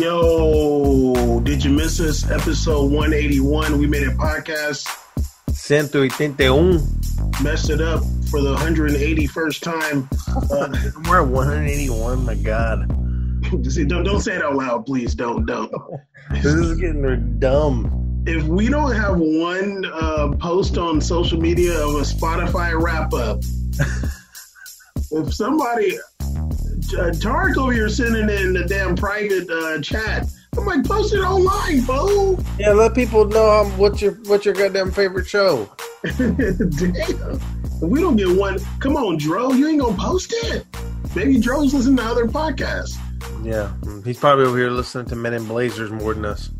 Yo, 0.00 1.40
did 1.40 1.62
you 1.62 1.70
miss 1.70 2.00
us? 2.00 2.30
Episode 2.30 2.90
181. 2.90 3.78
We 3.78 3.86
made 3.86 4.04
a 4.04 4.12
podcast. 4.12 4.88
181. 5.68 6.80
Messed 7.42 7.68
it 7.68 7.82
up 7.82 8.02
for 8.30 8.40
the 8.40 8.56
181st 8.56 9.60
time. 9.60 10.08
Uh, 10.50 10.90
We're 11.06 11.20
at 11.20 11.28
181. 11.28 12.24
My 12.24 12.34
God. 12.34 12.90
see, 13.70 13.84
don't, 13.84 14.04
don't 14.04 14.22
say 14.22 14.36
it 14.36 14.42
out 14.42 14.56
loud, 14.56 14.86
please. 14.86 15.14
Don't, 15.14 15.44
don't. 15.44 15.70
This 16.30 16.46
is 16.46 16.76
getting 16.76 17.38
dumb. 17.38 18.22
If 18.26 18.44
we 18.44 18.70
don't 18.70 18.92
have 18.92 19.18
one 19.18 19.84
uh, 19.84 20.34
post 20.40 20.78
on 20.78 21.02
social 21.02 21.38
media 21.38 21.74
of 21.74 21.96
a 21.96 22.04
Spotify 22.04 22.72
wrap 22.80 23.12
up, 23.12 23.42
if 25.10 25.34
somebody, 25.34 25.98
uh, 26.94 27.10
Tarek 27.10 27.56
over 27.56 27.72
here 27.72 27.88
sending 27.88 28.28
in 28.28 28.52
the 28.52 28.64
damn 28.64 28.94
private 28.96 29.48
uh, 29.50 29.80
chat, 29.80 30.26
I'm 30.56 30.66
like, 30.66 30.84
post 30.84 31.14
it 31.14 31.20
online, 31.20 31.82
fool. 31.82 32.42
Yeah, 32.58 32.72
let 32.72 32.94
people 32.94 33.24
know 33.24 33.60
um, 33.60 33.78
what's 33.78 34.02
your 34.02 34.14
what's 34.26 34.44
your 34.44 34.54
goddamn 34.54 34.90
favorite 34.90 35.26
show. 35.26 35.70
Damn. 36.02 37.40
We 37.80 38.00
don't 38.00 38.16
get 38.16 38.28
one, 38.36 38.58
come 38.78 38.96
on, 38.96 39.16
Dro, 39.16 39.52
you 39.52 39.68
ain't 39.68 39.80
gonna 39.80 39.96
post 39.96 40.34
it. 40.36 40.66
Maybe 41.14 41.38
Dro's 41.38 41.72
listening 41.72 41.96
to 41.98 42.04
other 42.04 42.26
podcasts. 42.26 42.96
Yeah, 43.42 43.72
mm, 43.80 44.04
he's 44.04 44.18
probably 44.18 44.44
over 44.44 44.58
here 44.58 44.70
listening 44.70 45.06
to 45.06 45.16
Men 45.16 45.34
in 45.34 45.46
Blazers 45.46 45.90
more 45.90 46.14
than 46.14 46.24
us. 46.24 46.50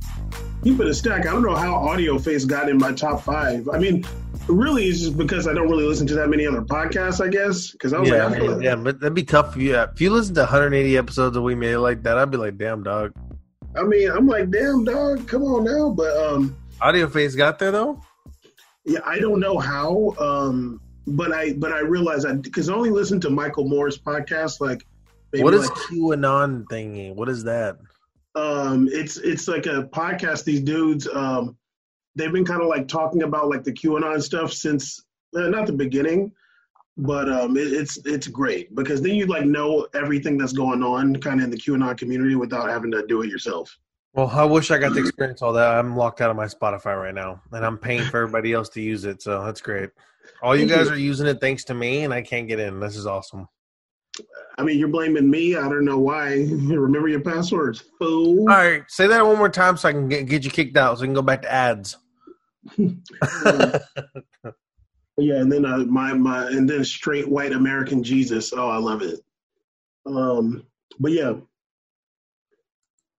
Keep 0.62 0.76
put 0.76 0.86
a 0.86 0.94
stack. 0.94 1.26
I 1.26 1.32
don't 1.32 1.42
know 1.42 1.54
how 1.54 1.74
Audio 1.74 2.18
Face 2.18 2.44
got 2.44 2.68
in 2.68 2.78
my 2.78 2.92
top 2.92 3.22
five. 3.22 3.68
I 3.68 3.78
mean, 3.78 4.04
really, 4.48 4.84
it's 4.86 5.00
just 5.00 5.16
because 5.18 5.46
I 5.46 5.52
don't 5.54 5.68
really 5.68 5.84
listen 5.86 6.06
to 6.08 6.14
that 6.14 6.28
many 6.28 6.46
other 6.46 6.62
podcasts, 6.62 7.24
I 7.24 7.28
guess. 7.28 7.70
Because 7.72 7.92
I 7.92 8.00
was 8.00 8.08
Yeah, 8.08 8.24
like, 8.26 8.32
I 8.32 8.36
I 8.36 8.38
feel 8.38 8.46
mean, 8.48 8.56
like- 8.56 8.64
yeah, 8.64 8.76
but 8.76 9.00
that'd 9.00 9.14
be 9.14 9.22
tough 9.24 9.52
for 9.54 9.60
you. 9.60 9.76
If 9.76 10.00
you 10.00 10.10
listen 10.10 10.34
to 10.36 10.40
180 10.42 10.96
episodes 10.96 11.36
of 11.36 11.42
We 11.42 11.54
Made 11.54 11.76
like 11.76 12.02
that, 12.02 12.18
I'd 12.18 12.30
be 12.30 12.36
like, 12.36 12.56
damn, 12.58 12.82
dog. 12.82 13.12
I 13.76 13.84
mean, 13.84 14.10
I'm 14.10 14.26
like, 14.26 14.50
damn, 14.50 14.84
dog, 14.84 15.26
come 15.28 15.42
on 15.44 15.64
now. 15.64 15.90
But 15.90 16.16
um, 16.16 16.56
Audio 16.80 17.08
Face 17.08 17.34
got 17.36 17.58
there 17.58 17.70
though. 17.70 18.00
yeah, 18.84 18.98
I 19.04 19.18
don't 19.20 19.38
know 19.40 19.58
how. 19.58 20.14
Um, 20.18 20.80
but 21.06 21.32
I 21.32 21.52
but 21.54 21.72
I 21.72 21.80
realized 21.80 22.26
I 22.26 22.32
because 22.34 22.68
I 22.68 22.74
only 22.74 22.90
listened 22.90 23.22
to 23.22 23.30
Michael 23.30 23.68
Moore's 23.68 23.96
podcast. 23.98 24.60
Like, 24.60 24.84
maybe 25.32 25.44
What 25.44 25.54
is 25.54 25.68
like, 25.68 25.78
QAnon 25.78 26.64
thingy? 26.64 27.14
What 27.14 27.28
is 27.28 27.44
that? 27.44 27.76
um 28.36 28.88
it's 28.92 29.16
it's 29.16 29.48
like 29.48 29.66
a 29.66 29.82
podcast 29.92 30.44
these 30.44 30.60
dudes 30.60 31.08
um 31.08 31.56
they've 32.20 32.32
been 32.32 32.44
kind 32.44 32.62
of 32.62 32.68
like 32.68 32.86
talking 32.86 33.22
about 33.22 33.48
like 33.48 33.64
the 33.64 33.72
qanon 33.72 34.22
stuff 34.22 34.52
since 34.52 35.02
uh, 35.36 35.48
not 35.48 35.66
the 35.66 35.72
beginning 35.72 36.30
but 36.96 37.30
um 37.32 37.56
it, 37.56 37.72
it's 37.72 37.98
it's 38.04 38.26
great 38.26 38.74
because 38.74 39.00
then 39.00 39.14
you 39.14 39.26
like 39.26 39.44
know 39.44 39.86
everything 39.94 40.36
that's 40.36 40.52
going 40.52 40.82
on 40.82 41.16
kind 41.16 41.40
of 41.40 41.44
in 41.44 41.50
the 41.50 41.56
qanon 41.56 41.96
community 41.96 42.34
without 42.34 42.68
having 42.68 42.90
to 42.90 43.06
do 43.06 43.22
it 43.22 43.28
yourself 43.28 43.78
Well, 44.12 44.28
I 44.28 44.44
wish 44.44 44.70
I 44.70 44.78
got 44.78 44.92
to 44.94 44.98
experience 45.00 45.40
all 45.40 45.52
that. 45.52 45.78
I'm 45.78 45.96
locked 45.96 46.20
out 46.20 46.30
of 46.30 46.36
my 46.36 46.46
Spotify 46.46 47.00
right 47.00 47.14
now, 47.14 47.40
and 47.52 47.64
I'm 47.64 47.78
paying 47.78 48.02
for 48.10 48.18
everybody 48.22 48.52
else 48.52 48.68
to 48.70 48.80
use 48.80 49.04
it. 49.04 49.22
So 49.22 49.44
that's 49.44 49.60
great. 49.60 49.90
All 50.42 50.56
you 50.56 50.66
guys 50.66 50.88
are 50.88 50.98
using 50.98 51.28
it 51.28 51.40
thanks 51.40 51.62
to 51.66 51.74
me, 51.74 52.02
and 52.02 52.12
I 52.12 52.20
can't 52.20 52.48
get 52.48 52.58
in. 52.58 52.80
This 52.80 52.96
is 52.96 53.06
awesome. 53.06 53.46
i 54.58 54.64
mean 54.64 54.76
you're 54.80 54.88
blaming 54.88 55.30
me 55.30 55.54
i 55.54 55.68
don't 55.68 55.84
know 55.84 55.98
why 55.98 56.24
remember 56.88 57.08
your 57.08 57.20
passwords 57.20 57.84
fool 57.98 58.40
All 58.40 58.56
right, 58.56 58.82
say 58.88 59.06
that 59.06 59.24
one 59.24 59.38
more 59.38 59.48
time 59.48 59.76
so 59.76 59.88
I 59.88 59.92
can 59.92 60.08
get, 60.08 60.26
get 60.26 60.44
you 60.44 60.50
kicked 60.50 60.76
out, 60.76 60.98
so 60.98 61.02
we 61.02 61.06
can 61.06 61.14
go 61.14 61.22
back 61.22 61.42
to 61.42 61.52
ads. 61.52 61.96
Yeah 62.78 63.78
and 65.16 65.50
then 65.50 65.64
uh, 65.64 65.78
my 65.78 66.12
my 66.12 66.46
and 66.48 66.68
then 66.68 66.84
straight 66.84 67.28
white 67.28 67.52
american 67.52 68.02
jesus. 68.02 68.52
Oh 68.52 68.68
i 68.68 68.76
love 68.76 69.02
it. 69.02 69.20
Um 70.06 70.64
but 70.98 71.12
yeah. 71.12 71.34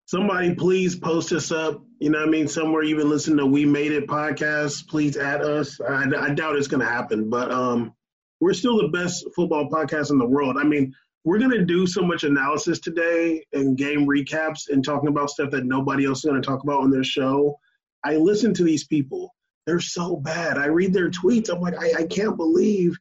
Somebody 0.05 0.55
please 0.55 0.97
post 0.97 1.31
us 1.31 1.51
up. 1.51 1.81
You 1.99 2.09
know 2.09 2.19
what 2.19 2.27
i 2.27 2.31
mean? 2.31 2.47
Somewhere 2.47 2.83
you've 2.83 2.99
been 2.99 3.09
listening 3.09 3.38
to 3.38 3.45
we 3.45 3.66
made 3.66 3.91
it 3.91 4.07
podcast. 4.07 4.88
Please 4.88 5.17
add 5.17 5.41
us. 5.41 5.79
I, 5.81 6.05
I 6.17 6.33
doubt 6.33 6.57
it's 6.57 6.67
going 6.67 6.81
to 6.81 6.91
happen 6.91 7.29
but 7.29 7.51
um 7.51 7.93
we're 8.39 8.53
still 8.53 8.81
the 8.81 8.89
best 8.89 9.25
football 9.35 9.69
podcast 9.69 10.11
in 10.11 10.17
the 10.17 10.25
world. 10.25 10.57
I 10.59 10.63
mean 10.63 10.93
we're 11.23 11.39
going 11.39 11.51
to 11.51 11.66
do 11.66 11.85
so 11.85 12.01
much 12.01 12.23
analysis 12.23 12.79
today 12.79 13.45
and 13.53 13.77
game 13.77 14.07
recaps 14.07 14.69
and 14.69 14.83
talking 14.83 15.09
about 15.09 15.29
stuff 15.29 15.51
that 15.51 15.66
nobody 15.66 16.05
else 16.05 16.19
is 16.19 16.29
going 16.29 16.41
to 16.41 16.47
talk 16.47 16.63
about 16.63 16.81
on 16.81 16.89
their 16.89 17.03
show 17.03 17.59
i 18.03 18.16
listen 18.16 18.53
to 18.53 18.63
these 18.63 18.85
people 18.85 19.34
they're 19.66 19.79
so 19.79 20.16
bad 20.16 20.57
i 20.57 20.66
read 20.66 20.94
their 20.94 21.09
tweets 21.09 21.50
i'm 21.50 21.62
like 21.62 21.75
i, 21.78 22.01
I 22.01 22.03
can't 22.07 22.38
believe 22.38 22.97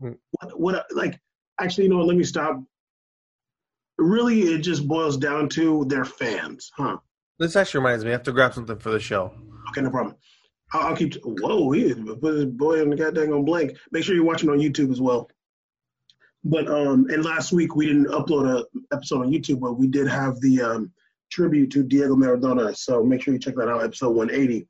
Hmm. 0.00 0.12
what, 0.40 0.60
what 0.60 0.86
like 0.92 1.20
actually 1.60 1.84
you 1.84 1.90
know 1.90 1.98
what 1.98 2.06
let 2.08 2.16
me 2.16 2.24
stop 2.24 2.60
really 3.96 4.40
it 4.40 4.58
just 4.62 4.86
boils 4.86 5.16
down 5.16 5.48
to 5.50 5.84
their 5.86 6.04
fans 6.04 6.70
huh 6.76 6.96
This 7.38 7.54
actually 7.56 7.78
reminds 7.78 8.04
me. 8.04 8.10
I 8.10 8.14
have 8.14 8.24
to 8.24 8.32
grab 8.32 8.54
something 8.54 8.78
for 8.78 8.90
the 8.90 9.00
show. 9.00 9.32
Okay, 9.70 9.80
no 9.82 9.90
problem. 9.90 10.16
I'll, 10.72 10.88
I'll 10.88 10.96
keep. 10.96 11.14
Whoa, 11.24 11.70
he 11.72 11.94
put 11.94 12.34
his 12.34 12.44
boy 12.46 12.80
on 12.80 12.90
the 12.90 12.96
goddamn 12.96 13.32
on 13.32 13.44
blank. 13.44 13.76
Make 13.92 14.04
sure 14.04 14.14
you're 14.14 14.24
watching 14.24 14.50
on 14.50 14.58
YouTube 14.58 14.90
as 14.90 15.00
well. 15.00 15.30
But 16.42 16.68
um, 16.68 17.06
and 17.08 17.24
last 17.24 17.52
week 17.52 17.74
we 17.76 17.86
didn't 17.86 18.06
upload 18.08 18.46
a 18.60 18.64
episode 18.94 19.22
on 19.22 19.32
YouTube, 19.32 19.60
but 19.60 19.74
we 19.78 19.86
did 19.86 20.08
have 20.08 20.40
the 20.40 20.62
um 20.62 20.92
tribute 21.30 21.70
to 21.72 21.82
Diego 21.82 22.14
Maradona. 22.14 22.76
So 22.76 23.02
make 23.02 23.22
sure 23.22 23.34
you 23.34 23.40
check 23.40 23.56
that 23.56 23.68
out, 23.68 23.82
episode 23.82 24.10
180. 24.10 24.66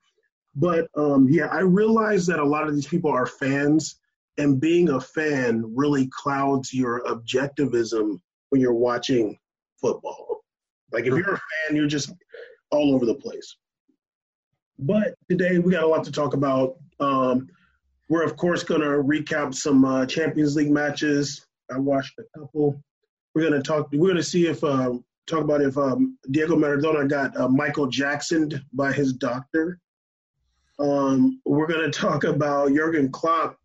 But 0.57 0.89
um, 0.97 1.29
yeah, 1.29 1.47
I 1.47 1.61
realize 1.61 2.27
that 2.27 2.39
a 2.39 2.45
lot 2.45 2.69
of 2.69 2.75
these 2.75 2.87
people 2.87 3.11
are 3.11 3.27
fans, 3.27 4.01
and 4.39 4.61
being 4.61 4.91
a 4.91 5.01
fan 5.01 5.65
really 5.75 6.09
clouds 6.09 6.73
your 6.73 7.03
objectivism 7.05 8.21
when 8.51 8.61
you're 8.61 8.75
watching 8.75 9.39
football. 9.81 10.45
Like 10.93 11.07
if 11.07 11.15
you're 11.15 11.35
a 11.35 11.41
fan, 11.69 11.77
you're 11.77 11.87
just 11.87 12.13
all 12.71 12.95
over 12.95 13.05
the 13.05 13.15
place. 13.15 13.57
But 14.79 15.15
today 15.29 15.59
we 15.59 15.73
got 15.73 15.85
a 15.85 15.87
lot 15.87 16.05
to 16.05 16.13
talk 16.13 16.35
about. 16.35 16.77
Um, 17.01 17.49
we're 18.09 18.25
of 18.25 18.37
course 18.37 18.63
going 18.63 18.81
to 18.81 18.87
recap 18.87 19.55
some 19.55 19.85
uh, 19.85 20.07
Champions 20.07 20.57
League 20.57 20.71
matches. 20.71 21.47
I 21.73 21.79
watched 21.79 22.19
a 22.19 22.39
couple. 22.39 22.81
We're 23.35 23.43
going 23.49 23.61
to 23.61 23.63
talk. 23.63 23.89
We're 23.93 23.99
going 23.99 24.17
to 24.17 24.23
see 24.23 24.47
if 24.47 24.63
uh, 24.63 24.95
talk 25.27 25.43
about 25.43 25.63
if 25.63 25.77
um, 25.79 26.19
Diego 26.31 26.57
Maradona 26.57 27.09
got 27.09 27.37
uh, 27.39 27.49
Michael 27.49 27.87
Jacksoned 27.87 28.63
by 28.73 28.93
his 28.93 29.13
doctor. 29.13 29.81
Um, 30.79 31.41
we're 31.45 31.67
going 31.67 31.91
to 31.91 31.99
talk 31.99 32.25
about 32.25 32.73
Jurgen 32.73 33.11
Klopp. 33.11 33.57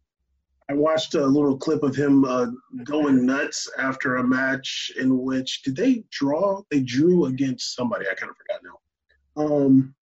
I 0.70 0.74
watched 0.74 1.16
a 1.16 1.26
little 1.26 1.58
clip 1.58 1.82
of 1.82 1.96
him 1.96 2.26
uh, 2.26 2.48
going 2.84 3.26
nuts 3.26 3.68
after 3.80 4.18
a 4.18 4.24
match 4.24 4.92
in 5.00 5.18
which 5.18 5.64
did 5.64 5.76
they 5.76 6.04
draw? 6.12 6.62
They 6.70 6.82
drew 6.82 7.26
against 7.26 7.76
somebody. 7.76 8.06
I 8.08 8.14
kind 8.14 8.30
of 8.30 8.38
forgot 8.38 8.62
now. 8.64 9.44
Um, 9.44 9.96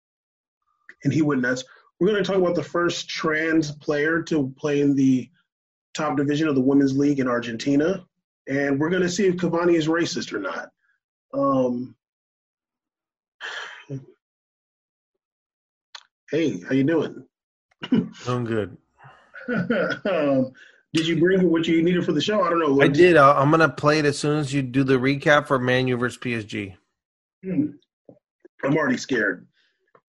and 1.05 1.13
he 1.13 1.21
went 1.21 1.41
nuts. 1.41 1.63
We're 1.99 2.07
going 2.07 2.21
to 2.21 2.29
talk 2.29 2.39
about 2.39 2.55
the 2.55 2.63
first 2.63 3.07
trans 3.07 3.71
player 3.71 4.21
to 4.23 4.53
play 4.57 4.81
in 4.81 4.93
the 4.93 5.29
top 5.93 6.17
division 6.17 6.49
of 6.49 6.55
the 6.55 6.61
women's 6.61 6.97
league 6.97 7.21
in 7.21 7.29
Argentina, 7.29 8.05
and 8.47 8.77
we're 8.77 8.89
going 8.89 9.01
to 9.01 9.09
see 9.09 9.25
if 9.25 9.35
Cavani 9.35 9.75
is 9.75 9.87
racist 9.87 10.33
or 10.33 10.39
not. 10.39 10.69
Um, 11.33 11.95
hey, 16.31 16.61
how 16.61 16.73
you 16.73 16.83
doing? 16.83 17.25
I'm 18.27 18.45
good. 18.45 18.77
um, 19.49 20.51
did 20.93 21.07
you 21.07 21.19
bring 21.19 21.49
what 21.49 21.67
you 21.67 21.81
needed 21.83 22.05
for 22.05 22.11
the 22.11 22.21
show? 22.21 22.41
I 22.41 22.49
don't 22.49 22.59
know. 22.59 22.81
I 22.81 22.87
did. 22.87 23.17
Uh, 23.17 23.35
I'm 23.35 23.51
gonna 23.51 23.69
play 23.69 23.99
it 23.99 24.05
as 24.05 24.17
soon 24.17 24.39
as 24.39 24.53
you 24.53 24.61
do 24.61 24.83
the 24.83 24.95
recap 24.95 25.47
for 25.47 25.59
Man 25.59 25.87
U 25.87 25.97
versus 25.97 26.17
PSG. 26.17 26.75
Hmm. 27.43 27.67
I'm 28.63 28.75
already 28.75 28.97
scared. 28.97 29.47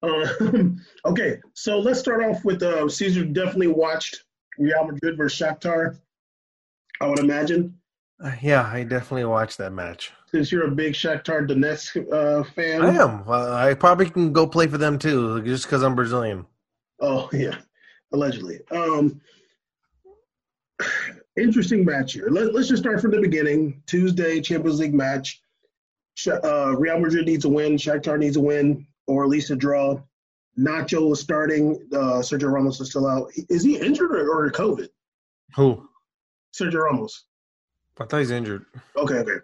Um, 0.02 0.80
okay, 1.04 1.38
so 1.54 1.78
let's 1.78 2.00
start 2.00 2.24
off 2.24 2.44
with 2.44 2.62
uh, 2.62 2.88
Caesar. 2.88 3.24
Definitely 3.24 3.66
watched 3.68 4.24
Real 4.58 4.84
Madrid 4.84 5.16
versus 5.16 5.38
Shakhtar. 5.40 5.98
I 7.00 7.06
would 7.06 7.18
imagine, 7.18 7.78
Uh, 8.22 8.32
yeah, 8.40 8.68
I 8.72 8.82
definitely 8.82 9.24
watched 9.26 9.58
that 9.58 9.72
match. 9.72 10.12
Since 10.30 10.52
you're 10.52 10.66
a 10.66 10.70
big 10.70 10.94
Shakhtar 10.94 11.48
Donetsk 11.48 12.12
uh, 12.12 12.44
fan. 12.44 12.82
I 12.82 12.94
am. 12.94 13.24
Well, 13.24 13.52
I 13.52 13.74
probably 13.74 14.10
can 14.10 14.32
go 14.32 14.46
play 14.46 14.66
for 14.66 14.78
them 14.78 14.98
too, 14.98 15.42
just 15.42 15.64
because 15.64 15.82
I'm 15.82 15.94
Brazilian. 15.94 16.46
Oh 17.00 17.28
yeah, 17.32 17.56
allegedly. 18.12 18.60
Um, 18.70 19.20
interesting 21.36 21.84
match 21.84 22.12
here. 22.12 22.28
Let, 22.30 22.54
let's 22.54 22.68
just 22.68 22.82
start 22.82 23.00
from 23.00 23.12
the 23.12 23.20
beginning. 23.20 23.82
Tuesday 23.86 24.40
Champions 24.40 24.80
League 24.80 24.94
match. 24.94 25.40
Uh, 26.26 26.74
Real 26.76 26.98
Madrid 26.98 27.26
needs 27.26 27.44
a 27.44 27.48
win. 27.48 27.76
Shakhtar 27.76 28.18
needs 28.18 28.36
a 28.36 28.40
win, 28.40 28.86
or 29.06 29.24
at 29.24 29.30
least 29.30 29.50
a 29.50 29.56
draw. 29.56 30.00
Nacho 30.58 31.12
is 31.12 31.20
starting. 31.20 31.88
Uh, 31.92 32.20
Sergio 32.20 32.50
Ramos 32.50 32.80
is 32.80 32.90
still 32.90 33.06
out. 33.06 33.30
Is 33.48 33.62
he 33.62 33.78
injured 33.78 34.10
or, 34.10 34.28
or 34.28 34.50
COVID? 34.50 34.88
Who? 35.54 35.88
Sergio 36.52 36.82
Ramos. 36.82 37.24
I 38.00 38.04
thought 38.04 38.18
he's 38.18 38.30
injured. 38.32 38.64
Okay, 38.96 39.14
okay. 39.14 39.38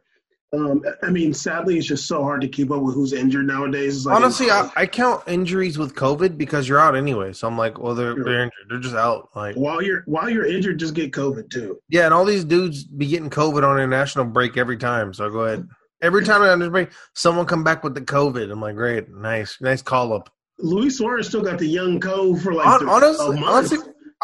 Um, 0.55 0.85
I 1.03 1.11
mean, 1.11 1.35
sadly, 1.35 1.79
it's 1.79 1.87
just 1.87 2.06
so 2.06 2.23
hard 2.23 2.41
to 2.43 2.49
keep 2.49 2.71
up 2.71 2.83
with 2.83 2.95
who's 2.95 3.12
injured 3.12 3.47
nowadays. 3.47 4.06
Like- 4.06 4.17
Honestly, 4.17 4.51
I, 4.51 4.71
I 4.77 4.87
count 4.87 5.23
injuries 5.27 5.79
with 5.79 5.95
COVID 5.95 6.39
because 6.39 6.69
you're 6.69 6.79
out 6.79 6.95
anyway. 6.97 7.33
So 7.33 7.49
I'm 7.49 7.59
like, 7.59 7.79
well, 7.79 7.95
they're 7.95 8.15
they're 8.15 8.43
injured. 8.43 8.53
They're 8.69 8.81
just 8.81 8.95
out. 8.95 9.31
Like, 9.35 9.56
while 9.56 9.83
you're 9.83 10.03
while 10.06 10.31
you're 10.31 10.47
injured, 10.47 10.79
just 10.79 10.95
get 10.95 11.12
COVID 11.12 11.51
too. 11.51 11.79
yeah, 11.89 12.05
and 12.05 12.15
all 12.15 12.25
these 12.25 12.45
dudes 12.45 12.85
be 12.85 13.06
getting 13.06 13.31
COVID 13.31 13.65
on 13.69 13.77
international 13.79 14.27
break 14.27 14.56
every 14.56 14.77
time. 14.77 15.12
So 15.12 15.29
go 15.31 15.41
ahead. 15.41 15.67
Every 16.03 16.25
time 16.25 16.43
I 16.43 16.69
break, 16.69 16.91
someone 17.15 17.47
come 17.47 17.65
back 17.65 17.83
with 17.83 17.95
the 17.95 18.03
COVID. 18.03 18.50
I'm 18.53 18.61
like, 18.61 18.77
great, 18.77 19.09
nice, 19.09 19.57
nice 19.61 19.81
call 19.81 20.12
up. 20.12 20.31
Luis 20.59 20.99
Suarez 20.99 21.27
still 21.29 21.43
got 21.43 21.59
the 21.59 21.67
young 21.67 21.99
cove 21.99 22.43
for 22.43 22.53
like 22.55 22.67
honestly, 22.67 23.43
honestly, 23.43 23.79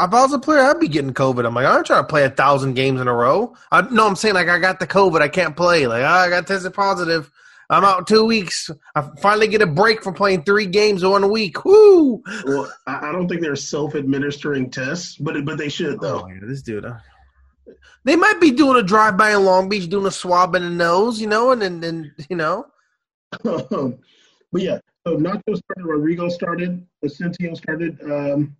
if 0.05 0.13
I 0.15 0.23
was 0.23 0.33
a 0.33 0.39
player, 0.39 0.61
I'd 0.61 0.81
be 0.81 0.89
getting 0.89 1.13
COVID. 1.15 1.47
I'm 1.47 1.55
like, 1.55 1.67
I'm 1.67 1.85
trying 1.85 2.03
to 2.03 2.09
play 2.09 2.25
a 2.25 2.31
thousand 2.31 2.75
games 2.75 3.01
in 3.01 3.09
a 3.09 3.15
row. 3.15 3.55
I 3.71 3.83
no, 3.83 4.07
I'm 4.07 4.17
saying 4.17 4.35
like 4.35 4.49
I 4.49 4.59
got 4.59 4.79
the 4.81 4.87
COVID, 4.87 5.21
I 5.21 5.29
can't 5.29 5.57
play. 5.57 5.87
Like 5.87 6.03
ah, 6.05 6.21
I 6.23 6.29
got 6.29 6.47
tested 6.47 6.75
positive. 6.75 7.31
I'm 7.69 7.85
out 7.85 8.09
two 8.09 8.25
weeks. 8.25 8.69
I 8.97 9.09
finally 9.23 9.47
get 9.47 9.63
a 9.63 9.67
break 9.67 10.03
from 10.03 10.15
playing 10.15 10.43
three 10.43 10.67
games 10.67 11.05
in 11.05 11.11
one 11.11 11.31
week. 11.31 11.65
Woo! 11.65 12.21
Well, 12.45 12.73
I 12.89 13.13
don't 13.13 13.29
think 13.29 13.43
they're 13.43 13.55
self-administering 13.55 14.71
tests, 14.71 15.17
but 15.17 15.45
but 15.45 15.57
they 15.57 15.69
should 15.69 15.95
Oh, 15.97 15.99
though. 16.01 16.27
yeah, 16.29 16.41
this 16.43 16.63
dude. 16.63 16.85
uh, 16.85 16.95
They 18.05 18.17
might 18.17 18.41
be 18.41 18.51
doing 18.51 18.77
a 18.77 18.83
drive 18.83 19.17
by 19.17 19.31
in 19.35 19.45
Long 19.45 19.69
Beach, 19.69 19.89
doing 19.89 20.07
a 20.07 20.11
swab 20.11 20.57
in 20.57 20.63
the 20.65 20.71
nose, 20.71 21.21
you 21.21 21.29
know, 21.29 21.53
and 21.53 21.63
then, 21.63 21.81
then 21.81 22.13
you 22.29 22.35
know. 22.35 22.67
but 23.45 23.93
yeah, 24.55 24.79
so 25.07 25.17
Nacho 25.17 25.57
started, 25.57 25.85
Rodrygo 25.85 26.31
started, 26.31 26.85
Asensio 27.05 27.55
started, 27.55 28.01
um, 28.03 28.57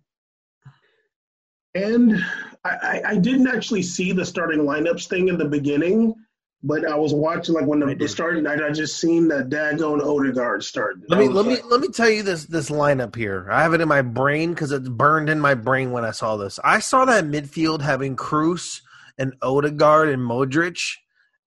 and 1.75 2.23
I, 2.63 2.69
I, 2.69 3.01
I 3.07 3.17
didn't 3.17 3.47
actually 3.47 3.83
see 3.83 4.11
the 4.11 4.25
starting 4.25 4.61
lineups 4.61 5.07
thing 5.07 5.27
in 5.27 5.37
the 5.37 5.45
beginning, 5.45 6.15
but 6.63 6.85
I 6.85 6.95
was 6.95 7.13
watching 7.13 7.55
like 7.55 7.65
when 7.65 7.79
the, 7.79 8.07
starting 8.07 8.43
night. 8.43 8.61
I 8.61 8.71
just 8.71 8.99
seen 8.99 9.27
that 9.29 9.49
Dagon 9.49 10.01
Odegaard 10.01 10.63
started. 10.63 11.03
Let 11.07 11.19
I 11.19 11.21
me 11.21 11.29
let 11.29 11.45
me 11.45 11.57
let 11.65 11.81
me 11.81 11.87
tell 11.87 12.09
you 12.09 12.23
this 12.23 12.45
this 12.45 12.69
lineup 12.69 13.15
here. 13.15 13.47
I 13.51 13.63
have 13.63 13.73
it 13.73 13.81
in 13.81 13.87
my 13.87 14.01
brain 14.01 14.51
because 14.51 14.71
it's 14.71 14.89
burned 14.89 15.29
in 15.29 15.39
my 15.39 15.55
brain 15.55 15.91
when 15.91 16.05
I 16.05 16.11
saw 16.11 16.37
this. 16.37 16.59
I 16.63 16.79
saw 16.79 17.05
that 17.05 17.25
midfield 17.25 17.81
having 17.81 18.15
Kroos 18.15 18.81
and 19.17 19.33
Odegaard 19.41 20.09
and 20.09 20.21
Modric, 20.21 20.79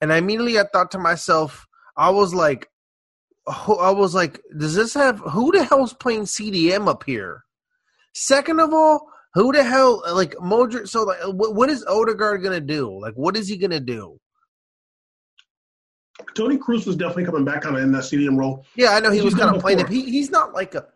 and 0.01 0.13
I 0.13 0.17
immediately 0.17 0.59
I 0.59 0.65
thought 0.73 0.91
to 0.93 0.99
myself, 0.99 1.67
I 1.97 2.11
was 2.11 2.35
like, 2.35 2.69
I 3.47 3.91
was 3.91 4.15
like, 4.15 4.41
does 4.59 4.75
this 4.75 4.95
have 4.95 5.21
who 5.21 5.53
the 5.53 5.65
hell's 5.65 5.95
playing 5.95 6.23
CDM 6.23 6.89
up 6.89 7.05
here? 7.05 7.45
Second 8.15 8.61
of 8.61 8.73
all, 8.73 9.09
who 9.35 9.53
the 9.53 9.63
hell 9.63 10.03
like 10.13 10.35
Modric? 10.37 10.89
So 10.89 11.03
like, 11.03 11.19
uh, 11.25 11.31
what, 11.31 11.55
what 11.55 11.69
is 11.69 11.85
Odegaard 11.87 12.43
gonna 12.43 12.61
do? 12.61 12.99
Like, 13.01 13.15
what 13.15 13.37
is 13.37 13.49
he 13.49 13.57
gonna 13.57 13.81
do? 13.81 14.19
Toni 16.35 16.57
Kroos 16.57 16.87
was 16.87 16.97
definitely 16.97 17.25
coming 17.25 17.45
back 17.45 17.63
kind 17.63 17.77
of 17.77 17.83
in 17.83 17.91
that 17.93 18.05
CDM 18.05 18.39
role. 18.39 18.65
Yeah, 18.77 18.91
I 18.91 19.01
know 19.01 19.11
he 19.11 19.17
He's 19.17 19.25
was 19.25 19.35
kind 19.35 19.55
of 19.55 19.61
playing 19.61 19.81
it. 19.81 19.89
He, 19.89 20.03
he's 20.03 20.31
not 20.31 20.55
like 20.55 20.75
a 20.75 20.87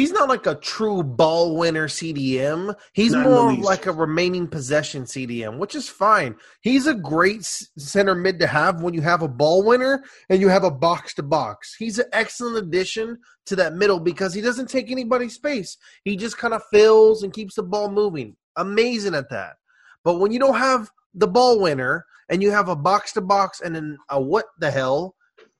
he's 0.00 0.12
not 0.12 0.28
like 0.28 0.46
a 0.46 0.54
true 0.54 1.02
ball 1.02 1.56
winner 1.56 1.86
CDM. 1.86 2.74
He's 2.94 3.12
Not 3.12 3.26
more 3.26 3.54
like 3.54 3.86
a 3.86 3.92
remaining 3.92 4.48
possession 4.48 5.04
CDM, 5.04 5.58
which 5.58 5.74
is 5.74 5.88
fine. 5.88 6.36
He's 6.62 6.86
a 6.86 6.94
great 6.94 7.44
center 7.44 8.14
mid 8.14 8.38
to 8.40 8.46
have 8.46 8.82
when 8.82 8.94
you 8.94 9.02
have 9.02 9.22
a 9.22 9.28
ball 9.28 9.62
winner 9.64 10.02
and 10.28 10.40
you 10.40 10.48
have 10.48 10.64
a 10.64 10.70
box 10.70 11.14
to 11.14 11.22
box. 11.22 11.76
He's 11.78 11.98
an 11.98 12.06
excellent 12.12 12.56
addition 12.56 13.18
to 13.46 13.56
that 13.56 13.74
middle 13.74 14.00
because 14.00 14.32
he 14.32 14.40
doesn't 14.40 14.70
take 14.70 14.90
anybody's 14.90 15.34
space. 15.34 15.76
He 16.04 16.16
just 16.16 16.38
kind 16.38 16.54
of 16.54 16.62
fills 16.72 17.22
and 17.22 17.32
keeps 17.32 17.54
the 17.54 17.62
ball 17.62 17.90
moving. 17.90 18.36
Amazing 18.56 19.14
at 19.14 19.30
that. 19.30 19.56
But 20.02 20.18
when 20.18 20.32
you 20.32 20.38
don't 20.38 20.56
have 20.56 20.90
the 21.12 21.28
ball 21.28 21.60
winner 21.60 22.06
and 22.30 22.42
you 22.42 22.50
have 22.50 22.68
a 22.68 22.76
box 22.76 23.12
to 23.12 23.20
box 23.20 23.60
and 23.60 23.74
then 23.74 23.98
a 24.08 24.20
what 24.20 24.46
the 24.58 24.70
hell, 24.70 25.14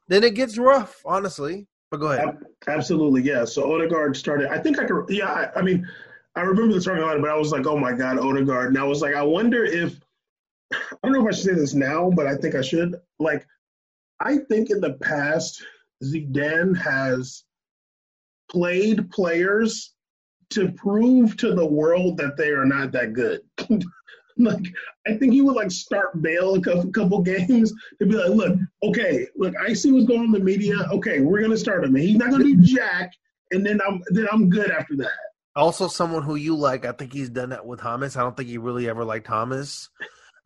then 0.09 0.25
it 0.25 0.35
gets 0.35 0.57
rough, 0.57 1.03
honestly. 1.05 1.67
But 1.91 1.99
go 1.99 2.13
ahead. 2.13 2.39
Absolutely, 2.69 3.23
yeah. 3.23 3.45
So 3.45 3.73
Odegaard 3.73 4.17
started. 4.17 4.49
I 4.51 4.59
think 4.59 4.79
I 4.79 4.85
could. 4.85 5.07
Yeah, 5.09 5.31
I, 5.31 5.59
I 5.59 5.63
mean, 5.63 5.89
I 6.37 6.43
remember 6.43 6.75
the 6.75 6.81
starting 6.81 7.05
lineup, 7.05 7.23
but 7.23 7.31
I 7.31 7.37
was 7.37 7.51
like, 7.51 7.67
oh 7.67 7.77
my 7.77 7.93
god, 7.93 8.19
Odegaard. 8.19 8.69
And 8.69 8.79
I 8.79 8.85
was 8.85 9.03
like, 9.03 9.15
I 9.15 9.23
wonder 9.23 9.65
if 9.65 10.01
I 10.73 10.79
don't 11.03 11.13
know 11.13 11.27
if 11.27 11.35
I 11.35 11.37
should 11.37 11.47
say 11.47 11.55
this 11.55 11.75
now, 11.75 12.11
but 12.11 12.27
I 12.27 12.37
think 12.37 12.55
I 12.55 12.61
should. 12.61 12.97
Like, 13.19 13.47
I 14.21 14.39
think 14.49 14.71
in 14.71 14.81
the 14.81 14.95
past, 14.95 15.65
Zidane 16.05 16.77
has 16.77 17.45
played 18.51 19.11
players 19.11 19.95
to 20.51 20.71
prove 20.73 21.37
to 21.39 21.55
the 21.55 21.67
world 21.67 22.17
that 22.19 22.37
they 22.37 22.51
are 22.51 22.65
not 22.65 22.93
that 22.93 23.13
good. 23.13 23.41
like, 24.45 24.65
I 25.07 25.15
think 25.15 25.33
he 25.33 25.43
would 25.43 25.57
like 25.57 25.71
start 25.71 26.21
Bale 26.23 26.55
a 26.55 26.61
couple, 26.61 26.91
couple 26.93 27.23
games 27.23 27.73
to 27.99 28.07
be 28.07 28.15
like, 28.15 28.31
look, 28.31 28.59
okay, 28.83 29.27
look, 29.37 29.55
I 29.61 29.73
see 29.73 29.93
what's 29.93 30.07
going 30.07 30.21
on 30.21 30.27
in 30.27 30.33
the 30.33 30.41
media. 30.41 30.77
Okay, 30.93 31.21
we're 31.21 31.41
gonna 31.41 31.57
start 31.57 31.85
him. 31.85 31.95
He's 31.95 32.17
not 32.17 32.31
gonna 32.31 32.45
do 32.45 32.57
jack, 32.57 33.13
and 33.51 33.65
then 33.65 33.81
I'm 33.87 34.03
then 34.11 34.27
I'm 34.33 34.51
good 34.51 34.71
after 34.71 34.97
that. 34.97 35.11
Also, 35.57 35.89
someone 35.89 36.23
who 36.23 36.37
you 36.37 36.57
like, 36.57 36.85
I 36.85 36.93
think 36.93 37.13
he's 37.13 37.31
done 37.31 37.51
that 37.51 37.67
with 37.67 37.81
James. 37.81 38.17
I 38.17 38.21
don't 38.21 38.37
think 38.37 38.49
he 38.49 38.59
really 38.59 38.89
ever 38.89 39.05
liked 39.05 39.27
James. 39.27 39.89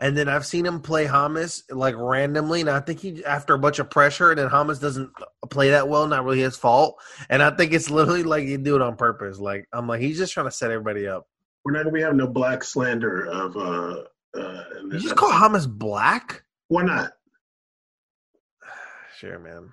And 0.01 0.17
then 0.17 0.29
I've 0.29 0.45
seen 0.45 0.67
him 0.67 0.81
play 0.81 1.07
James 1.07 1.63
like 1.71 1.95
randomly, 1.97 2.61
and 2.61 2.71
I 2.71 2.81
think 2.81 3.01
he 3.01 3.25
after 3.25 3.55
a 3.55 3.59
bunch 3.59 3.79
of 3.79 3.91
pressure, 3.91 4.31
and 4.31 4.39
then 4.39 4.49
James 4.49 4.81
doesn't 4.81 5.11
play 5.51 5.71
that 5.71 5.89
well, 5.89 6.07
not 6.07 6.25
really 6.25 6.41
his 6.41 6.57
fault. 6.57 7.01
And 7.31 7.43
I 7.43 7.51
think 7.51 7.73
it's 7.73 7.91
literally 7.91 8.25
like 8.25 8.45
he 8.45 8.57
do 8.57 8.75
it 8.75 8.83
on 8.83 8.97
purpose. 8.97 9.39
Like 9.39 9.67
I'm 9.73 9.87
like 9.87 10.01
he's 10.01 10.19
just 10.19 10.33
trying 10.33 10.47
to 10.47 10.53
set 10.53 10.73
everybody 10.73 11.07
up. 11.07 11.27
We're 11.65 11.73
not 11.73 11.85
gonna 11.85 11.93
be 11.93 12.03
having 12.03 12.19
no 12.19 12.27
black 12.27 12.63
slander 12.65 13.27
of 13.27 13.57
uh. 13.57 14.03
uh 14.39 14.65
You 14.91 14.99
just 14.99 15.17
call 15.17 15.31
episode. 15.31 15.39
James 15.53 15.67
black? 15.67 16.43
Why 16.69 16.83
not? 16.85 17.13
Sure, 19.19 19.39
man. 19.39 19.71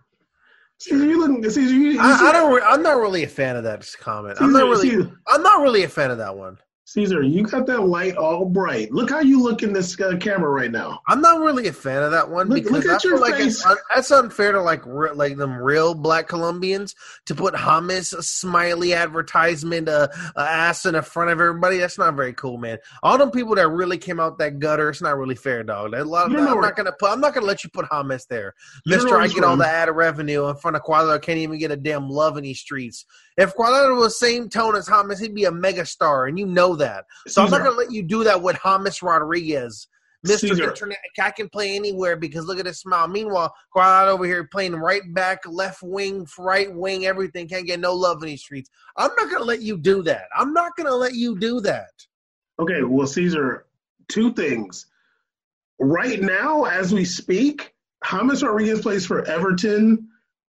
Caesar, 0.82 1.06
you 1.06 1.20
looking? 1.20 1.44
Caesar, 1.44 1.62
you, 1.62 1.90
you 1.92 2.00
I, 2.00 2.30
I, 2.30 2.32
don't. 2.32 2.54
Re- 2.54 2.62
I'm 2.64 2.84
not 2.84 2.98
really 2.98 3.24
a 3.24 3.28
fan 3.28 3.56
of 3.56 3.64
that 3.64 3.88
comment. 4.00 4.38
I'm 4.40 4.52
not 4.52 4.64
really. 4.64 5.12
I'm 5.28 5.44
not 5.44 5.62
really 5.62 5.84
a 5.84 5.90
fan 5.90 6.12
of 6.12 6.20
that 6.20 6.36
one. 6.36 6.58
Caesar, 6.94 7.22
you 7.24 7.44
got 7.44 7.66
that 7.68 7.84
light 7.88 8.18
all 8.18 8.44
bright. 8.44 8.92
Look 8.92 9.10
how 9.12 9.22
you 9.22 9.42
look 9.42 9.64
in 9.64 9.72
this 9.72 9.98
uh, 10.02 10.18
camera 10.18 10.50
right 10.50 10.72
now. 10.72 11.00
I'm 11.08 11.22
not 11.22 11.40
really 11.40 11.68
a 11.68 11.74
fan 11.74 12.04
of 12.04 12.12
that 12.12 12.30
one 12.30 12.50
Look- 12.50 12.64
because 12.66 12.72
look 12.84 12.86
at 12.86 13.04
your 13.06 13.18
like 13.18 13.36
it's, 13.36 13.64
face. 13.64 13.66
un- 13.66 13.78
that's 13.96 14.12
unfair 14.12 14.52
to 14.52 14.62
like 14.62 14.82
re- 14.86 15.12
like 15.14 15.38
them 15.38 15.56
real 15.58 15.94
black 15.96 16.28
Colombians 16.28 16.94
to 17.28 17.36
put 17.36 17.56
James 17.56 18.12
a 18.12 18.22
smiley 18.22 18.94
advertisement 18.94 19.88
uh, 19.88 20.10
uh, 20.36 20.42
ass 20.42 20.86
in 20.86 20.94
the 20.96 21.02
front 21.02 21.30
of 21.32 21.40
everybody. 21.40 21.78
That's 21.78 21.98
not 21.98 22.14
very 22.16 22.34
cool, 22.34 22.58
man. 22.58 22.78
All 23.04 23.18
them 23.18 23.32
people 23.32 23.56
that 23.56 23.70
really 23.70 23.98
came 23.98 24.20
out 24.20 24.38
that 24.40 24.60
gutter, 24.60 24.90
it's 24.90 25.02
not 25.02 25.18
really 25.18 25.36
fair, 25.36 25.64
dog. 25.64 25.94
A 25.94 26.04
lot 26.04 26.26
of, 26.26 26.32
You 26.32 26.38
don't 26.38 26.46
know 26.46 26.52
I'm 26.52 26.58
where- 26.58 26.66
not 26.68 26.76
gonna 26.76 26.92
put. 27.00 27.10
I'm 27.10 27.22
not 27.22 27.34
gonna 27.34 27.46
let 27.46 27.64
you 27.64 27.70
put 27.70 27.86
James 27.90 28.26
there, 28.26 28.54
You 28.86 28.98
don't 28.98 29.06
know 29.06 29.18
Mister. 29.20 29.22
I 29.22 29.28
get 29.28 29.44
all 29.46 29.56
the 29.56 29.66
ad 29.68 29.90
revenue 29.96 30.50
in 30.50 30.56
front 30.58 30.76
of 30.76 30.84
Cuadrado. 30.84 31.16
I 31.16 31.20
can't 31.20 31.40
even 31.40 31.58
get 31.58 31.72
a 31.72 31.78
damn 31.78 32.10
love 32.10 32.36
in 32.36 32.44
these 32.44 32.60
streets. 32.60 33.06
If 33.42 33.56
Cuadrado 33.56 33.98
was 33.98 34.20
same 34.20 34.50
tone 34.50 34.76
as 34.76 34.88
James, 34.88 35.20
he'd 35.20 35.34
be 35.34 35.46
a 35.46 35.52
megastar, 35.52 36.30
and 36.30 36.38
you 36.38 36.46
know 36.46 36.76
that. 36.76 37.06
So 37.28 37.44
I'm 37.44 37.50
not 37.50 37.64
gonna 37.64 37.72
let 37.72 37.92
you 37.92 38.04
do 38.04 38.24
that 38.24 38.40
with 38.40 38.60
James 38.64 39.02
Rodriguez. 39.02 39.88
Mr. 40.24 40.52
Internet, 40.52 41.00
I 41.19 41.31
can 41.31 41.50
play 41.50 41.76
anywhere 41.76 42.16
because 42.16 42.45
look 42.45 42.60
at 42.60 42.68
his 42.68 42.80
smile. 42.80 43.07
Meanwhile, 43.07 43.52
Quad 43.71 44.10
over 44.10 44.26
here 44.26 44.48
playing 44.52 44.76
right 44.76 45.02
back, 45.16 45.40
left 45.48 45.81
wing, 45.81 46.28
right 46.38 46.71
wing, 46.71 47.07
everything. 47.07 47.48
Can't 47.48 47.66
get 47.66 47.80
no 47.80 47.95
love 47.95 48.21
in 48.21 48.30
these 48.30 48.42
streets. 48.42 48.69
I'm 48.95 49.10
not 49.18 49.31
gonna 49.31 49.45
let 49.45 49.64
you 49.64 49.76
do 49.76 50.04
that. 50.04 50.26
I'm 50.38 50.54
not 50.54 50.76
gonna 50.78 50.94
let 50.94 51.16
you 51.16 51.40
do 51.40 51.62
that. 51.62 51.90
Okay, 52.60 52.83
well, 52.83 53.07
Caesar, 53.07 53.66
two 54.07 54.33
things. 54.33 54.86
Right 55.80 56.21
now, 56.21 56.66
as 56.66 56.94
we 56.94 57.06
speak, 57.06 57.74
James 58.07 58.44
Rodriguez 58.44 58.81
plays 58.81 59.07
for 59.07 59.26
Everton 59.26 60.07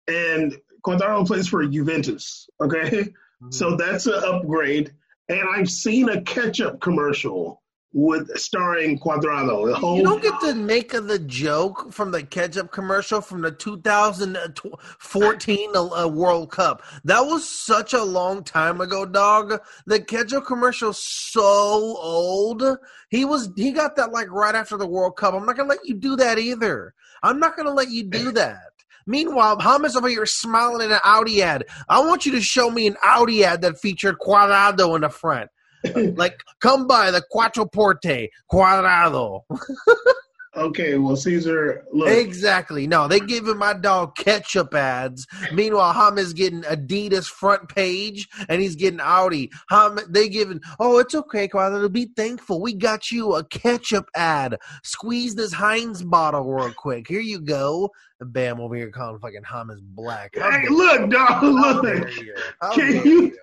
and 0.08 0.58
Cuadrado 0.86 1.26
plays 1.26 1.48
for 1.48 1.66
Juventus. 1.66 2.48
Okay, 2.60 3.08
so 3.50 3.76
that's 3.76 4.06
an 4.06 4.22
upgrade. 4.24 4.92
And 5.28 5.40
I've 5.54 5.70
seen 5.70 6.08
a 6.08 6.22
ketchup 6.22 6.80
commercial 6.80 7.62
with 7.92 8.36
starring. 8.38 8.96
The 8.96 9.76
whole 9.78 9.96
You 9.96 10.02
don't 10.02 10.22
get 10.22 10.40
to 10.40 10.54
make 10.54 10.94
of 10.94 11.08
the 11.08 11.18
joke 11.18 11.92
from 11.92 12.10
the 12.10 12.22
ketchup 12.22 12.72
commercial 12.72 13.20
from 13.20 13.42
the 13.42 13.50
2014 13.50 15.76
uh, 15.76 16.08
World 16.08 16.50
Cup. 16.50 16.82
That 17.04 17.20
was 17.20 17.48
such 17.48 17.92
a 17.92 18.02
long 18.02 18.44
time 18.44 18.80
ago, 18.80 19.04
dog. 19.04 19.60
The 19.86 20.00
ketchup 20.00 20.46
commercial 20.46 20.92
so 20.92 21.52
old. 21.52 22.62
He 23.10 23.24
was 23.24 23.50
he 23.56 23.72
got 23.72 23.96
that 23.96 24.12
like 24.12 24.30
right 24.30 24.54
after 24.54 24.76
the 24.76 24.86
World 24.86 25.16
Cup. 25.16 25.34
I'm 25.34 25.44
not 25.44 25.56
gonna 25.56 25.68
let 25.68 25.86
you 25.86 25.94
do 25.94 26.16
that 26.16 26.38
either. 26.38 26.94
I'm 27.22 27.38
not 27.38 27.56
gonna 27.56 27.72
let 27.72 27.90
you 27.90 28.04
do 28.04 28.32
that. 28.40 28.71
Meanwhile, 29.06 29.58
James 29.58 29.96
over 29.96 30.08
here 30.08 30.26
smiling 30.26 30.86
in 30.86 30.92
an 30.92 31.00
Audi 31.04 31.42
ad. 31.42 31.64
I 31.88 32.00
want 32.00 32.26
you 32.26 32.32
to 32.32 32.40
show 32.40 32.70
me 32.70 32.86
an 32.86 32.96
Audi 33.02 33.44
ad 33.44 33.62
that 33.62 33.78
featured 33.78 34.16
Cuadrado 34.18 34.94
in 34.94 35.02
the 35.02 35.08
front. 35.08 35.50
like, 36.16 36.40
come 36.60 36.86
by 36.86 37.10
the 37.10 37.22
Quattro 37.30 37.66
Porte, 37.66 38.28
Cuadrado. 38.50 39.42
okay, 40.56 40.98
well, 40.98 41.16
Caesar, 41.16 41.84
look, 41.92 42.08
Exactly. 42.08 42.86
No, 42.86 43.08
they 43.08 43.20
giving 43.20 43.56
my 43.56 43.72
dog 43.72 44.16
ketchup 44.16 44.74
ads. 44.74 45.26
Meanwhile, 45.52 45.92
James 45.92 46.32
getting 46.32 46.62
Adidas 46.62 47.26
front 47.26 47.68
page, 47.68 48.28
and 48.48 48.60
he's 48.60 48.76
getting 48.76 49.00
Audi. 49.00 49.50
Ham, 49.70 49.98
they 50.08 50.28
giving. 50.28 50.60
Oh, 50.78 50.98
it's 50.98 51.14
okay, 51.14 51.48
Cuadrado. 51.48 51.90
Be 51.90 52.10
thankful. 52.16 52.60
We 52.60 52.74
got 52.74 53.10
you 53.10 53.34
a 53.34 53.44
ketchup 53.44 54.08
ad. 54.14 54.58
Squeeze 54.84 55.34
this 55.34 55.52
Heinz 55.52 56.02
bottle 56.02 56.44
real 56.44 56.72
quick. 56.72 57.08
Here 57.08 57.20
you 57.20 57.40
go. 57.40 57.90
Bam, 58.20 58.60
over 58.60 58.76
here 58.76 58.90
calling 58.90 59.18
fucking 59.18 59.42
James 59.42 59.80
black. 59.82 60.36
How 60.38 60.50
hey, 60.50 60.68
look, 60.68 61.10
dog, 61.10 61.42
look. 61.42 61.82
dare 61.84 62.10
you? 62.10 62.34
How 62.60 62.72
Can 62.72 63.04
you-? 63.04 63.36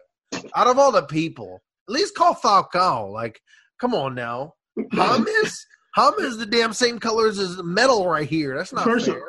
Out 0.56 0.68
of 0.68 0.78
all 0.78 0.92
the 0.92 1.04
people, 1.04 1.62
at 1.88 1.94
least 1.94 2.16
call 2.16 2.36
Falcao. 2.36 3.12
Like, 3.12 3.42
come 3.80 3.94
on 3.94 4.16
now. 4.16 4.54
James. 4.94 5.66
James 5.91 6.24
is 6.24 6.38
the 6.38 6.46
damn 6.46 6.74
same 6.74 7.00
colors 7.00 7.39
as 7.39 7.62
metal 7.63 8.08
right 8.08 8.27
here. 8.27 8.58
That's 8.58 8.74
not 8.74 8.84
First, 8.84 9.08
fair. 9.08 9.22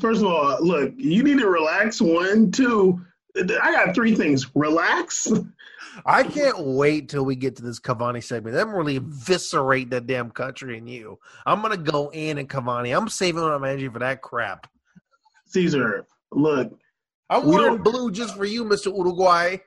First 0.00 0.20
of 0.20 0.26
all, 0.26 0.58
look, 0.60 0.92
you 0.96 1.22
need 1.22 1.38
to 1.38 1.48
relax. 1.48 2.00
One, 2.00 2.50
two. 2.50 3.00
I 3.36 3.72
got 3.72 3.94
three 3.94 4.14
things. 4.14 4.54
Relax. 4.54 5.30
I 6.04 6.22
can't 6.22 6.58
wait 6.60 7.08
till 7.08 7.24
we 7.24 7.36
get 7.36 7.56
to 7.56 7.62
this 7.62 7.80
Cavani 7.80 8.22
segment. 8.22 8.56
I'm 8.56 8.74
really 8.74 8.96
eviscerate 8.96 9.90
that 9.90 10.06
damn 10.06 10.30
country 10.30 10.78
and 10.78 10.88
you. 10.88 11.18
I'm 11.46 11.62
gonna 11.62 11.76
go 11.76 12.10
in 12.10 12.38
and 12.38 12.48
Cavani. 12.48 12.96
I'm 12.96 13.08
saving 13.08 13.42
my 13.42 13.70
energy 13.70 13.88
for 13.88 13.98
that 14.00 14.22
crap. 14.22 14.68
Caesar, 15.46 16.06
look. 16.32 16.78
I'm 17.30 17.46
wearing 17.46 17.82
blue 17.82 18.10
just 18.10 18.36
for 18.36 18.44
you, 18.44 18.64
Mr. 18.64 18.86
Uruguay. 18.86 19.58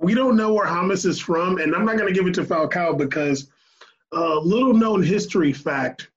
We 0.00 0.14
don't 0.14 0.36
know 0.36 0.52
where 0.52 0.66
James 0.66 1.04
is 1.04 1.20
from, 1.20 1.58
and 1.58 1.74
I'm 1.74 1.84
not 1.84 1.98
gonna 1.98 2.12
give 2.12 2.26
it 2.26 2.34
to 2.34 2.44
Falcao 2.44 2.96
because 2.96 3.48
uh, 4.12 4.38
little 4.40 4.74
known 4.74 5.02
history 5.02 5.52
fact. 5.52 6.10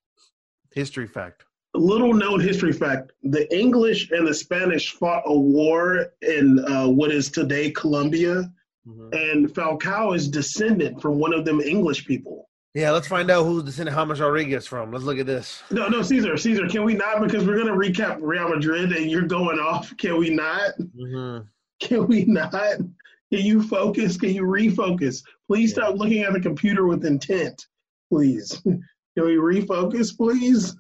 History 0.71 1.07
fact. 1.07 1.45
Little 1.73 2.13
known 2.13 2.39
history 2.39 2.73
fact: 2.73 3.11
the 3.23 3.51
English 3.55 4.11
and 4.11 4.27
the 4.27 4.33
Spanish 4.33 4.91
fought 4.91 5.23
a 5.25 5.37
war 5.37 6.07
in 6.21 6.59
uh, 6.65 6.87
what 6.87 7.11
is 7.11 7.29
today 7.29 7.71
Colombia 7.71 8.51
Mm-hmm. 8.89 9.09
And 9.13 9.47
Falcao 9.49 10.15
is 10.15 10.27
descendant 10.27 11.01
from 11.01 11.19
one 11.19 11.33
of 11.33 11.45
them 11.45 11.61
English 11.61 12.05
people. 12.05 12.49
Yeah, 12.73 12.91
let's 12.91 13.07
find 13.07 13.29
out 13.31 13.45
who's 13.45 13.63
descendant 13.63 13.97
James 13.97 14.19
Rodriguez 14.19 14.67
from. 14.67 14.91
Let's 14.91 15.03
look 15.03 15.17
at 15.17 15.25
this. 15.25 15.63
No, 15.71 15.87
no, 15.87 16.01
Caesar, 16.01 16.37
Caesar, 16.37 16.67
can 16.67 16.83
we 16.83 16.93
not? 16.93 17.21
Because 17.21 17.45
we're 17.45 17.57
gonna 17.57 17.75
recap 17.75 18.19
Real 18.21 18.49
Madrid, 18.49 18.91
and 18.91 19.09
you're 19.09 19.23
going 19.23 19.59
off. 19.59 19.95
Can 19.97 20.17
we 20.17 20.29
not? 20.29 20.71
Mm-hmm. 20.77 21.45
Can 21.79 22.07
we 22.07 22.25
not? 22.25 22.53
Can 22.53 23.45
you 23.45 23.61
focus? 23.63 24.17
Can 24.17 24.33
you 24.33 24.43
refocus? 24.43 25.23
Please 25.47 25.71
yeah. 25.71 25.85
stop 25.85 25.95
looking 25.95 26.23
at 26.23 26.33
the 26.33 26.39
computer 26.39 26.85
with 26.85 27.05
intent, 27.05 27.67
please. 28.09 28.59
Can 28.63 28.83
we 29.15 29.35
refocus, 29.35 30.15
please? 30.15 30.75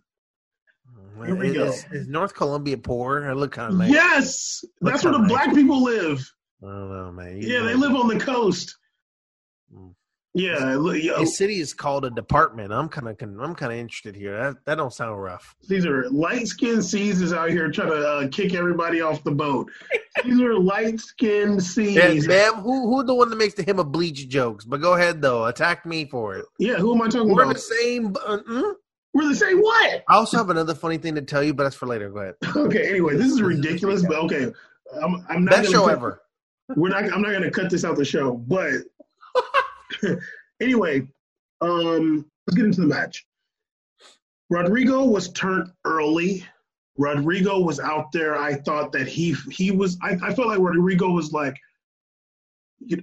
Here 1.25 1.35
we 1.35 1.49
is, 1.49 1.83
go. 1.83 1.95
Is, 1.95 2.07
North 2.07 2.33
Colombia 2.33 2.77
poor? 2.77 3.29
I 3.29 3.33
look 3.33 3.51
kind 3.51 3.73
of 3.73 3.79
nice. 3.79 3.91
Yes, 3.91 4.65
that's 4.81 5.03
where 5.03 5.13
the 5.13 5.19
nice. 5.19 5.29
black 5.29 5.53
people 5.53 5.83
live. 5.83 6.19
I 6.63 6.67
don't 6.67 6.89
know, 6.89 7.11
man. 7.11 7.41
You 7.41 7.47
yeah, 7.47 7.59
know. 7.59 7.67
they 7.67 7.73
live 7.75 7.95
on 7.95 8.07
the 8.07 8.19
coast. 8.19 8.77
Mm. 9.73 9.93
Yeah, 10.33 10.75
the 10.75 11.25
city 11.25 11.59
is 11.59 11.73
called 11.73 12.05
a 12.05 12.11
department. 12.11 12.71
I'm 12.71 12.87
kind 12.87 13.07
of 13.07 13.17
I'm 13.19 13.55
kind 13.55 13.71
of 13.71 13.79
interested 13.79 14.15
here. 14.15 14.37
That 14.37 14.65
that 14.65 14.75
don't 14.75 14.93
sound 14.93 15.21
rough. 15.21 15.55
These 15.67 15.85
are 15.85 16.07
light 16.11 16.47
skinned 16.47 16.85
C's 16.85 17.21
is 17.21 17.33
out 17.33 17.49
here 17.49 17.71
trying 17.71 17.89
to 17.89 18.07
uh, 18.07 18.27
kick 18.27 18.53
everybody 18.53 19.01
off 19.01 19.23
the 19.23 19.31
boat. 19.31 19.71
These 20.23 20.39
are 20.41 20.53
light 20.53 20.99
skinned 20.99 21.63
C's. 21.63 22.27
Ma'am, 22.27 22.55
who 22.55 22.95
who 22.95 23.03
the 23.03 23.15
one 23.15 23.29
that 23.29 23.37
makes 23.37 23.55
the 23.55 23.63
him 23.63 23.79
of 23.79 23.91
bleach 23.91 24.29
jokes? 24.29 24.65
But 24.65 24.81
go 24.81 24.93
ahead 24.93 25.21
though, 25.21 25.45
attack 25.45 25.85
me 25.85 26.05
for 26.05 26.35
it. 26.35 26.45
Yeah, 26.59 26.75
who 26.75 26.93
am 26.93 27.01
I 27.01 27.07
talking 27.07 27.29
We're 27.33 27.43
about? 27.43 27.47
We're 27.47 27.53
the 27.53 27.59
same. 27.59 28.15
Uh, 28.25 28.37
mm? 28.47 28.73
We're 29.15 29.29
the 29.29 29.35
same. 29.35 29.59
What? 29.59 30.03
I 30.07 30.15
also 30.15 30.37
have 30.37 30.51
another 30.51 30.75
funny 30.75 30.99
thing 30.99 31.15
to 31.15 31.23
tell 31.23 31.43
you, 31.43 31.55
but 31.55 31.63
that's 31.63 31.75
for 31.75 31.87
later. 31.87 32.09
Go 32.11 32.19
ahead. 32.19 32.35
okay. 32.55 32.87
Anyway, 32.87 33.15
this 33.15 33.31
is 33.31 33.41
ridiculous, 33.41 34.03
but 34.05 34.17
okay. 34.17 34.51
I'm, 35.01 35.25
I'm 35.27 35.45
not. 35.45 35.55
Best 35.55 35.71
show 35.71 35.87
ever 35.87 36.21
we're 36.75 36.89
not. 36.89 37.03
I'm 37.05 37.21
not 37.21 37.31
going 37.31 37.41
to 37.43 37.51
cut 37.51 37.69
this 37.69 37.83
out 37.83 37.95
the 37.95 38.05
show, 38.05 38.33
but 38.33 38.73
anyway, 40.61 41.07
um, 41.61 42.25
let's 42.47 42.55
get 42.55 42.65
into 42.65 42.81
the 42.81 42.87
match. 42.87 43.25
Rodrygo 44.51 45.07
was 45.07 45.31
turned 45.31 45.71
early. 45.85 46.45
Rodrygo 46.99 47.63
was 47.63 47.79
out 47.79 48.11
there. 48.11 48.37
I 48.37 48.55
thought 48.55 48.91
that 48.93 49.07
he 49.07 49.35
he 49.51 49.71
was. 49.71 49.97
I, 50.01 50.17
I 50.21 50.33
felt 50.33 50.47
like 50.47 50.59
Rodrygo 50.59 51.13
was 51.13 51.31
like. 51.31 51.55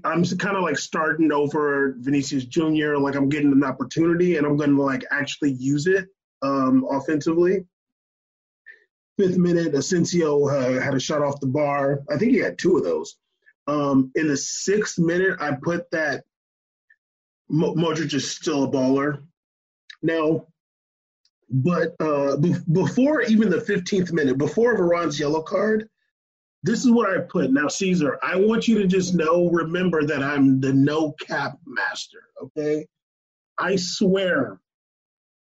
I'm 0.04 0.24
kind 0.24 0.56
of 0.56 0.62
like 0.62 0.78
starting 0.78 1.30
over 1.32 1.96
Vinicius 1.98 2.46
Jr. 2.46 2.96
Like 2.96 3.14
I'm 3.14 3.28
getting 3.28 3.52
an 3.52 3.62
opportunity, 3.62 4.36
and 4.36 4.46
I'm 4.46 4.56
going 4.56 4.74
to 4.74 4.82
like 4.82 5.04
actually 5.10 5.52
use 5.52 5.86
it 5.86 6.08
um, 6.42 6.86
offensively. 6.90 7.66
Fifth 9.18 9.36
minute, 9.36 9.74
Asensio 9.74 10.48
uh, 10.48 10.80
had 10.80 10.94
a 10.94 11.00
shot 11.00 11.22
off 11.22 11.40
the 11.40 11.46
bar. 11.46 12.00
I 12.10 12.16
think 12.16 12.32
he 12.32 12.38
had 12.38 12.58
two 12.58 12.76
of 12.76 12.84
those. 12.84 13.16
Um, 13.66 14.10
in 14.14 14.28
the 14.28 14.36
sixth 14.36 14.98
minute, 14.98 15.36
I 15.40 15.52
put 15.62 15.90
that 15.90 16.24
Modric 17.50 18.12
is 18.14 18.30
still 18.30 18.64
a 18.64 18.68
baller. 18.68 19.22
Now, 20.02 20.46
but 21.48 21.94
uh, 22.00 22.36
be- 22.36 22.56
before 22.72 23.22
even 23.22 23.50
the 23.50 23.58
15th 23.58 24.12
minute, 24.12 24.38
before 24.38 24.76
Varane's 24.76 25.18
yellow 25.18 25.42
card, 25.42 25.88
this 26.62 26.84
is 26.84 26.90
what 26.90 27.08
I 27.08 27.20
put. 27.20 27.52
Now, 27.52 27.68
Caesar, 27.68 28.18
I 28.22 28.36
want 28.36 28.66
you 28.66 28.78
to 28.78 28.86
just 28.86 29.14
know, 29.14 29.48
remember 29.50 30.04
that 30.04 30.22
I'm 30.22 30.60
the 30.60 30.72
no 30.72 31.12
cap 31.12 31.58
master, 31.64 32.22
okay? 32.42 32.86
I 33.58 33.76
swear, 33.76 34.60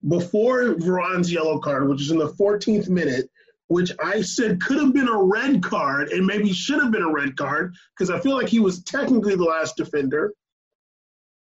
before 0.08 0.76
Varane's 0.76 1.32
yellow 1.32 1.60
card, 1.60 1.90
which 1.90 2.02
is 2.02 2.12
in 2.12 2.18
the 2.18 2.32
14th 2.34 2.88
minute, 2.88 3.30
which 3.68 3.92
I 4.04 4.22
said 4.22 4.62
could 4.62 4.80
have 4.80 4.94
been 4.94 5.08
a 5.08 5.24
red 5.24 5.62
card 5.64 6.10
and 6.10 6.26
maybe 6.26 6.52
should 6.52 6.82
have 6.82 6.92
been 6.92 7.04
a 7.04 7.12
red 7.12 7.38
card 7.38 7.74
because 7.96 8.10
I 8.10 8.20
feel 8.20 8.36
like 8.36 8.50
he 8.50 8.60
was 8.60 8.84
technically 8.84 9.36
the 9.36 9.44
last 9.44 9.78
defender. 9.78 10.34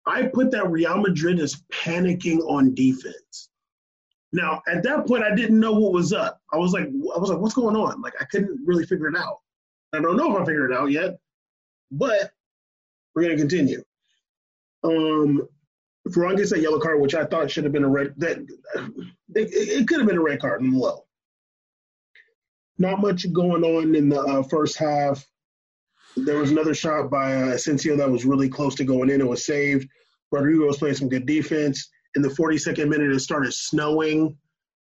I 0.06 0.24
put 0.24 0.50
that 0.50 0.70
Real 0.70 0.98
Madrid 0.98 1.38
is 1.38 1.62
panicking 1.72 2.40
on 2.40 2.74
defense. 2.74 3.50
Now, 4.32 4.62
at 4.66 4.82
that 4.82 5.06
point, 5.06 5.22
I 5.22 5.34
didn't 5.34 5.60
know 5.60 5.72
what 5.72 5.92
was 5.92 6.12
up. 6.12 6.40
I 6.52 6.56
was 6.56 6.72
like, 6.72 6.86
I 6.86 7.18
was 7.18 7.30
like, 7.30 7.38
what's 7.38 7.54
going 7.54 7.76
on? 7.76 8.00
Like, 8.00 8.14
I 8.20 8.24
couldn't 8.24 8.60
really 8.64 8.86
figure 8.86 9.08
it 9.08 9.16
out. 9.16 9.38
I 9.92 10.00
don't 10.00 10.16
know 10.16 10.34
if 10.34 10.42
I 10.42 10.44
figured 10.44 10.70
it 10.70 10.76
out 10.76 10.90
yet, 10.90 11.18
but 11.90 12.32
we're 13.14 13.22
gonna 13.22 13.36
continue. 13.36 13.82
Um, 14.82 15.46
Varane 16.08 16.38
gets 16.38 16.50
that 16.50 16.60
yellow 16.60 16.80
card, 16.80 17.00
which 17.00 17.14
I 17.14 17.26
thought 17.26 17.50
should 17.50 17.64
have 17.64 17.72
been 17.72 17.84
a 17.84 17.88
red. 17.88 18.14
That 18.16 18.38
it, 19.34 19.48
it 19.52 19.86
could 19.86 19.98
have 19.98 20.08
been 20.08 20.18
a 20.18 20.22
red 20.22 20.40
card 20.40 20.62
in 20.62 20.70
the 20.70 20.78
low 20.78 21.04
not 22.78 23.00
much 23.00 23.32
going 23.32 23.64
on 23.64 23.94
in 23.94 24.08
the 24.08 24.20
uh, 24.20 24.42
first 24.42 24.76
half. 24.76 25.26
There 26.16 26.38
was 26.38 26.50
another 26.50 26.74
shot 26.74 27.10
by 27.10 27.34
uh, 27.34 27.48
Asensio 27.48 27.96
that 27.96 28.10
was 28.10 28.24
really 28.24 28.48
close 28.48 28.74
to 28.76 28.84
going 28.84 29.10
in. 29.10 29.20
It 29.20 29.28
was 29.28 29.46
saved. 29.46 29.88
Rodrygo 30.32 30.66
was 30.66 30.78
playing 30.78 30.96
some 30.96 31.08
good 31.08 31.26
defense. 31.26 31.88
In 32.14 32.22
the 32.22 32.28
42nd 32.28 32.88
minute, 32.88 33.10
it 33.10 33.20
started 33.20 33.52
snowing. 33.52 34.36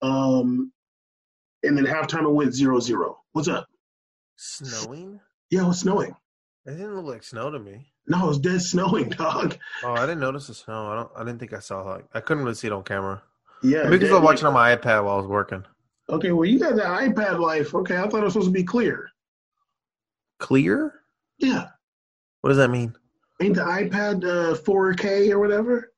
Um, 0.01 0.71
and 1.63 1.77
then 1.77 1.85
halftime, 1.85 2.23
it 2.23 2.31
went 2.31 2.53
0 2.53 2.79
0. 2.79 3.17
What's 3.31 3.47
up? 3.47 3.67
Snowing? 4.35 5.19
Yeah, 5.49 5.63
it 5.63 5.67
was 5.67 5.79
snowing. 5.79 6.15
It 6.65 6.71
didn't 6.71 6.95
look 6.95 7.05
like 7.05 7.23
snow 7.23 7.51
to 7.51 7.59
me. 7.59 7.91
No, 8.07 8.25
it 8.25 8.27
was 8.27 8.39
dead 8.39 8.61
snowing, 8.61 9.09
dog. 9.17 9.57
Oh, 9.83 9.93
I 9.93 10.01
didn't 10.01 10.19
notice 10.19 10.47
the 10.47 10.53
snow. 10.53 10.91
I 10.91 10.95
don't. 10.95 11.11
I 11.15 11.23
didn't 11.23 11.39
think 11.39 11.53
I 11.53 11.59
saw 11.59 11.81
like 11.83 12.05
I 12.13 12.19
couldn't 12.19 12.43
really 12.43 12.55
see 12.55 12.67
it 12.67 12.73
on 12.73 12.83
camera. 12.83 13.21
Yeah, 13.63 13.89
because 13.89 14.11
I 14.11 14.15
was 14.15 14.23
watching 14.23 14.45
on 14.45 14.53
my 14.53 14.75
iPad 14.75 15.05
while 15.05 15.15
I 15.15 15.17
was 15.17 15.27
working. 15.27 15.63
Okay, 16.09 16.31
well, 16.31 16.45
you 16.45 16.59
got 16.59 16.75
the 16.75 16.83
iPad 16.83 17.39
life. 17.39 17.73
Okay, 17.73 17.97
I 17.97 18.07
thought 18.07 18.21
it 18.21 18.23
was 18.23 18.33
supposed 18.33 18.49
to 18.49 18.53
be 18.53 18.63
clear. 18.63 19.09
Clear? 20.39 20.93
Yeah. 21.37 21.67
What 22.41 22.49
does 22.49 22.57
that 22.57 22.69
mean? 22.69 22.95
Ain't 23.41 23.55
the 23.55 23.61
iPad 23.61 24.23
uh, 24.23 24.55
4K 24.55 25.31
or 25.31 25.39
whatever? 25.39 25.91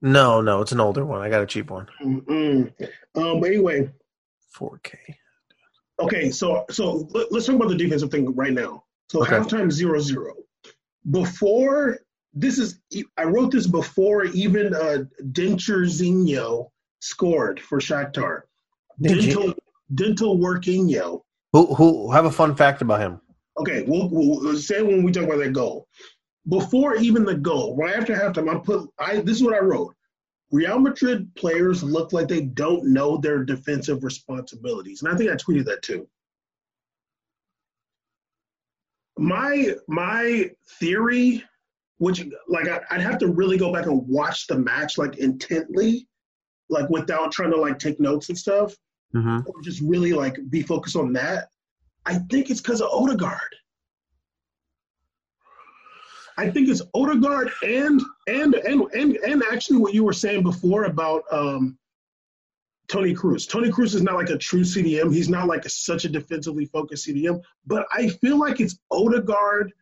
No, 0.00 0.40
no, 0.40 0.60
it's 0.60 0.72
an 0.72 0.80
older 0.80 1.04
one. 1.04 1.20
I 1.20 1.28
got 1.28 1.42
a 1.42 1.46
cheap 1.46 1.70
one. 1.70 1.86
Mm-mm. 2.02 2.72
Um, 3.14 3.40
but 3.40 3.46
anyway, 3.46 3.90
4K. 4.58 4.94
Okay, 6.00 6.30
so 6.30 6.64
so 6.70 7.08
let, 7.10 7.32
us 7.32 7.46
talk 7.46 7.56
about 7.56 7.68
the 7.68 7.76
defensive 7.76 8.10
thing 8.10 8.34
right 8.34 8.52
now. 8.52 8.84
So 9.10 9.22
okay. 9.22 9.32
halftime 9.32 9.70
zero 9.70 10.00
zero. 10.00 10.34
Before 11.10 11.98
this 12.34 12.58
is, 12.58 12.80
I 13.16 13.24
wrote 13.24 13.52
this 13.52 13.66
before 13.66 14.24
even 14.24 14.74
uh, 14.74 15.04
Denture 15.30 16.66
scored 17.00 17.60
for 17.60 17.78
Shakhtar. 17.78 18.42
Dental 19.00 19.54
dental 19.94 20.38
workinho. 20.38 21.20
Who 21.52 21.74
who 21.74 22.10
have 22.10 22.24
a 22.24 22.30
fun 22.30 22.56
fact 22.56 22.82
about 22.82 23.00
him? 23.00 23.20
Okay, 23.58 23.82
we'll, 23.86 24.08
we'll 24.08 24.56
say 24.56 24.82
when 24.82 25.02
we 25.02 25.12
talk 25.12 25.24
about 25.24 25.38
that 25.38 25.52
goal. 25.52 25.86
Before 26.48 26.96
even 26.96 27.24
the 27.24 27.34
goal, 27.34 27.76
right 27.76 27.96
after 27.96 28.14
halftime, 28.14 28.52
I 28.52 28.58
put 28.58 28.88
I 28.98 29.16
this 29.20 29.36
is 29.36 29.42
what 29.42 29.54
I 29.54 29.60
wrote. 29.60 29.94
Real 30.50 30.78
Madrid 30.78 31.34
players 31.34 31.82
look 31.82 32.12
like 32.12 32.28
they 32.28 32.42
don't 32.42 32.92
know 32.92 33.16
their 33.16 33.44
defensive 33.44 34.04
responsibilities. 34.04 35.02
And 35.02 35.12
I 35.12 35.16
think 35.16 35.30
I 35.30 35.34
tweeted 35.34 35.64
that 35.66 35.82
too. 35.82 36.08
My 39.18 39.74
my 39.88 40.50
theory, 40.80 41.44
which 41.98 42.26
like 42.48 42.68
I, 42.68 42.80
would 42.90 43.00
have 43.00 43.18
to 43.18 43.28
really 43.28 43.56
go 43.56 43.72
back 43.72 43.86
and 43.86 44.06
watch 44.08 44.46
the 44.46 44.58
match 44.58 44.98
like 44.98 45.18
intently, 45.18 46.08
like 46.68 46.90
without 46.90 47.30
trying 47.30 47.52
to 47.52 47.56
like 47.60 47.78
take 47.78 48.00
notes 48.00 48.28
and 48.28 48.36
stuff, 48.36 48.74
mm-hmm. 49.14 49.40
or 49.46 49.62
just 49.62 49.80
really 49.80 50.12
like 50.12 50.36
be 50.50 50.62
focused 50.62 50.96
on 50.96 51.12
that. 51.12 51.48
I 52.04 52.14
think 52.14 52.50
it's 52.50 52.60
because 52.60 52.80
of 52.80 52.88
Odegaard. 52.90 53.54
I 56.36 56.50
think 56.50 56.68
it's 56.68 56.82
Odegaard 56.94 57.50
and 57.62 58.00
and 58.26 58.54
and 58.54 58.82
and 58.94 59.16
and 59.16 59.42
actually 59.52 59.78
what 59.78 59.94
you 59.94 60.02
were 60.02 60.12
saying 60.12 60.42
before 60.42 60.84
about 60.84 61.24
um, 61.30 61.78
Toni 62.88 63.14
Kroos. 63.14 63.48
Toni 63.48 63.70
Kroos 63.70 63.94
is 63.94 64.02
not 64.02 64.16
like 64.16 64.30
a 64.30 64.38
true 64.38 64.62
CDM. 64.62 65.14
He's 65.14 65.28
not 65.28 65.46
like 65.46 65.64
a, 65.64 65.68
such 65.68 66.04
a 66.04 66.08
defensively 66.08 66.66
focused 66.66 67.06
CDM. 67.06 67.40
But 67.66 67.86
I 67.92 68.08
feel 68.08 68.38
like 68.38 68.60
it's 68.60 68.78
Odegaard 68.90 69.72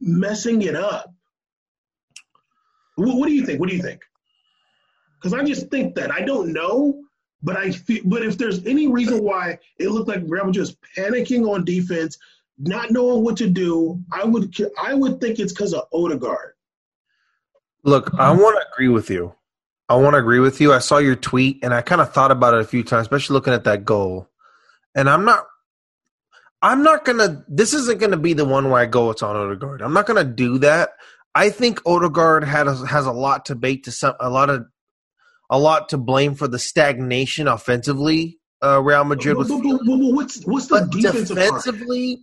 messing 0.00 0.62
it 0.62 0.74
up. 0.74 1.12
What, 2.96 3.16
what 3.16 3.28
do 3.28 3.34
you 3.34 3.44
think? 3.44 3.60
What 3.60 3.68
do 3.68 3.76
you 3.76 3.82
think? 3.82 4.00
Because 5.16 5.34
I 5.34 5.44
just 5.44 5.70
think 5.70 5.94
that 5.96 6.10
I 6.10 6.22
don't 6.22 6.52
know, 6.52 7.02
But 7.42 7.56
I 7.56 7.70
feel, 7.70 8.02
but 8.04 8.22
if 8.22 8.38
there's 8.38 8.64
any 8.66 8.88
reason 8.88 9.22
why 9.22 9.58
it 9.78 9.90
looked 9.90 10.08
like 10.08 10.22
Madrid 10.22 10.56
was 10.56 10.76
panicking 10.96 11.48
on 11.48 11.64
defense, 11.64 12.18
not 12.58 12.90
knowing 12.90 13.22
what 13.22 13.36
to 13.36 13.48
do, 13.48 14.02
I 14.10 14.24
would 14.24 14.54
I 14.82 14.94
would 14.94 15.20
think 15.20 15.38
it's 15.38 15.52
because 15.52 15.74
of 15.74 15.84
Odegaard. 15.92 16.54
Look, 17.84 18.12
I 18.18 18.32
want 18.32 18.56
to 18.56 18.66
agree 18.72 18.88
with 18.88 19.10
you. 19.10 19.34
I 19.88 19.94
want 19.96 20.14
to 20.14 20.18
agree 20.18 20.40
with 20.40 20.60
you. 20.60 20.72
I 20.72 20.80
saw 20.80 20.98
your 20.98 21.14
tweet 21.14 21.60
and 21.62 21.72
I 21.72 21.82
kind 21.82 22.00
of 22.00 22.12
thought 22.12 22.32
about 22.32 22.54
it 22.54 22.60
a 22.60 22.64
few 22.64 22.82
times, 22.82 23.02
especially 23.02 23.34
looking 23.34 23.52
at 23.52 23.64
that 23.64 23.84
goal. 23.84 24.28
And 24.94 25.08
I'm 25.08 25.24
not 25.24 25.46
I'm 26.62 26.82
not 26.82 27.04
gonna 27.04 27.44
this 27.48 27.74
isn't 27.74 28.00
gonna 28.00 28.16
be 28.16 28.32
the 28.32 28.44
one 28.44 28.70
where 28.70 28.80
I 28.80 28.86
go 28.86 29.10
it's 29.10 29.22
on 29.22 29.36
Odegaard. 29.36 29.82
I'm 29.82 29.92
not 29.92 30.06
gonna 30.06 30.24
do 30.24 30.58
that. 30.58 30.90
I 31.34 31.50
think 31.50 31.80
Odegaard 31.86 32.44
had 32.44 32.66
a, 32.66 32.74
has 32.86 33.06
a 33.06 33.12
lot 33.12 33.44
to 33.46 33.54
bait 33.54 33.84
to 33.84 33.92
some 33.92 34.14
a 34.18 34.30
lot 34.30 34.50
of 34.50 34.66
a 35.50 35.58
lot 35.58 35.90
to 35.90 35.98
blame 35.98 36.34
for 36.34 36.48
the 36.48 36.58
stagnation 36.58 37.48
offensively. 37.48 38.38
Uh, 38.62 38.82
Real 38.82 39.04
Madrid 39.04 39.36
was. 39.36 39.48
But, 39.48 39.62
but, 39.62 39.78
but, 39.84 39.98
what's 40.14 40.42
what's 40.44 40.66
the 40.66 40.88
defensive 40.90 41.36
defensively? 41.36 42.20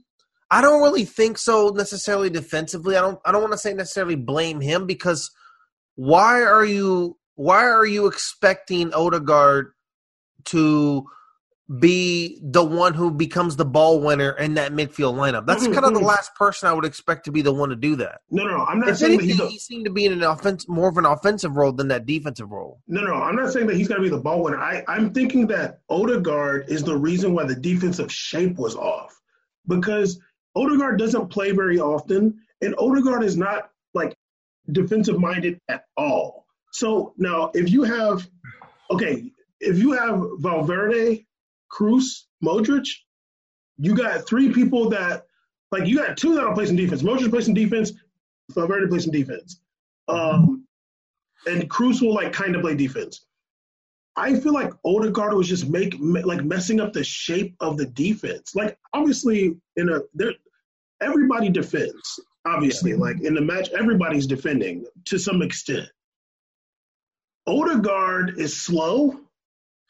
I 0.49 0.61
don't 0.61 0.81
really 0.81 1.05
think 1.05 1.37
so 1.37 1.69
necessarily 1.69 2.29
defensively. 2.29 2.95
I 2.95 3.01
don't. 3.01 3.19
I 3.25 3.31
don't 3.31 3.41
want 3.41 3.53
to 3.53 3.57
say 3.57 3.73
necessarily 3.73 4.15
blame 4.15 4.61
him 4.61 4.87
because 4.87 5.31
why 5.95 6.41
are 6.41 6.65
you 6.65 7.17
why 7.35 7.63
are 7.63 7.85
you 7.85 8.07
expecting 8.07 8.93
Odegaard 8.93 9.71
to 10.45 11.05
be 11.79 12.39
the 12.43 12.63
one 12.63 12.93
who 12.93 13.09
becomes 13.09 13.55
the 13.55 13.65
ball 13.65 14.01
winner 14.01 14.31
in 14.31 14.53
that 14.55 14.73
midfield 14.73 15.15
lineup. 15.15 15.45
That's 15.45 15.63
mm-hmm. 15.63 15.73
kind 15.73 15.85
of 15.85 15.93
the 15.93 16.05
last 16.05 16.35
person 16.35 16.67
I 16.67 16.73
would 16.73 16.83
expect 16.83 17.23
to 17.25 17.31
be 17.31 17.41
the 17.41 17.53
one 17.53 17.69
to 17.69 17.75
do 17.75 17.95
that. 17.97 18.19
No, 18.29 18.43
no, 18.43 18.65
I'm 18.65 18.79
not 18.79 18.89
if 18.89 18.97
saying 18.97 19.19
anything, 19.19 19.37
that 19.37 19.47
he 19.49 19.57
seemed 19.57 19.85
to 19.85 19.91
be 19.91 20.05
in 20.05 20.11
an 20.11 20.23
offense 20.23 20.67
more 20.67 20.89
of 20.89 20.97
an 20.97 21.05
offensive 21.05 21.55
role 21.55 21.71
than 21.71 21.87
that 21.87 22.05
defensive 22.05 22.51
role. 22.51 22.81
No, 22.87 23.01
no, 23.01 23.13
I'm 23.13 23.35
not 23.35 23.53
saying 23.53 23.67
that 23.67 23.77
he's 23.77 23.87
going 23.87 24.01
to 24.01 24.03
be 24.03 24.13
the 24.13 24.21
ball 24.21 24.43
winner. 24.43 24.59
I, 24.59 24.83
I'm 24.89 25.13
thinking 25.13 25.47
that 25.47 25.79
Odegaard 25.89 26.65
is 26.67 26.83
the 26.83 26.97
reason 26.97 27.33
why 27.33 27.45
the 27.45 27.55
defensive 27.55 28.11
shape 28.11 28.57
was 28.57 28.75
off 28.75 29.17
because 29.67 30.19
Odegaard 30.55 30.99
doesn't 30.99 31.29
play 31.29 31.51
very 31.51 31.79
often, 31.79 32.39
and 32.61 32.75
Odegaard 32.77 33.23
is 33.23 33.37
not 33.37 33.69
like 33.93 34.13
defensive 34.71 35.19
minded 35.19 35.59
at 35.69 35.85
all. 35.95 36.45
So 36.73 37.13
now, 37.17 37.51
if 37.53 37.71
you 37.71 37.83
have, 37.83 38.27
okay, 38.91 39.31
if 39.59 39.77
you 39.77 39.93
have 39.93 40.21
Valverde 40.39 41.25
Kroos, 41.73 42.25
Modric, 42.43 42.87
you 43.77 43.95
got 43.95 44.27
three 44.27 44.51
people 44.51 44.89
that 44.89 45.25
like 45.71 45.87
you 45.87 45.97
got 45.97 46.17
two 46.17 46.35
that 46.35 46.43
are 46.43 46.53
playing 46.53 46.75
defense. 46.75 47.01
Modric 47.01 47.31
plays 47.31 47.45
some 47.45 47.53
defense, 47.53 47.93
Valverde 48.51 48.87
plays 48.87 49.03
some 49.05 49.11
defense. 49.11 49.59
Um, 50.07 50.67
and 51.47 51.69
Kroos 51.69 52.01
will 52.01 52.13
like 52.13 52.31
kind 52.31 52.55
of 52.55 52.61
play 52.61 52.75
defense. 52.75 53.25
I 54.15 54.39
feel 54.39 54.53
like 54.53 54.71
Odegaard 54.85 55.33
was 55.33 55.47
just 55.47 55.67
make 55.67 55.95
like 55.99 56.43
messing 56.43 56.79
up 56.79 56.93
the 56.93 57.03
shape 57.03 57.55
of 57.59 57.77
the 57.77 57.87
defense. 57.87 58.53
Like 58.53 58.77
obviously 58.93 59.57
in 59.75 59.89
a 59.89 60.01
there 60.13 60.33
everybody 61.01 61.49
defends. 61.49 62.19
Obviously, 62.45 62.93
like 62.93 63.21
in 63.21 63.33
the 63.33 63.41
match, 63.41 63.69
everybody's 63.69 64.27
defending 64.27 64.85
to 65.05 65.17
some 65.17 65.41
extent. 65.41 65.87
Odegaard 67.47 68.37
is 68.37 68.61
slow. 68.61 69.19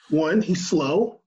One, 0.09 0.41
he's 0.41 0.67
slow. 0.67 1.22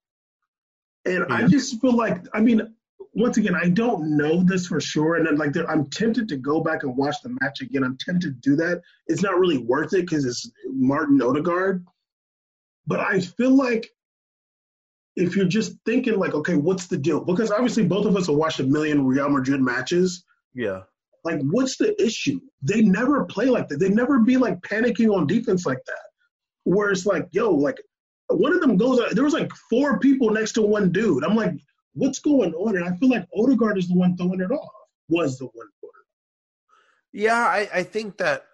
And 1.07 1.25
yeah. 1.29 1.35
I 1.35 1.47
just 1.47 1.81
feel 1.81 1.97
like, 1.97 2.19
I 2.35 2.41
mean, 2.41 2.75
once 3.15 3.39
again, 3.39 3.55
I 3.55 3.71
don't 3.71 4.17
know 4.17 4.43
this 4.43 4.67
for 4.67 4.79
sure, 4.79 5.17
and 5.17 5.27
then 5.27 5.37
like 5.37 5.57
I'm 5.69 5.89
tempted 5.89 6.29
to 6.29 6.37
go 6.37 6.61
back 6.61 6.83
and 6.83 6.95
watch 6.95 7.17
the 7.23 7.35
match 7.41 7.63
again. 7.63 7.83
I'm 7.83 7.97
tempted 7.99 8.43
to 8.43 8.51
do 8.51 8.57
that. 8.57 8.83
It's 9.07 9.23
not 9.23 9.39
really 9.39 9.59
worth 9.59 9.95
it 9.95 10.03
because 10.03 10.27
it's 10.27 10.51
Martin 10.67 11.23
Odegaard, 11.23 11.87
but 12.87 13.01
I 13.01 13.21
feel 13.21 13.57
like 13.57 13.89
if 15.16 15.35
you're 15.35 15.47
just 15.47 15.77
thinking 15.87 16.19
like, 16.19 16.35
okay, 16.35 16.57
what's 16.57 16.88
the 16.88 16.99
deal? 16.99 17.25
Because 17.25 17.51
obviously 17.51 17.87
both 17.87 18.05
of 18.05 18.16
us 18.16 18.27
have 18.27 18.37
watched 18.37 18.61
a 18.61 18.64
million 18.64 19.07
Real 19.07 19.31
Madrid 19.31 19.62
matches. 19.62 20.25
Yeah. 20.55 20.83
Like, 21.25 21.40
what's 21.40 21.79
the 21.79 22.01
issue? 22.01 22.38
They 22.61 22.83
never 22.83 23.25
play 23.25 23.47
like 23.47 23.69
that. 23.69 23.79
They 23.79 23.88
never 23.88 24.21
be 24.21 24.37
like 24.37 24.61
panicking 24.61 25.11
on 25.11 25.27
defense 25.27 25.64
like 25.64 25.83
that. 25.87 26.05
Where 26.64 26.90
it's 26.90 27.07
like, 27.07 27.29
yo, 27.33 27.51
like 27.51 27.79
one 28.29 28.53
of 28.53 28.61
them 28.61 28.77
goes. 28.77 29.01
There 29.12 29.25
was 29.25 29.35
like 29.35 29.53
four 29.71 29.99
people 29.99 30.31
next 30.31 30.53
to 30.53 30.62
one 30.62 30.93
dude. 30.93 31.25
I'm 31.25 31.37
like, 31.37 31.55
what's 31.95 32.19
going 32.19 32.55
on? 32.55 32.77
And 32.77 32.85
I 32.85 32.97
feel 32.97 33.11
like 33.11 33.27
Odegaard 33.37 33.79
is 33.79 33.89
the 33.89 33.95
one 33.95 34.17
throwing 34.17 34.41
it 34.41 34.51
off. 34.51 34.73
Was 35.09 35.39
the 35.39 35.47
one 35.47 35.69
throwing 35.81 35.93
Yeah, 37.12 37.37
I, 37.37 37.69
I 37.73 37.83
think 37.83 38.19
that. 38.19 38.45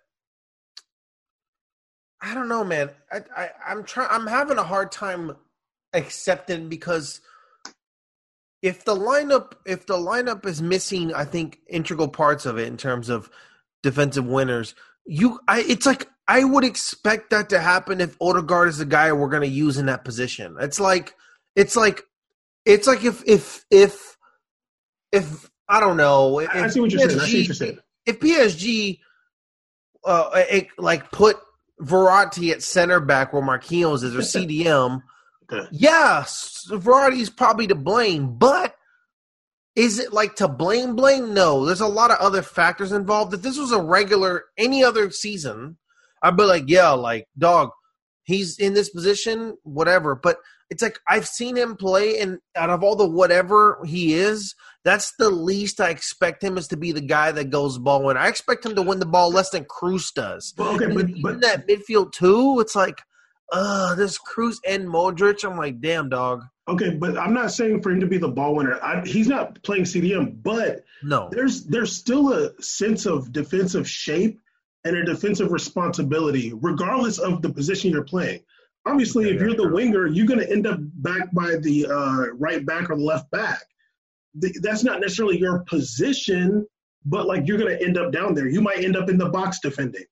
I 2.20 2.34
don't 2.34 2.48
know, 2.48 2.62
man. 2.62 2.90
I, 3.10 3.20
I 3.36 3.50
I'm 3.66 3.84
trying. 3.84 4.08
I'm 4.10 4.26
having 4.26 4.58
a 4.58 4.62
hard 4.62 4.92
time 4.92 5.36
accepting 5.92 6.68
because 6.68 7.20
if 8.62 8.84
the 8.84 8.94
lineup 8.94 9.54
if 9.66 9.86
the 9.86 9.94
lineup 9.94 10.46
is 10.46 10.62
missing, 10.62 11.12
I 11.12 11.24
think 11.24 11.58
integral 11.68 12.08
parts 12.08 12.46
of 12.46 12.58
it 12.58 12.68
in 12.68 12.76
terms 12.76 13.08
of 13.08 13.28
defensive 13.82 14.26
winners. 14.26 14.74
You, 15.04 15.40
I, 15.48 15.64
it's 15.66 15.84
like 15.84 16.08
I 16.32 16.44
would 16.44 16.64
expect 16.64 17.28
that 17.28 17.50
to 17.50 17.60
happen 17.60 18.00
if 18.00 18.16
Odegaard 18.18 18.70
is 18.70 18.78
the 18.78 18.86
guy 18.86 19.12
we're 19.12 19.28
going 19.28 19.42
to 19.42 19.48
use 19.48 19.76
in 19.76 19.84
that 19.86 20.02
position. 20.02 20.56
It's 20.58 20.80
like 20.80 21.14
it's 21.54 21.76
like 21.76 22.00
it's 22.64 22.86
like 22.86 23.04
if 23.04 23.22
if 23.26 23.66
if 23.70 24.16
if 25.12 25.50
I 25.68 25.78
don't 25.78 25.98
know. 25.98 26.38
If 26.38 26.48
I 26.48 26.68
see 26.68 26.80
what 26.80 26.90
you're 26.90 27.02
PSG, 27.02 27.08
saying. 27.08 27.20
I 27.20 27.26
see 27.26 27.38
what 27.38 27.46
you're 27.48 27.54
saying. 27.54 27.78
If 28.06 28.20
PSG 28.20 28.98
uh, 30.06 30.30
it, 30.50 30.68
like 30.78 31.10
put 31.10 31.36
Verratti 31.82 32.50
at 32.50 32.62
center 32.62 32.98
back 32.98 33.34
where 33.34 33.42
Marquinhos 33.42 34.02
is 34.02 34.16
or 34.16 34.20
CDM, 34.20 35.02
okay. 35.52 35.68
yes, 35.70 36.66
Verratti's 36.70 37.28
probably 37.28 37.66
to 37.66 37.74
blame, 37.74 38.38
but 38.38 38.74
is 39.76 39.98
it 39.98 40.14
like 40.14 40.36
to 40.36 40.48
blame 40.48 40.96
blame? 40.96 41.34
No, 41.34 41.66
there's 41.66 41.82
a 41.82 41.86
lot 41.86 42.10
of 42.10 42.16
other 42.20 42.40
factors 42.40 42.90
involved. 42.90 43.34
If 43.34 43.42
this 43.42 43.58
was 43.58 43.70
a 43.70 43.82
regular 43.82 44.44
any 44.56 44.82
other 44.82 45.10
season, 45.10 45.76
I'd 46.22 46.36
be 46.36 46.44
like, 46.44 46.64
yeah, 46.66 46.90
like 46.90 47.26
dog, 47.36 47.70
he's 48.24 48.58
in 48.58 48.74
this 48.74 48.90
position, 48.90 49.56
whatever. 49.62 50.14
But 50.14 50.38
it's 50.70 50.82
like 50.82 50.98
I've 51.08 51.26
seen 51.26 51.56
him 51.56 51.76
play, 51.76 52.18
and 52.18 52.38
out 52.56 52.70
of 52.70 52.82
all 52.82 52.96
the 52.96 53.06
whatever 53.08 53.78
he 53.84 54.14
is, 54.14 54.54
that's 54.84 55.12
the 55.18 55.30
least 55.30 55.80
I 55.80 55.90
expect 55.90 56.42
him 56.42 56.56
is 56.56 56.68
to 56.68 56.76
be 56.76 56.92
the 56.92 57.00
guy 57.00 57.32
that 57.32 57.50
goes 57.50 57.78
ball 57.78 58.04
win. 58.04 58.16
I 58.16 58.28
expect 58.28 58.64
him 58.64 58.74
to 58.76 58.82
win 58.82 58.98
the 58.98 59.06
ball 59.06 59.30
less 59.30 59.50
than 59.50 59.64
Kroos 59.64 60.12
does. 60.14 60.54
Well, 60.56 60.74
okay, 60.76 60.92
but, 60.92 61.06
but 61.22 61.40
that 61.42 61.68
midfield 61.68 62.12
too, 62.12 62.58
it's 62.60 62.74
like, 62.74 63.02
uh, 63.52 63.94
this 63.94 64.18
Kroos 64.18 64.56
and 64.66 64.88
Modric. 64.88 65.44
I'm 65.44 65.58
like, 65.58 65.80
damn, 65.80 66.08
dog. 66.08 66.42
Okay, 66.68 66.94
but 66.94 67.18
I'm 67.18 67.34
not 67.34 67.52
saying 67.52 67.82
for 67.82 67.90
him 67.90 68.00
to 68.00 68.06
be 68.06 68.18
the 68.18 68.28
ball 68.28 68.54
winner. 68.54 68.78
I, 68.82 69.02
he's 69.04 69.28
not 69.28 69.62
playing 69.62 69.84
CDM, 69.84 70.42
but 70.42 70.84
no, 71.02 71.28
there's 71.32 71.64
there's 71.64 71.94
still 71.94 72.32
a 72.32 72.62
sense 72.62 73.04
of 73.04 73.32
defensive 73.32 73.88
shape 73.88 74.40
and 74.84 74.96
a 74.96 75.04
defensive 75.04 75.52
responsibility, 75.52 76.52
regardless 76.60 77.18
of 77.18 77.42
the 77.42 77.52
position 77.52 77.90
you're 77.90 78.04
playing. 78.04 78.40
Obviously, 78.84 79.30
if 79.30 79.40
you're 79.40 79.54
the 79.54 79.68
winger, 79.68 80.08
you're 80.08 80.26
going 80.26 80.40
to 80.40 80.50
end 80.50 80.66
up 80.66 80.78
back 80.80 81.32
by 81.32 81.56
the 81.60 81.86
uh, 81.86 82.26
right 82.34 82.66
back 82.66 82.90
or 82.90 82.96
the 82.96 83.02
left 83.02 83.30
back. 83.30 83.62
The, 84.34 84.52
that's 84.60 84.82
not 84.82 85.00
necessarily 85.00 85.38
your 85.38 85.60
position, 85.60 86.66
but 87.04 87.26
like 87.26 87.46
you're 87.46 87.58
going 87.58 87.76
to 87.76 87.84
end 87.84 87.96
up 87.96 88.12
down 88.12 88.34
there. 88.34 88.48
You 88.48 88.60
might 88.60 88.82
end 88.82 88.96
up 88.96 89.08
in 89.08 89.18
the 89.18 89.28
box 89.28 89.60
defending. 89.60 90.04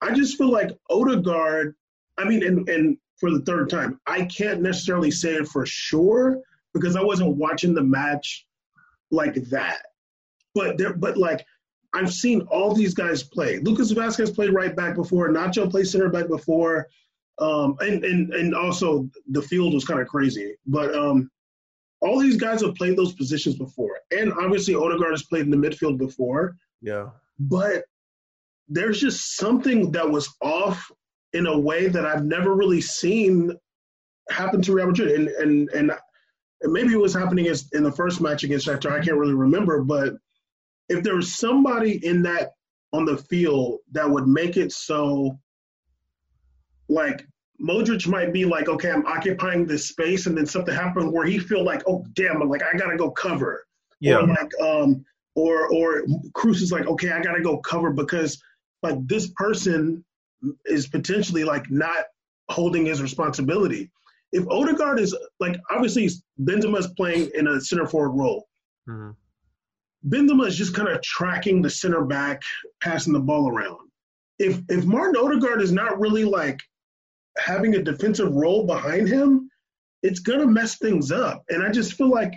I 0.00 0.14
just 0.14 0.38
feel 0.38 0.50
like 0.50 0.70
Odegaard. 0.88 1.74
I 2.16 2.24
mean, 2.24 2.42
and, 2.42 2.66
and 2.68 2.96
for 3.18 3.30
the 3.30 3.40
third 3.40 3.68
time, 3.68 4.00
I 4.06 4.24
can't 4.24 4.62
necessarily 4.62 5.10
say 5.10 5.34
it 5.34 5.48
for 5.48 5.66
sure 5.66 6.40
because 6.72 6.96
I 6.96 7.02
wasn't 7.02 7.36
watching 7.36 7.74
the 7.74 7.82
match 7.82 8.46
like 9.10 9.34
that. 9.50 9.82
But 10.54 10.78
there, 10.78 10.94
but 10.94 11.18
like 11.18 11.44
I've 11.92 12.12
seen 12.12 12.42
all 12.42 12.72
these 12.72 12.94
guys 12.94 13.22
play. 13.22 13.58
Lucas 13.58 13.92
Vázquez 13.92 14.34
played 14.34 14.52
right 14.52 14.76
back 14.76 14.94
before. 14.94 15.28
Nacho 15.28 15.68
played 15.68 15.88
center 15.88 16.08
back 16.08 16.28
before. 16.28 16.86
Um, 17.38 17.76
and, 17.80 18.04
and, 18.04 18.32
and 18.32 18.54
also 18.54 19.08
the 19.28 19.42
field 19.42 19.74
was 19.74 19.84
kind 19.84 20.00
of 20.00 20.06
crazy. 20.06 20.54
But 20.66 20.94
um, 20.94 21.30
all 22.00 22.20
these 22.20 22.36
guys 22.36 22.62
have 22.62 22.76
played 22.76 22.96
those 22.96 23.14
positions 23.14 23.56
before. 23.56 23.98
And 24.16 24.32
obviously 24.34 24.74
Odegaard 24.74 25.12
has 25.12 25.24
played 25.24 25.46
in 25.46 25.50
the 25.50 25.56
midfield 25.56 25.98
before. 25.98 26.56
Yeah. 26.80 27.10
But 27.38 27.84
there's 28.68 29.00
just 29.00 29.36
something 29.36 29.90
that 29.92 30.08
was 30.08 30.32
off 30.40 30.90
in 31.32 31.46
a 31.46 31.58
way 31.58 31.88
that 31.88 32.06
I've 32.06 32.24
never 32.24 32.54
really 32.54 32.80
seen 32.80 33.52
happen 34.30 34.62
to 34.62 34.72
Real 34.72 34.86
Madrid. 34.86 35.18
And, 35.18 35.28
and, 35.28 35.68
and, 35.70 35.92
and 36.60 36.72
maybe 36.72 36.92
it 36.92 37.00
was 37.00 37.14
happening 37.14 37.46
in 37.46 37.82
the 37.82 37.92
first 37.92 38.20
match 38.20 38.44
against 38.44 38.68
Shakhtar. 38.68 38.92
I 38.92 39.04
can't 39.04 39.16
really 39.16 39.34
remember, 39.34 39.82
but– 39.82 40.14
if 40.90 41.02
there 41.02 41.16
was 41.16 41.34
somebody 41.36 42.04
in 42.04 42.22
that 42.22 42.52
on 42.92 43.04
the 43.06 43.16
field 43.16 43.78
that 43.92 44.08
would 44.10 44.26
make 44.26 44.56
it 44.56 44.72
so 44.72 45.38
like 46.88 47.24
Modric 47.62 48.06
might 48.08 48.32
be 48.32 48.44
like, 48.46 48.68
okay, 48.68 48.90
I'm 48.90 49.06
occupying 49.06 49.66
this 49.66 49.88
space, 49.88 50.26
and 50.26 50.36
then 50.36 50.46
something 50.46 50.74
happens 50.74 51.12
where 51.12 51.26
he 51.26 51.38
feel 51.38 51.62
like, 51.62 51.82
oh 51.86 52.04
damn, 52.14 52.40
I'm 52.42 52.48
like 52.48 52.62
I 52.62 52.76
gotta 52.76 52.96
go 52.96 53.10
cover. 53.10 53.64
Yeah. 54.00 54.16
Or 54.18 54.26
like 54.26 54.50
um 54.62 55.04
or 55.34 55.68
or 55.72 56.02
Kroos 56.36 56.62
is 56.62 56.72
like, 56.72 56.86
okay, 56.86 57.10
I 57.12 57.20
gotta 57.22 57.42
go 57.42 57.58
cover 57.58 57.90
because 57.90 58.40
like 58.82 58.96
this 59.06 59.30
person 59.36 60.04
is 60.64 60.88
potentially 60.88 61.44
like 61.44 61.70
not 61.70 62.04
holding 62.48 62.86
his 62.86 63.02
responsibility. 63.02 63.90
if 64.32 64.44
Odegaard 64.48 64.98
is 64.98 65.14
like 65.38 65.56
obviously 65.70 66.08
Benzema's 66.40 66.88
playing 66.96 67.30
in 67.34 67.46
a 67.46 67.60
center 67.60 67.86
forward 67.86 68.12
role. 68.16 68.48
Mhm. 68.88 69.14
Benzema 70.08 70.46
is 70.46 70.56
just 70.56 70.74
kind 70.74 70.88
of 70.88 71.02
tracking 71.02 71.60
the 71.62 71.70
center 71.70 72.04
back, 72.04 72.42
passing 72.80 73.12
the 73.12 73.20
ball 73.20 73.48
around. 73.48 73.90
If 74.38 74.60
if 74.68 74.84
Martin 74.84 75.16
Odegaard 75.16 75.60
is 75.60 75.72
not 75.72 76.00
really 76.00 76.24
like 76.24 76.60
having 77.38 77.74
a 77.74 77.82
defensive 77.82 78.32
role 78.34 78.66
behind 78.66 79.08
him, 79.08 79.50
it's 80.02 80.20
gonna 80.20 80.46
mess 80.46 80.78
things 80.78 81.12
up. 81.12 81.44
And 81.50 81.62
I 81.62 81.70
just 81.70 81.94
feel 81.94 82.08
like 82.08 82.32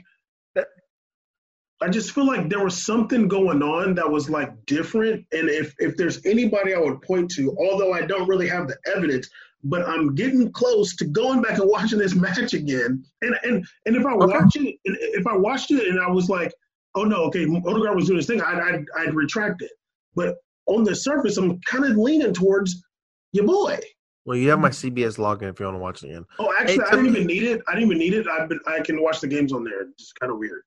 I 1.81 1.89
just 1.89 2.11
feel 2.11 2.25
like 2.25 2.49
there 2.49 2.63
was 2.63 2.81
something 2.81 3.27
going 3.27 3.61
on 3.61 3.95
that 3.95 4.09
was 4.09 4.29
like 4.29 4.65
different. 4.65 5.25
And 5.33 5.49
if 5.49 5.73
if 5.79 5.97
there's 5.97 6.25
anybody 6.25 6.73
I 6.73 6.79
would 6.79 7.01
point 7.01 7.29
to, 7.31 7.55
although 7.59 7.93
I 7.93 8.01
don't 8.05 8.27
really 8.27 8.47
have 8.47 8.67
the 8.67 8.77
evidence, 8.95 9.29
but 9.63 9.87
I'm 9.87 10.15
getting 10.15 10.51
close 10.51 10.95
to 10.97 11.05
going 11.05 11.41
back 11.41 11.59
and 11.59 11.69
watching 11.69 11.99
this 11.99 12.15
match 12.27 12.53
again. 12.53 13.03
And 13.21 13.35
and 13.43 13.65
and 13.85 13.95
if 13.95 14.05
I 14.05 14.13
Okay. 14.21 14.37
watch 14.37 14.55
it, 14.55 14.75
and 14.85 14.97
if 14.99 15.27
I 15.27 15.35
watched 15.35 15.71
it 15.71 15.87
and 15.87 15.99
I 15.99 16.09
was 16.09 16.29
like, 16.29 16.53
oh 16.95 17.03
no, 17.03 17.23
okay, 17.25 17.45
Odegaard 17.45 17.95
was 17.95 18.05
doing 18.07 18.17
his 18.17 18.27
thing, 18.27 18.41
I'd 18.41 18.59
I'd, 18.59 18.85
I'd 18.97 19.13
retract 19.15 19.61
it. 19.61 19.71
But 20.15 20.37
on 20.67 20.83
the 20.83 20.95
surface, 20.95 21.37
I'm 21.37 21.59
kind 21.61 21.85
of 21.85 21.97
leaning 21.97 22.33
towards 22.33 22.83
your 23.31 23.45
boy. 23.45 23.79
Well, 24.25 24.37
you 24.37 24.49
have 24.51 24.59
my 24.59 24.69
CBS 24.69 25.17
login 25.17 25.49
if 25.49 25.59
you 25.59 25.65
want 25.65 25.75
to 25.75 25.79
watch 25.79 26.03
it 26.03 26.09
again. 26.11 26.25
Oh, 26.39 26.53
actually, 26.57 26.75
Hey, 26.75 26.81
I 26.87 26.91
didn't 26.91 27.03
me- 27.03 27.09
even 27.11 27.27
need 27.27 27.43
it. 27.43 27.61
I 27.67 27.73
didn't 27.73 27.87
even 27.87 27.97
need 27.97 28.13
it. 28.13 28.25
I've 28.27 28.47
been, 28.47 28.59
I 28.65 28.79
can 28.79 29.01
watch 29.01 29.19
the 29.19 29.27
games 29.27 29.51
on 29.51 29.63
there. 29.65 29.81
It's 29.81 29.97
just 29.97 30.19
kind 30.19 30.31
of 30.31 30.37
weird. 30.37 30.61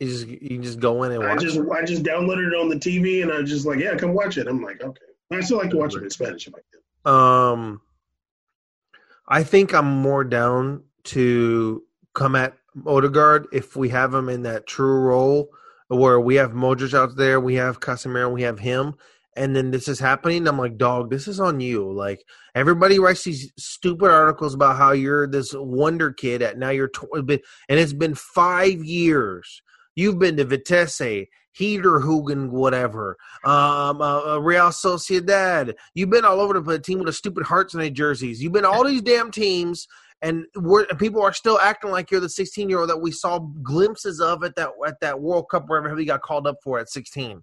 You 0.00 0.08
just 0.08 0.26
you 0.26 0.58
just 0.60 0.80
go 0.80 1.04
in 1.04 1.12
and 1.12 1.24
I 1.24 1.36
just 1.36 1.58
I 1.72 1.84
just 1.84 2.02
downloaded 2.02 2.48
it 2.48 2.54
on 2.54 2.68
the 2.68 2.76
TV 2.76 3.22
and 3.22 3.32
I 3.32 3.40
was 3.40 3.48
just 3.48 3.64
like, 3.64 3.78
yeah, 3.78 3.94
come 3.96 4.12
watch 4.12 4.36
it. 4.36 4.46
I'm 4.48 4.60
like, 4.60 4.82
okay. 4.82 5.00
I 5.30 5.40
still 5.40 5.56
like 5.58 5.70
to 5.70 5.76
watch 5.76 5.94
it 5.94 6.02
in 6.02 6.10
Spanish 6.10 6.46
if 6.46 6.54
I 6.54 6.58
can. 7.06 7.14
Um, 7.14 7.80
I 9.28 9.42
think 9.42 9.72
I'm 9.72 9.86
more 9.86 10.24
down 10.24 10.82
to 11.04 11.82
come 12.12 12.34
at 12.36 12.54
Odegaard 12.86 13.46
if 13.52 13.76
we 13.76 13.88
have 13.90 14.12
him 14.12 14.28
in 14.28 14.42
that 14.42 14.66
true 14.66 15.00
role 15.00 15.48
where 15.88 16.20
we 16.20 16.36
have 16.36 16.52
Modric 16.52 16.94
out 16.94 17.16
there, 17.16 17.40
we 17.40 17.54
have 17.54 17.80
Casemiro, 17.80 18.32
we 18.32 18.42
have 18.42 18.58
him, 18.58 18.94
and 19.36 19.54
then 19.54 19.70
this 19.70 19.88
is 19.88 19.98
happening. 19.98 20.46
I'm 20.46 20.58
like, 20.58 20.76
dog, 20.76 21.10
this 21.10 21.28
is 21.28 21.40
on 21.40 21.60
you. 21.60 21.92
Like 21.92 22.24
everybody 22.54 22.98
writes 22.98 23.24
these 23.24 23.52
stupid 23.58 24.10
articles 24.10 24.54
about 24.54 24.76
how 24.76 24.92
you're 24.92 25.26
this 25.26 25.52
wonder 25.54 26.12
kid 26.12 26.42
at 26.42 26.58
now 26.58 26.70
you're 26.70 26.88
tw- 26.88 27.06
and 27.14 27.40
it's 27.68 27.92
been 27.92 28.14
five 28.14 28.84
years. 28.84 29.62
You've 29.96 30.18
been 30.18 30.36
to 30.38 30.44
Vitesse, 30.44 31.28
Heater, 31.52 32.00
Hugen, 32.00 32.50
whatever 32.50 33.16
um, 33.44 34.02
uh, 34.02 34.34
uh, 34.34 34.38
Real 34.38 34.70
Sociedad. 34.70 35.74
You've 35.94 36.10
been 36.10 36.24
all 36.24 36.40
over 36.40 36.58
the 36.58 36.78
team 36.80 36.98
with 36.98 37.06
the 37.06 37.12
stupid 37.12 37.44
hearts 37.44 37.74
in 37.74 37.80
their 37.80 37.90
jerseys. 37.90 38.42
You've 38.42 38.52
been 38.52 38.64
all 38.64 38.84
these 38.84 39.02
damn 39.02 39.30
teams, 39.30 39.86
and 40.22 40.46
people 40.98 41.22
are 41.22 41.32
still 41.32 41.58
acting 41.58 41.90
like 41.90 42.10
you're 42.10 42.20
the 42.20 42.28
16 42.28 42.68
year 42.68 42.80
old 42.80 42.90
that 42.90 43.00
we 43.02 43.10
saw 43.10 43.38
glimpses 43.62 44.20
of 44.20 44.42
at 44.42 44.56
that 44.56 44.70
at 44.86 45.00
that 45.00 45.20
World 45.20 45.46
Cup 45.50 45.64
wherever 45.68 45.96
he 45.96 46.04
got 46.04 46.22
called 46.22 46.46
up 46.46 46.56
for 46.62 46.78
at 46.78 46.88
16. 46.88 47.42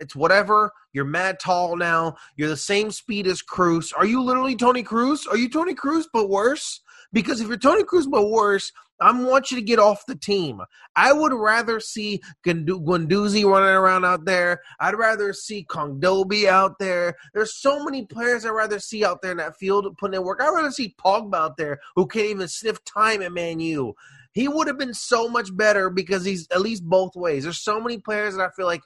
It's 0.00 0.14
whatever. 0.14 0.70
You're 0.92 1.04
mad 1.04 1.38
tall 1.40 1.76
now. 1.76 2.16
You're 2.36 2.48
the 2.48 2.56
same 2.56 2.90
speed 2.90 3.26
as 3.26 3.42
Kroos. 3.42 3.92
Are 3.96 4.06
you 4.06 4.22
literally 4.22 4.56
Toni 4.56 4.84
Kroos? 4.84 5.26
Are 5.28 5.36
you 5.36 5.48
Toni 5.48 5.74
Kroos 5.74 6.04
but 6.12 6.28
worse? 6.28 6.80
Because 7.12 7.40
if 7.40 7.48
you're 7.48 7.56
Toni 7.56 7.84
Kroos 7.84 8.08
but 8.08 8.28
worse, 8.28 8.70
I 9.00 9.12
want 9.12 9.50
you 9.50 9.56
to 9.56 9.62
get 9.62 9.78
off 9.78 10.06
the 10.06 10.16
team. 10.16 10.60
I 10.96 11.12
would 11.12 11.32
rather 11.32 11.80
see 11.80 12.20
Gundu- 12.44 12.84
Guendouzi 12.84 13.44
running 13.44 13.68
around 13.68 14.04
out 14.04 14.24
there. 14.24 14.60
I'd 14.80 14.96
rather 14.96 15.32
see 15.32 15.64
Kondogbia 15.64 16.48
out 16.48 16.78
there. 16.78 17.16
There's 17.34 17.54
so 17.54 17.84
many 17.84 18.06
players 18.06 18.44
I'd 18.44 18.50
rather 18.50 18.78
see 18.78 19.04
out 19.04 19.22
there 19.22 19.32
in 19.32 19.36
that 19.38 19.56
field 19.56 19.86
putting 19.98 20.18
in 20.18 20.24
work. 20.24 20.40
I'd 20.42 20.48
rather 20.48 20.70
see 20.70 20.94
Pogba 21.02 21.36
out 21.36 21.56
there 21.56 21.78
who 21.96 22.06
can't 22.06 22.26
even 22.26 22.48
sniff 22.48 22.84
time 22.84 23.22
at 23.22 23.32
Man 23.32 23.60
U. 23.60 23.94
He 24.32 24.48
would 24.48 24.66
have 24.68 24.78
been 24.78 24.94
so 24.94 25.28
much 25.28 25.56
better 25.56 25.90
because 25.90 26.24
he's 26.24 26.46
at 26.50 26.60
least 26.60 26.84
both 26.84 27.16
ways. 27.16 27.44
There's 27.44 27.62
so 27.62 27.80
many 27.80 27.98
players 27.98 28.36
that 28.36 28.42
I 28.42 28.50
feel 28.50 28.66
like 28.66 28.82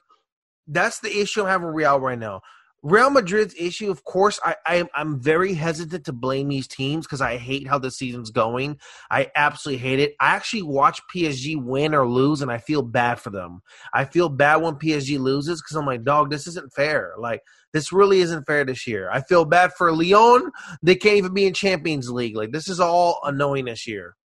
that's 0.67 0.99
the 0.99 1.15
issue 1.19 1.41
I'm 1.41 1.47
having 1.47 1.67
with 1.67 1.75
Real 1.75 1.99
right 1.99 2.17
now. 2.17 2.41
Real 2.83 3.09
Madrid's 3.09 3.55
issue, 3.57 3.89
of 3.89 4.03
course, 4.03 4.41
I, 4.43 4.55
I 4.65 4.89
I'm 4.93 5.17
very 5.17 5.53
hesitant 5.53 6.03
to 6.05 6.11
blame 6.11 6.49
these 6.49 6.67
teams 6.67 7.05
because 7.05 7.21
I 7.21 7.37
hate 7.37 7.65
how 7.65 7.79
the 7.79 7.89
season's 7.89 8.29
going. 8.29 8.77
I 9.09 9.31
absolutely 9.35 9.87
hate 9.87 9.99
it. 9.99 10.15
I 10.19 10.35
actually 10.35 10.63
watch 10.63 10.99
PSG 11.15 11.63
win 11.63 11.95
or 11.95 12.05
lose, 12.05 12.41
and 12.41 12.51
I 12.51 12.57
feel 12.57 12.81
bad 12.81 13.21
for 13.21 13.29
them. 13.29 13.61
I 13.93 14.03
feel 14.03 14.27
bad 14.27 14.57
when 14.57 14.75
PSG 14.75 15.17
loses 15.17 15.61
because 15.61 15.77
I'm 15.77 15.85
like, 15.85 16.03
dog, 16.03 16.29
this 16.29 16.45
isn't 16.45 16.73
fair. 16.73 17.13
Like 17.17 17.39
this 17.71 17.93
really 17.93 18.19
isn't 18.19 18.45
fair 18.45 18.65
this 18.65 18.85
year. 18.85 19.09
I 19.09 19.21
feel 19.21 19.45
bad 19.45 19.71
for 19.77 19.93
Lyon. 19.93 20.51
They 20.81 20.95
can't 20.95 21.15
even 21.15 21.33
be 21.33 21.45
in 21.45 21.53
Champions 21.53 22.11
League. 22.11 22.35
Like 22.35 22.51
this 22.51 22.67
is 22.67 22.81
all 22.81 23.21
annoying 23.23 23.65
this 23.65 23.87
year. 23.87 24.17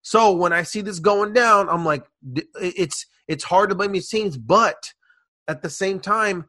So 0.00 0.32
when 0.32 0.54
I 0.54 0.62
see 0.62 0.80
this 0.80 1.00
going 1.00 1.34
down, 1.34 1.68
I'm 1.68 1.84
like, 1.84 2.06
it's 2.58 3.04
it's 3.28 3.44
hard 3.44 3.68
to 3.68 3.76
blame 3.76 3.92
these 3.92 4.08
teams, 4.08 4.38
but 4.38 4.94
at 5.46 5.60
the 5.60 5.68
same 5.68 6.00
time, 6.00 6.46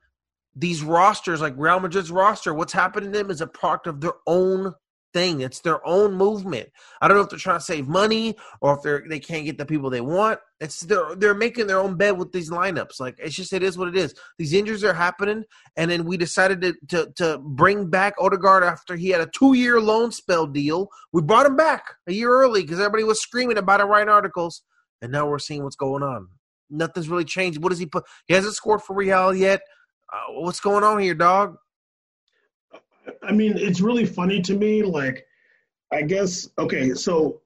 these 0.56 0.84
rosters, 0.84 1.42
like 1.42 1.54
Real 1.58 1.80
Madrid's 1.80 2.12
roster, 2.12 2.54
what's 2.54 2.74
happening 2.74 3.12
to 3.12 3.18
them 3.18 3.32
is 3.32 3.42
a 3.42 3.48
product 3.48 3.88
of 3.88 4.02
their 4.02 4.16
own 4.28 4.74
thing. 5.14 5.42
It's 5.42 5.60
their 5.62 5.86
own 5.86 6.14
movement. 6.14 6.70
I 7.02 7.08
don't 7.08 7.18
know 7.18 7.24
if 7.24 7.30
they're 7.30 7.40
trying 7.40 7.60
to 7.60 7.66
save 7.66 7.88
money 7.88 8.36
or 8.62 8.76
if 8.76 8.82
they're 8.82 9.04
they 9.10 9.20
can't 9.20 9.46
get 9.46 9.58
the 9.58 9.66
people 9.66 9.90
they 9.90 10.02
want. 10.02 10.40
It's 10.60 10.82
they're 10.82 11.16
they're 11.16 11.34
making 11.34 11.68
their 11.68 11.80
own 11.80 11.96
bed 11.96 12.18
with 12.18 12.32
these 12.32 12.50
lineups. 12.50 13.00
Like 13.00 13.16
it's 13.20 13.36
just 13.36 13.54
it 13.54 13.64
is 13.64 13.78
what 13.78 13.88
it 13.88 13.96
is. 13.96 14.14
These 14.38 14.54
injuries 14.54 14.84
are 14.84 14.94
happening, 14.94 15.44
and 15.76 15.90
then 15.90 16.06
we 16.06 16.18
decided 16.18 16.62
to 16.62 16.76
to, 16.90 17.12
to 17.18 17.40
bring 17.40 17.90
back 17.90 18.14
Odegaard 18.20 18.64
after 18.64 18.96
he 18.96 19.10
had 19.10 19.22
a 19.22 19.28
two 19.28 19.54
year 19.54 19.80
loan 19.80 20.12
spell 20.12 20.48
deal. 20.48 20.90
We 21.12 21.22
brought 21.22 21.46
him 21.46 21.56
back 21.56 21.84
a 22.08 22.14
year 22.14 22.30
early 22.30 22.62
because 22.62 22.80
everybody 22.80 23.04
was 23.04 23.22
screaming 23.22 23.58
about 23.58 23.82
it, 23.82 23.86
writing 23.86 24.10
articles, 24.10 24.64
and 25.02 25.12
now 25.12 25.28
we're 25.28 25.40
seeing 25.40 25.64
what's 25.64 25.76
going 25.76 26.04
on. 26.04 26.28
Nothing's 26.70 27.10
really 27.10 27.26
changed. 27.26 27.62
What 27.62 27.70
does 27.70 27.80
he 27.80 27.86
put? 27.86 28.06
He 28.28 28.34
hasn't 28.34 28.56
scored 28.56 28.82
for 28.82 28.96
Real 28.96 29.34
yet. 29.34 29.62
Uh, 30.12 30.34
what's 30.34 30.60
going 30.60 30.84
on 30.84 31.00
here, 31.00 31.15
dog? 31.15 31.58
I 33.24 33.32
mean, 33.32 33.58
it's 33.58 33.82
really 33.82 34.06
funny 34.06 34.41
to 34.41 34.54
me. 34.54 34.84
Like, 34.84 35.26
I 35.91 36.02
guess 36.02 36.50
okay, 36.58 36.93
so 36.93 37.41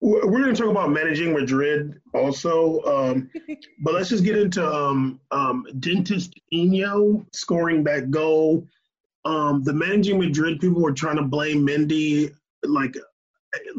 we're 0.00 0.26
we're 0.26 0.42
going 0.42 0.54
to 0.54 0.60
talk 0.60 0.70
about 0.70 0.90
managing 0.90 1.32
Madrid 1.32 2.00
also, 2.14 2.82
um, 2.82 3.30
but 3.82 3.94
let's 3.94 4.10
just 4.10 4.24
get 4.24 4.36
into 4.36 4.66
um, 4.66 5.20
um, 5.30 5.66
Dentist 5.80 6.34
Eno 6.52 7.24
scoring 7.32 7.82
that 7.84 8.10
goal. 8.10 8.66
Um, 9.24 9.62
the 9.64 9.72
managing 9.72 10.18
Madrid 10.18 10.60
people 10.60 10.80
were 10.80 10.92
trying 10.92 11.16
to 11.16 11.22
blame 11.22 11.66
Mendy, 11.66 12.32
like, 12.62 12.96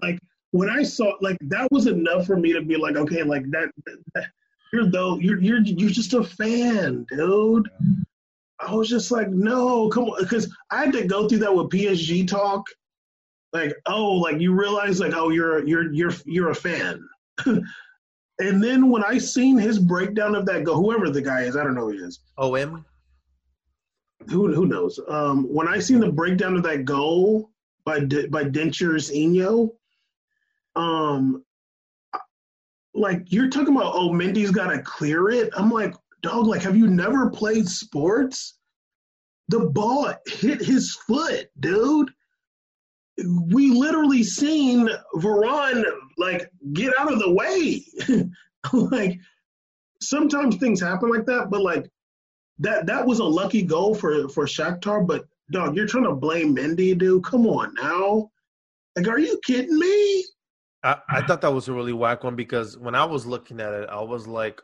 like 0.02 0.20
when 0.52 0.70
I 0.70 0.84
saw 0.84 1.14
like 1.22 1.38
that 1.42 1.72
was 1.72 1.88
enough 1.88 2.26
for 2.26 2.38
me 2.38 2.54
to 2.54 2.62
be 2.62 2.76
like, 2.76 2.96
okay, 2.96 3.24
like 3.24 3.50
that. 3.52 3.70
that 4.16 4.26
you're 4.72 4.90
though 4.90 5.18
you're 5.20 5.42
you're 5.42 5.62
you're 5.62 5.90
just 5.90 6.14
a 6.14 6.24
fan, 6.24 7.06
dude. 7.10 7.70
I 8.60 8.74
was 8.74 8.90
just 8.90 9.10
like, 9.10 9.30
no, 9.30 9.90
come 9.90 10.06
on, 10.06 10.22
because 10.22 10.54
I 10.70 10.82
had 10.84 10.94
to 10.94 11.06
go 11.06 11.28
through 11.28 11.40
that 11.40 11.56
with 11.56 11.70
PSG 11.70 12.28
talk. 12.28 12.66
Like, 13.54 13.74
oh, 13.88 14.14
like 14.16 14.40
you 14.40 14.54
realize, 14.54 15.00
like, 15.00 15.14
oh, 15.14 15.30
you're 15.30 15.66
you're 15.66 15.92
you're 15.92 16.12
you're 16.26 16.50
a 16.52 16.56
fan. 16.56 17.08
and 17.46 17.64
then 18.64 18.90
when 18.90 19.04
I 19.04 19.18
seen 19.18 19.58
his 19.58 19.80
breakdown 19.80 20.36
of 20.36 20.46
that 20.48 20.66
go, 20.66 20.76
whoever 20.76 21.10
the 21.10 21.22
guy 21.22 21.44
is, 21.44 21.56
I 21.56 21.64
don't 21.64 21.74
know 21.74 21.90
who 21.90 21.94
he 21.94 22.00
is. 22.00 22.20
OM? 22.38 22.86
Who 24.28 24.54
who 24.54 24.68
knows? 24.68 25.00
Um, 25.08 25.46
when 25.46 25.68
I 25.68 25.80
seen 25.80 26.00
the 26.00 26.12
breakdown 26.12 26.58
of 26.58 26.64
that 26.64 26.86
goal 26.86 27.50
by 27.86 28.02
D- 28.02 28.28
by 28.28 28.44
Dentures 28.44 29.10
Eno, 29.14 29.74
um, 30.76 31.44
like 32.94 33.32
you're 33.32 33.50
talking 33.50 33.76
about, 33.76 33.94
oh, 33.96 34.10
Mendy's 34.10 34.52
got 34.52 34.72
to 34.72 34.82
clear 34.82 35.30
it. 35.30 35.50
I'm 35.56 35.70
like, 35.70 35.94
dog, 36.22 36.48
like, 36.48 36.62
have 36.64 36.78
you 36.78 36.88
never 36.88 37.30
played 37.30 37.68
sports? 37.68 38.58
The 39.50 39.62
ball 39.62 40.14
hit 40.28 40.62
his 40.62 40.96
foot, 41.08 41.48
dude. 41.60 42.12
We 43.52 43.72
literally 43.72 44.24
seen 44.24 44.90
Varane 45.16 45.84
like 46.18 46.50
get 46.74 46.94
out 46.98 47.12
of 47.12 47.20
the 47.20 47.32
way. 47.32 47.84
like 48.74 49.20
sometimes 50.02 50.56
things 50.56 50.80
happen 50.80 51.10
like 51.10 51.26
that, 51.26 51.50
but 51.50 51.62
like 51.62 51.90
that 52.60 52.86
that 52.86 53.06
was 53.06 53.20
a 53.20 53.26
lucky 53.26 53.64
goal 53.64 53.96
for 53.96 54.30
for 54.30 54.46
Shakhtar. 54.46 55.06
But 55.06 55.26
dog, 55.52 55.76
you're 55.76 55.88
trying 55.88 56.06
to 56.06 56.14
blame 56.14 56.56
Mendy, 56.56 56.98
dude. 56.98 57.24
Come 57.24 57.48
on 57.48 57.74
now. 57.74 58.30
Like, 58.96 59.08
are 59.08 59.20
you 59.20 59.40
kidding 59.46 59.78
me? 59.78 60.26
I, 60.84 61.22
thought 61.22 61.42
that 61.42 61.54
was 61.54 61.68
a 61.68 61.74
really 61.74 61.94
whack 61.94 62.24
one 62.24 62.36
because 62.36 62.78
when 62.78 62.96
I 62.96 63.04
was 63.04 63.26
looking 63.26 63.60
at 63.60 63.74
it, 63.74 63.90
I 63.90 64.02
was 64.02 64.28
like, 64.28 64.62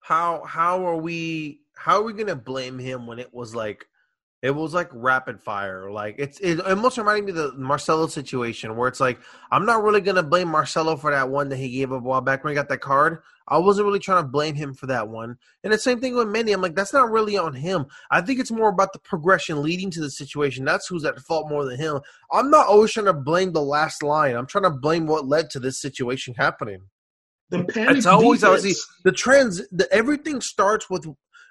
how 0.00 0.42
how 0.44 0.86
are 0.86 0.96
we 0.96 1.60
how 1.76 1.98
are 2.00 2.02
we 2.02 2.14
gonna 2.14 2.34
blame 2.34 2.78
him 2.78 3.06
when 3.06 3.18
it 3.18 3.32
was 3.34 3.54
like 3.54 3.86
It 4.42 4.52
was 4.52 4.72
like 4.72 4.88
rapid 4.92 5.42
fire. 5.42 5.90
Like 5.90 6.14
it's 6.18 6.40
it 6.40 6.60
almost 6.62 6.96
reminded 6.96 7.26
me 7.34 7.38
of 7.38 7.52
the 7.52 7.58
Marcelo 7.58 8.06
situation 8.06 8.74
where 8.74 8.88
it's 8.88 9.00
like 9.00 9.20
I'm 9.50 9.66
not 9.66 9.82
really 9.82 10.00
gonna 10.00 10.22
blame 10.22 10.48
Marcelo 10.48 10.96
for 10.96 11.10
that 11.10 11.28
one 11.28 11.50
that 11.50 11.58
he 11.58 11.70
gave 11.70 11.92
up 11.92 12.00
a 12.00 12.04
while 12.04 12.22
back 12.22 12.42
when 12.42 12.52
he 12.52 12.54
got 12.54 12.70
that 12.70 12.80
card. 12.80 13.18
I 13.48 13.58
wasn't 13.58 13.84
really 13.86 13.98
trying 13.98 14.22
to 14.22 14.28
blame 14.28 14.54
him 14.54 14.72
for 14.72 14.86
that 14.86 15.08
one. 15.08 15.36
And 15.62 15.72
the 15.72 15.78
same 15.78 16.00
thing 16.00 16.14
with 16.14 16.28
Mendy. 16.28 16.54
I'm 16.54 16.62
like, 16.62 16.74
that's 16.74 16.92
not 16.94 17.10
really 17.10 17.36
on 17.36 17.52
him. 17.52 17.84
I 18.10 18.22
think 18.22 18.40
it's 18.40 18.50
more 18.50 18.70
about 18.70 18.94
the 18.94 18.98
progression 19.00 19.62
leading 19.62 19.90
to 19.90 20.00
the 20.00 20.10
situation. 20.10 20.64
That's 20.64 20.86
who's 20.86 21.04
at 21.04 21.18
fault 21.20 21.50
more 21.50 21.64
than 21.66 21.76
him. 21.76 22.00
I'm 22.32 22.48
not 22.48 22.66
always 22.68 22.92
trying 22.92 23.06
to 23.06 23.12
blame 23.12 23.52
the 23.52 23.60
last 23.60 24.02
line. 24.02 24.36
I'm 24.36 24.46
trying 24.46 24.64
to 24.64 24.70
blame 24.70 25.06
what 25.06 25.26
led 25.28 25.50
to 25.50 25.60
this 25.60 25.80
situation 25.80 26.34
happening. 26.38 26.82
The 27.50 27.64
panic 27.64 27.98
It's 27.98 28.06
always 28.06 28.40
defense. 28.40 28.58
obviously 28.60 28.82
the 29.04 29.12
trends. 29.12 29.60
The, 29.70 29.86
everything 29.92 30.40
starts 30.40 30.88
with 30.88 31.06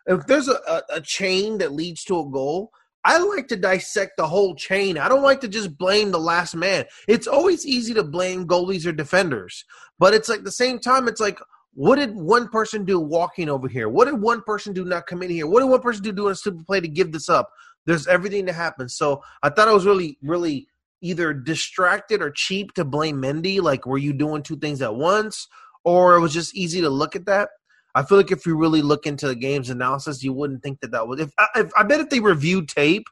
if 0.08 0.26
there's 0.26 0.48
a, 0.48 0.60
a, 0.68 0.82
a 0.96 1.02
chain 1.02 1.60
that 1.60 1.74
leads 1.74 2.04
to 2.06 2.20
a 2.20 2.26
goal. 2.28 2.72
I 3.10 3.18
like 3.18 3.48
to 3.48 3.56
dissect 3.56 4.18
the 4.18 4.28
whole 4.28 4.54
chain. 4.54 4.96
I 4.96 5.10
don't 5.10 5.24
like 5.24 5.42
to 5.42 5.48
just 5.48 5.76
blame 5.80 6.12
the 6.12 6.20
last 6.20 6.56
man. 6.56 6.86
It's 7.08 7.26
always 7.26 7.66
easy 7.66 7.92
to 7.96 8.04
blame 8.04 8.46
goalies 8.46 8.86
or 8.86 8.92
defenders, 8.92 9.66
but 9.98 10.14
it's 10.14 10.30
like 10.30 10.44
the 10.44 10.52
same 10.52 10.78
time. 10.78 11.08
It's 11.08 11.20
like, 11.20 11.40
what 11.74 11.96
did 11.96 12.16
one 12.16 12.50
person 12.50 12.86
do 12.86 13.00
walking 13.00 13.50
over 13.50 13.68
here? 13.68 13.90
What 13.90 14.06
did 14.06 14.22
one 14.22 14.44
person 14.44 14.74
do 14.74 14.86
not 14.86 15.08
come 15.08 15.24
in 15.24 15.32
here? 15.32 15.48
What 15.48 15.62
did 15.62 15.72
one 15.72 15.82
person 15.82 16.04
do 16.04 16.12
doing 16.12 16.34
a 16.34 16.36
stupid 16.36 16.68
play 16.68 16.82
to 16.82 16.88
give 16.88 17.12
this 17.12 17.30
up? 17.30 17.50
There's 17.88 18.06
everything 18.06 18.46
that 18.46 18.54
happens. 18.54 18.96
So 18.96 19.24
I 19.42 19.50
thought 19.50 19.68
I 19.68 19.74
was 19.74 19.88
really, 19.88 20.20
really 20.22 20.68
either 21.02 21.34
distracted 21.34 22.22
or 22.22 22.30
cheap 22.30 22.76
to 22.76 22.86
blame 22.86 23.20
Mendy. 23.20 23.60
Like, 23.60 23.88
were 23.88 23.98
you 23.98 24.14
doing 24.14 24.44
two 24.44 24.58
things 24.58 24.84
at 24.84 24.94
once? 24.94 25.48
Or 25.84 26.16
it 26.16 26.20
was 26.20 26.34
just 26.34 26.56
easy 26.56 26.82
to 26.82 26.92
look 26.92 27.16
at 27.16 27.26
that. 27.26 27.50
I 27.96 28.04
feel 28.04 28.18
like 28.18 28.32
if 28.32 28.46
you 28.46 28.56
really 28.56 28.82
look 28.82 29.06
into 29.06 29.28
the 29.28 29.36
game's 29.36 29.70
analysis, 29.70 30.24
you 30.24 30.34
wouldn't 30.34 30.64
think 30.64 30.80
that 30.82 30.92
that 30.92 31.08
was. 31.08 31.20
If, 31.20 31.32
if 31.56 31.72
I 31.78 31.84
bet 31.84 32.00
if 32.00 32.10
they 32.10 32.20
reviewed 32.20 32.70
tape, 32.70 33.08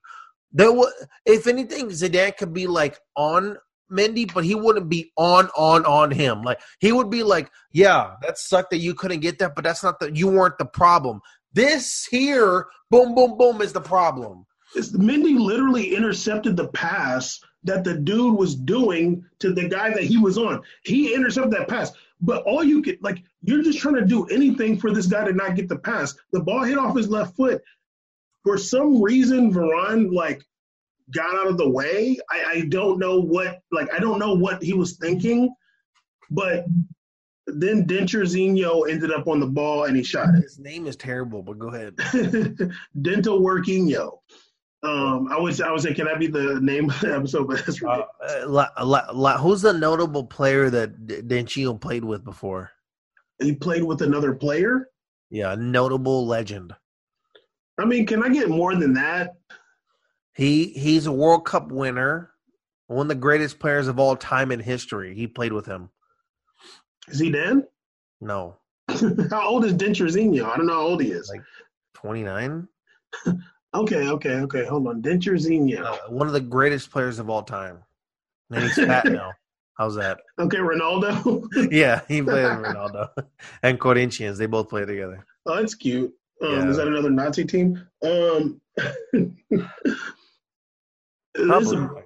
there 0.52 0.72
would. 0.72 0.92
If 1.26 1.48
anything, 1.48 1.88
Zidane 1.88 2.38
could 2.38 2.54
be 2.54 2.68
like 2.68 3.00
on 3.16 3.58
Mendy, 3.92 4.32
but 4.32 4.44
he 4.44 4.56
wouldn't 4.56 4.90
be 4.90 5.12
on 5.18 5.50
on 5.58 5.86
on 5.86 6.12
him. 6.12 6.42
Like 6.44 6.60
he 6.80 6.92
would 6.92 7.10
be 7.10 7.24
like, 7.24 7.50
"Yeah, 7.72 8.16
that 8.22 8.38
sucked 8.38 8.72
that 8.72 8.78
you 8.78 8.94
couldn't 8.94 9.22
get 9.22 9.40
that, 9.40 9.56
but 9.56 9.64
that's 9.64 9.84
not 9.84 10.00
the 10.00 10.12
you 10.16 10.28
weren't 10.28 10.58
the 10.58 10.66
problem. 10.66 11.22
This 11.54 12.06
here, 12.10 12.68
boom, 12.92 13.16
boom, 13.16 13.38
boom, 13.38 13.62
is 13.62 13.74
the 13.74 13.82
problem." 13.82 14.46
It's- 14.76 14.92
Mendy 14.92 15.40
literally 15.40 15.96
intercepted 15.96 16.58
the 16.58 16.68
pass 16.68 17.40
that 17.64 17.84
the 17.84 17.96
dude 17.96 18.38
was 18.38 18.56
doing 18.56 19.24
to 19.40 19.54
the 19.54 19.68
guy 19.68 19.90
that 19.90 20.04
he 20.04 20.18
was 20.18 20.38
on. 20.38 20.62
He 20.84 21.14
intercepted 21.14 21.52
that 21.52 21.68
pass. 21.68 21.92
But 22.20 22.44
all 22.44 22.64
you 22.64 22.82
could 22.82 22.98
like 23.02 23.24
you're 23.48 23.64
just 23.64 23.80
trying 23.80 23.96
to 23.96 24.06
do 24.06 24.26
anything 24.26 24.78
for 24.78 24.92
this 24.92 25.08
guy 25.08 25.26
to 25.26 25.34
not 25.34 25.56
get 25.56 25.70
the 25.70 25.80
pass. 25.80 26.14
The 26.34 26.42
ball 26.42 26.64
hit 26.64 26.78
off 26.78 26.96
his 26.96 27.10
left 27.10 27.36
foot. 27.36 27.62
For 28.44 28.58
some 28.58 29.02
reason, 29.02 29.54
Varane 29.54 30.14
like 30.14 30.44
got 31.12 31.34
out 31.34 31.48
of 31.48 31.58
the 31.58 31.68
way. 31.70 32.18
I, 32.30 32.52
I 32.52 32.62
don't 32.68 33.00
know 33.00 33.20
what 33.20 33.60
like 33.72 33.92
I 33.94 34.00
don't 34.00 34.20
know 34.20 34.34
what 34.34 34.62
he 34.62 34.74
was 34.74 34.98
thinking, 34.98 35.54
but 36.30 36.66
then 37.48 37.86
Dencherzinho 37.86 38.90
ended 38.90 39.12
up 39.12 39.28
on 39.28 39.40
the 39.40 39.48
ball 39.48 39.86
and 39.86 39.96
he 39.96 40.04
shot 40.04 40.36
it. 40.36 40.44
His 40.44 40.60
name 40.60 40.86
is 40.86 40.98
terrible, 40.98 41.42
but 41.42 41.58
go 41.58 41.70
ahead. 41.70 41.96
Dental 43.02 43.40
Workinho. 43.40 44.20
Um, 44.84 45.30
I 45.32 45.40
was 45.40 45.62
I 45.62 45.72
was 45.72 45.84
saying, 45.84 45.96
can 45.96 46.06
that 46.06 46.20
be 46.20 46.28
the 46.28 46.60
name 46.62 46.90
of 46.90 47.00
the 47.00 47.16
episode? 47.16 47.48
But 47.48 47.66
that's 47.66 47.82
Uh, 47.82 48.04
uh, 48.22 48.44
la, 48.48 48.68
la, 48.84 49.08
la, 49.14 49.38
who's 49.38 49.62
the 49.62 49.74
notable 49.74 50.26
player 50.26 50.70
that 50.70 51.08
D- 51.08 51.22
Denchio 51.22 51.80
played 51.80 52.04
with 52.04 52.24
before? 52.24 52.72
He 53.40 53.54
played 53.56 53.84
with 53.84 54.02
another 54.02 54.34
player. 54.34 54.90
Yeah, 55.30 55.54
a 55.54 55.56
notable 55.58 56.26
legend. 56.26 56.74
I 57.80 57.86
mean, 57.86 58.06
can 58.06 58.24
I 58.24 58.30
get 58.30 58.50
more 58.50 58.76
than 58.76 58.94
that? 58.94 59.36
He 60.36 60.68
he's 60.70 61.06
a 61.08 61.12
World 61.12 61.46
Cup 61.46 61.72
winner, 61.72 62.32
one 62.88 63.06
of 63.06 63.10
the 63.10 63.16
greatest 63.16 63.60
players 63.60 63.88
of 63.88 64.00
all 64.00 64.16
time 64.16 64.52
in 64.52 64.60
history. 64.60 65.16
He 65.16 65.28
played 65.28 65.54
with 65.54 65.66
him. 65.66 65.90
Is 67.08 67.20
he 67.20 67.32
dead? 67.32 67.64
No, 68.22 68.58
how 69.30 69.48
old 69.48 69.66
is 69.66 69.74
Dencherzinho? 69.74 70.44
I 70.46 70.58
don't 70.58 70.68
know 70.68 70.74
how 70.74 70.82
old 70.82 71.02
he 71.02 71.12
is. 71.12 71.30
Like- 71.34 71.44
twenty 71.94 72.24
nine. 72.24 72.68
Okay, 73.74 74.08
okay, 74.08 74.36
okay. 74.36 74.66
Hold 74.66 74.88
on, 74.88 75.02
Dencherzinho. 75.02 75.84
Uh, 75.84 75.98
one 76.10 76.26
of 76.26 76.34
the 76.34 76.40
greatest 76.40 76.90
players 76.90 77.20
of 77.20 77.30
all 77.30 77.44
time. 77.44 77.78
And 78.50 78.64
he's 78.64 78.76
fat 78.76 79.06
now. 79.12 79.34
How's 79.78 79.96
that? 79.96 80.20
Okay, 80.40 80.58
Ronaldo. 80.58 81.48
Yeah, 81.72 82.02
he 82.08 82.22
played 82.22 82.46
Ronaldo 82.46 83.10
and 83.64 83.80
Corinthians. 83.80 84.38
They 84.38 84.46
both 84.48 84.70
play 84.70 84.86
together. 84.86 85.24
oh, 85.46 85.56
that's 85.58 85.76
cute. 85.76 86.12
Um, 86.42 86.52
Yeah. 86.52 86.70
Is 86.70 86.78
that 86.78 86.88
another 86.88 87.10
Nazi 87.12 87.46
team? 87.46 87.82
Um, 88.04 88.60
this 88.78 89.32
is 91.36 91.74
Probably, 91.74 92.04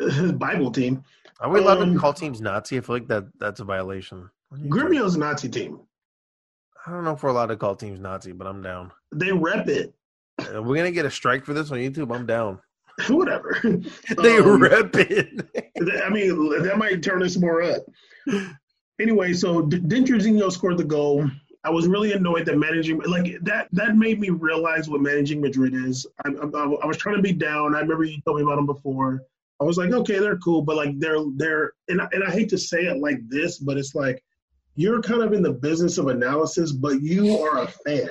a- 0.00 0.32
Bible 0.32 0.70
team. 0.70 1.02
Are 1.40 1.50
we 1.50 1.60
allowed 1.60 1.82
Um, 1.82 1.94
to 1.94 2.00
call 2.00 2.12
teams 2.12 2.40
Nazi? 2.40 2.78
I 2.78 2.80
feel 2.80 2.96
like 2.96 3.08
that 3.08 3.24
that's 3.38 3.60
a 3.60 3.64
violation. 3.64 4.28
What 4.48 4.60
are 4.60 4.64
you 4.64 4.70
talking- 4.70 4.88
Gremio's 4.98 5.16
Nazi 5.16 5.48
team. 5.48 5.80
I 6.86 6.90
don't 6.90 7.04
know 7.04 7.12
if 7.12 7.22
we're 7.22 7.30
allowed 7.30 7.46
to 7.46 7.56
call 7.56 7.74
teams 7.76 7.98
Nazi, 7.98 8.32
but 8.32 8.46
I'm 8.46 8.62
down. 8.62 8.92
They 9.12 9.32
rep 9.32 9.68
it. 9.68 9.94
Uh, 10.38 10.62
We're 10.62 10.76
gonna 10.76 10.90
get 10.90 11.06
a 11.06 11.10
strike 11.10 11.44
for 11.44 11.54
this 11.54 11.70
on 11.70 11.78
YouTube. 11.78 12.14
I'm 12.14 12.26
down. 12.26 12.58
Whatever. 13.08 13.60
They 14.22 14.38
Um, 14.38 14.62
rep 14.62 14.94
it. 14.96 15.46
I 16.04 16.08
mean, 16.10 16.62
that 16.62 16.78
might 16.78 17.02
turn 17.02 17.22
us 17.22 17.36
more 17.36 17.62
up. 17.62 17.82
Anyway, 19.00 19.32
so 19.32 19.62
D- 19.62 19.80
Dencherzinho 19.80 20.50
scored 20.52 20.78
the 20.78 20.84
goal. 20.84 21.28
I 21.64 21.70
was 21.70 21.88
really 21.88 22.12
annoyed 22.12 22.46
that 22.46 22.58
managing 22.58 23.00
like 23.00 23.38
that 23.42 23.68
that 23.72 23.96
made 23.96 24.20
me 24.20 24.28
realize 24.30 24.88
what 24.88 25.00
managing 25.00 25.40
Madrid 25.40 25.74
is. 25.74 26.06
I, 26.24 26.28
I, 26.28 26.62
I 26.82 26.86
was 26.86 26.96
trying 26.98 27.16
to 27.16 27.22
be 27.22 27.32
down. 27.32 27.74
I 27.74 27.80
remember 27.80 28.04
you 28.04 28.20
told 28.24 28.36
me 28.36 28.42
about 28.42 28.56
them 28.56 28.66
before. 28.66 29.22
I 29.60 29.64
was 29.64 29.78
like, 29.78 29.92
okay, 29.92 30.18
they're 30.18 30.36
cool, 30.38 30.62
but 30.62 30.76
like 30.76 30.98
they're 31.00 31.18
they're 31.36 31.72
and 31.88 32.00
I, 32.02 32.08
and 32.12 32.22
I 32.22 32.30
hate 32.30 32.48
to 32.50 32.58
say 32.58 32.82
it 32.82 32.98
like 32.98 33.18
this, 33.28 33.58
but 33.58 33.78
it's 33.78 33.94
like 33.94 34.22
you're 34.76 35.00
kind 35.00 35.22
of 35.22 35.32
in 35.32 35.42
the 35.42 35.52
business 35.52 35.96
of 35.98 36.08
analysis, 36.08 36.70
but 36.70 37.00
you 37.00 37.38
are 37.38 37.62
a 37.62 37.66
fan. 37.66 38.10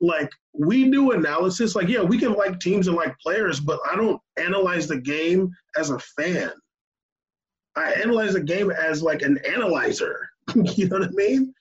Like 0.00 0.30
we 0.52 0.90
do 0.90 1.12
analysis, 1.12 1.74
like 1.74 1.88
yeah, 1.88 2.02
we 2.02 2.18
can 2.18 2.32
like 2.32 2.58
teams 2.58 2.88
and 2.88 2.96
like 2.96 3.18
players, 3.18 3.60
but 3.60 3.80
I 3.90 3.96
don't 3.96 4.20
analyze 4.38 4.88
the 4.88 4.98
game 4.98 5.50
as 5.76 5.90
a 5.90 5.98
fan. 5.98 6.52
I 7.76 7.92
analyze 7.92 8.32
the 8.32 8.40
game 8.40 8.70
as 8.70 9.02
like 9.02 9.22
an 9.22 9.38
analyzer. 9.46 10.28
you 10.54 10.88
know 10.88 11.00
what 11.00 11.08
I 11.08 11.12
mean? 11.12 11.54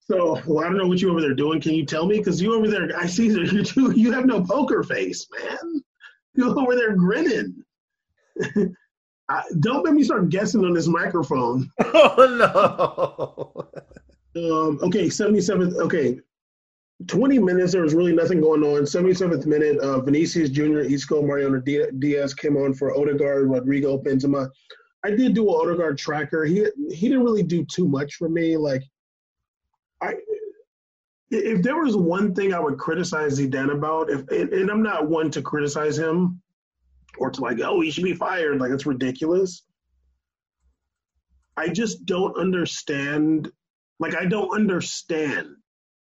So 0.00 0.40
well, 0.46 0.64
I 0.64 0.68
don't 0.68 0.76
know 0.76 0.86
what 0.86 1.00
you 1.00 1.10
over 1.10 1.20
there 1.20 1.34
doing. 1.34 1.60
Can 1.60 1.74
you 1.74 1.84
tell 1.84 2.06
me? 2.06 2.18
Because 2.18 2.40
you 2.40 2.54
over 2.54 2.68
there, 2.68 2.88
I 2.96 3.06
see 3.06 3.28
that 3.30 3.52
you 3.52 3.62
do. 3.62 3.92
You 3.92 4.12
have 4.12 4.26
no 4.26 4.42
poker 4.44 4.82
face, 4.82 5.26
man. 5.36 5.82
You 6.34 6.56
over 6.56 6.76
there 6.76 6.94
grinning. 6.94 7.64
I, 9.28 9.42
don't 9.58 9.84
let 9.84 9.94
me 9.94 10.04
start 10.04 10.28
guessing 10.28 10.64
on 10.64 10.74
this 10.74 10.86
microphone. 10.86 11.68
oh 11.84 13.70
no. 14.34 14.40
Um, 14.40 14.78
okay, 14.82 15.06
77th. 15.06 15.74
Okay, 15.80 16.20
20 17.06 17.38
minutes. 17.38 17.72
There 17.72 17.82
was 17.82 17.94
really 17.94 18.14
nothing 18.14 18.40
going 18.40 18.62
on. 18.62 18.82
77th 18.82 19.46
minute. 19.46 19.78
Uh, 19.78 20.00
Vinicius 20.00 20.50
Jr., 20.50 20.80
Isco, 20.80 21.22
Mariano 21.22 21.60
Diaz 21.60 22.34
came 22.34 22.56
on 22.56 22.74
for 22.74 22.96
Odegaard, 22.96 23.48
Rodrygo, 23.48 24.02
Benzema. 24.02 24.50
I 25.04 25.10
did 25.10 25.34
do 25.34 25.48
an 25.48 25.54
Odegaard 25.54 25.98
tracker. 25.98 26.44
He 26.44 26.66
he 26.90 27.08
didn't 27.08 27.24
really 27.24 27.42
do 27.42 27.64
too 27.64 27.86
much 27.86 28.14
for 28.14 28.28
me. 28.28 28.56
Like, 28.56 28.82
I 30.00 30.14
if 31.30 31.62
there 31.62 31.76
was 31.76 31.96
one 31.96 32.34
thing 32.34 32.54
I 32.54 32.60
would 32.60 32.78
criticize 32.78 33.38
Zidane 33.38 33.72
about, 33.72 34.10
if 34.10 34.26
and, 34.30 34.52
and 34.52 34.70
I'm 34.70 34.82
not 34.82 35.08
one 35.08 35.30
to 35.32 35.42
criticize 35.42 35.98
him 35.98 36.40
or 37.18 37.30
to 37.30 37.40
like, 37.40 37.60
oh, 37.60 37.80
he 37.80 37.90
should 37.90 38.04
be 38.04 38.14
fired. 38.14 38.58
Like, 38.58 38.70
it's 38.70 38.86
ridiculous. 38.86 39.62
I 41.56 41.68
just 41.68 42.04
don't 42.06 42.36
understand. 42.38 43.50
Like, 43.98 44.14
I 44.14 44.26
don't 44.26 44.54
understand 44.54 45.56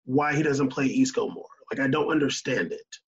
why 0.04 0.34
he 0.34 0.42
doesn't 0.42 0.68
play 0.68 0.86
Isco 0.86 1.28
more. 1.28 1.46
Like, 1.70 1.80
I 1.80 1.88
don't 1.88 2.10
understand 2.10 2.72
it. 2.72 2.98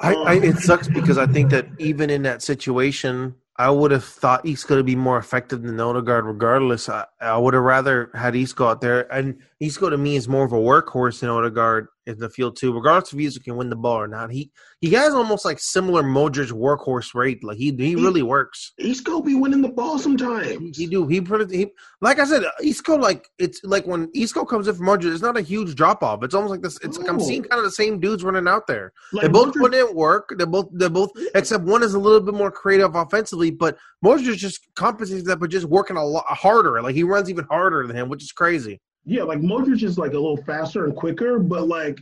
I, 0.00 0.14
I, 0.14 0.36
um, 0.36 0.44
it 0.44 0.56
sucks 0.58 0.88
because 0.88 1.18
I 1.18 1.26
think 1.26 1.50
that 1.50 1.66
even 1.78 2.10
in 2.10 2.22
that 2.22 2.42
situation, 2.42 3.34
I 3.56 3.70
would 3.70 3.90
have 3.90 4.04
thought 4.04 4.46
Isco 4.46 4.76
to 4.76 4.84
be 4.84 4.94
more 4.94 5.18
effective 5.18 5.62
than 5.62 5.80
Odegaard. 5.80 6.24
Regardless, 6.24 6.88
I, 6.88 7.06
I 7.20 7.36
would 7.36 7.54
have 7.54 7.64
rather 7.64 8.10
had 8.14 8.36
Isco 8.36 8.68
out 8.68 8.80
there, 8.80 9.12
and 9.12 9.40
Isco 9.58 9.90
to 9.90 9.98
me 9.98 10.14
is 10.14 10.28
more 10.28 10.44
of 10.44 10.52
a 10.52 10.56
workhorse 10.56 11.20
than 11.20 11.30
Odegaard 11.30 11.88
in 12.08 12.18
the 12.18 12.30
field 12.30 12.56
too. 12.56 12.72
Regardless 12.74 13.12
if 13.12 13.20
Isco 13.20 13.42
can 13.44 13.56
win 13.56 13.68
the 13.68 13.76
ball 13.76 14.00
or 14.00 14.08
not, 14.08 14.30
he 14.30 14.50
he 14.80 14.90
has 14.90 15.14
almost 15.14 15.44
like 15.44 15.58
similar 15.60 16.02
Modric 16.02 16.50
workhorse 16.50 17.14
rate. 17.14 17.44
Like 17.44 17.58
he 17.58 17.70
he 17.76 17.94
really 17.94 18.22
works. 18.22 18.72
Isco 18.78 19.20
be 19.20 19.34
winning 19.34 19.60
the 19.60 19.68
ball 19.68 19.98
sometimes. 19.98 20.76
He 20.76 20.86
do 20.86 21.06
he 21.06 21.20
put 21.20 21.42
it 21.42 21.50
he 21.50 21.68
like 22.00 22.18
I 22.18 22.24
said 22.24 22.42
Isco 22.62 22.96
like 22.96 23.28
it's 23.38 23.60
like 23.62 23.86
when 23.86 24.08
Isco 24.14 24.44
comes 24.44 24.66
in 24.66 24.74
from 24.74 24.86
Modric, 24.86 25.12
it's 25.12 25.22
not 25.22 25.36
a 25.36 25.42
huge 25.42 25.74
drop 25.74 26.02
off. 26.02 26.24
It's 26.24 26.34
almost 26.34 26.50
like 26.50 26.62
this. 26.62 26.78
It's 26.82 26.98
like 26.98 27.08
I'm 27.08 27.20
seeing 27.20 27.42
kind 27.42 27.58
of 27.58 27.64
the 27.64 27.70
same 27.70 28.00
dudes 28.00 28.24
running 28.24 28.48
out 28.48 28.66
there. 28.66 28.92
Like, 29.12 29.22
They 29.22 29.28
both 29.28 29.54
Modric- 29.54 29.60
put 29.60 29.74
in 29.74 29.94
work. 29.94 30.34
They 30.38 30.46
both 30.46 30.68
they 30.72 30.88
both 30.88 31.10
except 31.34 31.64
one 31.64 31.82
is 31.82 31.94
a 31.94 31.98
little 31.98 32.20
bit 32.20 32.34
more 32.34 32.50
creative 32.50 32.94
offensively, 32.94 33.50
but 33.50 33.76
Modric 34.04 34.36
just 34.36 34.66
compensates 34.74 35.26
that, 35.26 35.40
but 35.40 35.50
just 35.50 35.66
working 35.66 35.96
a 35.98 36.04
lot 36.04 36.24
harder. 36.28 36.80
Like 36.80 36.94
he 36.94 37.02
runs 37.02 37.28
even 37.28 37.44
harder 37.44 37.86
than 37.86 37.96
him, 37.96 38.08
which 38.08 38.22
is 38.22 38.32
crazy. 38.32 38.80
Yeah, 39.08 39.22
like 39.22 39.40
Modric 39.40 39.82
is 39.82 39.98
like 39.98 40.12
a 40.12 40.18
little 40.18 40.36
faster 40.36 40.84
and 40.84 40.94
quicker, 40.94 41.38
but 41.38 41.66
like 41.66 41.98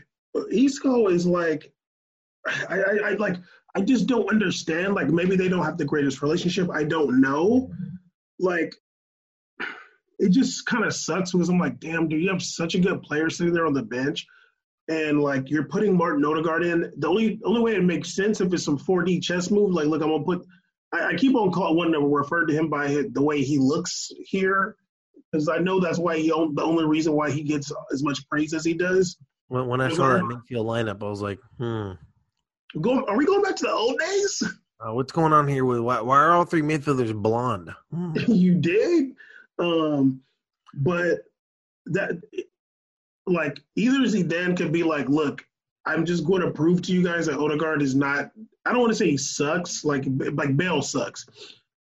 Isco 0.51 1.07
is 1.07 1.25
like, 1.25 1.73
I, 2.69 2.81
I, 2.81 2.99
I 3.05 3.11
like 3.13 3.37
I 3.77 3.81
just 3.81 4.07
don't 4.07 4.29
understand. 4.29 4.95
Like 4.95 5.09
maybe 5.09 5.37
they 5.37 5.49
don't 5.49 5.65
have 5.65 5.79
the 5.79 5.85
greatest 5.85 6.21
relationship. 6.21 6.69
I 6.73 6.83
don't 6.83 7.21
know. 7.21 7.71
Like 8.41 8.75
it 10.19 10.31
just 10.31 10.67
kind 10.67 10.85
of 10.85 10.95
sucks 10.95 11.31
because 11.31 11.49
I'm 11.49 11.61
like, 11.61 11.79
damn, 11.79 12.09
dude, 12.09 12.23
you 12.23 12.31
have 12.31 12.43
such 12.43 12.75
a 12.75 12.81
good 12.81 13.03
player 13.03 13.31
sitting 13.31 13.53
there 13.53 13.67
on 13.67 13.75
the 13.75 13.83
bench, 13.83 14.27
and 14.89 15.21
like 15.21 15.49
you're 15.49 15.69
putting 15.69 15.97
Martin 15.97 16.25
Odegaard 16.25 16.65
in. 16.65 16.93
The 16.97 17.07
only 17.07 17.39
only 17.45 17.61
way 17.61 17.77
it 17.77 17.85
makes 17.85 18.17
sense 18.17 18.41
if 18.41 18.53
it's 18.53 18.65
some 18.65 18.79
4D 18.79 19.23
chess 19.23 19.51
move. 19.51 19.73
Like, 19.73 19.87
look, 19.87 20.03
I'm 20.03 20.11
gonna 20.11 20.25
put. 20.25 20.45
I, 20.93 21.09
I 21.09 21.15
keep 21.15 21.37
on 21.37 21.53
calling 21.53 21.77
one 21.77 21.93
to 21.93 22.01
refer 22.01 22.47
to 22.47 22.53
him 22.53 22.69
by 22.69 23.05
the 23.13 23.23
way 23.23 23.43
he 23.43 23.59
looks 23.59 24.11
here, 24.25 24.77
because 25.31 25.49
I 25.49 25.59
know 25.59 25.81
that's 25.81 25.99
why 25.99 26.19
he 26.19 26.29
the 26.29 26.63
only 26.63 26.85
reason 26.85 27.15
why 27.15 27.31
he 27.31 27.43
gets 27.43 27.73
as 27.93 28.03
much 28.03 28.27
praise 28.29 28.55
as 28.55 28.65
he 28.65 28.75
does. 28.75 29.17
When, 29.49 29.67
when 29.69 29.81
I 29.81 29.93
saw 29.93 30.09
that 30.15 30.23
midfield 30.23 30.67
lineup, 30.67 31.03
I 31.03 31.09
was 31.09 31.23
like, 31.23 31.39
hmm. 31.59 31.93
Going, 32.81 33.05
are 33.09 33.17
we 33.17 33.25
going 33.25 33.43
back 33.43 33.57
to 33.57 33.65
the 33.65 33.73
old 33.73 33.99
days? 33.99 34.43
Uh, 34.79 34.93
what's 34.93 35.13
going 35.13 35.33
on 35.33 35.49
here 35.49 35.65
with 35.65 35.81
why, 35.81 36.01
why 36.01 36.19
are 36.19 36.33
all 36.33 36.45
three 36.45 36.63
midfielders 36.63 37.15
blonde? 37.15 37.71
Hmm. 37.91 38.13
you 38.29 38.55
did, 38.55 39.13
um, 39.59 40.21
but 40.75 41.21
that 41.87 42.21
like 43.27 43.61
either 43.77 44.01
Zidane 44.01 44.57
could 44.57 44.73
be 44.73 44.83
like, 44.83 45.09
look, 45.09 45.45
I'm 45.87 46.05
just 46.05 46.25
going 46.27 46.43
to 46.43 46.51
prove 46.51 46.83
to 46.83 46.93
you 46.93 47.03
guys 47.03 47.27
that 47.27 47.39
Odegaard 47.39 47.81
is 47.81 47.95
not. 47.95 48.31
I 48.65 48.73
don't 48.73 48.81
want 48.81 48.93
to 48.93 48.97
say 48.97 49.11
he 49.11 49.17
sucks, 49.17 49.85
like 49.85 50.05
like 50.33 50.57
Bale 50.57 50.83
sucks. 50.83 51.27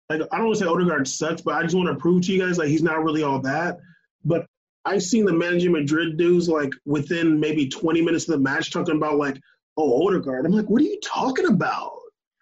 Like 0.09 0.21
I 0.31 0.37
don't 0.37 0.47
want 0.47 0.59
to 0.59 0.63
say 0.63 0.69
Odegaard 0.69 1.07
sucks, 1.07 1.41
but 1.41 1.55
I 1.55 1.63
just 1.63 1.75
want 1.75 1.89
to 1.89 1.95
prove 1.95 2.23
to 2.23 2.33
you 2.33 2.45
guys 2.45 2.57
like 2.57 2.67
he's 2.67 2.83
not 2.83 3.03
really 3.03 3.23
all 3.23 3.39
that. 3.41 3.77
But 4.23 4.45
I've 4.85 5.03
seen 5.03 5.25
the 5.25 5.33
managing 5.33 5.71
Madrid 5.71 6.17
dudes 6.17 6.47
like 6.47 6.71
within 6.85 7.39
maybe 7.39 7.67
20 7.67 8.01
minutes 8.01 8.27
of 8.27 8.33
the 8.33 8.39
match 8.39 8.71
talking 8.71 8.97
about 8.97 9.17
like, 9.17 9.39
oh 9.77 10.07
Odegaard. 10.07 10.45
I'm 10.45 10.51
like, 10.51 10.69
what 10.69 10.81
are 10.81 10.85
you 10.85 10.99
talking 11.03 11.47
about? 11.47 11.91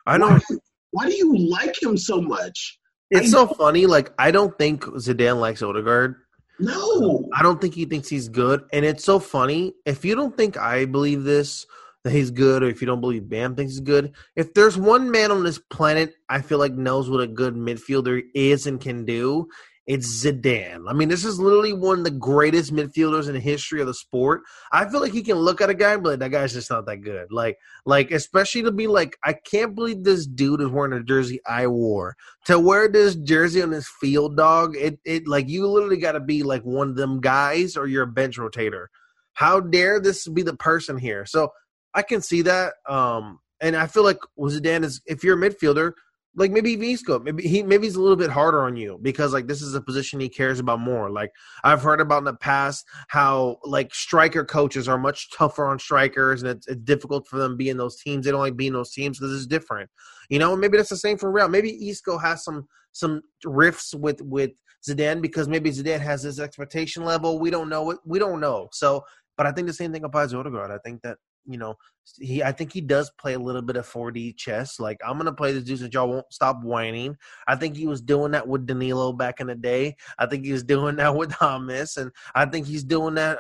I 0.06 0.18
know. 0.18 0.30
Why, 0.30 0.58
why 0.92 1.10
do 1.10 1.16
you 1.16 1.38
like 1.38 1.82
him 1.82 1.98
so 1.98 2.22
much? 2.22 2.80
It's 3.12 3.32
so 3.32 3.48
funny. 3.48 3.86
Like 3.86 4.12
I 4.20 4.32
don't 4.32 4.58
think 4.58 4.84
Zidane 4.84 5.40
likes 5.40 5.62
Odegaard. 5.62 6.16
No, 6.60 7.28
I 7.34 7.42
don't 7.42 7.60
think 7.60 7.74
he 7.74 7.86
thinks 7.86 8.10
he's 8.10 8.30
good. 8.30 8.64
And 8.72 8.86
it's 8.86 9.04
so 9.04 9.20
funny. 9.20 9.74
If 9.86 10.06
you 10.06 10.16
don't 10.16 10.36
think 10.36 10.58
I 10.58 10.86
believe 10.86 11.24
this, 11.24 11.66
that 12.04 12.12
he's 12.12 12.32
good, 12.32 12.64
or 12.64 12.68
if 12.68 12.82
you 12.82 12.88
don't 12.88 13.02
believe 13.02 13.30
Bam 13.30 13.56
thinks 13.56 13.74
he's 13.74 13.80
good, 13.80 14.14
if 14.36 14.54
there's 14.54 14.78
one 14.78 15.10
man 15.12 15.32
on 15.32 15.44
this 15.44 15.60
planet 15.70 16.14
I 16.30 16.42
feel 16.42 16.60
like 16.60 16.74
knows 16.74 17.10
what 17.10 17.22
a 17.22 17.28
good 17.28 17.56
midfielder 17.56 18.22
is 18.34 18.68
and 18.68 18.80
can 18.80 19.06
do, 19.06 19.48
it's 19.86 20.24
Zidane. 20.24 20.86
I 20.88 20.94
mean, 20.94 21.10
this 21.10 21.26
is 21.26 21.40
literally 21.40 21.74
one 21.74 22.00
of 22.00 22.04
the 22.06 22.12
greatest 22.12 22.74
midfielders 22.74 23.28
in 23.28 23.34
the 23.34 23.40
history 23.40 23.82
of 23.82 23.88
the 23.88 23.94
sport. 23.94 24.44
I 24.72 24.88
feel 24.88 25.02
like 25.02 25.12
he 25.12 25.22
can 25.22 25.36
look 25.36 25.60
at 25.60 25.70
a 25.70 25.74
guy 25.74 25.94
and 25.94 26.04
be 26.04 26.10
like, 26.10 26.20
that 26.20 26.32
guy's 26.32 26.54
just 26.54 26.70
not 26.70 26.86
that 26.86 26.98
good. 26.98 27.32
Like, 27.32 27.58
like 27.86 28.12
especially 28.12 28.64
to 28.64 28.72
be 28.72 28.88
like, 28.88 29.18
I 29.26 29.34
can't 29.34 29.76
believe 29.76 30.04
this 30.04 30.26
dude 30.26 30.62
is 30.62 30.70
wearing 30.70 30.94
a 30.94 31.04
jersey 31.04 31.42
I 31.46 31.68
wore. 31.68 32.16
To 32.46 32.60
wear 32.60 32.88
this 32.88 33.16
jersey 33.16 33.62
on 33.62 33.72
this 33.72 33.90
field, 34.00 34.38
dog, 34.38 34.78
it 34.78 35.00
it 35.04 35.28
like 35.28 35.50
you 35.50 35.68
literally 35.68 35.98
got 35.98 36.14
to 36.14 36.22
be 36.22 36.44
like 36.44 36.64
one 36.64 36.90
of 36.90 36.96
them 36.96 37.20
guys, 37.20 37.76
or 37.76 37.86
you're 37.86 38.04
a 38.04 38.08
bench 38.08 38.38
rotator. 38.38 38.86
How 39.34 39.60
dare 39.60 40.00
this 40.00 40.28
be 40.30 40.44
the 40.44 40.56
person 40.56 40.98
here? 40.98 41.26
So 41.26 41.52
I 41.94 42.02
can 42.02 42.22
see 42.22 42.42
that. 42.44 42.74
Um, 42.88 43.40
and 43.62 43.76
I 43.76 43.88
feel 43.88 44.04
like 44.04 44.18
Zidane 44.40 44.84
is 44.84 45.02
if 45.06 45.24
you're 45.24 45.42
a 45.42 45.50
midfielder 45.50 45.94
like 46.36 46.52
maybe 46.52 46.74
Isco, 46.92 47.20
maybe 47.20 47.44
he 47.44 47.62
maybe 47.62 47.86
he's 47.86 47.96
a 47.96 48.02
little 48.02 48.16
bit 48.16 48.32
harder 48.32 48.64
on 48.64 48.76
you 48.76 48.98
because 49.02 49.34
like 49.34 49.48
this 49.48 49.62
is 49.62 49.76
a 49.76 49.82
position 49.82 50.20
he 50.20 50.30
cares 50.30 50.60
about 50.60 50.80
more. 50.80 51.12
Like 51.12 51.32
I've 51.64 51.84
heard 51.84 52.02
about 52.02 52.20
in 52.20 52.24
the 52.24 52.34
past 52.34 52.86
how 53.10 53.58
like 53.64 53.94
striker 53.94 54.44
coaches 54.44 54.88
are 54.88 54.98
much 54.98 55.30
tougher 55.32 55.68
on 55.68 55.78
strikers 55.78 56.42
and 56.42 56.52
it's, 56.52 56.68
it's 56.68 56.82
difficult 56.82 57.28
for 57.28 57.38
them 57.38 57.56
being 57.56 57.78
those 57.78 58.02
teams. 58.02 58.26
They 58.26 58.32
don't 58.32 58.40
like 58.40 58.58
being 58.58 58.74
those 58.74 58.92
teams 58.92 59.20
because 59.20 59.36
it's 59.36 59.46
different. 59.46 59.90
You 60.30 60.40
know, 60.40 60.56
maybe 60.56 60.78
that's 60.78 60.90
the 60.90 60.98
same 60.98 61.18
for 61.18 61.32
Real. 61.32 61.50
Maybe 61.50 61.90
Isco 61.90 62.18
has 62.18 62.44
some 62.44 62.68
some 62.94 63.22
rifts 63.46 63.94
with 63.94 64.20
with 64.22 64.52
Zidane 64.88 65.22
because 65.22 65.48
maybe 65.48 65.70
Zidane 65.70 66.02
has 66.02 66.24
his 66.24 66.40
expectation 66.40 67.06
level. 67.06 67.40
We 67.40 67.52
don't 67.52 67.70
know 67.70 67.92
it. 67.92 68.00
We 68.06 68.18
don't 68.18 68.40
know. 68.40 68.70
So, 68.72 69.04
but 69.38 69.46
I 69.46 69.52
think 69.52 69.68
the 69.68 69.74
same 69.74 69.94
thing 69.94 70.04
applies 70.04 70.32
to 70.32 70.40
Odegaard. 70.40 70.72
I 70.72 70.80
think 70.80 71.04
that 71.04 71.18
you 71.46 71.58
know, 71.58 71.76
he 72.20 72.44
I 72.44 72.52
think 72.52 72.74
he 72.74 72.82
does 72.82 73.12
play 73.20 73.34
a 73.34 73.40
little 73.40 73.62
bit 73.62 73.76
of 73.76 73.88
4D 73.88 74.36
chess. 74.38 74.80
Like 74.80 74.98
I'm 75.06 75.18
gonna 75.18 75.34
play 75.34 75.54
this 75.54 75.64
dude 75.64 75.80
that 75.80 75.94
y'all 75.94 76.10
won't 76.10 76.32
stop 76.32 76.62
whining. 76.64 77.16
I 77.48 77.56
think 77.56 77.76
he 77.76 77.88
was 77.88 78.02
doing 78.02 78.32
that 78.32 78.48
with 78.48 78.66
Danilo 78.66 79.14
back 79.14 79.40
in 79.40 79.48
the 79.48 79.56
day. 79.56 79.96
I 80.18 80.26
think 80.26 80.46
he 80.46 80.52
was 80.52 80.64
doing 80.74 80.98
that 80.98 81.16
with 81.16 81.32
Thomas, 81.32 81.98
and 81.98 82.12
I 82.36 82.46
think 82.46 82.68
he's 82.68 82.84
doing 82.84 83.16
that. 83.16 83.40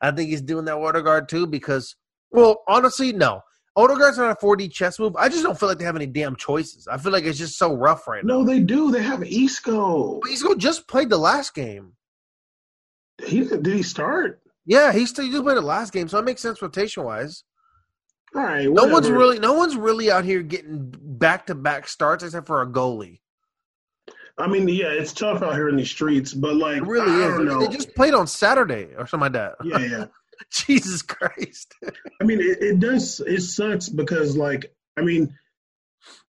I 0.00 0.10
think 0.10 0.30
he's 0.30 0.42
doing 0.42 0.64
that 0.66 0.78
with 0.78 0.88
Odegaard 0.88 1.28
too 1.28 1.46
because, 1.46 1.96
well, 2.30 2.62
honestly, 2.68 3.12
no. 3.12 3.42
Odegaard's 3.76 4.18
not 4.18 4.30
a 4.30 4.44
4D 4.46 4.70
chess 4.70 5.00
move. 5.00 5.16
I 5.16 5.28
just 5.28 5.42
don't 5.42 5.58
feel 5.58 5.68
like 5.68 5.78
they 5.78 5.84
have 5.84 5.96
any 5.96 6.06
damn 6.06 6.36
choices. 6.36 6.86
I 6.86 6.96
feel 6.96 7.10
like 7.10 7.24
it's 7.24 7.38
just 7.38 7.58
so 7.58 7.74
rough 7.74 8.06
right 8.06 8.24
no, 8.24 8.38
now. 8.38 8.44
No, 8.44 8.46
they 8.46 8.60
do. 8.60 8.92
They 8.92 9.02
have 9.02 9.24
Isco. 9.24 10.20
But 10.22 10.30
Isco 10.30 10.54
just 10.54 10.86
played 10.86 11.10
the 11.10 11.18
last 11.18 11.54
game. 11.54 11.94
He 13.24 13.40
did 13.40 13.66
he 13.66 13.82
start? 13.82 14.40
Yeah, 14.66 14.92
he 14.92 15.06
still 15.06 15.28
just 15.30 15.42
played 15.42 15.56
the 15.56 15.62
last 15.62 15.92
game, 15.92 16.08
so 16.08 16.18
it 16.18 16.24
makes 16.24 16.42
sense 16.42 16.60
rotation 16.62 17.04
wise. 17.04 17.44
All 18.34 18.42
right. 18.42 18.70
Whatever. 18.70 18.88
No 18.88 18.92
one's 18.92 19.10
really 19.10 19.38
no 19.38 19.52
one's 19.52 19.76
really 19.76 20.10
out 20.10 20.24
here 20.24 20.42
getting 20.42 20.92
back 20.98 21.46
to 21.46 21.54
back 21.54 21.86
starts 21.86 22.24
except 22.24 22.46
for 22.46 22.62
a 22.62 22.66
goalie. 22.66 23.20
I 24.36 24.48
mean, 24.48 24.66
yeah, 24.68 24.88
it's 24.88 25.12
tough 25.12 25.42
out 25.42 25.54
here 25.54 25.68
in 25.68 25.76
the 25.76 25.84
streets, 25.84 26.34
but 26.34 26.56
like 26.56 26.78
it 26.78 26.86
really 26.86 27.22
I 27.24 27.36
is. 27.36 27.68
They 27.68 27.76
just 27.76 27.94
played 27.94 28.14
on 28.14 28.26
Saturday 28.26 28.88
or 28.98 29.06
something 29.06 29.32
like 29.32 29.32
that. 29.34 29.54
Yeah, 29.62 29.78
yeah. 29.78 30.04
Jesus 30.52 31.02
Christ. 31.02 31.72
I 32.20 32.24
mean, 32.24 32.40
it, 32.40 32.58
it, 32.60 32.80
does. 32.80 33.20
It 33.20 33.42
sucks 33.42 33.88
because, 33.88 34.36
like, 34.36 34.74
I 34.96 35.02
mean, 35.02 35.32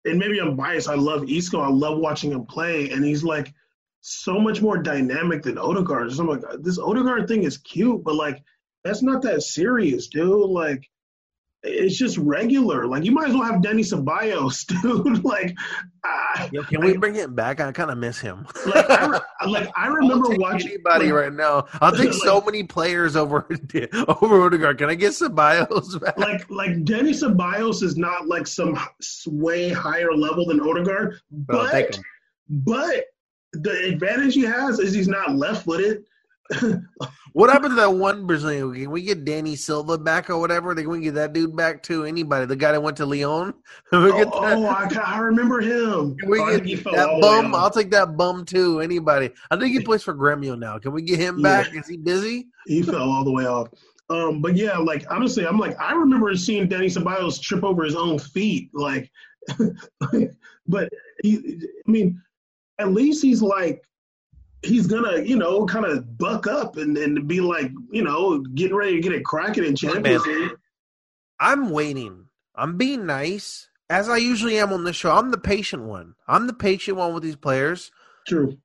and 0.06 0.18
maybe 0.18 0.39
I'm 0.39 0.56
biased. 0.56 0.88
I 0.88 0.96
love 0.96 1.30
Isco. 1.30 1.60
I 1.60 1.68
love 1.68 1.98
watching 1.98 2.32
him 2.32 2.46
play, 2.46 2.89
and 2.92 3.04
he's 3.04 3.24
like 3.24 3.54
so 4.02 4.40
much 4.40 4.62
more 4.62 4.78
dynamic 4.78 5.44
than 5.44 5.58
Odegaard. 5.58 6.12
So 6.12 6.24
I'm 6.24 6.30
like, 6.30 6.44
this 6.62 6.80
Odegaard 6.80 7.28
thing 7.28 7.44
is 7.44 7.58
cute, 7.58 8.04
but 8.04 8.16
like, 8.16 8.44
that's 8.84 9.02
not 9.02 9.22
that 9.24 9.44
serious, 9.44 10.08
dude. 10.08 10.50
Like, 10.50 10.90
it's 11.64 11.98
just 11.98 12.18
regular. 12.18 12.86
Like 12.88 13.04
you 13.04 13.12
might 13.12 13.30
as 13.30 13.34
well 13.34 13.44
have 13.44 13.62
Dani 13.62 13.82
Ceballos, 13.82 14.66
dude. 14.82 15.24
like, 15.24 15.56
Yo, 16.52 16.64
can 16.64 16.82
we 16.82 16.96
bring 16.96 17.16
him 17.16 17.36
back? 17.36 17.60
I 17.60 17.72
kind 17.72 17.92
of 17.92 17.98
miss 17.98 18.20
him. 18.20 18.48
like, 18.66 18.90
I, 18.90 19.20
like 19.48 19.70
I 19.76 19.88
remember 19.88 20.30
watching 20.38 20.70
anybody 20.70 21.12
like, 21.12 21.24
right 21.24 21.34
now. 21.34 21.66
I'll 21.82 21.92
take 21.92 22.12
like, 22.12 22.24
so 22.24 22.42
many 22.42 22.64
players 22.64 23.16
over 23.16 23.48
over 24.22 24.42
Odegaard. 24.42 24.78
Can 24.78 24.90
I 24.90 24.96
get 24.96 25.12
Ceballos 25.12 26.00
back? 26.02 26.18
Like 26.18 26.50
like 26.50 26.72
Dani 26.86 27.12
Ceballos 27.12 27.84
is 27.84 27.98
not 27.98 28.28
like 28.28 28.48
some 28.48 28.78
way 29.28 29.70
higher 29.70 30.14
level 30.14 30.46
than 30.46 30.62
Odegaard, 30.62 31.20
but 31.32 32.00
but 32.50 33.06
the 33.54 33.86
advantage 33.86 34.36
he 34.36 34.42
has 34.42 34.80
is 34.80 34.94
he's 34.94 35.08
not 35.08 35.36
left 35.36 35.66
footed. 35.66 36.04
what 37.34 37.50
happened 37.50 37.72
to 37.72 37.76
that 37.76 37.94
one 37.94 38.26
Brazilian? 38.26 38.74
Can 38.74 38.92
we 38.92 39.04
get 39.04 39.24
Danny 39.24 39.56
Silva 39.56 39.98
back 39.98 40.30
or 40.30 40.40
whatever? 40.40 40.74
Can 40.74 40.90
we 40.90 41.02
get 41.02 41.14
that 41.16 41.34
dude 41.34 41.56
back 41.56 41.84
too? 41.84 42.06
Anybody? 42.06 42.46
The 42.46 42.56
guy 42.56 42.72
that 42.72 42.82
went 42.82 42.98
to 42.98 43.06
Lyon? 43.06 43.54
oh, 43.92 44.32
oh 44.34 44.66
I, 44.66 44.90
I, 45.04 45.20
remember 45.20 45.62
him. 45.62 46.16
Can 46.18 46.30
we 46.30 46.40
oh, 46.40 46.60
get 46.60 46.84
that 46.86 47.20
bum? 47.22 47.54
I'll 47.54 47.70
take 47.70 47.92
that 47.92 48.18
bum 48.18 48.46
too. 48.46 48.80
Anybody? 48.82 49.30
I 49.52 49.58
think 49.58 49.74
he 49.74 49.80
plays 49.86 50.04
for 50.04 50.16
Gremio 50.16 50.58
now. 50.58 50.80
Can 50.80 50.92
we 50.92 51.04
get 51.04 51.20
him 51.20 51.42
back? 51.42 51.72
Yeah. 51.72 51.82
Is 51.82 51.88
he 51.88 51.98
busy? 51.98 52.48
He 52.66 52.82
fell 52.82 53.10
all 53.10 53.24
the 53.24 53.32
way 53.32 53.46
off. 53.46 53.70
Um, 54.10 54.42
but 54.42 54.56
yeah, 54.56 54.78
like 54.78 55.06
honestly, 55.12 55.46
I'm 55.46 55.60
like 55.60 55.80
I 55.80 55.94
remember 55.94 56.36
seeing 56.36 56.68
Dani 56.68 56.86
Ceballos 56.86 57.40
trip 57.40 57.64
over 57.64 57.84
his 57.84 57.96
own 57.96 58.18
feet. 58.18 58.72
Like, 58.74 59.12
but 60.68 60.90
he, 61.22 61.62
I 61.88 61.92
mean, 61.92 62.20
at 62.80 62.92
least 62.92 63.22
he's 63.22 63.42
like 63.42 63.84
he's 64.62 64.88
gonna, 64.88 65.22
you 65.22 65.38
know, 65.38 65.65
kind 65.65 65.86
of 65.86 66.18
buck 66.18 66.48
up 66.48 66.78
and, 66.78 66.98
and 66.98 67.28
be 67.28 67.42
like, 67.42 67.72
you 67.92 68.04
know, 68.04 68.39
getting 68.56 68.76
ready 68.76 68.96
to 68.96 69.02
get 69.02 69.13
it 69.13 69.24
cracking 69.24 69.63
in 69.63 69.76
Champions 69.76 70.26
League. 70.26 70.52
I'm 71.39 71.70
waiting. 71.70 72.26
I'm 72.56 72.78
being 72.78 73.06
nice, 73.06 73.70
as 73.89 74.10
I 74.10 74.18
usually 74.18 74.58
am 74.60 74.74
on 74.74 74.84
this 74.84 74.98
show. 74.98 75.12
I'm 75.12 75.32
the 75.32 75.38
patient 75.38 75.84
one. 75.84 76.15
I'm 76.28 76.48
the 76.48 76.54
patient 76.54 76.98
one 76.98 77.13
with 77.13 77.24
these 77.24 77.38
players. 77.38 77.92
True. 78.28 78.58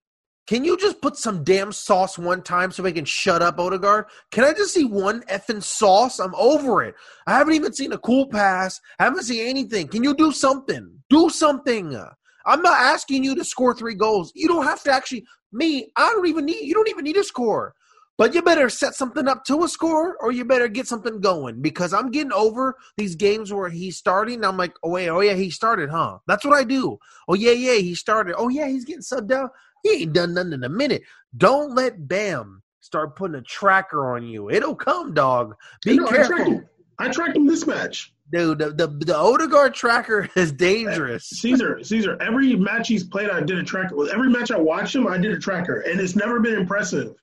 Can 0.47 0.65
you 0.65 0.77
just 0.77 1.01
put 1.01 1.17
some 1.17 1.43
damn 1.43 1.73
sauce 1.73 2.19
one 2.19 2.43
time 2.43 2.71
so 2.71 2.83
we 2.83 2.93
can 2.93 3.07
shut 3.07 3.41
up 3.41 3.59
Odegaard? 3.59 4.07
Can 4.31 4.45
I 4.45 4.53
just 4.53 4.75
see 4.75 4.85
one 4.85 5.23
effing 5.23 5.63
sauce? 5.63 6.19
I'm 6.19 6.35
over 6.35 6.83
it. 6.83 6.97
I 7.27 7.39
haven't 7.39 7.55
even 7.55 7.73
seen 7.73 7.93
a 7.93 7.99
cool 7.99 8.27
pass. 8.27 8.79
I 8.99 9.05
haven't 9.05 9.23
seen 9.23 9.47
anything. 9.47 9.89
Can 9.89 10.05
you 10.05 10.15
do 10.15 10.33
something? 10.33 11.03
Do 11.09 11.31
something. 11.31 11.99
I'm 12.47 12.63
not 12.63 12.79
asking 12.79 13.25
you 13.25 13.35
to 13.35 13.45
score 13.45 13.75
three 13.75 13.95
goals. 13.95 14.33
You 14.35 14.49
don't 14.49 14.65
have 14.65 14.83
to 14.85 14.93
actually. 14.93 15.25
Me, 15.53 15.91
I 15.97 16.11
don't 16.13 16.27
even 16.27 16.47
need. 16.47 16.63
You 16.63 16.75
don't 16.75 16.89
even 16.89 17.05
need 17.05 17.17
a 17.17 17.25
score. 17.25 17.75
But 18.17 18.33
you 18.33 18.43
better 18.43 18.69
set 18.69 18.95
something 18.95 19.27
up 19.27 19.45
to 19.47 19.65
a 19.65 19.69
score, 19.69 20.17
or 20.21 20.31
you 20.31 20.45
better 20.45 20.69
get 20.69 20.87
something 20.87 21.21
going 21.21 21.61
because 21.61 21.93
I'm 21.93 22.13
getting 22.13 22.33
over 22.33 22.77
these 22.97 23.17
games 23.17 23.53
where 23.53 23.69
he's 23.69 23.97
starting. 23.97 24.45
I'm 24.45 24.57
like, 24.57 24.73
oh 24.85 24.91
wait, 24.91 25.09
oh 25.09 25.21
yeah, 25.21 25.35
he 25.35 25.51
started, 25.51 25.91
huh? 25.91 26.19
That's 26.29 26.45
what 26.45 26.57
I 26.57 26.63
do. 26.63 26.99
Oh 27.29 27.35
yeah, 27.35 27.51
yeah, 27.51 27.75
he 27.75 27.97
started. 27.97 28.37
Oh 28.39 28.49
yeah, 28.49 28.69
he's 28.69 28.85
getting 28.85 29.03
subbed 29.03 29.33
out. 29.33 29.51
He 29.83 30.03
ain't 30.03 30.13
done 30.13 30.35
nothing 30.35 30.53
in 30.53 30.63
a 30.65 30.69
minute. 30.69 31.03
Don't 31.37 31.75
let 31.75 32.07
Bam 32.07 32.63
start 32.81 33.17
putting 33.17 33.35
a 33.35 33.43
tracker 33.43 34.15
on 34.15 34.25
you. 34.25 34.49
It'll 34.49 34.77
come, 34.77 35.13
dog. 35.13 35.55
Be 35.85 35.99
careful. 35.99 36.15
I 36.15 36.27
tracked, 36.27 36.49
him. 36.49 36.69
I 37.01 37.09
tracked 37.09 37.37
him 37.37 37.47
this 37.47 37.67
match. 37.67 38.14
Dude, 38.33 38.59
the, 38.59 38.71
the 38.71 38.87
the 38.87 39.17
Odegaard 39.17 39.75
tracker 39.75 40.29
is 40.37 40.51
dangerous. 40.53 41.29
Caesar, 41.29 41.83
Caesar. 41.83 42.17
Every 42.23 42.57
match 42.57 42.89
he's 42.89 43.05
played, 43.05 43.31
I 43.31 43.41
did 43.41 43.59
a 43.59 43.63
tracker. 43.63 43.95
Every 44.11 44.31
match 44.31 44.51
I 44.51 44.57
watched 44.59 44.95
him, 44.95 45.07
I 45.07 45.19
did 45.19 45.33
a 45.33 45.39
tracker, 45.39 45.81
and 45.81 46.01
it's 46.01 46.17
never 46.17 46.41
been 46.41 46.55
impressive. 46.55 47.15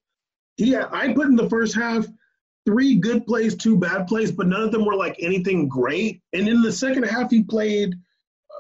He, 0.58 0.76
I 0.76 1.14
put 1.14 1.28
in 1.28 1.36
the 1.36 1.50
first 1.50 1.74
half 1.76 2.06
three 2.66 2.96
good 2.98 3.26
plays, 3.26 3.56
two 3.56 3.78
bad 3.78 4.06
plays, 4.08 4.32
but 4.32 4.46
none 4.48 4.62
of 4.62 4.72
them 4.72 4.86
were 4.86 4.96
like 4.96 5.16
anything 5.20 5.68
great. 5.68 6.22
And 6.34 6.48
in 6.48 6.62
the 6.62 6.72
second 6.72 7.04
half, 7.04 7.32
he 7.32 7.42
played 7.44 7.96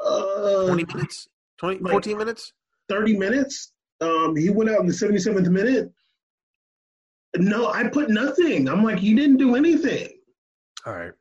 uh, 0.04 0.66
20 0.66 0.86
minutes, 0.94 1.28
20, 1.60 1.80
like- 1.80 1.92
14 1.92 2.18
minutes. 2.18 2.54
30 2.89 3.18
minutes. 3.18 3.72
Um, 4.02 4.36
he 4.36 4.50
went 4.50 4.70
out 4.72 4.80
in 4.80 4.88
the 4.88 4.94
77th 4.94 5.48
minute. 5.48 5.92
No, 7.38 7.68
I 7.70 7.88
put 7.88 8.10
nothing. 8.10 8.68
I'm 8.68 8.84
like, 8.84 9.02
you 9.02 9.16
didn't 9.16 9.38
do 9.38 9.56
anything. 9.56 10.10
All 10.86 10.94
right. 10.94 11.12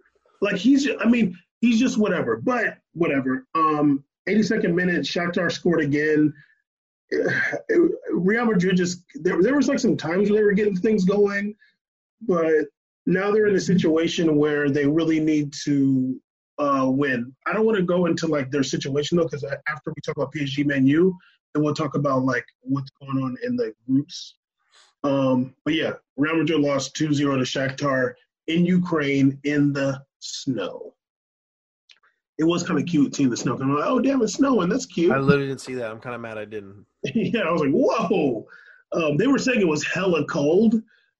Like 0.40 0.56
he's, 0.56 0.88
I 1.00 1.08
mean, 1.08 1.38
he's 1.60 1.78
just 1.78 1.98
whatever. 1.98 2.36
But 2.36 2.78
whatever. 2.94 3.46
Um, 3.54 4.04
82nd 4.28 4.74
minute, 4.74 5.02
Shakhtar 5.02 5.50
scored 5.50 5.80
again. 5.80 6.32
Real 8.12 8.46
Madrid 8.46 8.76
just 8.76 9.04
there. 9.14 9.42
There 9.42 9.56
was 9.56 9.68
like 9.68 9.80
some 9.80 9.96
times 9.96 10.30
where 10.30 10.40
they 10.40 10.44
were 10.44 10.52
getting 10.52 10.76
things 10.76 11.04
going, 11.04 11.56
but 12.20 12.66
now 13.06 13.32
they're 13.32 13.48
in 13.48 13.56
a 13.56 13.60
situation 13.60 14.36
where 14.36 14.70
they 14.70 14.86
really 14.86 15.18
need 15.18 15.52
to 15.64 16.20
uh, 16.58 16.86
win. 16.88 17.34
I 17.46 17.52
don't 17.52 17.64
want 17.64 17.78
to 17.78 17.82
go 17.82 18.06
into 18.06 18.26
like 18.28 18.50
their 18.50 18.62
situation 18.62 19.16
though, 19.16 19.24
because 19.24 19.44
after 19.44 19.90
we 19.90 20.00
talk 20.04 20.16
about 20.16 20.32
PSG 20.32 20.64
Man 20.64 20.86
U, 20.86 21.16
then 21.54 21.64
we'll 21.64 21.74
talk 21.74 21.96
about 21.96 22.24
like 22.24 22.44
what's 22.60 22.90
going 23.00 23.22
on 23.22 23.36
in 23.42 23.56
the 23.56 23.72
groups. 23.88 24.36
Um, 25.02 25.54
but 25.64 25.74
yeah, 25.74 25.92
Real 26.16 26.36
Madrid 26.36 26.60
lost 26.60 26.94
2-0 26.94 27.16
to 27.16 27.24
Shakhtar 27.24 28.12
in 28.46 28.66
Ukraine 28.66 29.38
in 29.44 29.72
the 29.72 30.02
snow. 30.20 30.94
It 32.38 32.44
was 32.44 32.62
kind 32.62 32.80
of 32.80 32.86
cute 32.86 33.14
seeing 33.14 33.28
the 33.28 33.36
snow. 33.36 33.54
I'm 33.60 33.74
like, 33.74 33.84
oh 33.86 33.98
damn, 34.00 34.22
it's 34.22 34.34
snowing. 34.34 34.68
That's 34.70 34.86
cute. 34.86 35.12
I 35.12 35.18
literally 35.18 35.48
didn't 35.48 35.60
see 35.60 35.74
that. 35.74 35.90
I'm 35.90 36.00
kind 36.00 36.14
of 36.14 36.20
mad 36.22 36.38
I 36.38 36.46
didn't. 36.46 36.86
yeah, 37.14 37.40
I 37.42 37.50
was 37.52 37.60
like, 37.60 37.70
whoa. 37.72 38.46
Um, 38.92 39.16
they 39.18 39.26
were 39.26 39.38
saying 39.38 39.60
it 39.60 39.68
was 39.68 39.84
hella 39.86 40.24
cold, 40.26 40.74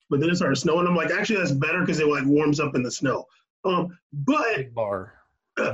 but 0.09 0.19
then 0.21 0.31
it 0.31 0.37
started 0.37 0.57
snowing. 0.57 0.87
I'm 0.87 0.97
like, 0.97 1.11
actually, 1.11 1.37
that's 1.39 1.53
better 1.53 1.81
because 1.81 2.01
it 2.01 2.07
like 2.07 2.25
warms 2.25 2.59
up 2.59 2.75
in 2.75 2.83
the 2.83 2.91
snow. 2.91 3.27
Um, 3.67 3.99
but 4.13 4.57
Big 4.57 4.75
bar. 4.75 5.13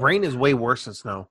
Rain 0.01 0.25
is 0.25 0.37
way 0.37 0.53
worse 0.55 0.87
than 0.87 0.95
snow. 0.95 1.29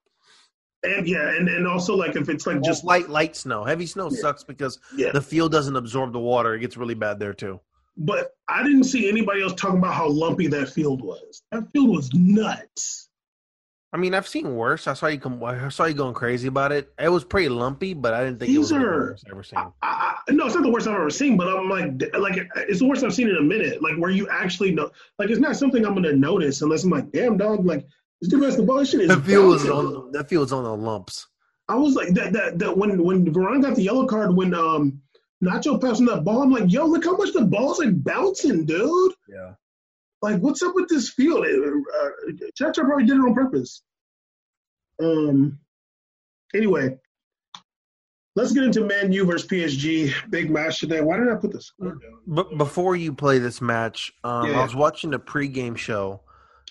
and 0.84 1.06
yeah, 1.06 1.32
and 1.36 1.50
and 1.50 1.68
also 1.68 1.94
like 1.96 2.16
if 2.16 2.30
it's 2.30 2.48
like 2.48 2.58
Just 2.58 2.68
just 2.68 2.84
light, 2.86 3.10
light 3.10 3.36
snow. 3.36 3.66
Heavy 3.66 3.86
snow 3.86 4.10
Yeah. 4.10 4.22
sucks 4.22 4.46
because 4.46 4.80
yeah, 4.96 5.12
the 5.12 5.22
field 5.22 5.52
doesn't 5.52 5.76
absorb 5.76 6.14
the 6.14 6.20
water. 6.20 6.54
It 6.56 6.62
gets 6.62 6.78
really 6.78 6.94
bad 6.94 7.20
there 7.20 7.34
too. 7.34 7.60
But 7.98 8.32
I 8.48 8.64
didn't 8.64 8.84
see 8.86 9.08
anybody 9.10 9.42
else 9.42 9.54
talking 9.54 9.80
about 9.80 9.94
how 9.94 10.08
lumpy 10.10 10.48
that 10.48 10.70
field 10.70 11.02
was. 11.02 11.44
That 11.52 11.64
field 11.74 11.90
was 11.90 12.14
nuts. 12.14 13.10
I 13.94 13.98
mean, 13.98 14.14
I've 14.14 14.28
seen 14.28 14.56
worse. 14.56 14.88
I 14.88 14.94
saw 14.94 15.08
you 15.08 15.18
come. 15.20 15.42
I 15.42 15.70
saw 15.70 15.86
you 15.86 15.94
going 15.94 16.14
crazy 16.14 16.50
about 16.50 16.74
it. 16.74 16.92
It 17.00 17.08
was 17.08 17.24
pretty 17.24 17.48
lumpy, 17.48 17.94
but 17.94 18.14
I 18.14 18.26
didn't 18.26 18.40
think 18.40 18.52
it 18.52 18.58
was 18.58 18.68
the 18.70 18.76
These 18.76 18.84
are- 18.84 18.90
worst 18.90 19.24
I've 19.28 19.32
ever 19.32 19.44
seen. 19.44 19.60
I, 19.60 19.70
I, 19.84 20.32
no, 20.34 20.46
it's 20.48 20.56
not 20.56 20.64
the 20.64 20.70
worst 20.70 20.88
I've 20.88 20.96
ever 20.96 21.10
seen, 21.10 21.38
but 21.38 21.48
I'm 21.48 21.70
like, 21.70 22.14
like 22.20 22.46
it's 22.58 22.80
the 22.80 22.88
worst 22.88 23.06
I've 23.06 23.14
seen 23.14 23.30
in 23.30 23.38
a 23.38 23.42
minute. 23.42 23.82
Like 23.82 23.96
where 23.98 24.12
you 24.12 24.28
actually 24.30 24.72
know, 24.72 24.92
like 25.18 25.30
it's 25.30 25.40
not 25.40 25.56
something 25.56 25.86
I'm 25.86 25.94
gonna 25.94 26.12
notice 26.14 26.62
unless 26.62 26.84
I'm 26.84 26.90
like, 26.90 27.10
damn 27.14 27.38
dog, 27.38 27.66
like 27.66 27.86
this 28.20 28.30
dude 28.30 28.44
has 28.44 28.58
the 28.58 28.64
ball. 28.64 28.80
This 28.80 28.92
shit 28.92 29.02
is 29.02 29.08
That 29.08 29.22
field 29.24 29.46
was 29.48 29.66
on. 29.70 30.12
That 30.12 30.28
field's 30.28 30.52
on 30.52 30.66
the 30.66 30.76
lumps. 30.76 31.28
I 31.70 31.76
was 31.76 31.96
like 31.96 32.10
that 32.16 32.34
that 32.34 32.60
that 32.60 32.78
when 32.78 33.02
when 33.02 33.34
Varane 33.34 33.62
got 33.62 33.76
the 33.76 33.84
yellow 33.84 34.06
card 34.06 34.36
when 34.36 34.54
um 34.54 35.02
Nacho 35.44 35.80
passing 35.82 36.06
that 36.08 36.24
ball, 36.24 36.42
I'm 36.44 36.52
like, 36.52 36.72
yo, 36.72 36.86
look 36.86 37.04
how 37.06 37.16
much 37.18 37.34
the 37.34 37.42
ball's 37.46 37.80
like 37.80 38.04
bouncing, 38.04 38.66
dude. 38.66 39.14
Yeah. 39.28 39.54
Like, 40.22 40.40
what's 40.42 40.64
up 40.64 40.74
with 40.76 40.88
this 40.90 41.10
field? 41.10 41.46
Uh, 41.46 42.10
Shakhtar 42.60 42.86
probably 42.86 43.06
did 43.06 43.18
it 43.18 43.22
on 43.22 43.34
purpose. 43.36 43.84
Um. 45.02 45.60
Anyway, 46.56 46.98
let's 48.36 48.54
get 48.54 48.64
into 48.64 48.86
Man 48.86 49.12
U 49.12 49.26
versus 49.26 49.48
PSG. 49.48 50.14
Big 50.30 50.50
match 50.50 50.80
today. 50.80 51.02
Why 51.02 51.18
did 51.18 51.30
I 51.30 51.36
put 51.36 51.52
the 51.52 51.62
score 51.62 51.96
down? 51.96 52.20
But 52.26 52.58
before 52.58 52.96
you 52.96 53.14
play 53.14 53.40
this 53.40 53.62
match, 53.62 54.14
um, 54.24 54.50
Yeah. 54.50 54.62
I 54.62 54.64
was 54.64 54.74
watching 54.74 55.10
the 55.12 55.20
pregame 55.20 55.76
show, 55.78 56.22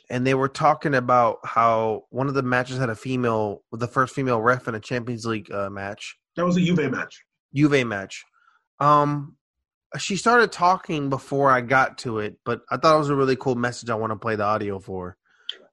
and 0.09 0.27
they 0.27 0.33
were 0.35 0.49
talking 0.49 0.95
about 0.95 1.39
how 1.45 2.05
one 2.09 2.29
of 2.29 2.35
the 2.35 2.43
matches 2.43 2.79
had 2.79 2.89
a 2.89 2.95
female, 2.95 3.63
the 3.73 3.87
first 3.89 4.15
female 4.15 4.41
ref 4.41 4.67
in 4.69 4.75
a 4.75 4.81
Champions 4.81 5.27
League 5.27 5.53
uh, 5.53 5.69
match, 5.69 6.17
That 6.37 6.47
was 6.47 6.57
a 6.57 6.61
Juve 6.61 6.91
match. 6.91 7.23
Juve 7.55 7.87
match. 7.87 8.25
Um, 8.81 9.37
she 9.99 10.17
started 10.17 10.51
talking 10.51 11.09
before 11.09 11.51
I 11.51 11.61
got 11.61 11.99
to 11.99 12.19
it, 12.19 12.37
but 12.45 12.63
I 12.71 12.77
thought 12.77 12.97
it 12.97 12.99
was 12.99 13.11
a 13.11 13.15
really 13.15 13.37
cool 13.37 13.55
message. 13.55 13.91
I 13.91 13.95
want 13.95 14.11
to 14.13 14.17
play 14.17 14.35
the 14.37 14.45
audio 14.45 14.79
for. 14.79 15.17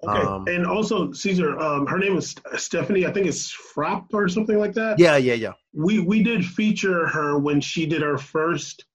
Okay, 0.08 0.20
Um, 0.22 0.45
and 0.47 0.66
also 0.66 1.12
Caesar. 1.12 1.58
Um, 1.60 1.88
her 1.88 1.97
name 1.97 2.18
is 2.18 2.36
Stephanie. 2.56 3.06
I 3.06 3.12
think 3.12 3.28
it's 3.28 3.56
Frapp 3.76 4.06
or 4.14 4.28
something 4.28 4.58
like 4.60 4.74
that. 4.74 4.99
Yeah, 4.99 5.18
yeah, 5.18 5.34
yeah. 5.34 5.54
we 5.74 5.99
we 5.99 6.22
did 6.24 6.45
feature 6.45 7.08
her 7.08 7.38
when 7.39 7.62
she 7.62 7.86
did 7.86 8.02
her 8.02 8.18
first 8.18 8.86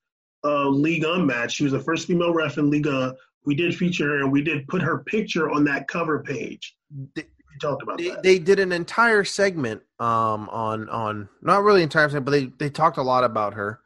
uh, 0.45 0.67
Liga 0.69 1.17
match. 1.19 1.53
She 1.53 1.63
was 1.63 1.73
the 1.73 1.79
first 1.79 2.07
female 2.07 2.33
ref 2.33 2.57
in 2.57 2.69
Liga. 2.69 3.15
We 3.45 3.55
did 3.55 3.75
feature 3.75 4.09
her, 4.09 4.17
and 4.23 4.31
we 4.31 4.41
did 4.41 4.67
put 4.67 4.81
her 4.81 4.99
picture 4.99 5.49
on 5.49 5.63
that 5.65 5.87
cover 5.87 6.19
page. 6.23 6.75
They- 7.15 7.23
We 7.23 7.57
talked 7.61 7.81
about 7.83 7.97
They, 7.97 8.09
that. 8.09 8.23
they 8.23 8.37
did 8.39 8.59
an 8.59 8.71
entire 8.71 9.23
segment 9.23 9.81
um 9.99 10.47
on 10.49 10.87
on 10.89 11.27
not 11.41 11.63
really 11.63 11.83
entire 11.83 12.07
segment, 12.07 12.25
but 12.25 12.31
they 12.31 12.45
they 12.59 12.69
talked 12.69 12.97
a 12.97 13.01
lot 13.03 13.23
about 13.23 13.53
her. 13.55 13.79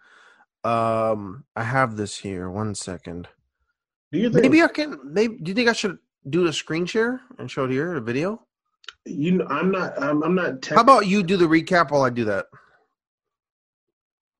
Um, 0.63 1.45
I 1.55 1.63
have 1.63 1.95
this 1.97 2.17
here. 2.17 2.49
One 2.49 2.75
second. 2.75 3.27
do 4.11 4.19
you 4.19 4.29
think? 4.29 4.43
Maybe 4.43 4.61
I 4.61 4.67
can. 4.67 4.99
Maybe 5.03 5.37
do 5.37 5.49
you 5.49 5.55
think 5.55 5.69
I 5.69 5.73
should 5.73 5.97
do 6.29 6.43
the 6.45 6.53
screen 6.53 6.85
share 6.85 7.21
and 7.39 7.49
show 7.49 7.65
it 7.65 7.71
here, 7.71 7.93
the 7.95 8.01
video? 8.01 8.41
you. 9.05 9.31
know, 9.33 9.47
I'm 9.49 9.71
not. 9.71 9.99
I'm, 10.01 10.21
I'm 10.23 10.35
not. 10.35 10.61
Tech- 10.61 10.75
How 10.75 10.81
about 10.81 11.07
you 11.07 11.23
do 11.23 11.37
the 11.37 11.45
recap 11.45 11.91
while 11.91 12.03
I 12.03 12.09
do 12.11 12.25
that? 12.25 12.45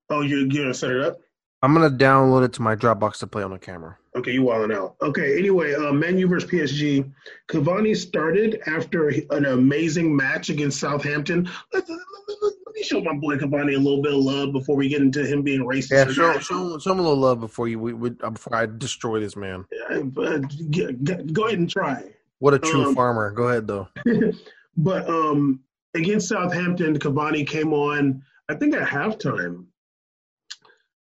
oh, 0.10 0.22
you're 0.22 0.48
gonna 0.48 0.74
set 0.74 0.92
it 0.92 1.02
up. 1.02 1.18
I'm 1.64 1.74
gonna 1.74 1.90
download 1.90 2.46
it 2.46 2.54
to 2.54 2.62
my 2.62 2.76
Dropbox 2.76 3.18
to 3.20 3.28
play 3.28 3.44
on 3.44 3.52
the 3.52 3.60
camera. 3.60 3.98
Okay, 4.14 4.32
you 4.34 4.44
wilding 4.44 4.76
out. 4.76 4.96
Okay, 5.02 5.38
anyway, 5.40 5.74
uh, 5.74 5.94
Man 5.94 6.18
U 6.18 6.28
versus 6.28 6.50
PSG. 6.50 7.10
Cavani 7.50 7.96
started 7.96 8.62
after 8.68 9.08
an 9.08 9.46
amazing 9.46 10.14
match 10.14 10.50
against 10.50 10.80
Southampton. 10.82 11.50
Let, 11.74 11.88
let, 11.90 11.90
let- 11.90 12.38
let- 12.42 12.54
me 12.74 12.84
show 12.84 13.02
my 13.02 13.14
boy 13.14 13.36
Cavani 13.36 13.76
a 13.76 13.78
little 13.78 14.02
bit 14.02 14.14
of 14.14 14.20
love 14.20 14.54
before 14.54 14.78
we 14.78 14.88
get 14.88 15.02
into 15.02 15.26
him 15.26 15.42
being 15.42 15.60
racist. 15.62 15.92
Yeah, 15.92 16.06
show 16.06 16.40
show, 16.40 16.80
show 16.80 16.92
him 16.94 17.00
a 17.00 17.02
little 17.02 17.18
love 17.18 17.42
before 17.42 17.68
you 17.68 17.78
we, 17.78 17.92
we, 17.92 18.12
before 18.12 18.56
I 18.56 18.66
destroy 18.66 19.20
this 19.20 19.36
man. 19.36 19.66
Uh, 19.90 20.00
go 20.00 20.24
ahead 20.24 21.60
and 21.60 21.70
try. 21.70 22.12
What 22.40 22.54
a 22.54 22.60
true 22.60 22.86
Um, 22.88 22.96
farmer. 22.96 23.30
Go 23.32 23.50
ahead 23.50 23.68
though. 23.68 23.90
but 24.78 25.08
um, 25.10 25.60
against 25.94 26.30
Southampton, 26.30 26.98
Cavani 26.98 27.46
came 27.46 27.74
on, 27.74 28.24
I 28.48 28.56
think 28.56 28.74
at 28.74 28.88
halftime, 28.88 29.66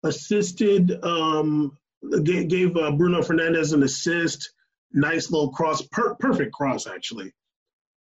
assisted, 0.04 1.04
um, 1.04 1.76
gave, 2.22 2.49
gave 2.49 2.76
uh, 2.76 2.92
Bruno 2.92 3.20
Fernandes 3.20 3.72
an 3.72 3.82
assist, 3.82 4.53
nice 4.92 5.30
little 5.30 5.51
cross, 5.51 5.82
per- 5.82 6.14
perfect 6.16 6.53
cross 6.53 6.86
actually, 6.86 7.32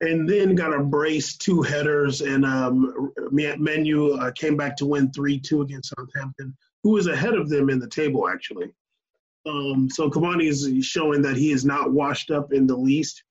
and 0.00 0.28
then 0.28 0.54
got 0.54 0.74
a 0.74 0.82
brace, 0.82 1.36
two 1.36 1.62
headers, 1.62 2.20
and 2.20 2.44
um, 2.44 3.12
Man 3.30 3.84
U 3.84 4.14
uh, 4.14 4.30
came 4.32 4.56
back 4.56 4.76
to 4.78 4.86
win 4.86 5.12
three 5.12 5.38
two 5.38 5.62
against 5.62 5.92
Southampton, 5.96 6.56
who 6.82 6.90
was 6.90 7.06
ahead 7.06 7.34
of 7.34 7.48
them 7.48 7.70
in 7.70 7.78
the 7.78 7.88
table 7.88 8.28
actually. 8.28 8.72
Um, 9.46 9.88
so 9.90 10.10
Cavani 10.10 10.48
is 10.48 10.84
showing 10.84 11.22
that 11.22 11.36
he 11.36 11.50
is 11.50 11.64
not 11.64 11.92
washed 11.92 12.30
up 12.30 12.52
in 12.52 12.66
the 12.66 12.76
least 12.76 13.22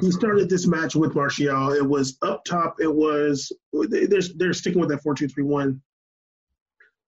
he 0.00 0.10
started 0.10 0.48
this 0.48 0.66
match 0.66 0.94
with 0.94 1.14
Martial. 1.14 1.72
It 1.72 1.86
was 1.86 2.18
up 2.22 2.44
top. 2.44 2.76
It 2.80 2.92
was 2.92 3.50
they're 3.72 4.20
they're 4.36 4.52
sticking 4.52 4.80
with 4.80 4.90
that 4.90 5.02
four 5.02 5.14
two 5.14 5.28
three 5.28 5.44
one. 5.44 5.80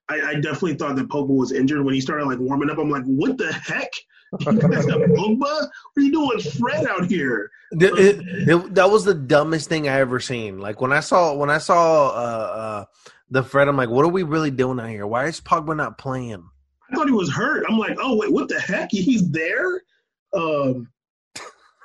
I, 0.09 0.21
I 0.31 0.35
definitely 0.35 0.75
thought 0.75 0.97
that 0.97 1.09
Pogba 1.09 1.29
was 1.29 1.53
injured 1.53 1.85
when 1.85 1.95
he 1.95 2.01
started 2.01 2.25
like 2.27 2.39
warming 2.39 2.71
up. 2.71 2.79
I'm 2.79 2.91
like, 2.91 3.05
what 3.05 3.37
the 3.39 3.53
heck? 3.53 3.91
You 4.41 4.59
guys 4.59 4.85
got 4.85 5.01
Pogba? 5.01 5.39
What 5.39 5.71
are 5.97 6.01
you 6.03 6.13
doing, 6.13 6.39
Fred 6.59 6.87
out 6.87 7.07
here? 7.07 7.51
It- 7.73 7.99
it- 7.99 8.49
it- 8.49 8.75
that 8.75 8.91
was 8.91 9.05
the 9.05 9.15
dumbest 9.15 9.69
thing 9.71 9.89
I 9.89 10.01
ever 10.01 10.21
seen. 10.21 10.59
Like 10.59 10.81
when 10.83 10.93
I 10.93 11.01
saw 11.01 11.35
when 11.35 11.49
I 11.49 11.57
saw 11.59 12.09
uh, 12.09 12.11
uh, 12.13 12.85
the 13.31 13.43
Fred, 13.43 13.69
I'm 13.69 13.77
like, 13.79 13.89
what 13.89 14.05
are 14.05 14.11
we 14.11 14.25
really 14.25 14.51
doing 14.51 14.79
out 14.81 14.89
here? 14.91 15.07
Why 15.07 15.27
is 15.27 15.41
Pogba 15.41 15.75
not 15.75 15.97
playing? 15.97 16.45
I 16.91 16.95
thought 16.95 17.07
he 17.07 17.13
was 17.13 17.31
hurt. 17.33 17.65
I'm 17.71 17.79
like, 17.79 17.97
oh 18.01 18.17
wait, 18.19 18.31
what 18.33 18.49
the 18.49 18.61
heck? 18.61 18.91
He's 18.91 19.31
there. 19.31 19.83
Um, 20.35 20.91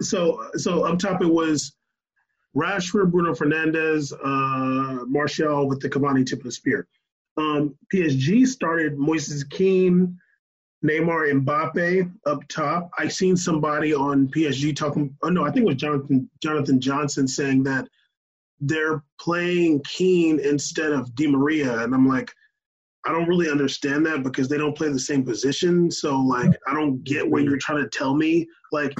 so 0.01 0.49
so 0.55 0.83
up 0.83 0.99
top 0.99 1.21
it 1.21 1.27
was 1.27 1.73
Rashford, 2.55 3.11
Bruno 3.11 3.33
Fernandes, 3.33 4.11
uh, 4.13 5.05
Martial 5.05 5.67
with 5.67 5.79
the 5.79 5.89
Cavani 5.89 6.25
tip 6.25 6.39
of 6.39 6.45
the 6.45 6.51
spear. 6.51 6.87
Um, 7.37 7.75
PSG 7.93 8.45
started 8.45 8.97
Moises 8.97 9.49
Kean, 9.49 10.17
Neymar, 10.85 11.43
Mbappe 11.43 12.11
up 12.25 12.47
top. 12.47 12.91
I 12.97 13.07
seen 13.07 13.35
somebody 13.35 13.93
on 13.93 14.27
PSG 14.27 14.75
talking. 14.75 15.15
Oh 15.23 15.29
no, 15.29 15.45
I 15.45 15.51
think 15.51 15.65
it 15.65 15.69
was 15.69 15.77
Jonathan 15.77 16.29
Jonathan 16.41 16.79
Johnson 16.79 17.27
saying 17.27 17.63
that 17.63 17.87
they're 18.59 19.03
playing 19.19 19.81
Kean 19.83 20.39
instead 20.39 20.91
of 20.91 21.13
Di 21.15 21.27
Maria, 21.27 21.83
and 21.83 21.93
I'm 21.93 22.07
like, 22.07 22.31
I 23.05 23.11
don't 23.11 23.27
really 23.27 23.49
understand 23.49 24.05
that 24.05 24.23
because 24.23 24.47
they 24.47 24.57
don't 24.57 24.77
play 24.77 24.89
the 24.89 24.99
same 24.99 25.23
position. 25.23 25.91
So 25.91 26.17
like, 26.19 26.51
I 26.67 26.73
don't 26.73 27.03
get 27.03 27.29
what 27.29 27.43
you're 27.43 27.57
trying 27.57 27.83
to 27.83 27.89
tell 27.89 28.15
me. 28.15 28.47
Like, 28.71 28.93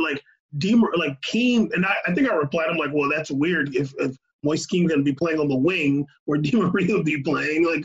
like 0.00 0.22
Deemer, 0.58 0.92
like 0.96 1.20
Kean, 1.22 1.70
and 1.74 1.86
I, 1.86 1.94
I 2.06 2.14
think 2.14 2.28
I 2.28 2.34
replied, 2.34 2.68
I'm 2.70 2.76
like, 2.76 2.90
well, 2.92 3.08
that's 3.08 3.30
weird 3.30 3.74
if, 3.76 3.92
if 3.98 4.16
Moise 4.44 4.66
Kean 4.66 4.86
going 4.86 5.00
to 5.00 5.04
be 5.04 5.14
playing 5.14 5.40
on 5.40 5.48
the 5.48 5.56
wing 5.56 6.06
where 6.26 6.38
Di 6.40 6.56
Maria 6.56 7.02
be 7.02 7.22
playing. 7.22 7.64
Like, 7.66 7.84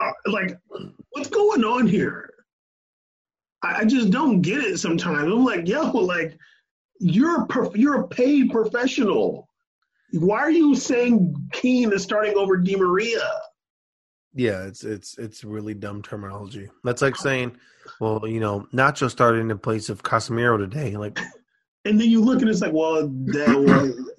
uh, 0.00 0.12
like, 0.26 0.58
what's 1.10 1.30
going 1.30 1.64
on 1.64 1.86
here? 1.86 2.30
I, 3.62 3.80
I 3.80 3.84
just 3.84 4.10
don't 4.10 4.42
get 4.42 4.58
it 4.58 4.78
sometimes. 4.78 5.32
I'm 5.32 5.44
like, 5.44 5.66
yo, 5.66 5.90
like, 5.90 6.36
you're 7.00 7.42
a 7.42 7.46
prof- 7.46 7.76
you're 7.76 8.02
a 8.02 8.08
paid 8.08 8.50
professional. 8.50 9.48
Why 10.12 10.38
are 10.38 10.50
you 10.50 10.74
saying 10.74 11.34
Kean 11.52 11.92
is 11.92 12.02
starting 12.02 12.36
over 12.36 12.56
Di 12.56 12.76
Maria? 12.76 13.28
Yeah, 14.34 14.64
it's 14.64 14.84
it's 14.84 15.18
it's 15.18 15.44
really 15.44 15.74
dumb 15.74 16.02
terminology. 16.02 16.68
That's 16.84 17.02
like 17.02 17.16
saying, 17.16 17.56
well, 18.00 18.26
you 18.26 18.40
know, 18.40 18.66
Nacho 18.72 19.10
started 19.10 19.38
in 19.38 19.48
the 19.48 19.56
place 19.56 19.88
of 19.88 20.02
Casemiro 20.02 20.58
today. 20.58 20.96
Like, 20.96 21.18
And 21.86 22.00
then 22.00 22.10
you 22.10 22.20
look 22.20 22.40
and 22.40 22.50
it's 22.50 22.60
like, 22.60 22.72
well, 22.72 23.06
that 23.08 23.56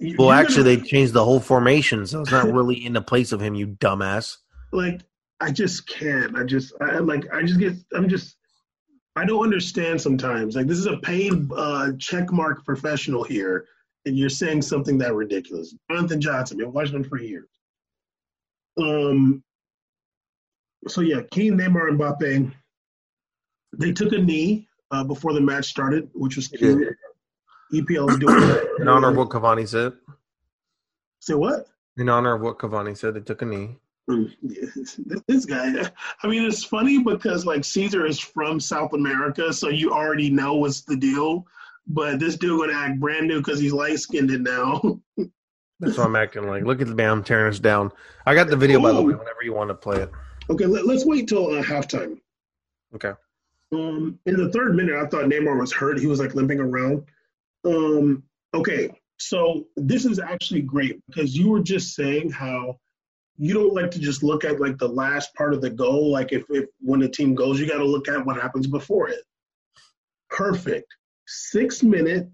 was. 0.00 0.16
well, 0.18 0.30
actually, 0.30 0.76
they 0.76 0.82
changed 0.82 1.12
the 1.12 1.24
whole 1.24 1.40
formation, 1.40 2.06
so 2.06 2.22
it's 2.22 2.30
not 2.30 2.50
really 2.50 2.84
in 2.84 2.94
the 2.94 3.02
place 3.02 3.30
of 3.32 3.40
him. 3.40 3.54
You 3.54 3.66
dumbass. 3.66 4.38
like 4.72 5.02
I 5.40 5.50
just 5.50 5.86
can't. 5.86 6.36
I 6.36 6.44
just 6.44 6.72
I 6.80 6.86
I'm 6.86 7.06
like 7.06 7.32
I 7.32 7.42
just 7.42 7.60
get 7.60 7.74
I'm 7.94 8.08
just 8.08 8.36
I 9.16 9.24
don't 9.24 9.44
understand 9.44 10.00
sometimes. 10.00 10.56
Like 10.56 10.66
this 10.66 10.78
is 10.78 10.86
a 10.86 10.96
paid 10.98 11.32
uh 11.54 11.92
check 11.98 12.32
mark 12.32 12.64
professional 12.64 13.22
here, 13.22 13.66
and 14.06 14.16
you're 14.16 14.30
saying 14.30 14.62
something 14.62 14.96
that 14.98 15.14
ridiculous. 15.14 15.74
Jonathan 15.90 16.20
Johnson, 16.20 16.58
been 16.58 16.72
watching 16.72 16.96
him 16.96 17.04
for 17.04 17.20
years. 17.20 17.48
Um 18.80 19.42
so 20.86 21.02
yeah, 21.02 21.20
Kean, 21.32 21.58
Neymar, 21.58 21.88
and 21.88 22.00
Mbappe, 22.00 22.52
they 23.76 23.92
took 23.92 24.12
a 24.12 24.18
knee 24.18 24.68
uh, 24.90 25.04
before 25.04 25.34
the 25.34 25.40
match 25.40 25.66
started, 25.66 26.08
which 26.14 26.36
was 26.36 26.48
cute. 26.48 26.96
EPL 27.72 28.10
is 28.10 28.18
doing 28.18 28.40
that. 28.40 28.76
In 28.80 28.88
honor 28.88 29.10
of 29.10 29.16
what 29.16 29.28
Cavani 29.28 29.68
said. 29.68 29.92
Say 31.20 31.34
what? 31.34 31.66
In 31.96 32.08
honor 32.08 32.34
of 32.34 32.42
what 32.42 32.58
Cavani 32.58 32.96
said, 32.96 33.14
they 33.14 33.20
took 33.20 33.42
a 33.42 33.44
knee. 33.44 33.76
Mm. 34.08 34.32
This 35.26 35.44
guy, 35.44 35.90
I 36.22 36.26
mean, 36.26 36.44
it's 36.44 36.64
funny 36.64 37.02
because 37.02 37.44
like 37.44 37.64
Caesar 37.64 38.06
is 38.06 38.18
from 38.18 38.58
South 38.58 38.94
America, 38.94 39.52
so 39.52 39.68
you 39.68 39.92
already 39.92 40.30
know 40.30 40.54
what's 40.54 40.80
the 40.80 40.96
deal. 40.96 41.46
But 41.86 42.18
this 42.18 42.36
dude 42.36 42.60
gonna 42.60 42.72
act 42.72 43.00
brand 43.00 43.28
new 43.28 43.38
because 43.38 43.60
he's 43.60 43.72
light 43.72 43.98
skinned 43.98 44.30
now. 44.42 45.00
That's 45.80 45.96
what 45.96 46.06
I'm 46.06 46.16
acting 46.16 46.46
like. 46.46 46.64
Look 46.64 46.80
at 46.80 46.88
the 46.88 46.94
man, 46.94 47.10
I'm 47.10 47.24
tearing 47.24 47.52
us 47.52 47.58
down. 47.58 47.92
I 48.26 48.34
got 48.34 48.48
the 48.48 48.56
video 48.56 48.80
by 48.80 48.92
the 48.92 49.02
way. 49.02 49.14
Whenever 49.14 49.42
you 49.42 49.52
want 49.52 49.68
to 49.70 49.74
play 49.74 49.98
it. 49.98 50.10
okay, 50.50 50.66
let, 50.66 50.84
us 50.86 51.04
wait 51.04 51.28
till 51.28 51.54
uh, 51.56 51.62
halftime. 51.62 52.18
Okay. 52.94 53.12
Um, 53.72 54.18
in 54.26 54.36
the 54.36 54.50
third 54.50 54.74
minute, 54.74 54.96
I 54.96 55.06
thought 55.06 55.26
Neymar 55.26 55.60
was 55.60 55.72
hurt. 55.72 55.98
He 55.98 56.06
was 56.06 56.18
like 56.18 56.34
limping 56.34 56.58
around. 56.60 57.04
Um, 57.68 58.22
okay, 58.54 58.90
so 59.18 59.66
this 59.76 60.04
is 60.04 60.18
actually 60.18 60.62
great 60.62 61.00
because 61.06 61.36
you 61.36 61.50
were 61.50 61.62
just 61.62 61.94
saying 61.94 62.30
how 62.30 62.78
you 63.36 63.52
don't 63.52 63.74
like 63.74 63.90
to 63.92 63.98
just 63.98 64.22
look 64.22 64.44
at 64.44 64.60
like 64.60 64.78
the 64.78 64.88
last 64.88 65.34
part 65.34 65.54
of 65.54 65.60
the 65.60 65.70
goal. 65.70 66.10
Like 66.10 66.32
if, 66.32 66.44
if 66.48 66.66
when 66.80 67.00
the 67.00 67.08
team 67.08 67.34
goes, 67.34 67.60
you 67.60 67.68
got 67.68 67.78
to 67.78 67.84
look 67.84 68.08
at 68.08 68.24
what 68.24 68.40
happens 68.40 68.66
before 68.66 69.08
it. 69.08 69.20
Perfect. 70.30 70.86
Six 71.26 71.82
minute. 71.82 72.28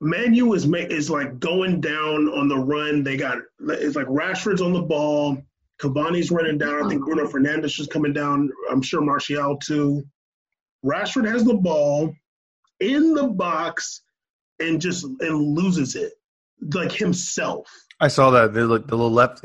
Man 0.00 0.34
U 0.34 0.54
is 0.54 0.66
is 0.66 1.10
like 1.10 1.38
going 1.38 1.80
down 1.80 2.28
on 2.28 2.48
the 2.48 2.58
run. 2.58 3.02
They 3.02 3.16
got 3.16 3.38
it's 3.60 3.96
like 3.96 4.06
Rashford's 4.06 4.60
on 4.60 4.72
the 4.72 4.82
ball. 4.82 5.38
Cavani's 5.80 6.30
running 6.30 6.58
down. 6.58 6.84
I 6.84 6.88
think 6.88 7.04
Bruno 7.04 7.26
Fernandes 7.26 7.78
is 7.80 7.86
coming 7.86 8.12
down. 8.12 8.50
I'm 8.70 8.82
sure 8.82 9.00
Martial 9.02 9.56
too. 9.56 10.04
Rashford 10.84 11.26
has 11.26 11.44
the 11.44 11.54
ball 11.54 12.14
in 12.80 13.14
the 13.14 13.28
box 13.28 14.02
and 14.60 14.80
just 14.80 15.04
and 15.04 15.56
loses 15.56 15.94
it 15.96 16.12
like 16.74 16.92
himself. 16.92 17.68
I 18.00 18.08
saw 18.08 18.30
that. 18.30 18.52
They 18.54 18.62
like 18.62 18.86
the 18.86 18.96
little 18.96 19.10
left. 19.10 19.44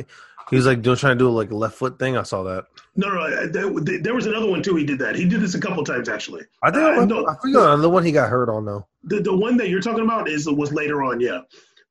He 0.49 0.55
was 0.57 0.65
like 0.65 0.82
doing 0.82 0.97
trying 0.97 1.17
to 1.17 1.23
do 1.23 1.29
like 1.29 1.51
left 1.51 1.75
foot 1.75 1.97
thing. 1.97 2.17
I 2.17 2.23
saw 2.23 2.43
that. 2.43 2.65
No, 2.95 3.07
no, 3.07 3.47
there, 3.47 3.99
there 4.01 4.13
was 4.13 4.25
another 4.25 4.49
one 4.49 4.61
too. 4.61 4.75
He 4.75 4.86
did 4.86 4.99
that. 4.99 5.15
He 5.15 5.25
did 5.25 5.39
this 5.39 5.55
a 5.55 5.59
couple 5.61 5.84
times 5.84 6.09
actually. 6.09 6.43
I 6.61 6.71
think 6.71 6.84
Uh, 6.84 7.01
I, 7.01 7.05
no. 7.05 7.25
I 7.27 7.36
forgot 7.41 7.77
the 7.77 7.89
one 7.89 8.03
he 8.03 8.11
got 8.11 8.29
hurt 8.29 8.49
on 8.49 8.65
though. 8.65 8.88
The 9.03 9.21
the 9.21 9.36
one 9.36 9.55
that 9.57 9.69
you're 9.69 9.82
talking 9.82 10.03
about 10.03 10.27
is 10.27 10.49
was 10.49 10.73
later 10.73 11.03
on, 11.03 11.21
yeah. 11.21 11.41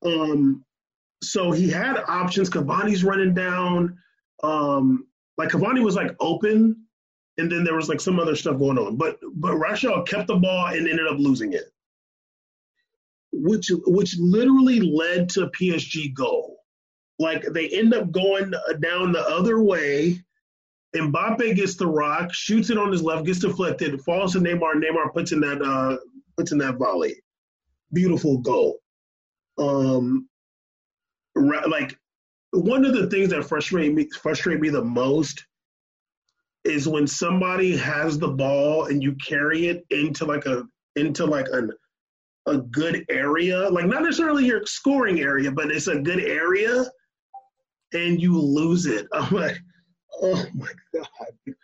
Um, 0.05 0.65
so 1.23 1.53
he 1.53 1.71
had 1.71 1.97
options. 2.07 2.51
Cavani's 2.51 3.05
running 3.05 3.35
down. 3.35 3.99
Um, 4.43 5.07
like 5.39 5.51
Cavani 5.51 5.83
was 5.83 5.95
like 5.97 6.15
open, 6.21 6.85
and 7.41 7.51
then 7.51 7.65
there 7.65 7.75
was 7.75 7.89
like 7.89 8.01
some 8.01 8.21
other 8.21 8.37
stuff 8.37 8.59
going 8.59 8.79
on. 8.79 8.97
But 8.97 9.19
but 9.35 9.55
Rashford 9.55 10.07
kept 10.07 10.29
the 10.29 10.37
ball 10.37 10.67
and 10.67 10.87
ended 10.87 11.07
up 11.07 11.19
losing 11.19 11.55
it, 11.55 11.73
which 13.33 13.71
which 13.87 14.17
literally 14.19 14.81
led 14.81 15.29
to 15.31 15.51
PSG 15.59 16.15
goal. 16.15 16.59
Like 17.19 17.45
they 17.53 17.69
end 17.69 17.95
up 17.95 18.11
going 18.13 18.53
down 18.81 19.13
the 19.13 19.25
other 19.27 19.63
way. 19.63 20.23
Mbappe 20.95 21.55
gets 21.55 21.77
the 21.77 21.87
rock, 21.87 22.35
shoots 22.35 22.69
it 22.71 22.79
on 22.79 22.91
his 22.91 23.03
left, 23.03 23.25
gets 23.25 23.39
deflected, 23.39 24.01
falls 24.03 24.33
to 24.33 24.41
Neymar. 24.41 24.75
Neymar 24.75 25.13
puts 25.13 25.33
in 25.33 25.41
that 25.41 25.63
uh, 25.63 25.99
puts 26.37 26.53
in 26.53 26.59
that 26.59 26.79
volley. 26.79 27.15
Beautiful 27.93 28.39
goal. 28.39 28.79
Um, 29.59 30.29
like 31.37 31.97
one 32.53 32.85
of 32.85 32.95
the 32.95 33.09
things 33.09 33.31
that 33.31 33.45
frustrate 33.45 33.95
me 33.95 34.09
frustrate 34.11 34.61
me 34.61 34.69
the 34.69 34.83
most 34.83 35.47
is 36.65 36.89
when 36.89 37.07
somebody 37.07 37.77
has 37.77 38.19
the 38.19 38.29
ball 38.29 38.87
and 38.87 39.03
you 39.03 39.15
carry 39.27 39.67
it 39.67 39.85
into 39.91 40.25
like 40.25 40.47
a 40.47 40.65
into 40.97 41.25
like 41.25 41.47
an 41.53 41.71
a 42.47 42.59
good 42.59 43.05
area, 43.09 43.69
like 43.69 43.87
not 43.87 44.03
necessarily 44.03 44.47
your 44.47 44.65
scoring 44.67 45.21
area, 45.21 45.51
but 45.51 45.71
it's 45.71 45.87
a 45.87 45.99
good 45.99 46.21
area, 46.21 46.85
and 47.93 48.21
you 48.21 48.39
lose 48.39 48.87
it. 48.87 49.07
I'm 49.13 49.33
like, 49.35 49.59
oh 50.23 50.45
my 50.55 50.71
god! 50.95 51.55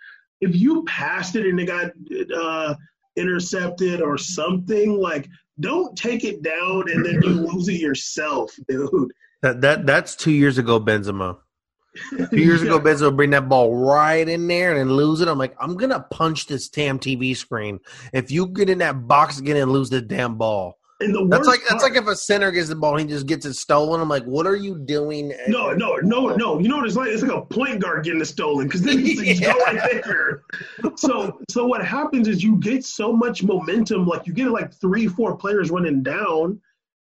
If 0.40 0.54
you 0.54 0.84
passed 0.84 1.36
it 1.36 1.46
and 1.46 1.58
it 1.58 1.66
got 1.66 1.90
uh, 2.36 2.74
intercepted 3.16 4.00
or 4.00 4.18
something, 4.18 5.00
like 5.00 5.28
don't 5.60 5.96
take 5.96 6.24
it 6.24 6.42
down 6.42 6.90
and 6.90 7.04
then 7.04 7.14
you 7.22 7.30
lose 7.30 7.68
it 7.68 7.80
yourself, 7.80 8.54
dude. 8.68 9.12
That 9.42 9.60
that 9.62 9.86
that's 9.86 10.14
two 10.14 10.32
years 10.32 10.58
ago, 10.58 10.80
Benzema. 10.80 11.38
Two 12.10 12.28
years 12.36 12.62
ago, 12.62 12.78
Benzema 12.80 13.14
bring 13.14 13.30
that 13.30 13.48
ball 13.48 13.74
right 13.74 14.28
in 14.28 14.46
there 14.46 14.70
and 14.70 14.78
then 14.78 14.96
lose 14.96 15.20
it. 15.20 15.28
I'm 15.28 15.38
like, 15.38 15.54
I'm 15.60 15.76
gonna 15.76 16.00
punch 16.10 16.46
this 16.46 16.68
damn 16.68 16.98
TV 16.98 17.36
screen 17.36 17.80
if 18.12 18.30
you 18.30 18.46
get 18.48 18.68
in 18.68 18.78
that 18.78 19.06
box 19.06 19.38
again 19.38 19.56
and 19.56 19.70
lose 19.72 19.90
the 19.90 20.00
damn 20.00 20.36
ball. 20.36 20.78
That's 20.98 21.46
like 21.46 21.60
that's 21.68 21.82
like 21.82 21.94
if 21.94 22.06
a 22.06 22.16
center 22.16 22.50
gets 22.50 22.70
the 22.70 22.74
ball, 22.74 22.96
and 22.96 23.02
he 23.02 23.14
just 23.14 23.26
gets 23.26 23.44
it 23.44 23.52
stolen. 23.52 24.00
I'm 24.00 24.08
like, 24.08 24.24
what 24.24 24.46
are 24.46 24.56
you 24.56 24.78
doing? 24.78 25.34
No, 25.46 25.72
no, 25.72 25.96
no, 25.96 26.28
no. 26.36 26.58
You 26.58 26.68
know 26.68 26.76
what 26.76 26.86
it's 26.86 26.96
like? 26.96 27.08
It's 27.08 27.22
like 27.22 27.32
a 27.32 27.42
point 27.42 27.80
guard 27.80 28.04
getting 28.04 28.20
it 28.22 28.24
stolen 28.24 28.66
because 28.66 28.80
then 28.80 29.04
you 29.04 29.12
Yeah. 29.22 29.52
go 29.52 29.58
right 29.58 30.02
there. 30.02 30.42
So, 30.96 31.38
so 31.50 31.66
what 31.66 31.84
happens 31.84 32.28
is 32.28 32.42
you 32.42 32.56
get 32.56 32.82
so 32.82 33.12
much 33.12 33.42
momentum, 33.42 34.06
like 34.06 34.26
you 34.26 34.32
get 34.32 34.48
like 34.48 34.72
three, 34.72 35.06
four 35.06 35.36
players 35.36 35.70
running 35.70 36.02
down, 36.02 36.62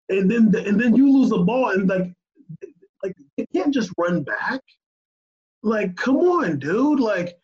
and 0.07 0.31
then 0.31 0.51
the, 0.51 0.65
and 0.65 0.79
then 0.79 0.95
you 0.95 1.11
lose 1.11 1.29
the 1.29 1.39
ball, 1.39 1.71
and 1.71 1.89
like, 1.89 2.13
like 3.03 3.15
you 3.35 3.45
can't 3.53 3.73
just 3.73 3.91
run 3.97 4.23
back. 4.23 4.61
Like, 5.63 5.95
come 5.95 6.17
on, 6.17 6.59
dude. 6.59 6.99
Like, 6.99 7.37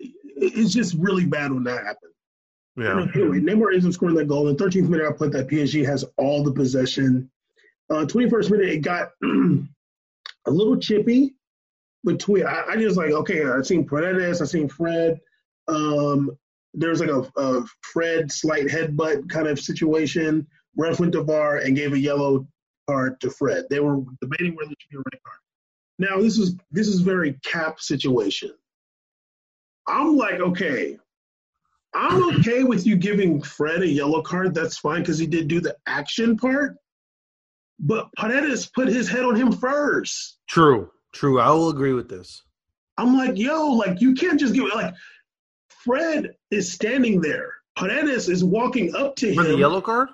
it's 0.00 0.72
just 0.72 0.94
really 0.94 1.26
bad 1.26 1.52
when 1.52 1.64
that 1.64 1.84
happens. 1.84 2.12
Yeah, 2.76 3.06
Anyway, 3.14 3.38
Neymar 3.38 3.72
ends 3.72 3.86
up 3.86 3.92
scoring 3.92 4.16
that 4.16 4.26
goal. 4.26 4.48
In 4.48 4.56
the 4.56 4.64
13th 4.64 4.88
minute, 4.88 5.06
I 5.08 5.12
put 5.12 5.30
that 5.32 5.46
PSG 5.46 5.86
has 5.86 6.04
all 6.16 6.42
the 6.42 6.52
possession. 6.52 7.30
Uh, 7.88 8.04
21st 8.04 8.50
minute, 8.50 8.68
it 8.68 8.78
got 8.78 9.10
a 9.22 10.50
little 10.50 10.76
chippy 10.76 11.34
between. 12.04 12.46
I, 12.46 12.64
I 12.70 12.76
just 12.76 12.96
like 12.96 13.12
okay. 13.12 13.44
I've 13.44 13.66
seen 13.66 13.86
Paredes, 13.86 14.42
I've 14.42 14.48
seen 14.48 14.68
Fred. 14.68 15.20
Um, 15.68 16.36
there's 16.72 17.00
like 17.00 17.10
a, 17.10 17.30
a 17.36 17.64
Fred 17.82 18.32
slight 18.32 18.66
headbutt 18.66 19.28
kind 19.30 19.46
of 19.46 19.60
situation. 19.60 20.46
Ref 20.76 20.98
went 20.98 21.12
to 21.12 21.22
VAR 21.22 21.58
and 21.58 21.76
gave 21.76 21.92
a 21.92 21.98
yellow 21.98 22.46
card 22.88 23.20
to 23.20 23.30
Fred. 23.30 23.66
They 23.70 23.78
were 23.78 24.00
debating 24.20 24.56
whether 24.56 24.72
it 24.72 24.78
should 24.80 24.90
be 24.90 24.96
a 24.96 24.98
red 24.98 25.22
card. 25.24 25.38
Now 25.98 26.18
this 26.20 26.38
is 26.38 26.56
this 26.70 26.88
is 26.88 27.00
very 27.00 27.38
cap 27.44 27.80
situation. 27.80 28.50
I'm 29.86 30.16
like 30.16 30.40
okay. 30.40 30.98
I'm 31.94 32.36
okay 32.40 32.64
with 32.64 32.86
you 32.86 32.96
giving 32.96 33.40
Fred 33.40 33.82
a 33.82 33.86
yellow 33.86 34.20
card. 34.20 34.52
That's 34.54 34.78
fine 34.78 35.02
because 35.02 35.18
he 35.18 35.28
did 35.28 35.46
do 35.46 35.60
the 35.60 35.76
action 35.86 36.36
part. 36.36 36.76
But 37.78 38.08
Paredes 38.16 38.66
put 38.66 38.88
his 38.88 39.08
head 39.08 39.24
on 39.24 39.36
him 39.36 39.52
first. 39.52 40.38
true, 40.48 40.90
true. 41.12 41.40
I 41.40 41.50
will 41.50 41.68
agree 41.70 41.92
with 41.92 42.08
this. 42.08 42.42
I'm 42.98 43.16
like, 43.16 43.36
yo, 43.36 43.66
like 43.72 44.00
you 44.00 44.14
can't 44.14 44.38
just 44.40 44.54
give 44.54 44.64
it. 44.64 44.74
Like 44.74 44.94
Fred 45.68 46.34
is 46.50 46.72
standing 46.72 47.20
there. 47.20 47.52
Paredes 47.76 48.28
is 48.28 48.42
walking 48.44 48.94
up 48.96 49.14
to 49.16 49.34
For 49.34 49.42
him. 49.42 49.52
the 49.52 49.58
yellow 49.58 49.80
card? 49.80 50.08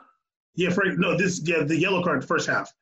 Yeah, 0.56 0.70
Fred. 0.70 0.98
No, 0.98 1.16
this 1.16 1.40
yeah 1.44 1.62
the 1.62 1.76
yellow 1.78 2.02
card 2.02 2.26
first 2.26 2.48
half. 2.48 2.72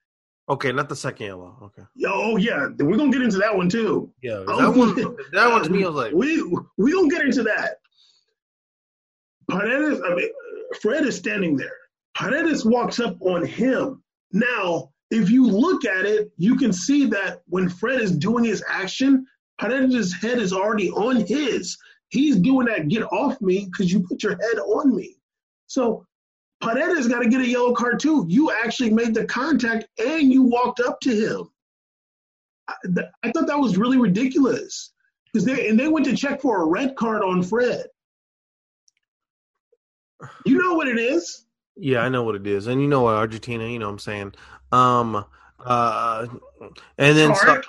Okay, 0.51 0.73
not 0.73 0.89
the 0.89 0.97
second 0.97 1.27
yellow. 1.27 1.57
Okay, 1.63 1.83
Yo, 1.95 2.11
oh 2.13 2.37
yeah, 2.37 2.69
we're 2.79 2.97
gonna 2.97 3.13
get 3.13 3.23
into 3.23 3.37
that 3.39 3.55
one 3.55 3.69
too. 3.69 4.11
yeah, 4.23 4.45
Oh, 4.49 4.73
that 4.73 4.79
one. 4.79 5.17
That 5.33 5.51
one 5.51 5.63
to 5.63 5.71
me 5.71 5.85
I 5.85 5.89
was 5.89 5.97
like, 5.97 6.13
we 6.15 6.43
we 6.79 6.93
gonna 6.93 7.09
get 7.09 7.25
into 7.25 7.43
that. 7.43 7.77
Paredes, 9.51 10.01
I 10.05 10.15
mean, 10.15 10.29
Fred 10.81 11.05
is 11.05 11.17
standing 11.17 11.57
there. 11.57 11.73
Paredes 12.15 12.65
walks 12.65 13.01
up 13.01 13.17
on 13.21 13.45
him. 13.45 14.03
Now, 14.33 14.91
if 15.11 15.31
you 15.31 15.47
look 15.47 15.85
at 15.85 16.05
it, 16.05 16.31
you 16.37 16.57
can 16.57 16.73
see 16.73 17.07
that 17.07 17.43
when 17.47 17.69
Fred 17.69 18.01
is 18.01 18.13
doing 18.13 18.45
his 18.45 18.63
action, 18.69 19.27
Paredes' 19.59 20.13
head 20.13 20.39
is 20.39 20.53
already 20.53 20.91
on 20.91 21.25
his. 21.25 21.77
He's 22.11 22.37
doing 22.37 22.67
that 22.67 22.89
get 22.89 23.05
off 23.05 23.41
me 23.41 23.67
because 23.71 23.93
you 23.93 24.01
put 24.01 24.23
your 24.23 24.33
head 24.33 24.59
on 24.59 24.95
me. 24.95 25.17
So 25.67 26.07
Paredes 26.61 27.09
got 27.09 27.21
to 27.21 27.29
get 27.29 27.41
a 27.41 27.47
yellow 27.47 27.73
card 27.73 28.01
too. 28.01 28.27
You 28.29 28.51
actually 28.51 28.91
made 28.91 29.15
the 29.15 29.25
contact 29.25 29.87
and 29.99 30.33
you 30.33 30.43
walked 30.43 30.81
up 30.81 31.01
to 31.01 31.11
him. 31.11 31.51
I, 32.69 32.75
th- 32.85 33.07
I 33.23 33.31
thought 33.31 33.47
that 33.47 33.59
was 33.59 33.79
really 33.79 33.99
ridiculous 33.99 34.93
because 35.33 35.45
they 35.45 35.69
and 35.69 35.79
they 35.79 35.89
went 35.89 36.07
to 36.07 36.17
check 36.17 36.41
for 36.41 36.63
a 36.63 36.67
red 36.67 36.97
card 36.97 37.23
on 37.23 37.43
Fred. 37.43 37.87
You 40.45 40.61
know 40.61 40.75
what 40.75 40.89
it 40.89 40.99
is? 40.99 41.47
Yeah, 41.77 42.01
I 42.01 42.09
know 42.09 42.25
what 42.25 42.35
it 42.35 42.47
is, 42.47 42.67
and 42.67 42.81
you 42.83 42.89
know 42.89 43.03
what 43.03 43.15
Argentina. 43.15 43.67
You 43.67 43.79
know 43.79 43.87
what 43.87 43.93
I'm 43.93 43.99
saying. 44.01 44.35
Um, 44.73 45.25
uh, 45.65 46.27
and 46.99 47.17
then 47.17 47.35
so, 47.35 47.63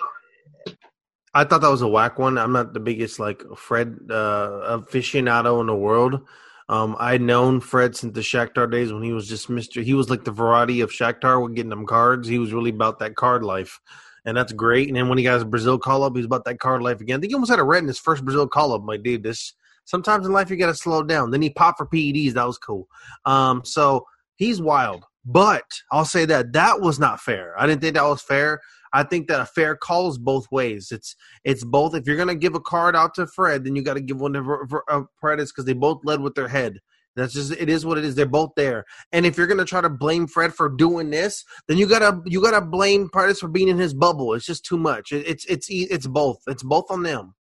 I 1.34 1.44
thought 1.44 1.62
that 1.62 1.70
was 1.70 1.84
a 1.84 1.88
whack 1.88 2.18
one. 2.18 2.38
I'm 2.38 2.52
not 2.52 2.74
the 2.74 2.80
biggest 2.80 3.20
like 3.20 3.44
Fred 3.56 4.00
uh, 4.10 4.80
aficionado 4.80 5.62
in 5.62 5.68
the 5.68 5.76
world. 5.76 6.28
Um, 6.70 6.96
I'd 7.00 7.22
known 7.22 7.60
Fred 7.60 7.96
since 7.96 8.14
the 8.14 8.22
Shakhtar 8.22 8.72
days 8.72 8.94
when 8.94 9.02
he 9.02 9.12
was 9.12 9.28
just 9.28 9.50
Mister. 9.50 9.82
He 9.82 9.96
was 9.96 10.10
like 10.10 10.24
the 10.24 10.32
variety 10.32 10.82
of 10.82 10.92
Shakhtar 10.92 11.44
with 11.44 11.56
getting 11.56 11.72
them 11.72 11.88
cards. 11.88 12.28
He 12.28 12.38
was 12.38 12.54
really 12.54 12.70
about 12.70 13.00
that 13.00 13.16
card 13.16 13.44
life, 13.44 13.82
and 14.24 14.38
that's 14.38 14.54
great. 14.54 14.88
And 14.88 14.96
then 14.96 15.10
when 15.10 15.18
he 15.18 15.24
got 15.24 15.34
his 15.34 15.44
Brazil 15.44 15.80
call 15.80 16.04
up, 16.04 16.14
he 16.14 16.20
was 16.20 16.28
about 16.28 16.46
that 16.46 16.60
card 16.60 16.84
life 16.84 17.02
again. 17.02 17.18
I 17.18 17.22
think 17.22 17.32
he 17.32 17.34
almost 17.34 17.50
had 17.50 17.60
a 17.60 17.64
red 17.64 17.82
in 17.82 17.88
his 17.88 18.00
first 18.00 18.24
Brazil 18.24 18.48
call 18.48 18.72
up. 18.72 18.84
My 18.84 18.98
dude, 18.98 19.24
this 19.24 19.54
sometimes 19.86 20.28
in 20.28 20.32
life 20.32 20.52
you 20.52 20.58
got 20.58 20.68
to 20.68 20.76
slow 20.76 21.02
down. 21.02 21.32
Then 21.32 21.42
he 21.42 21.50
popped 21.50 21.80
for 21.80 21.88
PEDs. 21.88 22.34
That 22.34 22.46
was 22.46 22.60
cool. 22.60 22.88
Um, 23.26 23.66
so 23.66 24.06
he's 24.36 24.62
wild. 24.62 25.06
But 25.26 25.82
I'll 25.92 26.06
say 26.06 26.26
that 26.26 26.54
that 26.54 26.82
was 26.82 27.00
not 27.00 27.20
fair. 27.20 27.54
I 27.60 27.68
didn't 27.68 27.82
think 27.82 27.96
that 27.96 28.04
was 28.04 28.22
fair. 28.22 28.62
I 28.94 29.04
think 29.04 29.28
that 29.28 29.42
a 29.42 29.46
fair 29.46 29.76
call 29.76 30.10
is 30.10 30.18
both 30.18 30.52
ways. 30.52 30.92
It's 30.92 31.16
it's 31.44 31.64
both. 31.64 31.96
If 31.96 32.08
you're 32.08 32.18
gonna 32.18 32.36
give 32.36 32.56
a 32.56 32.60
card 32.60 32.96
out 32.96 33.16
to 33.16 33.28
Fred, 33.28 33.64
then 33.64 33.76
you 33.76 33.84
got 33.84 33.96
to 33.96 34.02
give 34.02 34.20
one 34.20 34.34
to 34.34 34.82
uh, 34.90 35.02
Paredes 35.22 35.52
because 35.52 35.66
they 35.66 35.74
both 35.74 36.02
led 36.04 36.22
with 36.22 36.36
their 36.36 36.48
head. 36.48 36.80
That's 37.16 37.34
just 37.34 37.52
it 37.52 37.70
is 37.70 37.86
what 37.86 37.98
it 37.98 38.06
is. 38.06 38.16
They're 38.16 38.26
both 38.26 38.52
there. 38.56 38.86
And 39.12 39.26
if 39.26 39.38
you're 39.38 39.48
gonna 39.48 39.66
try 39.66 39.82
to 39.82 39.90
blame 39.90 40.28
Fred 40.28 40.54
for 40.54 40.70
doing 40.70 41.10
this, 41.10 41.44
then 41.68 41.78
you 41.78 41.88
gotta 41.88 42.22
you 42.26 42.42
gotta 42.42 42.62
blame 42.62 43.10
Paredes 43.12 43.40
for 43.40 43.50
being 43.50 43.68
in 43.68 43.78
his 43.78 43.94
bubble. 43.94 44.34
It's 44.34 44.46
just 44.46 44.66
too 44.66 44.78
much. 44.78 45.12
It, 45.12 45.28
it's 45.28 45.46
it's 45.46 45.68
it's 45.70 46.08
both. 46.08 46.40
It's 46.48 46.64
both 46.64 46.90
on 46.90 47.04
them. 47.04 47.36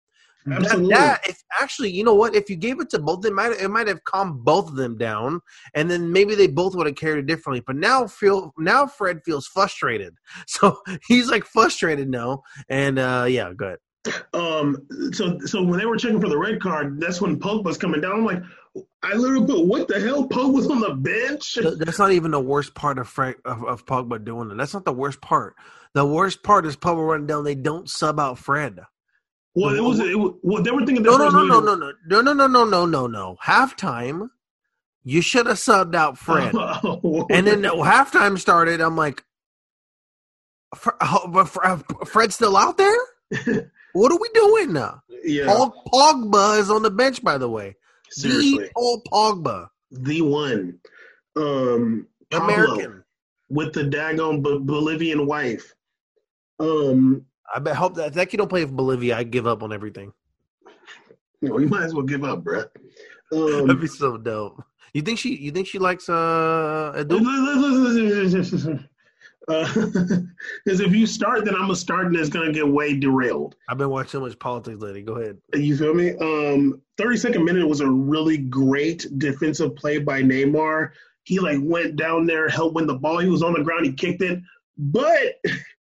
Absolutely. 0.50 0.94
That, 0.94 1.22
that, 1.22 1.30
if 1.30 1.42
actually, 1.60 1.90
you 1.90 2.04
know 2.04 2.14
what? 2.14 2.34
If 2.34 2.48
you 2.48 2.56
gave 2.56 2.80
it 2.80 2.90
to 2.90 2.98
both, 2.98 3.24
it 3.24 3.32
might 3.32 3.52
it 3.52 3.68
might 3.68 3.88
have 3.88 4.04
calmed 4.04 4.44
both 4.44 4.68
of 4.68 4.76
them 4.76 4.96
down, 4.96 5.40
and 5.74 5.90
then 5.90 6.12
maybe 6.12 6.34
they 6.34 6.46
both 6.46 6.74
would 6.74 6.86
have 6.86 6.96
carried 6.96 7.18
it 7.18 7.26
differently. 7.26 7.62
But 7.66 7.76
now 7.76 8.06
feel 8.06 8.52
now 8.56 8.86
Fred 8.86 9.20
feels 9.24 9.46
frustrated, 9.46 10.14
so 10.46 10.78
he's 11.06 11.30
like 11.30 11.44
frustrated 11.44 12.08
now, 12.08 12.42
and 12.68 12.98
uh 12.98 13.26
yeah, 13.28 13.52
go 13.54 13.66
ahead. 13.66 13.78
Um, 14.32 14.86
so 15.12 15.38
so 15.40 15.62
when 15.62 15.78
they 15.78 15.86
were 15.86 15.96
checking 15.96 16.20
for 16.20 16.28
the 16.28 16.38
red 16.38 16.60
card, 16.60 17.00
that's 17.00 17.20
when 17.20 17.38
Pogba's 17.38 17.76
coming 17.76 18.00
down. 18.00 18.12
I'm 18.12 18.24
like, 18.24 18.42
I 19.02 19.14
literally 19.14 19.46
put, 19.46 19.66
what 19.66 19.88
the 19.88 20.00
hell? 20.00 20.28
Pogba's 20.28 20.68
on 20.68 20.80
the 20.80 20.94
bench. 20.94 21.58
That's 21.78 21.98
not 21.98 22.12
even 22.12 22.30
the 22.30 22.40
worst 22.40 22.74
part 22.74 22.98
of 22.98 23.08
Frank 23.08 23.36
of, 23.44 23.64
of 23.64 23.86
Pogba 23.86 24.24
doing 24.24 24.50
it. 24.50 24.56
That's 24.56 24.74
not 24.74 24.84
the 24.84 24.92
worst 24.92 25.20
part. 25.20 25.56
The 25.94 26.06
worst 26.06 26.42
part 26.42 26.66
is 26.66 26.76
Pogba 26.76 27.06
running 27.06 27.26
down. 27.26 27.44
They 27.44 27.54
don't 27.54 27.88
sub 27.88 28.20
out 28.20 28.38
Fred. 28.38 28.78
Well, 29.58 29.74
it 29.74 29.82
was. 29.82 29.98
It 29.98 30.16
was 30.16 30.34
well, 30.42 30.62
they 30.62 30.70
were 30.70 30.86
thinking. 30.86 31.02
No, 31.02 31.16
no, 31.16 31.30
no, 31.30 31.44
no, 31.44 31.58
no, 31.58 31.74
no, 31.74 31.92
no, 32.06 32.20
no, 32.20 32.32
no, 32.32 32.46
no, 32.46 32.64
no, 32.64 32.86
no, 32.86 33.06
no. 33.08 33.36
Halftime, 33.42 34.30
you 35.02 35.20
should 35.20 35.46
have 35.46 35.56
subbed 35.56 35.96
out 35.96 36.16
Fred, 36.16 36.52
oh, 36.56 37.26
and 37.28 37.46
then 37.46 37.62
halftime 37.62 38.38
started. 38.38 38.80
I'm 38.80 38.96
like, 38.96 39.24
Fred's 42.06 42.36
still 42.36 42.56
out 42.56 42.78
there. 42.78 42.96
what 43.94 44.12
are 44.12 44.18
we 44.20 44.28
doing 44.32 44.72
now? 44.72 45.02
Yeah. 45.24 45.46
Paul 45.46 45.82
Pogba 45.92 46.60
is 46.60 46.70
on 46.70 46.82
the 46.82 46.90
bench, 46.90 47.22
by 47.24 47.36
the 47.36 47.48
way. 47.48 47.74
Seriously. 48.10 48.64
The 48.64 48.70
Paul 48.74 49.02
Pogba, 49.12 49.68
the 49.90 50.22
one, 50.22 50.78
um, 51.34 52.06
American 52.30 53.02
with 53.48 53.72
the 53.72 53.82
daggone 53.82 54.42
Bolivian 54.42 55.26
wife. 55.26 55.74
Um, 56.60 57.24
I 57.54 57.58
bet 57.60 57.76
hope 57.76 57.94
that 57.94 58.14
that 58.14 58.28
kid 58.28 58.38
don't 58.38 58.48
play 58.48 58.64
for 58.64 58.72
Bolivia. 58.72 59.16
I 59.16 59.22
give 59.22 59.46
up 59.46 59.62
on 59.62 59.72
everything. 59.72 60.12
You 61.40 61.58
you 61.60 61.68
might 61.68 61.84
as 61.84 61.94
well 61.94 62.04
give 62.04 62.24
up, 62.24 62.44
bro. 62.44 62.64
Um, 63.30 63.66
That'd 63.66 63.82
be 63.82 63.88
so 63.88 64.16
dope. 64.16 64.64
You 64.94 65.02
think 65.02 65.18
she? 65.18 65.36
You 65.36 65.50
think 65.50 65.66
she 65.66 65.78
likes 65.78 66.08
uh? 66.08 67.04
Because 67.06 67.20
uh, 69.48 70.24
if 70.66 70.94
you 70.94 71.06
start, 71.06 71.44
then 71.44 71.54
I'm 71.54 71.70
a 71.70 71.76
start, 71.76 72.06
and 72.06 72.16
it's 72.16 72.30
gonna 72.30 72.52
get 72.52 72.66
way 72.66 72.98
derailed. 72.98 73.56
I've 73.68 73.76
been 73.76 73.90
watching 73.90 74.12
so 74.12 74.20
much 74.20 74.38
politics 74.38 74.80
lately. 74.80 75.02
Go 75.02 75.16
ahead. 75.16 75.36
You 75.52 75.76
feel 75.76 75.92
me? 75.92 76.12
Um, 76.12 76.80
32nd 76.98 77.44
minute 77.44 77.68
was 77.68 77.80
a 77.80 77.86
really 77.86 78.38
great 78.38 79.06
defensive 79.18 79.76
play 79.76 79.98
by 79.98 80.22
Neymar. 80.22 80.92
He 81.24 81.38
like 81.38 81.58
went 81.60 81.96
down 81.96 82.24
there, 82.24 82.48
helped 82.48 82.74
win 82.74 82.86
the 82.86 82.94
ball. 82.94 83.18
He 83.18 83.28
was 83.28 83.42
on 83.42 83.52
the 83.52 83.62
ground. 83.62 83.84
He 83.84 83.92
kicked 83.92 84.22
it, 84.22 84.40
but 84.78 85.34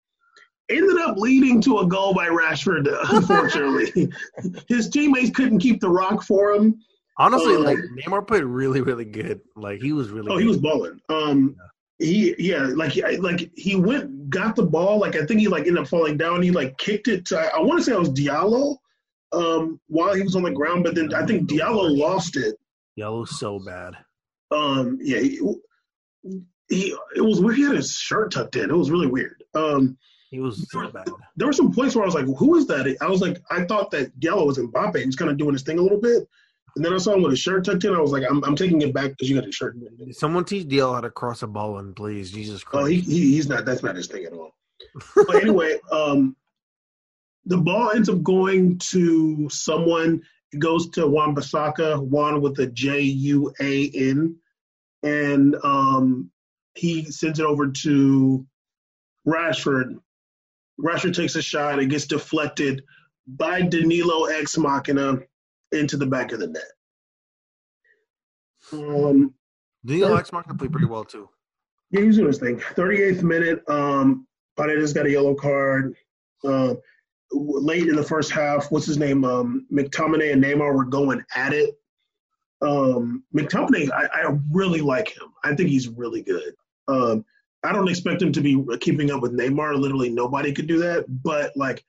ended 0.69 0.97
up 0.99 1.17
leading 1.17 1.61
to 1.61 1.79
a 1.79 1.87
goal 1.87 2.13
by 2.13 2.27
Rashford. 2.27 2.87
Unfortunately, 3.11 4.09
his 4.67 4.89
teammates 4.89 5.31
couldn't 5.31 5.59
keep 5.59 5.79
the 5.79 5.89
rock 5.89 6.23
for 6.23 6.53
him. 6.53 6.79
Honestly, 7.19 7.55
um, 7.55 7.63
like 7.63 7.79
Neymar 7.97 8.27
played 8.27 8.43
really, 8.43 8.81
really 8.81 9.05
good. 9.05 9.41
Like 9.55 9.81
he 9.81 9.93
was 9.93 10.09
really. 10.09 10.29
Oh, 10.29 10.35
good. 10.35 10.41
he 10.41 10.47
was 10.47 10.57
balling. 10.57 10.99
Um, 11.09 11.55
yeah. 11.99 12.07
he 12.07 12.35
yeah, 12.37 12.63
like 12.75 12.95
like 13.19 13.49
he 13.55 13.75
went, 13.75 14.29
got 14.29 14.55
the 14.55 14.65
ball. 14.65 14.99
Like 14.99 15.15
I 15.15 15.25
think 15.25 15.39
he 15.39 15.47
like 15.47 15.65
ended 15.65 15.81
up 15.81 15.87
falling 15.87 16.17
down. 16.17 16.41
He 16.41 16.51
like 16.51 16.77
kicked 16.77 17.07
it. 17.07 17.25
To, 17.27 17.39
I 17.39 17.59
want 17.59 17.79
to 17.79 17.83
say 17.83 17.93
it 17.93 17.99
was 17.99 18.11
Diallo. 18.11 18.77
Um, 19.33 19.81
while 19.87 20.13
he 20.13 20.21
was 20.21 20.37
on 20.37 20.43
the 20.43 20.51
ground, 20.51 20.85
but 20.85 20.95
then 20.95 21.13
I 21.13 21.25
think 21.25 21.49
Diallo 21.49 21.97
lost 21.97 22.37
it. 22.37 22.55
Diallo's 22.97 23.37
so 23.37 23.59
bad. 23.59 23.93
Um, 24.51 24.97
yeah, 25.01 25.19
he, 25.19 25.41
he 26.69 26.95
it 27.15 27.21
was 27.21 27.41
weird. 27.41 27.57
He 27.57 27.63
had 27.63 27.75
his 27.75 27.91
shirt 27.91 28.31
tucked 28.31 28.55
in. 28.55 28.69
It 28.69 28.77
was 28.77 28.91
really 28.91 29.07
weird. 29.07 29.43
Um, 29.53 29.97
he 30.29 30.39
was 30.39 30.69
so 30.69 30.89
bad. 30.89 31.07
There 31.37 31.47
were 31.47 31.53
some 31.53 31.71
points 31.71 31.95
where 31.95 32.03
I 32.03 32.05
was 32.05 32.15
like, 32.15 32.25
"Who 32.25 32.55
is 32.55 32.67
that?" 32.67 32.97
I 33.01 33.07
was 33.07 33.21
like, 33.21 33.41
I 33.49 33.63
thought 33.65 33.91
that 33.91 34.17
Diallo 34.19 34.45
was 34.45 34.57
Mbappe. 34.57 34.97
He 34.97 35.05
was 35.05 35.15
kind 35.15 35.31
of 35.31 35.37
doing 35.37 35.53
his 35.53 35.63
thing 35.63 35.79
a 35.79 35.81
little 35.81 36.01
bit, 36.01 36.27
and 36.75 36.83
then 36.83 36.93
I 36.93 36.97
saw 36.97 37.13
him 37.13 37.21
with 37.21 37.31
his 37.31 37.39
shirt 37.39 37.65
tucked 37.65 37.85
in. 37.85 37.95
I 37.95 37.99
was 37.99 38.11
like, 38.11 38.23
"I'm, 38.29 38.43
I'm 38.43 38.55
taking 38.55 38.81
it 38.81 38.93
back 38.93 39.11
because 39.11 39.29
you 39.29 39.35
got 39.35 39.45
his 39.45 39.55
shirt." 39.55 39.77
Someone 40.11 40.43
teach 40.45 40.67
Diallo 40.67 40.95
how 40.95 41.01
to 41.01 41.09
cross 41.09 41.43
a 41.43 41.47
ball 41.47 41.79
and 41.79 41.95
please, 41.95 42.31
Jesus 42.31 42.63
Christ. 42.63 42.83
Oh, 42.83 42.85
he, 42.85 42.99
he 42.99 43.35
he's 43.35 43.47
not. 43.47 43.65
That's 43.65 43.83
not 43.83 43.95
his 43.95 44.07
thing 44.07 44.25
at 44.25 44.33
all. 44.33 44.51
but 45.15 45.35
anyway, 45.35 45.79
um, 45.91 46.35
the 47.45 47.57
ball 47.57 47.91
ends 47.91 48.09
up 48.09 48.21
going 48.21 48.77
to 48.79 49.49
someone. 49.49 50.21
It 50.51 50.59
goes 50.59 50.89
to 50.91 51.07
Wan 51.07 51.35
Bissaka, 51.35 52.01
Juan 52.01 52.41
with 52.41 52.59
a 52.59 52.67
J 52.67 53.01
U 53.01 53.53
A 53.59 53.89
N, 53.93 54.35
and 55.03 55.55
um, 55.63 56.31
he 56.75 57.05
sends 57.05 57.39
it 57.39 57.45
over 57.45 57.67
to 57.67 58.45
Rashford, 59.27 59.99
Rashford 60.79 61.15
takes 61.15 61.35
a 61.35 61.41
shot. 61.41 61.79
It 61.79 61.87
gets 61.87 62.05
deflected 62.05 62.83
by 63.27 63.61
Danilo 63.61 64.25
ex 64.25 64.57
machina 64.57 65.19
into 65.71 65.97
the 65.97 66.05
back 66.05 66.31
of 66.31 66.39
the 66.39 66.47
net. 66.47 66.63
Um, 68.71 69.33
Danilo 69.85 70.15
ex 70.15 70.31
machina 70.31 70.55
played 70.55 70.71
pretty 70.71 70.87
well 70.87 71.03
too. 71.03 71.29
Yeah, 71.91 72.01
he 72.01 72.07
was 72.07 72.17
doing 72.17 72.27
his 72.27 72.39
thing. 72.39 72.59
38th 72.59 73.23
minute, 73.23 73.63
um, 73.69 74.27
Paredes 74.57 74.93
got 74.93 75.05
a 75.05 75.11
yellow 75.11 75.35
card. 75.35 75.95
Uh, 76.43 76.75
late 77.31 77.87
in 77.87 77.95
the 77.95 78.03
first 78.03 78.31
half, 78.31 78.71
what's 78.71 78.85
his 78.85 78.97
name? 78.97 79.23
Um, 79.23 79.65
McTominay 79.71 80.33
and 80.33 80.43
Neymar 80.43 80.73
were 80.73 80.85
going 80.85 81.23
at 81.35 81.53
it. 81.53 81.75
Um, 82.61 83.23
McTominay, 83.35 83.89
I, 83.91 84.07
I 84.13 84.37
really 84.51 84.81
like 84.81 85.09
him. 85.09 85.33
I 85.43 85.55
think 85.55 85.69
he's 85.69 85.87
really 85.87 86.21
good. 86.21 86.53
Um, 86.87 87.23
I 87.63 87.73
don't 87.73 87.89
expect 87.89 88.21
him 88.21 88.31
to 88.33 88.41
be 88.41 88.63
keeping 88.79 89.11
up 89.11 89.21
with 89.21 89.37
Neymar. 89.37 89.77
Literally 89.77 90.09
nobody 90.09 90.53
could 90.53 90.67
do 90.67 90.79
that. 90.79 91.05
But 91.07 91.55
like 91.55 91.83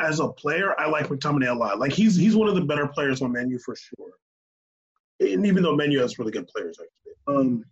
as 0.00 0.20
a 0.20 0.28
player, 0.28 0.78
I 0.78 0.88
like 0.88 1.08
McTominay 1.08 1.48
a 1.48 1.54
lot. 1.54 1.78
Like 1.78 1.92
he's 1.92 2.16
he's 2.16 2.36
one 2.36 2.48
of 2.48 2.54
the 2.54 2.64
better 2.64 2.86
players 2.86 3.22
on 3.22 3.32
Man 3.32 3.50
U 3.50 3.58
for 3.58 3.74
sure. 3.74 4.12
And 5.20 5.46
even 5.46 5.62
though 5.62 5.74
Man 5.74 5.90
U 5.90 6.00
has 6.00 6.18
really 6.18 6.32
good 6.32 6.46
players, 6.46 6.78
actually. 6.78 7.14
Um, 7.26 7.64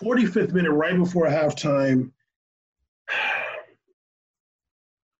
45th 0.00 0.52
minute, 0.52 0.70
right 0.70 0.96
before 0.96 1.26
halftime. 1.26 2.10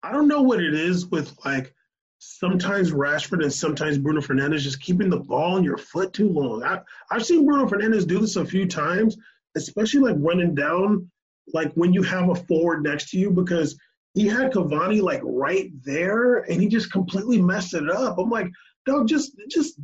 I 0.03 0.11
don't 0.11 0.27
know 0.27 0.43
what 0.43 0.61
it 0.61 0.73
is 0.73 1.07
with 1.07 1.35
like 1.43 1.73
sometimes 2.19 2.91
Rashford 2.91 3.41
and 3.41 3.51
sometimes 3.53 3.97
Bruno 3.97 4.21
Fernandes 4.21 4.59
just 4.59 4.81
keeping 4.81 5.09
the 5.09 5.19
ball 5.19 5.57
in 5.57 5.63
your 5.63 5.77
foot 5.77 6.13
too 6.13 6.29
long. 6.29 6.63
I, 6.63 6.81
I've 7.11 7.25
seen 7.25 7.45
Bruno 7.45 7.67
Fernandes 7.67 8.07
do 8.07 8.19
this 8.19 8.35
a 8.35 8.45
few 8.45 8.67
times, 8.67 9.17
especially 9.55 10.01
like 10.01 10.15
running 10.19 10.55
down, 10.55 11.09
like 11.53 11.71
when 11.73 11.93
you 11.93 12.01
have 12.03 12.29
a 12.29 12.35
forward 12.35 12.83
next 12.83 13.09
to 13.11 13.17
you, 13.17 13.31
because 13.31 13.77
he 14.13 14.27
had 14.27 14.51
Cavani 14.51 15.01
like 15.01 15.21
right 15.23 15.71
there 15.83 16.39
and 16.49 16.61
he 16.61 16.67
just 16.67 16.91
completely 16.91 17.41
messed 17.41 17.73
it 17.73 17.89
up. 17.89 18.17
I'm 18.17 18.29
like, 18.29 18.47
dog, 18.85 19.07
just 19.07 19.35
just 19.49 19.79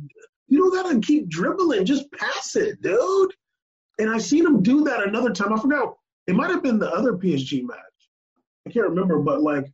You 0.48 0.58
don't 0.58 0.74
gotta 0.84 1.00
keep 1.00 1.28
dribbling, 1.28 1.84
just 1.84 2.10
pass 2.12 2.56
it, 2.56 2.80
dude. 2.82 3.32
And 3.98 4.10
I 4.10 4.18
seen 4.18 4.44
him 4.44 4.62
do 4.62 4.84
that 4.84 5.06
another 5.06 5.30
time. 5.30 5.52
I 5.52 5.60
forgot. 5.60 5.94
It 6.26 6.34
might 6.34 6.50
have 6.50 6.62
been 6.62 6.78
the 6.78 6.90
other 6.90 7.12
PSG 7.14 7.62
match. 7.62 7.76
I 8.66 8.70
can't 8.70 8.88
remember, 8.88 9.18
but 9.18 9.42
like 9.42 9.66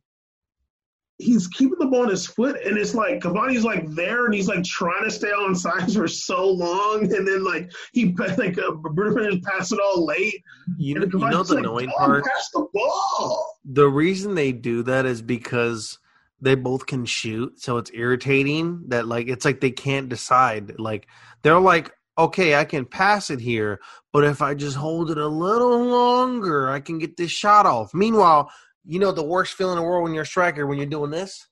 he's 1.19 1.47
keeping 1.49 1.77
the 1.77 1.85
ball 1.85 2.03
on 2.03 2.09
his 2.09 2.25
foot, 2.25 2.57
and 2.65 2.77
it's 2.77 2.95
like 2.95 3.19
Cavani's 3.19 3.65
like 3.65 3.87
there, 3.89 4.25
and 4.25 4.33
he's 4.33 4.47
like 4.47 4.63
trying 4.63 5.03
to 5.03 5.11
stay 5.11 5.29
on 5.29 5.53
sides 5.53 5.95
for 5.95 6.07
so 6.07 6.49
long, 6.49 7.03
and 7.13 7.27
then 7.27 7.43
like 7.43 7.71
he 7.93 8.13
like 8.37 8.57
uh, 8.57 8.71
Bruno 8.71 9.15
Fernandes 9.15 9.43
pass 9.43 9.71
it 9.71 9.79
all 9.79 10.05
late. 10.05 10.41
You, 10.77 11.01
And 11.01 11.11
you 11.11 11.19
know 11.19 11.43
the 11.43 11.55
like, 11.55 11.63
annoying 11.63 11.91
part. 11.97 12.23
Pass 12.23 12.49
the 12.53 12.65
ball. 12.73 13.59
The 13.65 13.87
reason 13.87 14.33
they 14.33 14.51
do 14.51 14.81
that 14.83 15.05
is 15.05 15.21
because 15.21 15.99
they 16.41 16.55
both 16.55 16.87
can 16.87 17.05
shoot, 17.05 17.61
so 17.61 17.77
it's 17.77 17.91
irritating 17.93 18.85
that 18.87 19.07
like 19.07 19.27
it's 19.27 19.45
like 19.45 19.59
they 19.59 19.71
can't 19.71 20.09
decide. 20.09 20.79
Like 20.79 21.07
they're 21.43 21.59
like, 21.59 21.91
okay, 22.17 22.55
I 22.55 22.63
can 22.63 22.85
pass 22.85 23.29
it 23.29 23.41
here, 23.41 23.81
but 24.13 24.23
if 24.23 24.41
I 24.41 24.53
just 24.53 24.77
hold 24.77 25.11
it 25.11 25.17
a 25.17 25.27
little 25.27 25.85
longer, 25.85 26.69
I 26.69 26.79
can 26.79 26.97
get 26.97 27.17
this 27.17 27.31
shot 27.31 27.65
off. 27.65 27.93
Meanwhile, 27.93 28.51
you 28.89 28.97
know 28.97 29.11
the 29.11 29.23
worst 29.23 29.53
feeling 29.53 29.77
in 29.77 29.83
the 29.83 29.87
world 29.87 30.03
when 30.03 30.13
you're 30.13 30.23
a 30.23 30.25
striker 30.25 30.65
when 30.65 30.77
you're 30.79 30.87
doing 30.87 31.11
this. 31.11 31.47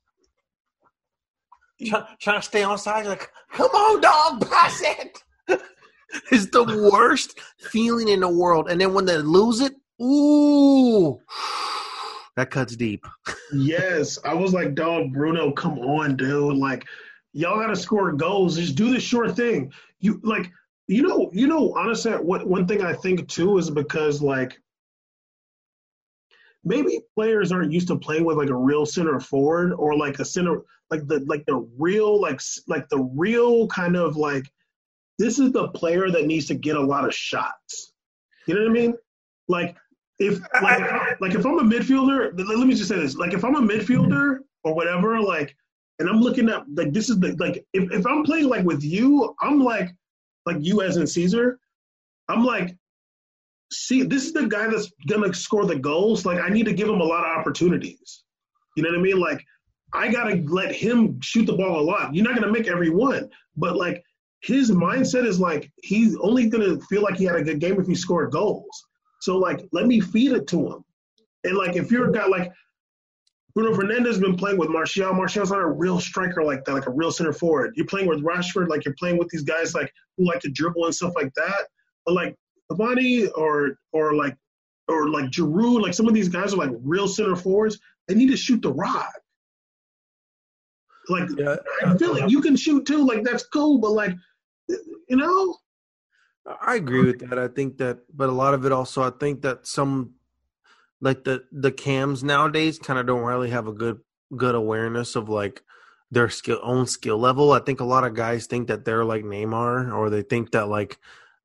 Try, 1.86 2.04
trying 2.20 2.42
to 2.42 2.46
stay 2.46 2.64
on 2.64 2.80
side, 2.80 3.02
you're 3.02 3.12
like, 3.12 3.30
come 3.54 3.70
on, 3.70 4.02
dog, 4.02 4.50
pass 4.50 4.82
it. 4.84 5.22
it's 6.32 6.50
the 6.50 6.90
worst 6.92 7.40
feeling 7.60 8.08
in 8.08 8.22
the 8.22 8.30
world. 8.30 8.72
And 8.72 8.82
then 8.82 8.96
when 8.96 9.06
they 9.06 9.18
lose 9.18 9.62
it, 9.62 9.76
ooh, 10.02 11.20
that 12.36 12.50
cuts 12.50 12.76
deep. 12.76 13.06
Yes, 13.54 14.20
I 14.26 14.34
was 14.34 14.52
like, 14.52 14.76
dog, 14.76 15.14
Bruno, 15.14 15.54
come 15.54 15.80
on, 15.80 16.18
dude. 16.18 16.58
Like, 16.58 16.84
y'all 17.32 17.62
gotta 17.62 17.78
score 17.78 18.12
goals. 18.12 18.58
Just 18.58 18.76
do 18.76 18.92
the 18.92 19.00
short 19.00 19.38
thing. 19.38 19.72
You 20.02 20.20
like, 20.22 20.52
you 20.88 21.02
know, 21.02 21.30
you 21.32 21.48
know. 21.48 21.74
Honestly, 21.78 22.12
what 22.12 22.46
one 22.46 22.68
thing 22.68 22.82
I 22.82 22.92
think 22.92 23.26
too 23.30 23.58
is 23.58 23.70
because 23.70 24.22
like 24.22 24.60
maybe 26.68 27.00
players 27.16 27.52
aren't 27.52 27.72
used 27.72 27.88
to 27.88 27.98
playing 27.98 28.26
with 28.26 28.38
like 28.38 28.50
a 28.50 28.56
real 28.56 28.86
center 28.86 29.20
forward 29.20 29.74
or 29.74 29.96
like 29.96 30.20
a 30.20 30.26
center 30.26 30.62
like 30.92 31.08
the 31.08 31.24
like 31.28 31.46
the 31.46 31.68
real 31.78 32.20
like 32.20 32.40
like 32.68 32.88
the 32.90 33.10
real 33.16 33.68
kind 33.68 33.96
of 33.96 34.16
like 34.16 34.46
this 35.20 35.40
is 35.40 35.52
the 35.52 35.70
player 35.70 36.10
that 36.12 36.28
needs 36.28 36.46
to 36.48 36.56
get 36.56 36.76
a 36.76 36.82
lot 36.82 37.06
of 37.06 37.14
shots. 37.14 37.94
You 38.46 38.56
know 38.56 38.62
what 38.62 38.70
I 38.70 38.74
mean? 38.74 38.94
Like 39.48 39.76
if 40.20 40.40
like 40.62 41.20
like 41.22 41.36
if 41.36 41.46
I'm 41.46 41.60
a 41.60 41.64
midfielder, 41.64 42.32
let 42.38 42.68
me 42.68 42.76
just 42.76 42.90
say 42.90 42.96
this: 42.96 43.16
like 43.16 43.34
if 43.34 43.44
I'm 43.44 43.56
a 43.56 43.62
midfielder 43.62 44.40
or 44.64 44.74
whatever, 44.74 45.20
like, 45.20 45.56
and 46.00 46.10
I'm 46.10 46.22
looking 46.22 46.50
at 46.50 46.64
like 46.74 46.94
this 46.94 47.10
is 47.10 47.20
the 47.20 47.36
like 47.40 47.66
if 47.74 47.92
if 47.92 48.06
I'm 48.06 48.24
playing 48.24 48.48
like 48.48 48.66
with 48.66 48.84
you, 48.84 49.36
I'm 49.42 49.60
like 49.60 49.90
like 50.46 50.58
you 50.60 50.82
as 50.82 50.98
in 50.98 51.08
Caesar, 51.08 51.60
I'm 52.30 52.44
like, 52.44 52.76
see, 53.72 54.04
this 54.04 54.26
is 54.26 54.34
the 54.34 54.48
guy 54.48 54.68
that's 54.68 54.92
gonna 55.08 55.34
score 55.34 55.66
the 55.66 55.78
goals. 55.78 56.26
Like 56.26 56.40
I 56.40 56.50
need 56.50 56.66
to 56.66 56.74
give 56.74 56.88
him 56.88 57.02
a 57.02 57.06
lot 57.06 57.26
of 57.26 57.38
opportunities. 57.38 58.24
You 58.76 58.84
know 58.84 58.90
what 58.90 59.00
I 59.00 59.02
mean? 59.02 59.20
Like 59.20 59.44
I 59.94 60.10
gotta 60.10 60.44
let 60.48 60.74
him 60.74 61.20
shoot 61.22 61.46
the 61.46 61.54
ball 61.54 61.80
a 61.80 61.82
lot. 61.82 62.14
You're 62.14 62.26
not 62.26 62.36
gonna 62.36 62.52
make 62.52 62.68
every 62.68 62.90
one, 62.90 63.30
but 63.56 63.76
like 63.76 64.04
his 64.42 64.72
mindset 64.72 65.26
is 65.26 65.40
like 65.40 65.72
he's 65.84 66.16
only 66.18 66.48
gonna 66.48 66.80
feel 66.82 67.02
like 67.02 67.18
he 67.18 67.26
had 67.26 67.36
a 67.36 67.44
good 67.44 67.60
game 67.60 67.80
if 67.80 67.88
he 67.88 67.96
scored 67.96 68.32
goals. 68.32 68.86
So 69.22 69.38
like 69.38 69.68
let 69.72 69.88
me 69.88 70.00
feed 70.00 70.34
it 70.34 70.48
to 70.48 70.68
him. 70.68 70.86
And 71.44 71.58
like 71.58 71.76
if 71.76 71.92
you're 71.92 72.10
a 72.10 72.12
guy 72.12 72.28
like 72.28 72.52
Bruno 73.58 73.76
Fernandes 73.76 74.22
been 74.22 74.36
playing 74.36 74.60
with 74.60 74.70
Martial. 74.70 75.12
Martial's 75.16 75.50
not 75.50 75.62
a 75.62 75.66
real 75.66 76.00
striker 76.00 76.44
like 76.44 76.64
that, 76.66 76.74
like 76.74 76.86
a 76.86 76.92
real 76.92 77.12
center 77.12 77.34
forward. 77.34 77.74
You're 77.76 77.88
playing 77.88 78.06
with 78.08 78.24
Rashford, 78.24 78.68
like 78.68 78.86
you're 78.86 78.94
playing 79.00 79.18
with 79.18 79.30
these 79.30 79.42
guys 79.42 79.74
like 79.74 79.92
who 80.16 80.28
like 80.28 80.42
to 80.42 80.50
dribble 80.52 80.86
and 80.86 80.94
stuff 80.94 81.14
like 81.16 81.34
that. 81.34 81.66
But 82.06 82.14
like 82.14 82.36
Cavani 82.72 83.30
or 83.36 83.78
or 83.92 84.14
like 84.14 84.36
or 84.88 85.10
like 85.10 85.26
Giroud, 85.26 85.82
like 85.82 85.94
some 85.94 86.08
of 86.08 86.14
these 86.14 86.30
guys 86.30 86.54
are 86.54 86.58
like 86.58 86.72
real 86.82 87.08
center 87.08 87.36
forwards. 87.36 87.80
They 88.08 88.16
need 88.16 88.30
to 88.30 88.38
shoot 88.38 88.62
the 88.62 88.72
rock. 88.72 89.12
Like 91.10 91.30
Yeah, 91.38 91.56
I 91.86 91.98
feel 91.98 92.14
like 92.14 92.30
you 92.30 92.42
can 92.42 92.56
shoot 92.56 92.86
too. 92.86 93.06
Like 93.06 93.24
that's 93.24 93.46
cool, 93.46 93.80
but 93.80 93.92
like 93.92 94.16
you 94.68 95.16
know, 95.16 95.58
I 96.62 96.76
agree 96.76 97.06
with 97.06 97.28
that. 97.28 97.38
I 97.38 97.48
think 97.48 97.78
that, 97.78 98.00
but 98.14 98.30
a 98.30 98.34
lot 98.34 98.54
of 98.54 98.66
it 98.66 98.72
also, 98.72 99.04
I 99.04 99.12
think 99.12 99.42
that 99.42 99.68
some, 99.68 100.14
like 101.02 101.24
the 101.24 101.44
the 101.52 101.72
cams 101.72 102.24
nowadays, 102.24 102.80
kind 102.80 103.00
of 103.00 103.06
don't 103.06 103.24
really 103.24 103.50
have 103.50 103.68
a 103.68 103.74
good 103.74 104.00
good 104.36 104.56
awareness 104.56 105.16
of 105.16 105.30
like 105.30 105.64
their 106.12 106.30
skill 106.30 106.60
own 106.64 106.88
skill 106.88 107.18
level. 107.18 107.52
I 107.52 107.60
think 107.60 107.80
a 107.80 107.86
lot 107.86 108.04
of 108.04 108.16
guys 108.16 108.48
think 108.48 108.68
that 108.68 108.86
they're 108.86 109.06
like 109.06 109.24
Neymar, 109.24 109.94
or 109.94 110.10
they 110.10 110.22
think 110.22 110.52
that 110.52 110.68
like 110.68 110.98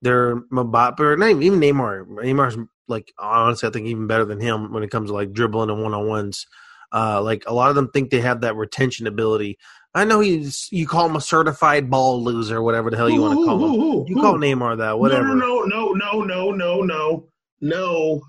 they're 0.02 0.36
Mbappe, 0.52 1.00
or 1.00 1.16
not 1.16 1.30
even 1.30 1.60
Neymar. 1.60 2.06
Neymar's 2.06 2.58
like 2.88 3.12
honestly, 3.18 3.68
I 3.68 3.72
think 3.72 3.86
even 3.86 4.06
better 4.06 4.24
than 4.24 4.40
him 4.40 4.72
when 4.72 4.82
it 4.82 4.90
comes 4.90 5.08
to 5.10 5.14
like 5.14 5.32
dribbling 5.32 5.70
and 5.70 5.82
one 5.82 5.94
on 5.94 6.06
ones. 6.06 6.46
Uh, 6.92 7.22
like 7.22 7.44
a 7.46 7.54
lot 7.54 7.70
of 7.70 7.74
them 7.76 7.88
think 7.88 8.10
they 8.10 8.20
have 8.20 8.42
that 8.42 8.54
retention 8.56 9.06
ability. 9.06 9.58
I 9.94 10.04
know 10.04 10.20
he's 10.20 10.68
you 10.70 10.86
call 10.86 11.06
him 11.08 11.16
a 11.16 11.20
certified 11.20 11.88
ball 11.88 12.22
loser, 12.22 12.62
whatever 12.62 12.90
the 12.90 12.96
hell 12.96 13.08
you 13.08 13.22
want 13.22 13.38
to 13.38 13.44
call 13.46 13.54
him. 13.64 13.70
Who, 13.70 13.80
who, 13.80 14.04
You 14.08 14.14
who? 14.16 14.20
call 14.20 14.34
Neymar 14.34 14.78
that, 14.78 14.98
whatever. 14.98 15.34
No, 15.34 15.62
no, 15.62 15.92
no, 15.92 15.92
no, 15.92 16.22
no, 16.22 16.50
no, 16.50 16.80
no, 16.82 17.28
no. 17.60 18.22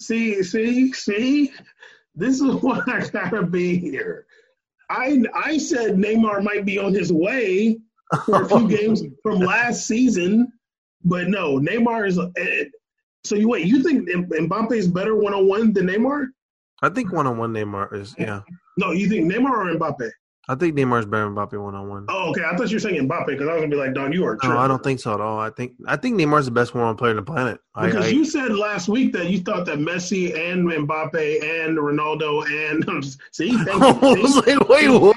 See, 0.00 0.42
see, 0.42 0.92
see. 0.92 1.52
This 2.14 2.40
is 2.40 2.54
why 2.62 2.80
I 2.86 3.08
gotta 3.08 3.42
be 3.44 3.76
here. 3.76 4.26
I 4.90 5.22
I 5.34 5.58
said 5.58 5.96
Neymar 5.96 6.42
might 6.44 6.64
be 6.64 6.78
on 6.78 6.94
his 6.94 7.12
way 7.12 7.78
for 8.24 8.42
a 8.42 8.48
few 8.48 8.68
games 8.76 9.02
from 9.22 9.40
last 9.40 9.86
season, 9.86 10.52
but 11.06 11.28
no, 11.28 11.58
Neymar 11.58 12.06
is. 12.08 12.18
eh, 12.18 12.64
So 13.24 13.34
you 13.34 13.48
wait. 13.48 13.66
You 13.66 13.82
think 13.82 14.08
Mbappe 14.08 14.72
is 14.72 14.86
better 14.88 15.16
one 15.16 15.32
on 15.34 15.46
one 15.48 15.72
than 15.72 15.86
Neymar? 15.86 16.26
I 16.82 16.88
think 16.90 17.12
one 17.12 17.26
on 17.26 17.38
one 17.38 17.52
Neymar 17.54 17.92
is 17.94 18.14
yeah. 18.18 18.40
No, 18.76 18.90
you 18.92 19.08
think 19.08 19.30
Neymar 19.32 19.50
or 19.50 19.74
Mbappe? 19.78 20.10
I 20.48 20.54
think 20.54 20.76
Neymar 20.76 21.00
is 21.00 21.06
better 21.06 21.24
than 21.24 21.34
Mbappe 21.34 21.60
one 21.60 21.74
on 21.74 21.88
one. 21.88 22.06
Oh, 22.08 22.30
okay. 22.30 22.44
I 22.44 22.54
thought 22.56 22.70
you 22.70 22.76
were 22.76 22.80
saying 22.80 23.08
Mbappe 23.08 23.26
because 23.26 23.48
I 23.48 23.54
was 23.54 23.62
gonna 23.62 23.70
be 23.70 23.76
like, 23.76 23.94
Don, 23.94 24.12
you 24.12 24.24
are. 24.24 24.38
No, 24.44 24.56
I 24.58 24.68
don't 24.68 24.80
think 24.84 25.00
so 25.00 25.12
at 25.14 25.20
all. 25.20 25.40
I 25.40 25.50
think 25.50 25.72
I 25.88 25.96
think 25.96 26.20
Neymar's 26.20 26.44
the 26.44 26.52
best 26.52 26.72
one 26.74 26.84
on 26.84 26.96
player 26.96 27.10
on 27.10 27.16
the 27.16 27.22
planet. 27.22 27.58
Because 27.80 28.06
I, 28.06 28.08
you 28.10 28.24
said 28.24 28.54
last 28.54 28.86
week 28.88 29.12
that 29.14 29.26
you 29.30 29.40
thought 29.40 29.66
that 29.66 29.78
Messi 29.78 30.38
and 30.38 30.68
Mbappe 30.68 31.16
and 31.66 31.76
Ronaldo 31.78 32.44
and 32.70 33.04
see, 33.32 33.50
thank 33.64 33.82
I 33.82 33.90
was 34.12 34.36
like, 34.46 34.68
wait, 34.68 34.88
what? 34.88 35.16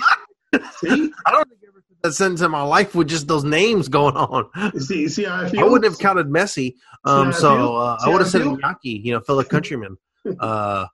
See, 0.79 1.11
I 1.25 1.31
don't 1.31 1.47
think 1.49 1.61
I 1.63 1.67
ever 1.69 1.83
said 1.87 1.97
that 2.03 2.13
sentence 2.13 2.41
in 2.41 2.51
my 2.51 2.61
life 2.63 2.95
with 2.95 3.07
just 3.07 3.27
those 3.27 3.43
names 3.43 3.87
going 3.89 4.15
on. 4.15 4.49
see, 4.79 5.07
see 5.07 5.23
how 5.23 5.43
I 5.43 5.49
feel. 5.49 5.61
I 5.61 5.63
wouldn't 5.63 5.85
have 5.85 5.99
counted 5.99 6.27
Messi. 6.27 6.73
Um, 7.05 7.25
how 7.25 7.29
I 7.29 7.31
so 7.33 7.75
uh, 7.77 7.97
I 8.01 8.09
would 8.09 8.21
have 8.21 8.29
said 8.29 8.41
feel? 8.43 8.57
Iñaki, 8.57 9.03
you 9.03 9.13
know, 9.13 9.19
fellow 9.21 9.43
countryman. 9.43 9.97
Uh, 10.39 10.85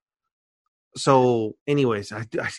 so, 0.98 1.56
anyways, 1.68 2.12
I, 2.14 2.26
I 2.42 2.50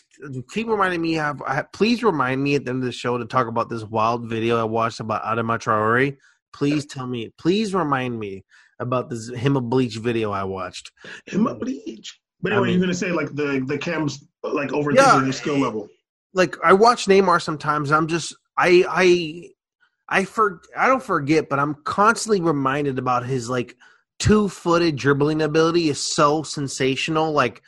keep 0.53 0.67
reminding 0.67 1.01
me. 1.01 1.13
Have 1.13 1.41
I, 1.41 1.63
please 1.73 2.03
remind 2.03 2.43
me 2.43 2.55
at 2.55 2.65
the 2.65 2.69
end 2.71 2.79
of 2.83 2.85
the 2.85 2.91
show 2.91 3.17
to 3.17 3.25
talk 3.25 3.47
about 3.47 3.69
this 3.69 3.83
wild 3.83 4.29
video 4.29 4.59
I 4.59 4.63
watched 4.63 4.99
about 4.99 5.23
Adama 5.23 5.57
Traore. 5.57 6.17
Please 6.53 6.85
tell 6.85 7.07
me. 7.07 7.31
Please 7.39 7.73
remind 7.73 8.19
me 8.19 8.43
about 8.79 9.09
this 9.09 9.29
him 9.29 9.55
a 9.57 9.61
bleach 9.61 9.95
video 9.97 10.31
I 10.31 10.43
watched. 10.43 10.91
him 11.25 11.47
up 11.47 11.59
bleach. 11.59 12.19
But 12.41 12.53
I 12.53 12.59
mean- 12.59 12.71
you're 12.73 12.79
gonna 12.81 12.93
say 12.93 13.11
like 13.11 13.33
the 13.33 13.63
the 13.65 13.77
cams 13.77 14.27
like 14.43 14.69
overthinking 14.69 14.95
Yeah. 14.97 15.23
your 15.23 15.33
skill 15.33 15.57
level. 15.57 15.87
Like 16.33 16.55
I 16.63 16.73
watch 16.73 17.05
Neymar 17.05 17.41
sometimes. 17.41 17.91
I'm 17.91 18.07
just 18.07 18.35
I 18.57 18.85
I 18.89 19.49
I 20.09 20.25
for 20.25 20.61
I 20.75 20.87
don't 20.87 21.03
forget, 21.03 21.49
but 21.49 21.59
I'm 21.59 21.75
constantly 21.83 22.41
reminded 22.41 22.99
about 22.99 23.25
his 23.25 23.49
like 23.49 23.75
two 24.19 24.49
footed 24.49 24.95
dribbling 24.95 25.41
ability 25.41 25.89
is 25.89 25.99
so 25.99 26.43
sensational. 26.43 27.31
Like 27.31 27.61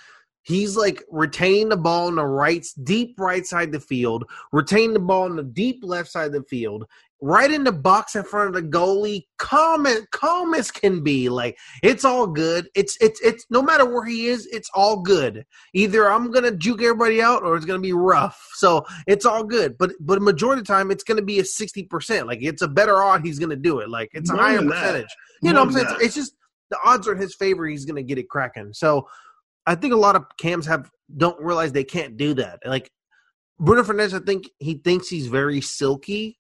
he's 0.44 0.76
like 0.76 1.04
retaining 1.10 1.70
the 1.70 1.78
ball 1.78 2.08
in 2.08 2.16
the 2.16 2.26
right 2.26 2.66
deep 2.84 3.16
right 3.20 3.46
side 3.46 3.70
of 3.70 3.74
the 3.74 3.80
field, 3.80 4.26
retain 4.52 4.94
the 4.94 5.00
ball 5.00 5.28
in 5.28 5.36
the 5.36 5.44
deep 5.44 5.80
left 5.84 6.12
side 6.12 6.28
of 6.28 6.34
the 6.34 6.44
field, 6.44 6.86
right 7.22 7.52
in 7.52 7.64
the 7.64 7.72
box 7.72 8.16
in 8.16 8.24
front 8.24 8.48
of 8.48 8.54
the 8.54 8.70
goalie, 8.70 9.24
calm 9.38 9.86
as 9.86 10.02
calm 10.12 10.54
as 10.54 10.72
can 10.72 11.04
be. 11.04 11.30
Like 11.30 11.58
it's 11.84 12.06
all 12.06 12.28
good. 12.28 12.70
It's 12.76 12.98
it's 13.02 13.20
it's 13.22 13.46
no 13.50 13.62
matter 13.62 13.86
where 13.86 14.06
he 14.06 14.28
is, 14.28 14.48
it's 14.52 14.70
all 14.74 15.02
good 15.02 15.46
either 15.74 16.10
I'm 16.10 16.32
gonna 16.32 16.52
juke 16.52 16.82
everybody 16.82 17.22
out 17.22 17.44
or 17.44 17.56
it's 17.56 17.66
gonna 17.66 17.80
be 17.80 17.94
rough. 17.94 18.40
So 18.56 18.86
it's 19.08 19.26
all 19.26 19.44
good. 19.44 19.78
But 19.78 19.92
but 20.00 20.18
a 20.18 20.22
majority 20.22 20.62
of 20.62 20.68
the 20.68 20.74
time 20.74 20.92
it's 20.92 21.04
gonna 21.04 21.22
be 21.22 21.40
a 21.40 21.46
sixty 21.46 21.84
percent. 21.84 22.28
Like 22.28 22.40
it's 22.42 22.62
a 22.62 22.68
better 22.68 23.02
odd 23.02 23.26
he's 23.26 23.40
gonna 23.40 23.56
do 23.56 23.80
it. 23.80 23.90
Like 23.90 24.10
it's 24.14 24.30
a 24.30 24.34
More 24.34 24.44
higher 24.44 24.62
percentage. 24.62 25.10
You 25.42 25.54
know 25.54 25.66
More 25.66 25.74
what 25.74 25.82
I'm 25.82 25.88
saying? 25.88 26.00
that. 26.00 26.06
It's 26.06 26.16
just 26.16 26.34
the 26.70 26.78
odds 26.86 27.08
are 27.08 27.14
in 27.14 27.20
his 27.20 27.36
favor 27.36 27.66
he's 27.68 27.86
gonna 27.86 28.04
get 28.04 28.18
it 28.18 28.30
cracking. 28.30 28.74
So 28.74 29.08
I 29.66 29.76
think 29.76 29.94
a 29.94 29.98
lot 29.98 30.16
of 30.16 30.26
cams 30.38 30.66
have 30.68 30.90
don't 31.16 31.40
realize 31.42 31.72
they 31.72 31.84
can't 31.84 32.18
do 32.18 32.34
that. 32.36 32.60
Like 32.66 32.90
Bruno 33.60 33.84
Fernandes, 33.84 34.14
I 34.14 34.24
think 34.24 34.50
he 34.60 34.76
thinks 34.76 35.10
he's 35.10 35.28
very 35.28 35.62
silky. 35.62 36.38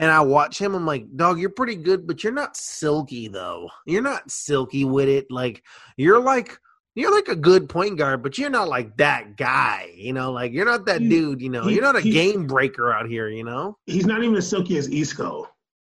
And 0.00 0.10
I 0.10 0.20
watch 0.20 0.60
him, 0.60 0.74
I'm 0.74 0.86
like, 0.86 1.16
dog, 1.16 1.40
you're 1.40 1.50
pretty 1.50 1.74
good, 1.74 2.06
but 2.06 2.22
you're 2.22 2.32
not 2.32 2.56
silky 2.56 3.28
though. 3.28 3.68
You're 3.86 4.02
not 4.02 4.30
silky 4.30 4.84
with 4.84 5.08
it. 5.08 5.26
Like 5.30 5.64
you're 5.96 6.20
like 6.20 6.58
you're 6.94 7.14
like 7.14 7.28
a 7.28 7.36
good 7.36 7.68
point 7.68 7.96
guard, 7.96 8.22
but 8.22 8.38
you're 8.38 8.50
not 8.50 8.68
like 8.68 8.96
that 8.96 9.36
guy. 9.36 9.90
You 9.94 10.12
know, 10.12 10.32
like 10.32 10.52
you're 10.52 10.64
not 10.66 10.86
that 10.86 11.00
He- 11.00 11.08
dude. 11.08 11.40
You 11.40 11.48
know, 11.50 11.64
he- 11.64 11.74
you're 11.74 11.82
not 11.82 11.96
a 11.96 12.02
game 12.02 12.46
breaker 12.46 12.92
out 12.92 13.08
here. 13.08 13.28
You 13.28 13.44
know. 13.44 13.76
He's 13.86 14.06
not 14.06 14.22
even 14.22 14.36
as 14.36 14.48
silky 14.48 14.76
as 14.78 14.88
Isco. 14.88 15.48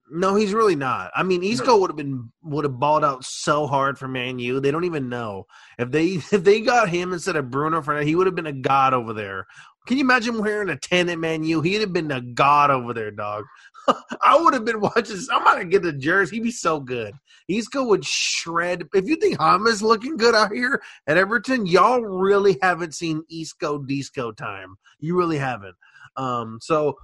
No, 0.10 0.36
he's 0.36 0.54
really 0.54 0.76
not. 0.76 1.12
I 1.16 1.24
mean, 1.24 1.44
Isco 1.44 1.78
would 1.78 1.90
have 1.90 1.98
been 1.98 2.32
would 2.44 2.64
have 2.64 2.80
balled 2.80 3.04
out 3.04 3.26
so 3.26 3.68
hard 3.68 3.98
for 3.98 4.08
Man 4.08 4.40
U. 4.40 4.60
They 4.60 4.72
don't 4.72 4.86
even 4.86 5.10
know 5.10 5.48
if 5.78 5.92
they 5.92 6.06
if 6.32 6.44
they 6.44 6.62
got 6.62 6.90
him 6.90 7.14
instead 7.14 7.36
of 7.36 7.50
Bruno 7.50 7.82
Fernandes, 7.82 8.06
he 8.06 8.16
would 8.16 8.28
have 8.28 8.36
been 8.36 8.48
a 8.48 8.54
god 8.54 8.94
over 8.94 9.14
there. 9.14 9.46
Can 9.86 9.98
you 9.98 10.04
imagine 10.04 10.42
wearing 10.42 10.70
a 10.70 10.78
ten 10.78 11.10
at 11.10 11.20
Man 11.20 11.44
U? 11.44 11.62
He'd 11.62 11.82
have 11.82 11.94
been 11.94 12.12
a 12.12 12.22
god 12.22 12.72
over 12.72 12.94
there, 12.94 13.12
dog. 13.12 13.46
I 14.22 14.38
would 14.40 14.54
have 14.54 14.66
been 14.66 14.80
watching. 14.80 15.18
I'm 15.32 15.44
gonna 15.44 15.66
get 15.66 15.84
the 15.84 15.94
jersey. 15.94 16.38
He'd 16.38 16.44
be 16.44 16.52
so 16.52 16.80
good. 16.80 17.14
Isco 17.48 17.86
would 17.86 18.06
shred. 18.06 18.84
If 18.94 19.08
you 19.08 19.16
think 19.16 19.40
James 19.40 19.82
looking 19.82 20.18
good 20.18 20.36
out 20.36 20.52
here 20.52 20.82
at 21.08 21.18
Everton, 21.18 21.66
y'all 21.66 22.02
really 22.02 22.58
haven't 22.62 22.94
seen 22.94 23.24
Isco 23.32 23.80
Disco 23.80 24.32
time. 24.32 24.76
You 25.00 25.18
really 25.18 25.38
haven't. 25.38 25.76
Um, 26.18 26.60
so 26.62 26.98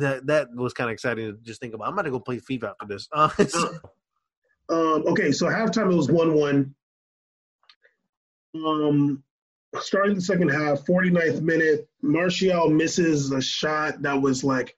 that 0.00 0.26
that 0.26 0.48
was 0.54 0.72
kind 0.72 0.88
of 0.90 0.92
exciting 0.94 1.32
to 1.32 1.38
just 1.42 1.60
think 1.60 1.74
about. 1.74 1.88
I'm 1.88 1.96
gonna 1.96 2.10
go 2.10 2.20
play 2.20 2.38
FIFA 2.40 2.70
after 2.80 2.86
this. 2.86 3.08
Uh, 3.14 3.28
so- 3.46 3.78
Um, 4.68 5.04
okay, 5.08 5.32
so 5.32 5.46
halftime 5.46 5.92
it 5.92 5.96
was 5.96 6.10
one 6.10 6.34
one. 6.34 6.74
Um, 8.54 9.22
starting 9.80 10.14
the 10.14 10.20
second 10.20 10.48
half, 10.50 10.84
49th 10.84 11.40
minute, 11.42 11.88
Martial 12.02 12.68
misses 12.70 13.30
a 13.32 13.40
shot 13.40 14.02
that 14.02 14.20
was 14.20 14.44
like, 14.44 14.76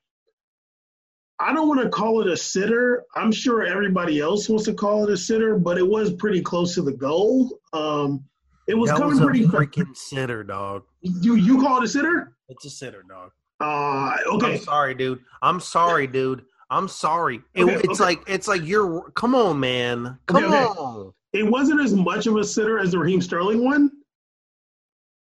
I 1.41 1.53
don't 1.53 1.69
want 1.69 1.83
to 1.83 1.89
call 1.89 2.21
it 2.21 2.29
a 2.29 2.37
sitter. 2.37 3.05
I'm 3.17 3.33
sure 3.33 3.65
everybody 3.65 4.21
else 4.21 4.49
wants 4.49 4.65
to 4.67 4.75
call 4.75 5.05
it 5.05 5.11
a 5.13 5.17
sitter, 5.17 5.59
but 5.59 5.79
it 5.79 5.87
was 5.87 6.13
pretty 6.15 6.41
close 6.41 6.75
to 6.77 6.83
the 6.83 6.93
goal. 6.93 7.59
Um, 7.73 8.25
it 8.69 8.75
was 8.75 8.89
that 8.91 8.99
coming 8.99 9.11
was 9.11 9.21
a 9.21 9.25
pretty. 9.25 9.45
freaking 9.47 9.97
sitter, 9.97 10.45
dog. 10.45 10.85
You 11.03 11.35
you 11.35 11.61
call 11.61 11.79
it 11.79 11.85
a 11.85 11.89
sitter? 11.89 12.37
It's 12.49 12.65
a 12.65 12.71
sitter, 12.71 13.03
dog. 13.09 13.31
Uh, 13.65 14.17
okay. 14.35 14.53
I'm 14.55 14.59
sorry, 14.59 14.95
dude. 14.95 15.21
I'm 15.43 15.61
sorry, 15.61 16.07
dude. 16.07 16.45
I'm 16.71 16.89
sorry. 16.89 17.41
It, 17.55 17.65
Okay, 17.65 17.75
it's 17.77 18.01
okay. 18.01 18.05
like 18.05 18.23
it's 18.27 18.49
like 18.49 18.63
you're. 18.65 19.11
Come 19.13 19.35
on, 19.35 19.61
man. 19.61 20.19
Come 20.27 20.45
Okay, 20.45 20.65
on. 20.65 21.13
It 21.33 21.43
wasn't 21.45 21.81
as 21.81 21.95
much 21.95 22.27
of 22.27 22.37
a 22.37 22.45
sitter 22.45 22.79
as 22.79 22.93
the 22.93 22.99
Raheem 22.99 23.21
Sterling 23.21 23.65
one. 23.65 23.91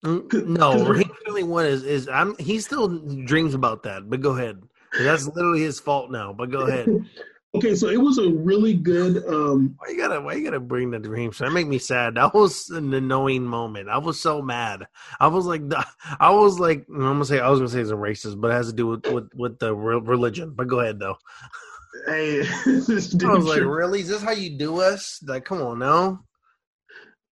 Mm, 0.04 0.28
'Cause- 0.30 0.44
No, 0.44 0.72
'cause 0.72 0.88
Raheem 0.88 1.10
Sterling 1.22 1.48
one 1.48 1.66
is 1.66 1.82
is 1.84 2.08
I'm. 2.08 2.36
He 2.38 2.60
still 2.60 2.88
dreams 3.24 3.54
about 3.54 3.82
that. 3.84 4.08
But 4.08 4.20
go 4.20 4.30
ahead. 4.36 4.62
That's 4.98 5.26
literally 5.26 5.60
his 5.60 5.80
fault 5.80 6.10
now. 6.10 6.32
But 6.32 6.50
go 6.50 6.60
ahead. 6.66 6.86
Okay, 7.54 7.74
so 7.74 7.88
it 7.88 8.00
was 8.00 8.18
a 8.18 8.28
really 8.28 8.74
good. 8.74 9.24
Um, 9.26 9.74
Why 9.78 9.88
you 9.92 9.96
gotta 9.96 10.20
why 10.20 10.34
you 10.34 10.44
gotta 10.44 10.60
bring 10.60 10.90
the 10.90 10.98
dream? 10.98 11.32
So 11.32 11.44
That 11.44 11.52
make 11.52 11.66
me 11.66 11.78
sad. 11.78 12.16
That 12.16 12.34
was 12.34 12.68
an 12.68 12.92
annoying 12.92 13.44
moment. 13.44 13.88
I 13.88 13.96
was 13.98 14.20
so 14.20 14.42
mad. 14.42 14.86
I 15.18 15.28
was 15.28 15.46
like, 15.46 15.62
I 16.20 16.30
was 16.30 16.60
like, 16.60 16.86
I'm 16.92 17.00
gonna 17.00 17.24
say 17.24 17.40
I 17.40 17.48
was 17.48 17.58
gonna 17.58 17.70
say 17.70 17.80
it's 17.80 17.90
a 17.90 17.94
racist, 17.94 18.38
but 18.40 18.50
it 18.50 18.54
has 18.54 18.68
to 18.68 18.74
do 18.74 18.86
with 18.86 19.06
with, 19.06 19.30
with 19.34 19.58
the 19.58 19.74
re- 19.74 20.00
religion. 20.00 20.52
But 20.54 20.68
go 20.68 20.80
ahead 20.80 20.98
though. 20.98 21.16
hey, 22.06 22.40
this 22.66 23.08
dude 23.08 23.30
I 23.30 23.34
was 23.34 23.46
like, 23.46 23.62
really? 23.62 24.00
Is 24.00 24.08
this 24.08 24.22
how 24.22 24.32
you 24.32 24.58
do 24.58 24.80
us? 24.82 25.18
Like, 25.26 25.46
come 25.46 25.62
on 25.62 25.78
now. 25.78 26.24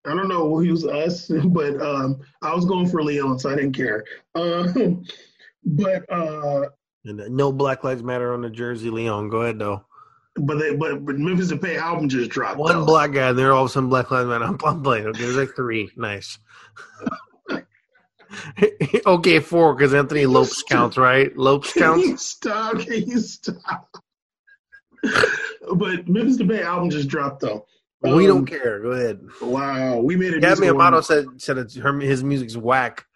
I 0.06 0.14
don't 0.14 0.28
know 0.28 0.56
who's 0.56 0.86
us, 0.86 1.26
but 1.46 1.78
um, 1.82 2.20
I 2.40 2.54
was 2.54 2.64
going 2.64 2.88
for 2.88 3.02
Leon, 3.02 3.38
so 3.38 3.50
I 3.50 3.56
didn't 3.56 3.72
care. 3.74 4.02
But 4.34 6.10
uh, 6.10 6.62
And 7.04 7.20
uh, 7.20 7.24
no 7.28 7.52
Black 7.52 7.82
Lives 7.84 8.02
Matter 8.02 8.32
on 8.32 8.40
the 8.40 8.50
jersey, 8.50 8.88
Leon. 8.88 9.28
Go 9.28 9.42
ahead 9.42 9.58
though. 9.58 9.84
But 10.38 10.58
they, 10.58 10.74
but 10.76 11.04
but 11.04 11.16
Memphis 11.18 11.50
Depay 11.50 11.78
album 11.78 12.08
just 12.08 12.30
dropped. 12.30 12.58
One 12.58 12.84
black 12.84 13.12
guy, 13.12 13.30
and 13.30 13.38
they're 13.38 13.52
all 13.52 13.64
of 13.64 13.70
a 13.70 13.72
sudden 13.72 13.88
Black 13.88 14.10
Lives 14.10 14.28
Matter. 14.28 14.44
I'm, 14.44 14.58
I'm 14.64 14.82
playing. 14.82 15.06
Okay, 15.06 15.22
there's 15.22 15.36
like 15.36 15.54
three. 15.56 15.90
Nice. 15.96 16.38
okay, 19.06 19.40
four 19.40 19.74
because 19.74 19.94
Anthony 19.94 20.26
Lopes 20.26 20.62
counts, 20.62 20.96
right? 20.96 21.34
Lopes 21.36 21.72
Can 21.72 21.82
counts. 21.82 22.06
you 22.06 22.16
stop? 22.16 22.78
Can 22.80 23.06
you 23.08 23.18
stop? 23.20 23.88
but 25.74 26.08
Memphis 26.08 26.36
Depay 26.38 26.62
album 26.62 26.90
just 26.90 27.08
dropped 27.08 27.40
though. 27.40 27.66
we 28.02 28.10
Um, 28.10 28.26
don't 28.26 28.46
care. 28.46 28.80
Go 28.80 28.90
ahead. 28.90 29.20
Wow, 29.40 29.98
we 30.00 30.16
made 30.16 30.34
it. 30.34 30.40
Gabby 30.40 30.68
Amato 30.68 31.00
said 31.00 31.26
said 31.38 31.58
it's 31.58 31.76
her, 31.76 31.98
his 32.00 32.22
music's 32.24 32.56
whack. 32.56 33.06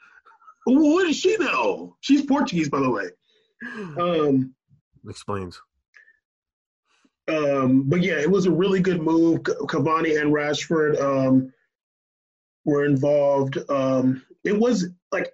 Well, 0.66 0.94
what 0.94 1.06
does 1.06 1.16
she 1.16 1.36
know? 1.38 1.96
She's 2.00 2.24
Portuguese, 2.24 2.68
by 2.68 2.80
the 2.80 2.90
way. 2.90 3.06
Um, 3.98 4.54
Explains. 5.08 5.60
Um, 7.30 7.88
but 7.88 8.02
yeah, 8.02 8.18
it 8.18 8.30
was 8.30 8.46
a 8.46 8.50
really 8.50 8.80
good 8.80 9.00
move. 9.00 9.42
Cavani 9.42 10.20
and 10.20 10.32
Rashford 10.32 11.00
um, 11.00 11.52
were 12.64 12.84
involved. 12.84 13.58
Um, 13.70 14.22
it 14.44 14.58
was 14.58 14.86
like, 15.12 15.32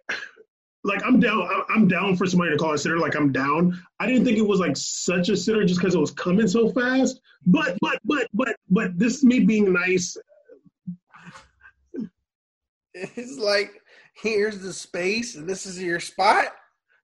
like 0.84 1.02
I'm 1.04 1.18
down. 1.20 1.48
I'm 1.68 1.88
down 1.88 2.16
for 2.16 2.26
somebody 2.26 2.52
to 2.52 2.58
call 2.58 2.74
a 2.74 2.78
sitter. 2.78 2.98
Like 2.98 3.16
I'm 3.16 3.32
down. 3.32 3.80
I 3.98 4.06
didn't 4.06 4.24
think 4.24 4.38
it 4.38 4.46
was 4.46 4.60
like 4.60 4.76
such 4.76 5.28
a 5.28 5.36
sitter 5.36 5.64
just 5.64 5.80
because 5.80 5.94
it 5.94 6.00
was 6.00 6.12
coming 6.12 6.46
so 6.48 6.70
fast. 6.70 7.20
But 7.46 7.76
but 7.80 7.98
but 8.04 8.28
but 8.34 8.56
but 8.70 8.98
this 8.98 9.16
is 9.16 9.24
me 9.24 9.40
being 9.40 9.72
nice. 9.72 10.16
It's 12.94 13.38
like 13.38 13.82
here's 14.14 14.60
the 14.60 14.72
space, 14.72 15.34
and 15.34 15.48
this 15.48 15.66
is 15.66 15.82
your 15.82 16.00
spot. 16.00 16.46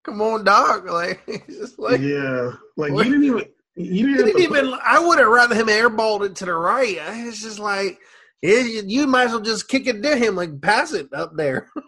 Come 0.05 0.20
on, 0.20 0.45
dog. 0.45 0.86
Like 0.90 1.22
it's 1.26 1.59
just 1.59 1.78
like 1.78 2.01
yeah, 2.01 2.53
like 2.76 2.93
What? 2.93 3.07
you 3.07 3.12
didn't 3.12 3.26
even. 3.26 3.45
You 3.75 4.09
He 4.09 4.14
didn't, 4.14 4.41
even. 4.41 4.75
I 4.85 4.99
would 4.99 5.18
have 5.18 5.29
rather 5.29 5.55
him 5.55 5.68
airballed 5.68 6.27
it 6.27 6.37
to 6.37 6.45
the 6.45 6.53
right. 6.53 6.97
It's 6.99 7.43
just 7.43 7.59
like 7.59 7.99
it, 8.43 8.87
you 8.87 9.07
might 9.07 9.25
as 9.25 9.31
well 9.33 9.41
just 9.41 9.68
kick 9.68 9.87
it 9.87 10.03
to 10.03 10.16
him, 10.16 10.35
like 10.37 10.61
pass 10.61 10.93
it 10.93 11.09
up 11.12 11.37
there. 11.37 11.68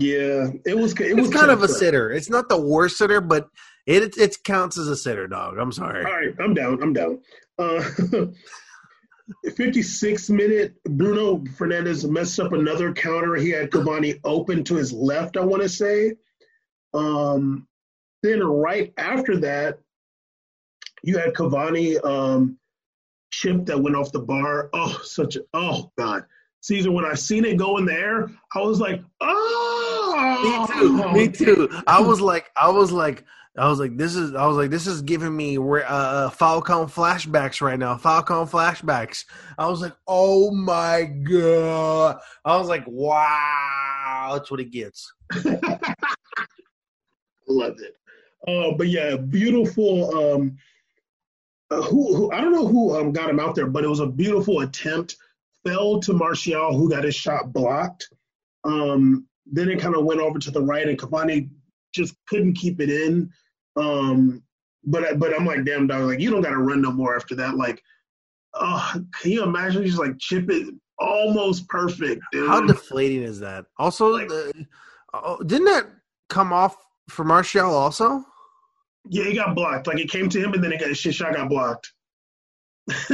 Yeah, 0.00 0.50
it 0.64 0.76
was. 0.76 0.92
It 1.00 1.16
was 1.16 1.30
kind 1.30 1.50
of 1.50 1.64
a 1.64 1.68
sitter. 1.68 2.12
It's 2.12 2.30
not 2.30 2.48
the 2.48 2.60
worst 2.60 2.98
sitter, 2.98 3.20
but 3.20 3.48
it 3.84 4.04
it, 4.04 4.16
it 4.16 4.36
counts 4.44 4.78
as 4.78 4.86
a 4.86 4.94
sitter, 4.94 5.26
dog. 5.26 5.58
I'm 5.58 5.72
sorry. 5.72 6.04
All 6.04 6.12
right, 6.12 6.34
I'm 6.38 6.54
down. 6.54 6.80
I'm 6.80 6.92
down. 6.92 7.20
Uh, 7.58 7.82
56 9.56 10.30
minute, 10.30 10.74
Bruno 10.84 11.38
Fernandes 11.38 12.08
messed 12.08 12.38
up 12.38 12.52
another 12.52 12.92
counter. 12.92 13.34
He 13.34 13.50
had 13.50 13.70
Cavani 13.70 14.20
open 14.24 14.62
to 14.64 14.76
his 14.76 14.92
left, 14.92 15.36
I 15.36 15.44
want 15.44 15.62
to 15.62 15.68
say. 15.68 16.12
Um, 16.94 17.66
then 18.22 18.40
right 18.40 18.92
after 18.96 19.38
that, 19.38 19.80
you 21.02 21.18
had 21.18 21.34
Cavani 21.34 22.04
um, 22.04 22.58
chip 23.30 23.66
that 23.66 23.80
went 23.80 23.96
off 23.96 24.12
the 24.12 24.20
bar. 24.20 24.70
Oh, 24.72 25.00
such 25.02 25.36
a, 25.36 25.40
oh, 25.54 25.90
God. 25.98 26.24
Caesar, 26.60 26.90
when 26.90 27.04
I 27.04 27.14
seen 27.14 27.44
it 27.44 27.56
go 27.56 27.78
in 27.78 27.86
the 27.86 27.92
air, 27.92 28.28
I 28.54 28.60
was 28.60 28.80
like, 28.80 29.02
oh. 29.20 30.66
Me 30.68 30.74
too. 30.74 31.12
Me 31.12 31.28
too. 31.28 31.82
I 31.86 32.00
was 32.00 32.20
like, 32.20 32.50
I 32.56 32.70
was 32.70 32.90
like, 32.90 33.24
I 33.56 33.68
was 33.68 33.80
like, 33.80 33.96
this 33.96 34.14
is, 34.14 34.34
I 34.34 34.46
was 34.46 34.56
like, 34.56 34.70
this 34.70 34.86
is 34.86 35.02
giving 35.02 35.36
me 35.36 35.56
uh, 35.56 36.30
Falcao 36.30 36.90
flashbacks 36.90 37.60
right 37.60 37.78
now. 37.78 37.96
Falcao 37.96 38.48
flashbacks. 38.48 39.24
I 39.56 39.68
was 39.68 39.80
like, 39.80 39.94
oh 40.06 40.52
my 40.52 41.04
god. 41.04 42.18
I 42.44 42.56
was 42.56 42.68
like, 42.68 42.84
wow, 42.86 44.30
that's 44.32 44.50
what 44.50 44.60
it 44.60 44.70
gets. 44.70 45.12
Love 47.48 47.76
it. 47.78 47.96
Uh, 48.46 48.72
but 48.76 48.88
yeah, 48.88 49.16
beautiful. 49.16 50.16
Um, 50.16 50.56
uh, 51.70 51.82
who, 51.82 52.14
who 52.14 52.32
I 52.32 52.40
don't 52.40 52.52
know 52.52 52.66
who 52.66 52.96
um, 52.96 53.12
got 53.12 53.30
him 53.30 53.40
out 53.40 53.54
there, 53.54 53.66
but 53.66 53.84
it 53.84 53.88
was 53.88 54.00
a 54.00 54.06
beautiful 54.06 54.60
attempt. 54.60 55.16
Fell 55.64 56.00
to 56.00 56.12
Martial, 56.12 56.76
who 56.76 56.88
got 56.88 57.04
his 57.04 57.14
shot 57.14 57.52
blocked. 57.52 58.08
Um, 58.64 59.26
then 59.46 59.68
it 59.68 59.80
kind 59.80 59.96
of 59.96 60.04
went 60.04 60.20
over 60.20 60.38
to 60.38 60.50
the 60.50 60.62
right, 60.62 60.88
and 60.88 60.98
Cavani 60.98 61.48
just 61.94 62.14
couldn't 62.28 62.54
keep 62.54 62.80
it 62.80 62.90
in. 62.90 63.30
Um, 63.76 64.42
but 64.84 65.18
but 65.18 65.34
I'm 65.34 65.44
like, 65.46 65.64
damn 65.64 65.86
dog, 65.86 66.02
like 66.02 66.20
you 66.20 66.30
don't 66.30 66.42
got 66.42 66.50
to 66.50 66.58
run 66.58 66.82
no 66.82 66.92
more 66.92 67.16
after 67.16 67.34
that. 67.36 67.56
Like, 67.56 67.82
uh, 68.54 68.98
can 69.20 69.30
you 69.30 69.42
imagine? 69.42 69.84
Just 69.84 69.98
like 69.98 70.18
chip 70.18 70.48
it 70.50 70.74
almost 70.98 71.68
perfect. 71.68 72.22
Dude. 72.32 72.48
How 72.48 72.64
deflating 72.66 73.22
is 73.22 73.40
that? 73.40 73.66
Also, 73.78 74.08
Like- 74.08 74.30
oh, 75.14 75.38
didn't 75.44 75.66
that 75.66 75.86
come 76.28 76.52
off 76.52 76.76
for 77.08 77.24
Martial 77.24 77.74
also? 77.74 78.24
Yeah, 79.08 79.24
it 79.24 79.34
got 79.34 79.54
blocked. 79.54 79.86
Like 79.86 79.98
it 79.98 80.10
came 80.10 80.28
to 80.28 80.40
him, 80.40 80.52
and 80.52 80.62
then 80.62 80.72
it 80.72 80.80
got, 80.80 80.88
his 80.88 80.98
shot 80.98 81.34
got 81.34 81.48
blocked. 81.48 81.92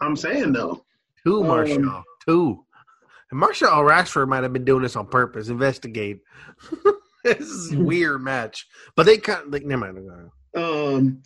I'm 0.00 0.16
saying 0.16 0.52
though. 0.52 0.84
Two 1.24 1.50
Um, 1.50 2.04
Two. 2.26 2.64
And 3.30 3.40
Martial 3.40 3.68
Rashford 3.68 4.28
might 4.28 4.42
have 4.42 4.52
been 4.52 4.64
doing 4.64 4.82
this 4.82 4.96
on 4.96 5.06
purpose. 5.06 5.48
Investigate. 5.48 6.20
this 7.24 7.40
is 7.40 7.72
a 7.72 7.78
weird 7.78 8.20
match. 8.20 8.66
But 8.96 9.06
they 9.06 9.18
kind 9.18 9.46
of 9.46 9.52
like 9.52 9.64
never 9.64 9.80
mind. 9.80 9.94
never 9.94 10.30
mind. 10.54 10.94
Um, 10.94 11.22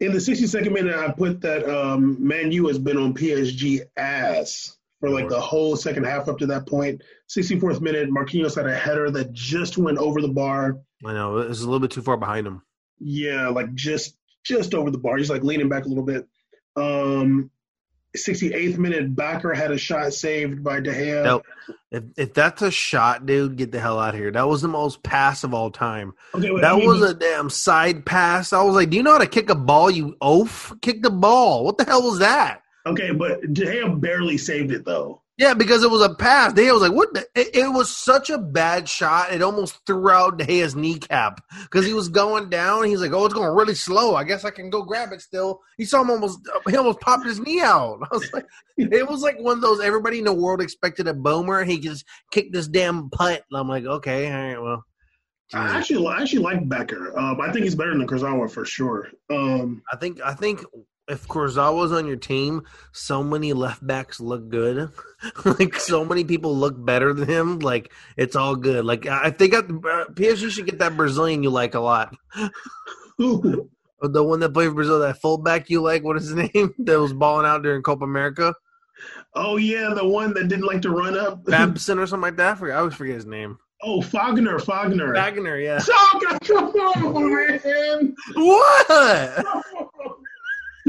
in 0.00 0.12
the 0.12 0.18
62nd 0.18 0.72
minute, 0.72 0.96
I 0.96 1.12
put 1.12 1.40
that 1.42 1.68
um, 1.68 2.16
Man 2.26 2.50
U 2.52 2.66
has 2.68 2.78
been 2.78 2.96
on 2.96 3.14
PSG 3.14 3.80
ass 3.96 4.76
for 5.00 5.08
like 5.10 5.28
the 5.28 5.40
whole 5.40 5.76
second 5.76 6.04
half 6.04 6.28
up 6.28 6.38
to 6.38 6.46
that 6.46 6.66
point. 6.66 7.02
64th 7.28 7.80
minute, 7.80 8.10
Marquinhos 8.10 8.54
had 8.54 8.66
a 8.66 8.74
header 8.74 9.10
that 9.10 9.32
just 9.32 9.78
went 9.78 9.98
over 9.98 10.20
the 10.20 10.28
bar. 10.28 10.78
I 11.04 11.14
know 11.14 11.38
it's 11.38 11.60
a 11.60 11.64
little 11.64 11.80
bit 11.80 11.90
too 11.90 12.02
far 12.02 12.16
behind 12.18 12.46
him. 12.46 12.62
Yeah, 12.98 13.48
like 13.48 13.74
just 13.74 14.16
just 14.44 14.74
over 14.74 14.90
the 14.90 14.98
bar. 14.98 15.16
He's 15.16 15.30
like 15.30 15.42
leaning 15.42 15.68
back 15.68 15.86
a 15.86 15.88
little 15.88 16.04
bit. 16.04 16.26
Um, 16.76 17.50
68th 18.16 18.76
minute, 18.78 19.14
Bakker 19.14 19.54
had 19.54 19.70
a 19.70 19.78
shot 19.78 20.12
saved 20.12 20.64
by 20.64 20.80
De 20.80 20.92
Gea. 20.92 21.24
Nope. 21.24 21.44
If 21.90 22.04
if 22.16 22.34
that's 22.34 22.60
a 22.62 22.70
shot, 22.70 23.24
dude, 23.24 23.56
get 23.56 23.72
the 23.72 23.80
hell 23.80 23.98
out 23.98 24.14
of 24.14 24.20
here. 24.20 24.30
That 24.30 24.48
was 24.48 24.62
the 24.62 24.68
most 24.68 25.02
pass 25.02 25.44
of 25.44 25.54
all 25.54 25.70
time. 25.70 26.12
Okay, 26.34 26.50
wait, 26.50 26.60
That 26.60 26.72
I 26.72 26.76
mean, 26.76 26.88
was 26.88 27.02
a 27.02 27.14
damn 27.14 27.48
side 27.50 28.04
pass. 28.04 28.52
I 28.52 28.62
was 28.62 28.74
like, 28.74 28.90
do 28.90 28.96
you 28.96 29.02
know 29.02 29.12
how 29.12 29.18
to 29.18 29.26
kick 29.26 29.48
a 29.48 29.54
ball? 29.54 29.90
You 29.90 30.16
oaf, 30.20 30.72
kick 30.82 31.02
the 31.02 31.10
ball. 31.10 31.64
What 31.64 31.78
the 31.78 31.84
hell 31.84 32.02
was 32.02 32.18
that? 32.18 32.59
Okay, 32.86 33.12
but 33.12 33.40
De 33.52 33.66
Gea 33.66 34.00
barely 34.00 34.38
saved 34.38 34.72
it 34.72 34.84
though. 34.84 35.22
Yeah, 35.40 35.54
because 35.54 35.82
it 35.82 35.90
was 35.90 36.02
a 36.02 36.14
pass. 36.14 36.52
De 36.52 36.60
Gea 36.60 36.72
was 36.72 36.82
like, 36.82 36.92
"What?" 36.92 37.14
The? 37.14 37.26
It, 37.34 37.56
it 37.56 37.72
was 37.72 37.94
such 37.96 38.28
a 38.28 38.36
bad 38.36 38.86
shot. 38.86 39.32
It 39.32 39.40
almost 39.40 39.80
threw 39.86 40.10
out 40.10 40.36
De 40.36 40.44
Gea's 40.44 40.76
kneecap 40.76 41.40
because 41.62 41.86
he 41.86 41.94
was 41.94 42.10
going 42.10 42.50
down. 42.50 42.84
He's 42.84 43.00
like, 43.00 43.12
"Oh, 43.12 43.24
it's 43.24 43.32
going 43.32 43.54
really 43.54 43.74
slow. 43.74 44.14
I 44.14 44.24
guess 44.24 44.44
I 44.44 44.50
can 44.50 44.68
go 44.68 44.82
grab 44.82 45.12
it 45.12 45.22
still." 45.22 45.60
He 45.78 45.86
saw 45.86 46.02
him 46.02 46.10
almost. 46.10 46.40
He 46.68 46.76
almost 46.76 47.00
popped 47.00 47.24
his 47.24 47.40
knee 47.40 47.62
out. 47.62 48.00
I 48.12 48.14
was 48.14 48.30
like, 48.34 48.44
it 48.76 49.08
was 49.08 49.22
like 49.22 49.38
one 49.38 49.56
of 49.56 49.62
those. 49.62 49.80
Everybody 49.80 50.18
in 50.18 50.26
the 50.26 50.32
world 50.34 50.60
expected 50.60 51.08
a 51.08 51.14
boomer. 51.14 51.64
He 51.64 51.80
just 51.80 52.04
kicked 52.30 52.52
this 52.52 52.68
damn 52.68 53.08
putt. 53.08 53.42
And 53.50 53.58
I'm 53.58 53.68
like, 53.68 53.84
okay, 53.84 54.30
all 54.30 54.36
right, 54.36 54.62
well. 54.62 54.84
I 55.52 55.78
actually, 55.78 56.06
I 56.06 56.20
actually 56.20 56.42
like 56.42 56.68
Bakker. 56.68 57.16
Um, 57.16 57.40
I 57.40 57.50
think 57.50 57.64
he's 57.64 57.74
better 57.74 57.96
than 57.96 58.06
Kurzawa 58.06 58.48
for 58.50 58.64
sure. 58.64 59.08
Um, 59.30 59.82
I 59.90 59.96
think 59.96 60.20
I 60.20 60.34
think 60.34 60.62
if 61.10 61.26
Kurzawa's 61.28 61.92
on 61.92 62.06
your 62.06 62.16
team, 62.16 62.62
so 62.92 63.22
many 63.22 63.52
left 63.52 63.86
backs 63.86 64.20
look 64.20 64.48
good. 64.48 64.90
like 65.44 65.74
so 65.74 66.04
many 66.04 66.24
people 66.24 66.56
look 66.56 66.82
better 66.82 67.12
than 67.12 67.28
him. 67.28 67.58
Like 67.58 67.92
it's 68.16 68.36
all 68.36 68.56
good. 68.56 68.84
Like 68.84 69.06
I 69.06 69.30
think 69.30 69.52
got 69.52 69.64
uh, 69.64 70.06
PSG 70.12 70.50
should 70.50 70.66
get 70.66 70.78
that 70.78 70.96
Brazilian 70.96 71.42
you 71.42 71.50
like 71.50 71.74
a 71.74 71.80
lot. 71.80 72.14
The 74.02 74.24
one 74.24 74.40
that 74.40 74.54
played 74.54 74.68
for 74.68 74.76
Brazil, 74.76 75.00
that 75.00 75.20
fullback 75.20 75.68
you 75.68 75.82
like. 75.82 76.02
What 76.02 76.16
is 76.16 76.30
his 76.30 76.34
name? 76.54 76.74
That 76.78 76.98
was 76.98 77.12
balling 77.12 77.44
out 77.44 77.62
during 77.62 77.82
Copa 77.82 78.04
America, 78.04 78.54
oh 79.34 79.56
yeah, 79.56 79.92
the 79.94 80.06
one 80.06 80.32
that 80.34 80.48
didn't 80.48 80.64
like 80.64 80.82
to 80.82 80.90
run 80.90 81.18
up. 81.18 81.44
Babson 81.44 81.98
or 81.98 82.06
something 82.06 82.22
like 82.22 82.36
that. 82.36 82.52
I, 82.52 82.54
forget, 82.54 82.76
I 82.76 82.78
always 82.80 82.94
forget 82.94 83.16
his 83.16 83.26
name. 83.26 83.58
oh, 83.82 84.00
Fogner, 84.00 84.58
Fogner. 84.58 85.14
Wagner, 85.14 85.58
yeah. 85.58 85.80
Come 86.46 86.58
on, 86.58 87.62
man. 87.62 88.16
What? 88.34 89.89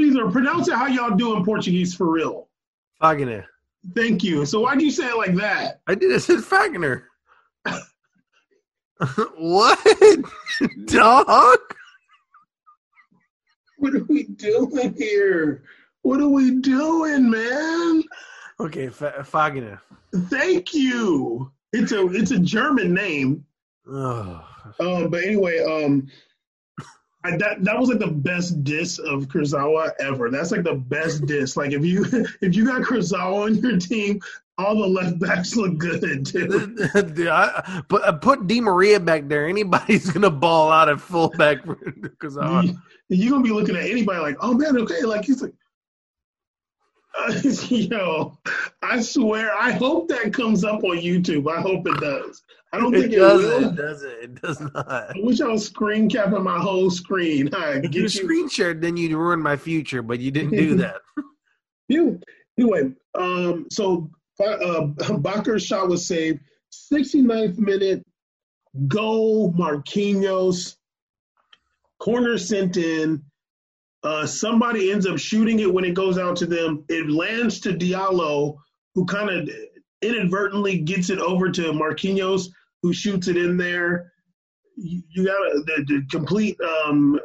Caesar, 0.01 0.29
pronounce 0.31 0.67
it 0.67 0.73
how 0.73 0.87
y'all 0.87 1.15
do 1.15 1.35
in 1.35 1.45
Portuguese 1.45 1.93
for 1.93 2.09
real. 2.09 2.47
Wagner. 2.99 3.45
Thank 3.95 4.23
you. 4.23 4.45
So 4.45 4.61
why'd 4.61 4.81
you 4.81 4.89
say 4.91 5.07
it 5.07 5.17
like 5.17 5.35
that? 5.35 5.81
I 5.87 5.95
did. 5.95 6.13
I 6.13 6.17
said 6.17 6.39
Wagner. 6.41 7.07
what, 9.37 9.79
dog? 10.85 11.59
What 13.77 13.95
are 13.95 14.03
we 14.05 14.23
doing 14.23 14.93
here? 14.97 15.63
What 16.03 16.19
are 16.21 16.27
we 16.29 16.59
doing, 16.61 17.29
man? 17.29 18.03
Okay, 18.59 18.89
Fa- 18.89 19.23
Wagner. 19.31 19.81
Thank 20.15 20.73
you. 20.73 21.51
It's 21.73 21.91
a 21.91 22.05
it's 22.07 22.31
a 22.31 22.39
German 22.39 22.93
name. 22.93 23.45
Oh, 23.87 24.43
Um, 24.79 25.09
but 25.09 25.23
anyway, 25.23 25.59
um, 25.63 26.07
I, 27.23 27.37
that 27.37 27.63
that 27.63 27.79
was 27.79 27.89
like 27.89 27.99
the 27.99 28.07
best 28.07 28.63
diss 28.63 28.97
of 28.97 29.27
Kurzawa 29.27 29.91
ever. 29.99 30.29
That's 30.31 30.51
like 30.51 30.63
the 30.63 30.73
best 30.75 31.25
diss. 31.27 31.55
Like 31.55 31.71
if 31.71 31.85
you 31.85 32.03
if 32.41 32.55
you 32.55 32.65
got 32.65 32.81
Kurzawa 32.81 33.45
on 33.45 33.55
your 33.55 33.77
team, 33.77 34.19
all 34.57 34.75
the 34.79 34.87
left 34.87 35.19
backs 35.19 35.55
look 35.55 35.77
good, 35.77 36.23
dude. 36.23 36.75
Dude, 37.15 37.27
I, 37.27 37.81
but 37.87 38.03
uh, 38.07 38.13
put 38.13 38.47
Di 38.47 38.59
Maria 38.61 38.99
back 38.99 39.27
there. 39.27 39.47
Anybody's 39.47 40.09
gonna 40.11 40.29
ball 40.31 40.71
out 40.71 40.89
at 40.89 40.99
fullback 40.99 41.59
because 42.01 42.37
uh, 42.41 42.61
You- 42.65 42.77
You're 43.09 43.31
gonna 43.31 43.43
be 43.43 43.51
looking 43.51 43.75
at 43.75 43.85
anybody 43.85 44.19
like, 44.19 44.37
oh 44.41 44.53
man, 44.53 44.77
okay, 44.79 45.03
like 45.03 45.25
he's 45.25 45.41
like. 45.41 45.53
Uh, 47.19 47.33
yo, 47.67 48.37
I 48.81 49.01
swear, 49.01 49.51
I 49.59 49.71
hope 49.71 50.07
that 50.07 50.33
comes 50.33 50.63
up 50.63 50.81
on 50.83 50.97
YouTube. 50.97 51.51
I 51.51 51.59
hope 51.59 51.85
it 51.85 51.99
does. 51.99 52.41
I 52.73 52.77
don't 52.77 52.93
think 52.93 53.11
it, 53.11 53.17
doesn't. 53.17 53.49
will. 53.49 53.69
It 53.69 53.75
doesn't. 53.75 54.11
It 54.23 54.41
does 54.41 54.61
not. 54.61 54.87
I 54.87 55.13
wish 55.17 55.41
I 55.41 55.47
was 55.47 55.65
screen 55.65 56.09
capping 56.09 56.43
my 56.43 56.57
whole 56.59 56.89
screen. 56.89 57.53
I 57.53 57.79
get 57.79 57.93
you. 57.93 58.09
screen 58.09 58.47
shared, 58.47 58.81
then 58.81 58.95
you'd 58.95 59.13
ruin 59.13 59.41
my 59.41 59.57
future. 59.57 60.01
But 60.01 60.19
you 60.19 60.31
didn't 60.31 60.51
do 60.51 60.75
that. 60.77 61.01
Yeah. 61.89 62.11
Anyway, 62.57 62.91
um, 63.15 63.67
so 63.69 64.09
uh, 64.39 64.87
Bakker's 65.19 65.65
shot 65.65 65.89
was 65.89 66.05
saved. 66.05 66.39
69th 66.93 67.57
minute, 67.57 68.03
goal, 68.87 69.53
Marquinhos, 69.53 70.75
corner 71.99 72.37
sent 72.37 72.77
in. 72.77 73.21
Uh, 74.03 74.25
somebody 74.25 74.91
ends 74.91 75.05
up 75.05 75.19
shooting 75.19 75.59
it 75.59 75.71
when 75.71 75.85
it 75.85 75.93
goes 75.93 76.17
out 76.17 76.35
to 76.37 76.45
them. 76.45 76.83
It 76.89 77.09
lands 77.09 77.59
to 77.61 77.73
Diallo, 77.73 78.57
who 78.95 79.05
kind 79.05 79.29
of 79.29 79.49
inadvertently 80.01 80.79
gets 80.79 81.09
it 81.09 81.19
over 81.19 81.51
to 81.51 81.71
Marquinhos, 81.73 82.49
who 82.81 82.93
shoots 82.93 83.27
it 83.27 83.37
in 83.37 83.57
there. 83.57 84.11
You, 84.75 85.01
you 85.09 85.25
got 85.25 85.37
the, 85.65 85.85
the 85.87 86.05
complete 86.09 86.57
um, 86.61 87.19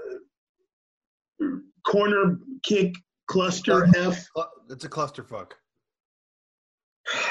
corner 1.86 2.38
kick 2.62 2.94
cluster 3.26 3.86
F. 3.96 4.26
It's 4.70 4.84
a 4.84 4.88
clusterfuck. 4.88 5.52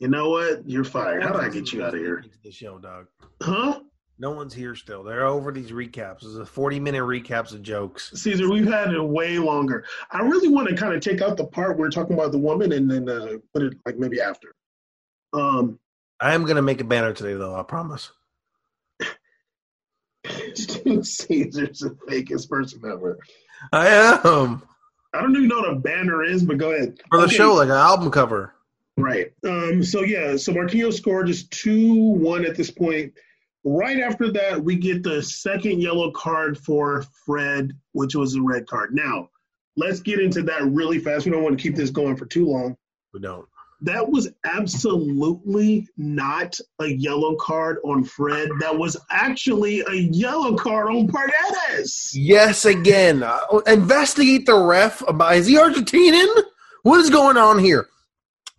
You 0.00 0.06
know 0.06 0.30
what? 0.30 0.62
You're 0.64 0.84
fired. 0.84 1.24
How 1.24 1.32
do 1.32 1.40
I 1.40 1.48
get 1.48 1.72
you 1.72 1.82
out 1.82 1.92
of 1.92 1.98
here? 1.98 2.24
The 2.44 2.52
show, 2.52 2.78
dog. 2.78 3.08
Huh? 3.42 3.80
No 4.20 4.30
one's 4.30 4.54
here 4.54 4.76
still. 4.76 5.02
They're 5.02 5.26
over 5.26 5.50
these 5.50 5.72
recaps. 5.72 6.20
This 6.20 6.30
is 6.30 6.38
a 6.38 6.46
forty-minute 6.46 7.02
recaps 7.02 7.52
of 7.52 7.62
jokes. 7.62 8.12
Caesar, 8.14 8.48
we've 8.48 8.66
had 8.66 8.92
it 8.92 9.02
way 9.02 9.40
longer. 9.40 9.84
I 10.12 10.20
really 10.20 10.46
want 10.46 10.68
to 10.68 10.76
kind 10.76 10.94
of 10.94 11.00
take 11.00 11.20
out 11.20 11.36
the 11.36 11.46
part 11.46 11.70
where 11.70 11.86
we're 11.86 11.90
talking 11.90 12.14
about 12.14 12.30
the 12.30 12.38
woman 12.38 12.72
and 12.72 12.88
then 12.88 13.08
uh, 13.08 13.38
put 13.52 13.64
it 13.64 13.74
like 13.86 13.96
maybe 13.96 14.20
after. 14.20 14.54
Um, 15.32 15.80
I 16.20 16.34
am 16.34 16.44
gonna 16.44 16.62
make 16.62 16.80
a 16.80 16.84
banner 16.84 17.12
today, 17.12 17.34
though. 17.34 17.54
I 17.54 17.62
promise. 17.62 18.10
Caesar's 20.26 21.80
the 21.80 21.96
fakest 22.08 22.48
person 22.48 22.80
ever. 22.84 23.18
I 23.72 23.88
am 24.24 24.62
I 25.14 25.22
don't 25.22 25.34
even 25.36 25.48
know 25.48 25.60
what 25.60 25.70
a 25.72 25.76
banner 25.76 26.22
is, 26.22 26.44
but 26.44 26.58
go 26.58 26.72
ahead. 26.72 26.98
for 27.10 27.18
the 27.18 27.24
Okay, 27.24 27.34
show, 27.36 27.54
like 27.54 27.68
an 27.68 27.74
album 27.74 28.10
cover. 28.10 28.54
Right. 28.96 29.32
Um, 29.44 29.82
so 29.82 30.02
yeah, 30.02 30.36
so 30.36 30.52
Marquinhos 30.52 30.94
scored 30.94 31.28
just 31.28 31.50
two 31.50 31.94
one 31.94 32.44
at 32.44 32.56
this 32.56 32.70
point. 32.70 33.12
Right 33.64 34.00
after 34.00 34.30
that, 34.32 34.62
we 34.62 34.76
get 34.76 35.02
the 35.02 35.22
second 35.22 35.80
yellow 35.80 36.10
card 36.12 36.58
for 36.58 37.04
Fred, 37.24 37.72
which 37.92 38.14
was 38.14 38.34
a 38.34 38.42
red 38.42 38.66
card. 38.66 38.94
Now, 38.94 39.30
let's 39.76 40.00
get 40.00 40.20
into 40.20 40.42
that 40.42 40.64
really 40.64 40.98
fast. 40.98 41.26
We 41.26 41.32
don't 41.32 41.42
want 41.42 41.58
to 41.58 41.62
keep 41.62 41.74
this 41.76 41.90
going 41.90 42.16
for 42.16 42.26
too 42.26 42.46
long. 42.46 42.76
We 43.14 43.20
don't. 43.20 43.46
That 43.80 44.08
was 44.08 44.28
absolutely 44.44 45.88
not 45.96 46.58
a 46.80 46.86
yellow 46.86 47.36
card 47.36 47.78
on 47.84 48.02
Fred. 48.02 48.48
That 48.60 48.76
was 48.76 48.96
actually 49.10 49.80
a 49.80 49.94
yellow 49.94 50.56
card 50.56 50.88
on 50.88 51.06
Paredes. 51.08 52.12
Yes, 52.14 52.64
again. 52.64 53.22
Uh, 53.22 53.38
investigate 53.66 54.46
the 54.46 54.58
ref. 54.58 55.02
Is 55.32 55.46
he 55.46 55.54
Argentinian? 55.56 56.42
What 56.82 57.00
is 57.00 57.10
going 57.10 57.36
on 57.36 57.58
here? 57.58 57.88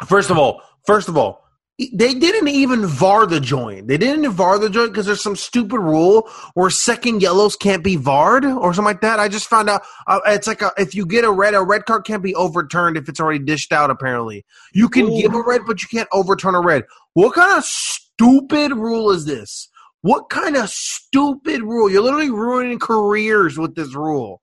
First 0.07 0.29
of 0.29 0.37
all, 0.37 0.61
first 0.85 1.09
of 1.09 1.17
all, 1.17 1.48
they 1.93 2.13
didn't 2.13 2.49
even 2.49 2.85
VAR 2.85 3.25
the 3.25 3.39
joint. 3.39 3.87
They 3.87 3.97
didn't 3.97 4.29
VAR 4.31 4.59
the 4.59 4.69
joint 4.69 4.91
because 4.91 5.05
there's 5.05 5.23
some 5.23 5.37
stupid 5.37 5.79
rule 5.79 6.29
where 6.53 6.69
second 6.69 7.21
yellows 7.21 7.55
can't 7.55 7.83
be 7.83 7.95
VAR'd 7.95 8.43
or 8.43 8.73
something 8.73 8.83
like 8.83 9.01
that. 9.01 9.19
I 9.19 9.29
just 9.29 9.47
found 9.47 9.69
out 9.69 9.83
uh, 10.05 10.19
it's 10.25 10.45
like 10.45 10.61
a, 10.61 10.73
if 10.77 10.93
you 10.93 11.05
get 11.05 11.23
a 11.23 11.31
red, 11.31 11.53
a 11.53 11.63
red 11.63 11.85
card 11.85 12.03
can't 12.03 12.21
be 12.21 12.35
overturned 12.35 12.97
if 12.97 13.07
it's 13.07 13.21
already 13.21 13.39
dished 13.39 13.71
out. 13.71 13.89
Apparently, 13.89 14.45
you 14.73 14.89
can 14.89 15.05
Ooh. 15.05 15.21
give 15.21 15.33
a 15.33 15.41
red, 15.41 15.61
but 15.65 15.81
you 15.81 15.87
can't 15.87 16.09
overturn 16.11 16.53
a 16.53 16.61
red. 16.61 16.83
What 17.13 17.33
kind 17.33 17.57
of 17.57 17.63
stupid 17.63 18.73
rule 18.73 19.11
is 19.11 19.25
this? 19.25 19.69
What 20.01 20.29
kind 20.29 20.57
of 20.57 20.69
stupid 20.69 21.61
rule? 21.61 21.89
You're 21.89 22.03
literally 22.03 22.29
ruining 22.29 22.79
careers 22.79 23.57
with 23.57 23.75
this 23.75 23.95
rule. 23.95 24.41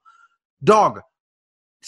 Dog, 0.65 1.01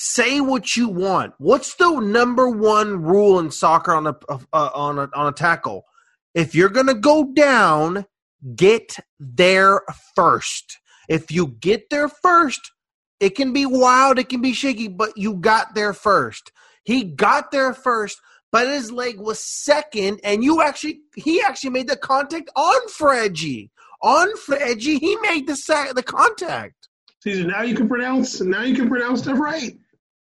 say 0.00 0.40
what 0.40 0.76
you 0.76 0.88
want. 0.88 1.34
What's 1.38 1.74
the 1.74 1.98
number 1.98 2.48
one 2.48 3.02
rule 3.02 3.40
in 3.40 3.50
soccer 3.50 3.92
on 3.92 4.06
a 4.06 4.14
uh, 4.28 4.38
on 4.52 4.96
a 4.96 5.08
on 5.12 5.26
a 5.26 5.32
tackle? 5.32 5.86
If 6.34 6.54
you're 6.54 6.68
gonna 6.68 6.94
go 6.94 7.32
down, 7.34 8.06
get 8.54 8.96
there 9.18 9.82
first. 10.14 10.78
If 11.08 11.32
you 11.32 11.48
get 11.48 11.90
there 11.90 12.08
first, 12.08 12.70
it 13.18 13.30
can 13.30 13.52
be 13.52 13.66
wild, 13.66 14.20
it 14.20 14.28
can 14.28 14.40
be 14.40 14.52
shaky, 14.52 14.86
but 14.86 15.16
you 15.16 15.34
got 15.34 15.74
there 15.74 15.92
first. 15.92 16.52
He 16.84 17.02
got 17.02 17.50
there 17.50 17.74
first, 17.74 18.20
but 18.52 18.68
his 18.68 18.92
leg 18.92 19.18
was 19.18 19.40
second, 19.40 20.20
and 20.22 20.44
you 20.44 20.62
actually 20.62 21.00
he 21.16 21.42
actually 21.42 21.70
made 21.70 21.88
the 21.88 21.96
contact 21.96 22.50
on 22.54 22.88
Freggie. 22.88 23.70
On 24.00 24.28
Freggie, 24.36 25.00
he 25.00 25.16
made 25.22 25.48
the 25.48 25.92
the 25.92 26.04
contact. 26.04 26.88
Caesar, 27.24 27.48
now 27.48 27.62
you 27.62 27.74
can 27.74 27.88
pronounce. 27.88 28.40
Now 28.40 28.62
you 28.62 28.76
can 28.76 28.88
pronounce 28.88 29.22
stuff 29.22 29.40
right. 29.40 29.76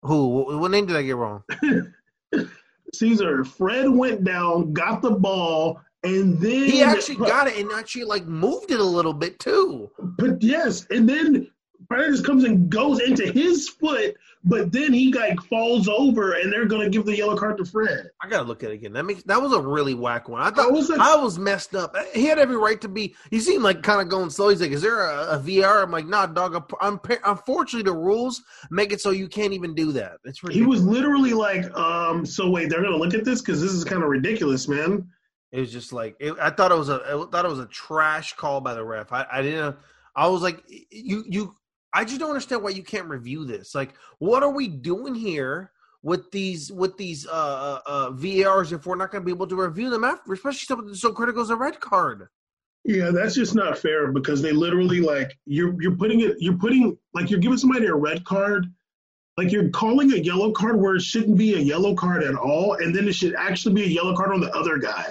Who? 0.03 0.59
What 0.59 0.71
name 0.71 0.87
did 0.87 0.97
I 0.97 1.03
get 1.03 1.17
wrong? 1.17 1.43
Caesar, 2.95 3.45
Fred 3.45 3.89
went 3.91 4.25
down, 4.25 4.73
got 4.73 5.03
the 5.03 5.11
ball, 5.11 5.81
and 6.05 6.39
then 6.41 6.65
He 6.65 6.83
actually 6.83 7.17
got 7.17 7.49
it 7.49 7.59
and 7.59 7.71
actually 7.73 8.05
like 8.05 8.27
moved 8.27 8.71
it 8.71 8.81
a 8.81 8.85
little 8.85 9.13
bit 9.13 9.39
too. 9.39 9.91
But 9.99 10.43
yes, 10.43 10.87
and 10.91 11.09
then 11.09 11.51
Paredes 11.89 12.21
comes 12.21 12.45
and 12.45 12.69
goes 12.69 13.01
into 13.01 13.31
his 13.33 13.69
foot, 13.69 14.17
but 14.45 14.73
then 14.73 14.93
he 14.93 15.13
like 15.13 15.41
falls 15.45 15.89
over, 15.89 16.33
and 16.33 16.53
they're 16.53 16.67
gonna 16.67 16.89
give 16.91 17.07
the 17.07 17.17
yellow 17.17 17.37
card 17.37 17.57
to 17.59 17.65
Fred. 17.65 18.11
I 18.21 18.29
gotta 18.29 18.47
look 18.47 18.63
at 18.65 18.71
it 18.71 18.75
again. 18.75 18.93
That 18.93 19.05
makes 19.05 19.23
that 19.25 19.41
was 19.41 19.53
a 19.53 19.61
really 19.61 19.95
whack 19.95 20.29
one. 20.29 20.43
I 20.43 20.51
thought 20.51 20.69
I 20.69 20.71
was 20.71 20.91
like- 20.91 21.01
I 21.01 21.17
was 21.17 21.39
messed 21.39 21.75
up. 21.75 21.95
He 22.13 22.27
had 22.27 22.39
every 22.39 22.57
right 22.57 22.81
to 22.81 22.89
be. 22.89 23.15
He 23.31 23.41
seemed 23.41 23.63
like 23.63 23.83
kind 23.83 24.01
of 24.01 24.09
going 24.09 24.31
slow. 24.31 24.49
He's 24.49 24.61
like, 24.61 24.73
"Is 24.73 24.83
there 24.83 25.01
a, 25.01 25.37
a 25.37 25.39
VR?" 25.39 25.83
I'm 25.83 25.91
like, 25.91 26.07
"Nah, 26.07 26.27
dog. 26.27 26.71
I'm, 26.81 27.01
unfortunately 27.25 27.91
the 27.91 27.97
rules 27.97 28.43
make 28.71 28.93
it 28.93 29.01
so 29.01 29.11
you 29.11 29.29
can't 29.29 29.53
even 29.53 29.75
do 29.75 29.93
that." 29.93 30.19
It's 30.25 30.41
He 30.51 30.63
was 30.63 30.85
literally 30.85 31.33
like, 31.33 31.73
um, 31.77 32.27
so 32.27 32.51
wait, 32.51 32.71
they're 32.71 32.83
gonna 32.83 32.97
look 32.97 33.15
at 33.15 33.25
this 33.25 33.41
because 33.41 33.63
this 33.63 33.73
is 33.73 33.85
kind 33.85 34.03
of 34.03 34.09
ridiculous, 34.09 34.69
man. 34.69 35.09
It 35.53 35.61
was 35.61 35.73
just 35.73 35.93
like 35.93 36.17
it, 36.21 36.35
I 36.41 36.51
thought 36.51 36.73
it 36.73 36.79
was 36.79 36.91
a 36.91 37.01
I 37.07 37.25
thought 37.31 37.45
it 37.45 37.51
was 37.51 37.61
a 37.61 37.67
trash 37.67 38.35
call 38.35 38.61
by 38.61 38.75
the 38.75 38.85
ref. 38.85 39.13
I, 39.13 39.27
I 39.33 39.43
didn't. 39.43 39.77
I 40.15 40.27
was 40.27 40.43
like, 40.43 40.63
you 40.91 41.25
you. 41.29 41.55
I 41.99 42.05
just 42.05 42.21
don't 42.21 42.31
understand 42.31 42.63
why 42.63 42.71
you 42.71 42.85
can't 42.85 43.09
review 43.09 43.45
this. 43.45 43.75
Like, 43.75 43.95
what 44.19 44.45
are 44.45 44.53
we 44.53 44.69
doing 44.69 45.17
here 45.17 45.73
with 46.05 46.31
these 46.31 46.71
with 46.71 46.97
these 46.97 47.27
uh, 47.27 47.31
uh, 47.31 47.81
uh 47.87 48.11
VARs 48.13 48.71
if 48.71 48.87
we're 48.87 48.95
not 48.95 49.11
going 49.11 49.23
to 49.23 49.27
be 49.27 49.33
able 49.33 49.49
to 49.49 49.57
review 49.57 49.91
them 49.91 50.05
after, 50.05 50.33
especially 50.33 50.61
something 50.61 50.95
so 50.95 51.13
critical 51.13 51.43
as 51.43 51.51
a 51.51 51.57
red 51.57 51.81
card? 51.81 52.29
Yeah, 52.85 53.11
that's 53.11 53.35
just 53.35 53.57
not 53.57 53.79
fair 53.79 54.13
because 54.13 54.41
they 54.41 54.53
literally 54.53 55.01
like 55.01 55.37
you're 55.45 55.75
you're 55.83 55.97
putting 55.97 56.21
it 56.21 56.37
you're 56.39 56.57
putting 56.57 56.97
like 57.15 57.31
you're 57.31 57.41
giving 57.41 57.59
somebody 57.59 57.87
a 57.87 57.95
red 57.97 58.25
card, 58.25 58.73
like 59.37 59.51
you're 59.51 59.69
calling 59.71 60.13
a 60.13 60.19
yellow 60.19 60.53
card 60.53 60.81
where 60.81 60.95
it 60.95 61.03
shouldn't 61.03 61.37
be 61.37 61.55
a 61.55 61.59
yellow 61.59 61.97
card 61.97 62.23
at 62.23 62.37
all, 62.37 62.75
and 62.75 62.95
then 62.95 63.09
it 63.09 63.17
should 63.17 63.35
actually 63.35 63.75
be 63.75 63.83
a 63.83 63.89
yellow 63.89 64.15
card 64.15 64.33
on 64.33 64.39
the 64.39 64.55
other 64.55 64.79
guy. 64.79 65.07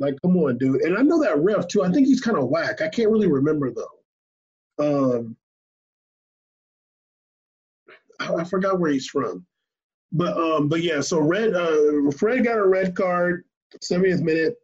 Like, 0.00 0.16
come 0.20 0.36
on, 0.36 0.58
dude. 0.58 0.82
And 0.82 0.98
I 0.98 1.02
know 1.02 1.22
that 1.22 1.38
ref 1.38 1.68
too. 1.68 1.84
I 1.84 1.92
think 1.92 2.08
he's 2.08 2.20
kind 2.20 2.36
of 2.36 2.48
whack. 2.48 2.82
I 2.82 2.88
can't 2.88 3.12
really 3.12 3.28
remember 3.28 3.70
though. 3.70 3.94
Um, 4.76 5.36
I, 8.20 8.44
forgot 8.44 8.78
where 8.78 8.90
he's 8.90 9.06
from, 9.06 9.44
but 10.12 10.36
um, 10.36 10.68
but 10.68 10.82
yeah. 10.82 11.00
So 11.00 11.18
red, 11.20 11.54
uh, 11.54 12.10
Fred 12.16 12.44
got 12.44 12.58
a 12.58 12.66
red 12.66 12.94
card, 12.94 13.44
70th 13.82 14.22
minute. 14.22 14.56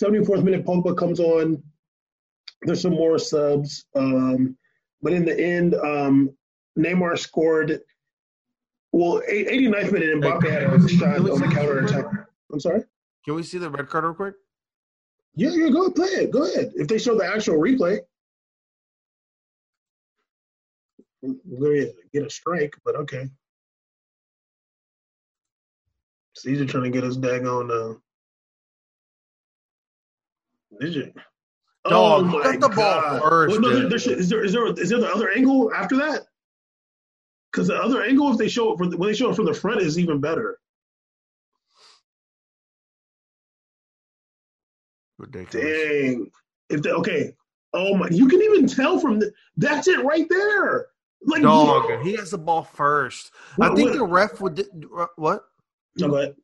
74th 0.00 0.44
minute, 0.44 0.64
Pogba 0.64 0.96
comes 0.96 1.18
on. 1.18 1.60
There's 2.62 2.82
some 2.82 2.92
more 2.92 3.18
subs, 3.18 3.86
um, 3.96 4.56
but 5.02 5.12
in 5.12 5.24
the 5.24 5.38
end, 5.38 5.74
um, 5.74 6.30
Neymar 6.78 7.18
scored. 7.18 7.80
Well, 8.92 9.22
89th 9.30 9.92
minute, 9.92 10.20
Mbappe 10.20 10.50
had 10.50 10.62
a 10.64 10.88
shot 10.88 11.18
on 11.18 11.24
the 11.24 11.48
counter 11.54 11.78
attack. 11.84 12.04
I'm 12.52 12.60
sorry. 12.60 12.82
Can 13.24 13.34
we 13.34 13.42
see 13.42 13.58
the 13.58 13.70
red 13.70 13.88
card 13.88 14.04
real 14.04 14.14
quick? 14.14 14.34
Yeah, 15.34 15.50
yeah, 15.50 15.70
go 15.70 15.82
ahead, 15.82 15.94
play 15.94 16.08
it. 16.08 16.30
Go 16.30 16.44
ahead. 16.44 16.72
If 16.74 16.88
they 16.88 16.98
show 16.98 17.16
the 17.16 17.24
actual 17.24 17.56
replay, 17.56 18.00
we're 21.22 21.82
gonna 21.82 21.92
get 22.12 22.26
a 22.26 22.30
strike, 22.30 22.74
but 22.84 22.96
okay. 22.96 23.28
Caesar 26.36 26.64
trying 26.64 26.84
to 26.84 26.90
get 26.90 27.04
us 27.04 27.16
daggone. 27.16 27.70
Uh, 27.70 27.98
you? 30.80 31.12
Dog, 31.88 32.30
he 32.30 32.58
got 32.58 32.60
the 32.60 32.68
ball 32.68 33.20
first, 33.20 33.52
Well, 33.52 33.60
no, 33.60 33.78
there, 33.80 33.88
there 33.88 33.98
should, 33.98 34.18
is 34.18 34.28
there 34.28 34.44
is 34.44 34.52
there 34.52 34.66
is 34.66 34.90
there 34.90 35.00
the 35.00 35.10
other 35.10 35.30
angle 35.30 35.72
after 35.74 35.96
that? 35.96 36.22
Because 37.50 37.68
the 37.68 37.76
other 37.76 38.02
angle, 38.02 38.30
if 38.30 38.38
they 38.38 38.48
show 38.48 38.72
it 38.72 38.78
from 38.78 38.92
when 38.92 39.08
they 39.08 39.14
show 39.14 39.30
it 39.30 39.36
from 39.36 39.46
the 39.46 39.54
front, 39.54 39.80
is 39.80 39.98
even 39.98 40.20
better. 40.20 40.58
Ridiculous. 45.18 45.66
Dang. 45.66 46.30
If 46.68 46.82
they, 46.82 46.90
okay. 46.90 47.34
Oh 47.72 47.96
my! 47.96 48.08
You 48.10 48.28
can 48.28 48.42
even 48.42 48.66
tell 48.66 48.98
from 48.98 49.20
the, 49.20 49.32
that's 49.56 49.88
it 49.88 50.04
right 50.04 50.26
there. 50.28 50.88
Like 51.24 51.42
Dog, 51.42 52.02
he 52.02 52.16
has 52.16 52.30
the 52.30 52.38
ball 52.38 52.62
first. 52.62 53.30
I 53.60 53.68
think 53.74 53.90
what- 53.90 53.98
the 53.98 54.04
ref 54.04 54.40
would 54.40 54.66
what? 55.16 55.44
No, 55.96 56.08
go 56.08 56.16
ahead. 56.16 56.34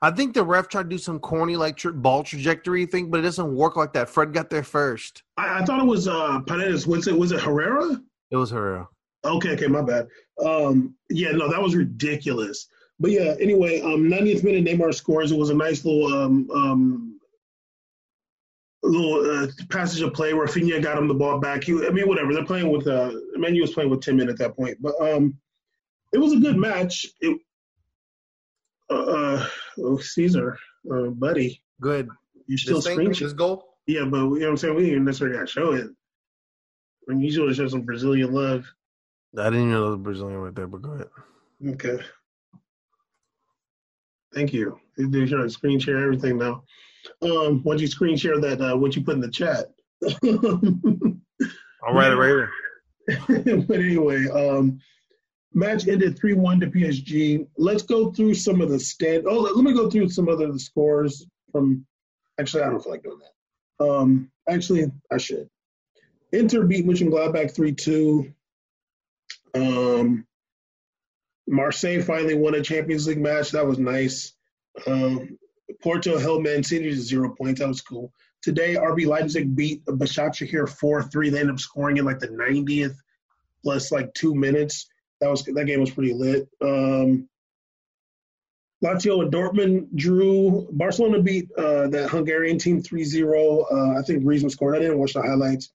I 0.00 0.10
think 0.12 0.34
the 0.34 0.44
ref 0.44 0.68
tried 0.68 0.84
to 0.84 0.88
do 0.90 0.98
some 0.98 1.18
corny 1.18 1.56
like 1.56 1.76
tra- 1.76 1.92
ball 1.92 2.22
trajectory 2.22 2.86
thing, 2.86 3.10
but 3.10 3.18
it 3.20 3.24
doesn't 3.24 3.52
work 3.54 3.74
like 3.76 3.92
that. 3.94 4.08
Fred 4.08 4.32
got 4.32 4.48
there 4.48 4.62
first. 4.62 5.22
I, 5.36 5.60
I 5.60 5.64
thought 5.64 5.80
it 5.80 5.86
was 5.86 6.06
uh 6.06 6.40
Paredes. 6.46 6.86
Was 6.86 7.08
it 7.08 7.18
was 7.18 7.32
it 7.32 7.40
Herrera? 7.40 8.00
It 8.30 8.36
was 8.36 8.50
Herrera. 8.50 8.88
Okay, 9.24 9.50
okay, 9.54 9.66
my 9.66 9.82
bad. 9.82 10.06
Um, 10.44 10.94
yeah, 11.10 11.32
no, 11.32 11.50
that 11.50 11.60
was 11.60 11.74
ridiculous. 11.74 12.68
But 13.00 13.10
yeah, 13.10 13.34
anyway, 13.40 13.80
um, 13.80 14.04
90th 14.04 14.44
minute 14.44 14.64
Neymar 14.64 14.94
scores. 14.94 15.32
It 15.32 15.38
was 15.38 15.50
a 15.50 15.54
nice 15.54 15.84
little 15.84 16.12
um 16.14 16.48
um 16.54 17.07
little 18.82 19.44
uh, 19.44 19.46
passage 19.70 20.02
of 20.02 20.14
play 20.14 20.34
where 20.34 20.46
Rafinha 20.46 20.82
got 20.82 20.98
him 20.98 21.08
the 21.08 21.14
ball 21.14 21.38
back. 21.38 21.64
He, 21.64 21.72
I 21.86 21.90
mean, 21.90 22.08
whatever. 22.08 22.32
They're 22.32 22.44
playing 22.44 22.70
with 22.70 22.86
uh, 22.86 23.12
Man 23.34 23.54
U 23.54 23.62
was 23.62 23.72
playing 23.72 23.90
with 23.90 24.00
10 24.00 24.16
men 24.16 24.28
at 24.28 24.38
that 24.38 24.56
point, 24.56 24.78
but 24.80 24.94
um, 25.00 25.36
it 26.12 26.18
was 26.18 26.32
a 26.32 26.38
good 26.38 26.56
match. 26.56 27.06
It, 27.20 27.38
uh, 28.90 28.94
uh 28.94 29.46
oh, 29.80 29.98
Caesar, 29.98 30.58
uh, 30.90 31.08
buddy, 31.08 31.62
Good. 31.80 32.08
you 32.46 32.56
still 32.56 32.80
screen 32.80 33.12
this 33.12 33.32
goal. 33.32 33.76
yeah, 33.86 34.04
but 34.04 34.18
you 34.18 34.22
know 34.22 34.28
what 34.28 34.50
I'm 34.50 34.56
saying? 34.56 34.74
We 34.74 34.86
didn't 34.86 35.04
necessarily 35.04 35.36
got 35.36 35.46
to 35.46 35.52
show 35.52 35.72
it. 35.72 35.88
I 37.08 37.12
mean, 37.12 37.20
you 37.20 37.30
should 37.30 37.54
show 37.56 37.68
some 37.68 37.82
Brazilian 37.82 38.32
love. 38.32 38.66
I 39.36 39.44
didn't 39.44 39.60
even 39.60 39.70
know 39.72 39.90
was 39.90 39.98
Brazilian 39.98 40.38
right 40.38 40.54
there, 40.54 40.66
but 40.66 40.82
go 40.82 40.92
ahead. 40.92 41.08
Okay. 41.66 41.98
Thank 44.34 44.52
you. 44.52 44.78
They're 44.96 45.26
trying 45.26 45.42
to 45.42 45.50
screen 45.50 45.78
share 45.78 46.02
everything 46.02 46.38
now. 46.38 46.64
Um, 47.22 47.62
once 47.64 47.80
you 47.80 47.86
screen 47.86 48.16
share 48.16 48.38
that, 48.40 48.60
uh, 48.60 48.76
what 48.76 48.96
you 48.96 49.02
put 49.02 49.14
in 49.14 49.20
the 49.20 49.30
chat. 49.30 49.66
I'll 51.84 51.94
write 51.94 52.12
it 52.12 52.16
right 52.16 52.28
here. 52.28 52.50
but 53.66 53.78
anyway, 53.78 54.26
um, 54.28 54.80
match 55.54 55.88
ended 55.88 56.18
3 56.18 56.34
1 56.34 56.60
to 56.60 56.66
PSG. 56.66 57.46
Let's 57.56 57.82
go 57.82 58.12
through 58.12 58.34
some 58.34 58.60
of 58.60 58.70
the 58.70 58.78
stand. 58.78 59.24
Oh, 59.26 59.38
let, 59.38 59.56
let 59.56 59.64
me 59.64 59.72
go 59.72 59.90
through 59.90 60.10
some 60.10 60.28
other 60.28 60.56
scores 60.58 61.26
from. 61.52 61.86
Actually, 62.40 62.62
I 62.62 62.70
don't 62.70 62.80
feel 62.80 62.92
like 62.92 63.02
doing 63.02 63.18
that. 63.18 63.84
Um, 63.84 64.30
actually, 64.48 64.86
I 65.10 65.18
should. 65.18 65.48
Inter 66.32 66.64
beat 66.64 66.86
Mönchengladbach 66.86 67.54
3 67.54 67.72
2. 67.72 68.32
Um, 69.54 70.26
Marseille 71.48 72.02
finally 72.02 72.34
won 72.34 72.54
a 72.54 72.60
Champions 72.60 73.06
League 73.06 73.20
match. 73.20 73.52
That 73.52 73.66
was 73.66 73.78
nice. 73.78 74.34
Um, 74.86 75.38
Porto 75.82 76.18
held 76.18 76.42
Man 76.42 76.62
City 76.62 76.90
to 76.90 76.96
zero 76.96 77.34
points. 77.34 77.60
That 77.60 77.68
was 77.68 77.80
cool. 77.80 78.12
Today, 78.42 78.74
RB 78.74 79.06
Leipzig 79.06 79.54
beat 79.54 79.84
Başakşehir 79.84 80.66
4-3. 80.66 81.30
They 81.30 81.40
ended 81.40 81.54
up 81.54 81.60
scoring 81.60 81.96
in 81.96 82.04
like 82.04 82.20
the 82.20 82.28
90th 82.28 82.96
plus 83.62 83.92
like 83.92 84.12
two 84.14 84.34
minutes. 84.34 84.88
That 85.20 85.28
was 85.28 85.42
that 85.44 85.66
game 85.66 85.80
was 85.80 85.90
pretty 85.90 86.14
lit. 86.14 86.48
Um, 86.62 87.28
Lazio 88.84 89.22
and 89.22 89.32
Dortmund 89.32 89.88
drew. 89.96 90.68
Barcelona 90.72 91.20
beat 91.20 91.50
uh, 91.58 91.88
that 91.88 92.10
Hungarian 92.10 92.58
team 92.58 92.80
3-0. 92.80 93.64
Uh, 93.70 93.98
I 93.98 94.02
think 94.02 94.22
Griezmann 94.22 94.50
scored. 94.50 94.76
I 94.76 94.78
didn't 94.78 94.98
watch 94.98 95.14
the 95.14 95.22
highlights. 95.22 95.70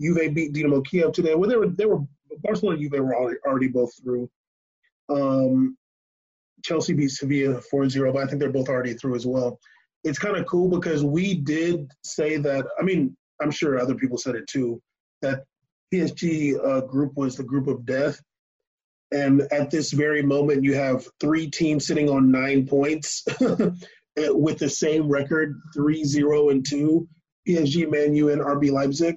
Juve 0.00 0.34
beat 0.34 0.54
Dinamo 0.54 0.84
Kiev 0.86 1.12
today. 1.12 1.34
Well, 1.34 1.48
they 1.48 1.56
were 1.56 1.68
they 1.68 1.86
were 1.86 2.00
Barcelona 2.42 2.78
and 2.78 2.90
Juve 2.90 3.00
were 3.00 3.14
already, 3.14 3.38
already 3.46 3.68
both 3.68 3.92
through. 4.02 4.28
Um, 5.08 5.76
Chelsea 6.64 6.94
beat 6.94 7.10
Sevilla 7.10 7.60
4-0, 7.72 8.12
but 8.12 8.22
I 8.22 8.26
think 8.26 8.40
they're 8.40 8.50
both 8.50 8.68
already 8.68 8.94
through 8.94 9.14
as 9.14 9.26
well. 9.26 9.58
It's 10.04 10.18
kind 10.18 10.36
of 10.36 10.46
cool 10.46 10.68
because 10.68 11.04
we 11.04 11.34
did 11.34 11.90
say 12.04 12.36
that. 12.38 12.66
I 12.78 12.82
mean, 12.82 13.16
I'm 13.40 13.50
sure 13.50 13.78
other 13.78 13.94
people 13.94 14.18
said 14.18 14.34
it 14.34 14.46
too. 14.46 14.80
That 15.22 15.44
PSG 15.92 16.54
uh, 16.64 16.82
group 16.82 17.12
was 17.16 17.36
the 17.36 17.44
group 17.44 17.66
of 17.66 17.84
death, 17.86 18.20
and 19.12 19.42
at 19.52 19.70
this 19.70 19.92
very 19.92 20.22
moment, 20.22 20.64
you 20.64 20.74
have 20.74 21.06
three 21.20 21.50
teams 21.50 21.86
sitting 21.86 22.08
on 22.08 22.30
nine 22.30 22.66
points 22.66 23.24
with 24.16 24.58
the 24.58 24.68
same 24.68 25.08
record: 25.08 25.60
three, 25.74 26.04
zero, 26.04 26.50
and 26.50 26.64
two. 26.66 27.08
PSG, 27.48 27.90
Man 27.90 28.14
U, 28.14 28.30
and 28.30 28.42
RB 28.42 28.72
Leipzig. 28.72 29.16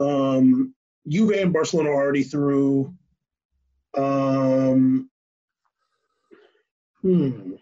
Um, 0.00 0.74
Juve 1.08 1.32
and 1.32 1.52
Barcelona 1.52 1.90
are 1.90 2.02
already 2.02 2.22
through. 2.22 2.94
Um, 3.96 5.10
hmm. 7.02 7.54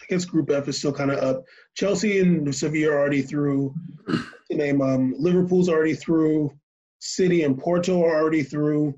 I 0.00 0.04
guess 0.08 0.24
Group 0.24 0.50
F 0.50 0.68
is 0.68 0.78
still 0.78 0.92
kind 0.92 1.10
of 1.10 1.18
up. 1.18 1.44
Chelsea 1.74 2.20
and 2.20 2.54
Sevilla 2.54 2.92
are 2.92 2.98
already 2.98 3.22
through. 3.22 3.74
To 4.08 4.56
name 4.56 4.82
um, 4.82 5.14
Liverpool's 5.18 5.68
already 5.68 5.94
through. 5.94 6.52
City 6.98 7.44
and 7.44 7.58
Porto 7.58 8.04
are 8.04 8.16
already 8.16 8.42
through. 8.42 8.94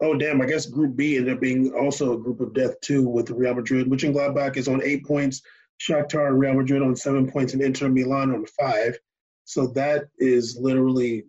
Oh 0.00 0.14
damn! 0.14 0.40
I 0.40 0.46
guess 0.46 0.66
Group 0.66 0.96
B 0.96 1.16
ended 1.16 1.34
up 1.34 1.40
being 1.40 1.72
also 1.72 2.12
a 2.12 2.18
group 2.18 2.40
of 2.40 2.52
death 2.52 2.80
too, 2.80 3.08
with 3.08 3.30
Real 3.30 3.54
Madrid, 3.54 3.88
which 3.88 4.04
in 4.04 4.12
Gladbach 4.12 4.56
is 4.56 4.68
on 4.68 4.82
eight 4.82 5.04
points. 5.04 5.40
Shakhtar 5.80 6.28
and 6.28 6.38
Real 6.38 6.54
Madrid 6.54 6.82
on 6.82 6.94
seven 6.94 7.30
points, 7.30 7.52
and 7.52 7.62
Inter 7.62 7.88
Milan 7.88 8.30
on 8.30 8.44
five. 8.60 8.98
So 9.44 9.68
that 9.68 10.08
is 10.18 10.58
literally 10.60 11.24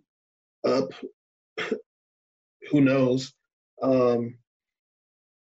up. 0.64 0.90
Who 2.70 2.80
knows? 2.80 3.32
Um, 3.82 4.36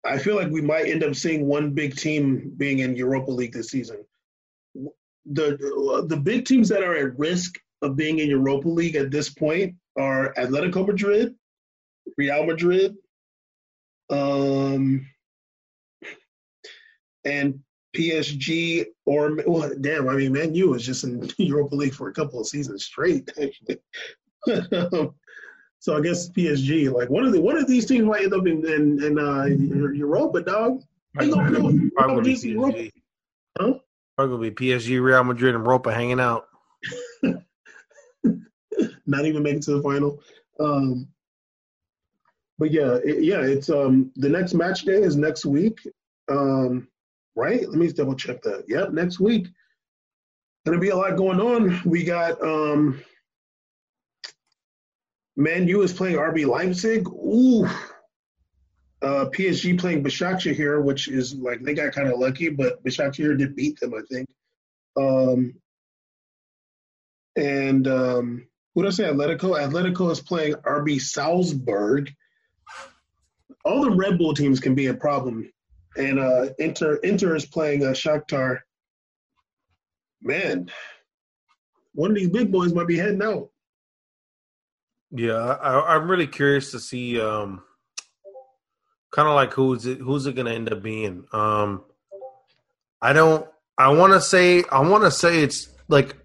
I 0.04 0.18
feel 0.18 0.36
like 0.36 0.50
we 0.50 0.60
might 0.60 0.86
end 0.86 1.02
up 1.02 1.14
seeing 1.14 1.46
one 1.46 1.70
big 1.70 1.96
team 1.96 2.52
being 2.56 2.80
in 2.80 2.96
Europa 2.96 3.30
League 3.30 3.52
this 3.52 3.70
season. 3.70 4.04
The 5.26 6.04
the 6.08 6.16
big 6.16 6.44
teams 6.44 6.68
that 6.68 6.82
are 6.82 6.94
at 6.94 7.18
risk 7.18 7.58
of 7.80 7.96
being 7.96 8.18
in 8.18 8.28
Europa 8.28 8.68
League 8.68 8.96
at 8.96 9.10
this 9.10 9.30
point 9.30 9.74
are 9.96 10.34
Atletico 10.34 10.86
Madrid, 10.86 11.34
Real 12.18 12.44
Madrid, 12.44 12.96
um, 14.10 15.06
and 17.24 17.60
PSG. 17.96 18.84
Or 19.06 19.38
well, 19.46 19.72
damn, 19.80 20.08
I 20.08 20.16
mean, 20.16 20.32
Man 20.32 20.54
U 20.54 20.70
was 20.70 20.84
just 20.84 21.04
in 21.04 21.30
Europa 21.38 21.74
League 21.74 21.94
for 21.94 22.08
a 22.08 22.14
couple 22.14 22.40
of 22.40 22.46
seasons 22.46 22.84
straight. 22.84 23.30
so 25.84 25.94
I 25.98 26.00
guess 26.00 26.30
PSG. 26.30 26.90
Like 26.90 27.10
one 27.10 27.26
of 27.26 27.32
the 27.34 27.40
one 27.42 27.58
of 27.58 27.66
these 27.66 27.84
teams 27.84 28.06
might 28.06 28.22
end 28.22 28.32
up 28.32 28.46
in 28.46 28.66
in, 28.66 29.04
in 29.04 29.18
uh, 29.18 29.44
Europa, 29.44 30.40
dog. 30.40 30.82
Gonna? 31.18 31.90
Probably 31.94 32.32
PSG. 32.32 32.90
Huh? 33.60 33.74
Probably 34.16 34.50
PSG, 34.50 35.02
Real 35.02 35.22
Madrid, 35.24 35.54
and 35.54 35.62
Europa 35.62 35.92
hanging 35.92 36.20
out. 36.20 36.48
Not 39.06 39.26
even 39.26 39.42
making 39.42 39.58
it 39.58 39.64
to 39.64 39.72
the 39.72 39.82
final. 39.82 40.20
Um, 40.58 41.06
but 42.58 42.70
yeah, 42.70 42.94
it, 43.04 43.22
yeah, 43.22 43.42
it's 43.42 43.68
um 43.68 44.10
the 44.16 44.30
next 44.30 44.54
match 44.54 44.86
day 44.86 45.02
is 45.02 45.16
next 45.16 45.44
week. 45.44 45.86
Um, 46.30 46.88
right? 47.36 47.68
Let 47.68 47.78
me 47.78 47.92
double 47.92 48.14
check 48.14 48.40
that. 48.40 48.64
Yep, 48.68 48.92
next 48.92 49.20
week. 49.20 49.48
Gonna 50.64 50.78
be 50.78 50.88
a 50.88 50.96
lot 50.96 51.14
going 51.18 51.42
on. 51.42 51.82
We 51.84 52.04
got 52.04 52.40
um 52.42 53.02
Man 55.36 55.66
U 55.68 55.82
is 55.82 55.92
playing 55.92 56.16
RB 56.16 56.46
Leipzig. 56.46 57.08
Ooh. 57.08 57.66
Uh, 59.02 59.28
PSG 59.30 59.78
playing 59.78 60.02
Başakşehir, 60.02 60.82
which 60.82 61.08
is 61.08 61.34
like 61.34 61.62
they 61.62 61.74
got 61.74 61.92
kind 61.92 62.08
of 62.08 62.18
lucky, 62.18 62.48
but 62.48 62.82
Başakşehir 62.84 63.38
did 63.38 63.56
beat 63.56 63.78
them, 63.80 63.94
I 63.94 64.00
think. 64.10 64.28
Um, 64.96 65.54
and 67.36 67.86
um, 67.88 68.46
who 68.74 68.82
did 68.82 68.88
I 68.88 68.90
say? 68.92 69.04
Atletico. 69.04 69.58
Atletico 69.58 70.10
is 70.10 70.20
playing 70.20 70.54
RB 70.54 71.00
Salzburg. 71.00 72.12
All 73.64 73.82
the 73.82 73.90
Red 73.90 74.18
Bull 74.18 74.34
teams 74.34 74.60
can 74.60 74.74
be 74.74 74.86
a 74.86 74.94
problem, 74.94 75.50
and 75.96 76.18
uh, 76.18 76.46
Inter 76.58 76.96
Inter 76.96 77.34
is 77.34 77.46
playing 77.46 77.84
uh, 77.84 77.90
Shakhtar. 77.90 78.60
Man, 80.22 80.70
one 81.94 82.10
of 82.10 82.16
these 82.16 82.30
big 82.30 82.50
boys 82.52 82.72
might 82.72 82.86
be 82.86 82.96
heading 82.96 83.22
out. 83.22 83.50
Yeah, 85.16 85.34
I, 85.62 85.94
am 85.94 86.10
really 86.10 86.26
curious 86.26 86.72
to 86.72 86.80
see, 86.80 87.20
um, 87.20 87.62
kind 89.12 89.28
of 89.28 89.36
like 89.36 89.52
who's 89.52 89.86
it, 89.86 89.98
who's 89.98 90.26
it 90.26 90.34
going 90.34 90.46
to 90.46 90.52
end 90.52 90.72
up 90.72 90.82
being. 90.82 91.24
Um, 91.32 91.84
I 93.00 93.12
don't. 93.12 93.46
I 93.78 93.92
want 93.92 94.12
to 94.12 94.20
say. 94.20 94.64
I 94.72 94.80
want 94.80 95.04
to 95.04 95.12
say 95.12 95.38
it's 95.38 95.68
like. 95.86 96.16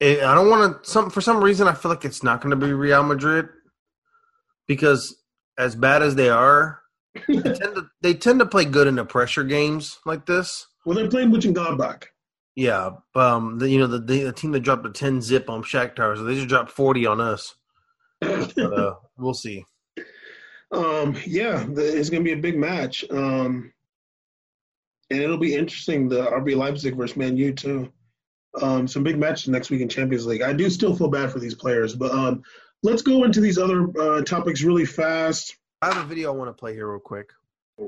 It, 0.00 0.22
I 0.22 0.34
don't 0.34 0.50
want 0.50 0.84
to. 0.84 0.90
Some 0.90 1.08
for 1.08 1.22
some 1.22 1.42
reason 1.42 1.66
I 1.66 1.72
feel 1.72 1.90
like 1.90 2.04
it's 2.04 2.22
not 2.22 2.42
going 2.42 2.50
to 2.50 2.66
be 2.66 2.74
Real 2.74 3.02
Madrid 3.02 3.48
because 4.66 5.16
as 5.56 5.74
bad 5.74 6.02
as 6.02 6.14
they 6.14 6.28
are, 6.28 6.80
they, 7.26 7.36
tend 7.42 7.74
to, 7.74 7.86
they 8.02 8.12
tend 8.12 8.38
to 8.40 8.46
play 8.46 8.66
good 8.66 8.86
in 8.86 8.96
the 8.96 9.06
pressure 9.06 9.44
games 9.44 9.98
like 10.04 10.26
this. 10.26 10.66
Well, 10.84 10.94
they're 10.94 11.08
playing 11.08 11.30
Mönchengladbach. 11.30 12.04
Yeah, 12.54 12.90
um, 13.14 13.58
the, 13.58 13.70
you 13.70 13.78
know 13.78 13.86
the, 13.86 13.98
the 13.98 14.32
team 14.32 14.52
that 14.52 14.60
dropped 14.60 14.84
a 14.84 14.90
ten 14.90 15.22
zip 15.22 15.48
on 15.48 15.62
Shakhtar, 15.62 16.18
so 16.18 16.24
they 16.24 16.34
just 16.34 16.48
dropped 16.48 16.70
forty 16.70 17.06
on 17.06 17.18
us 17.22 17.54
but, 18.20 18.58
uh, 18.58 18.94
we'll 19.18 19.34
see. 19.34 19.64
Um, 20.72 21.16
yeah, 21.26 21.64
the, 21.64 21.98
it's 21.98 22.10
going 22.10 22.24
to 22.24 22.28
be 22.28 22.38
a 22.38 22.42
big 22.42 22.58
match. 22.58 23.04
Um, 23.10 23.72
and 25.10 25.20
it'll 25.20 25.38
be 25.38 25.54
interesting, 25.54 26.08
the 26.08 26.26
RB 26.26 26.56
Leipzig 26.56 26.96
versus 26.96 27.16
Man 27.16 27.36
U, 27.36 27.52
too. 27.52 27.92
Um, 28.60 28.86
some 28.86 29.02
big 29.02 29.18
matches 29.18 29.48
next 29.48 29.70
week 29.70 29.80
in 29.80 29.88
Champions 29.88 30.26
League. 30.26 30.42
I 30.42 30.52
do 30.52 30.70
still 30.70 30.94
feel 30.94 31.08
bad 31.08 31.32
for 31.32 31.40
these 31.40 31.54
players, 31.54 31.94
but 31.94 32.12
um, 32.12 32.42
let's 32.82 33.02
go 33.02 33.24
into 33.24 33.40
these 33.40 33.58
other 33.58 33.88
uh, 34.00 34.22
topics 34.22 34.62
really 34.62 34.86
fast. 34.86 35.56
I 35.82 35.92
have 35.92 36.04
a 36.04 36.06
video 36.06 36.32
I 36.32 36.36
want 36.36 36.48
to 36.48 36.58
play 36.58 36.72
here 36.72 36.90
real 36.90 37.00
quick. 37.00 37.30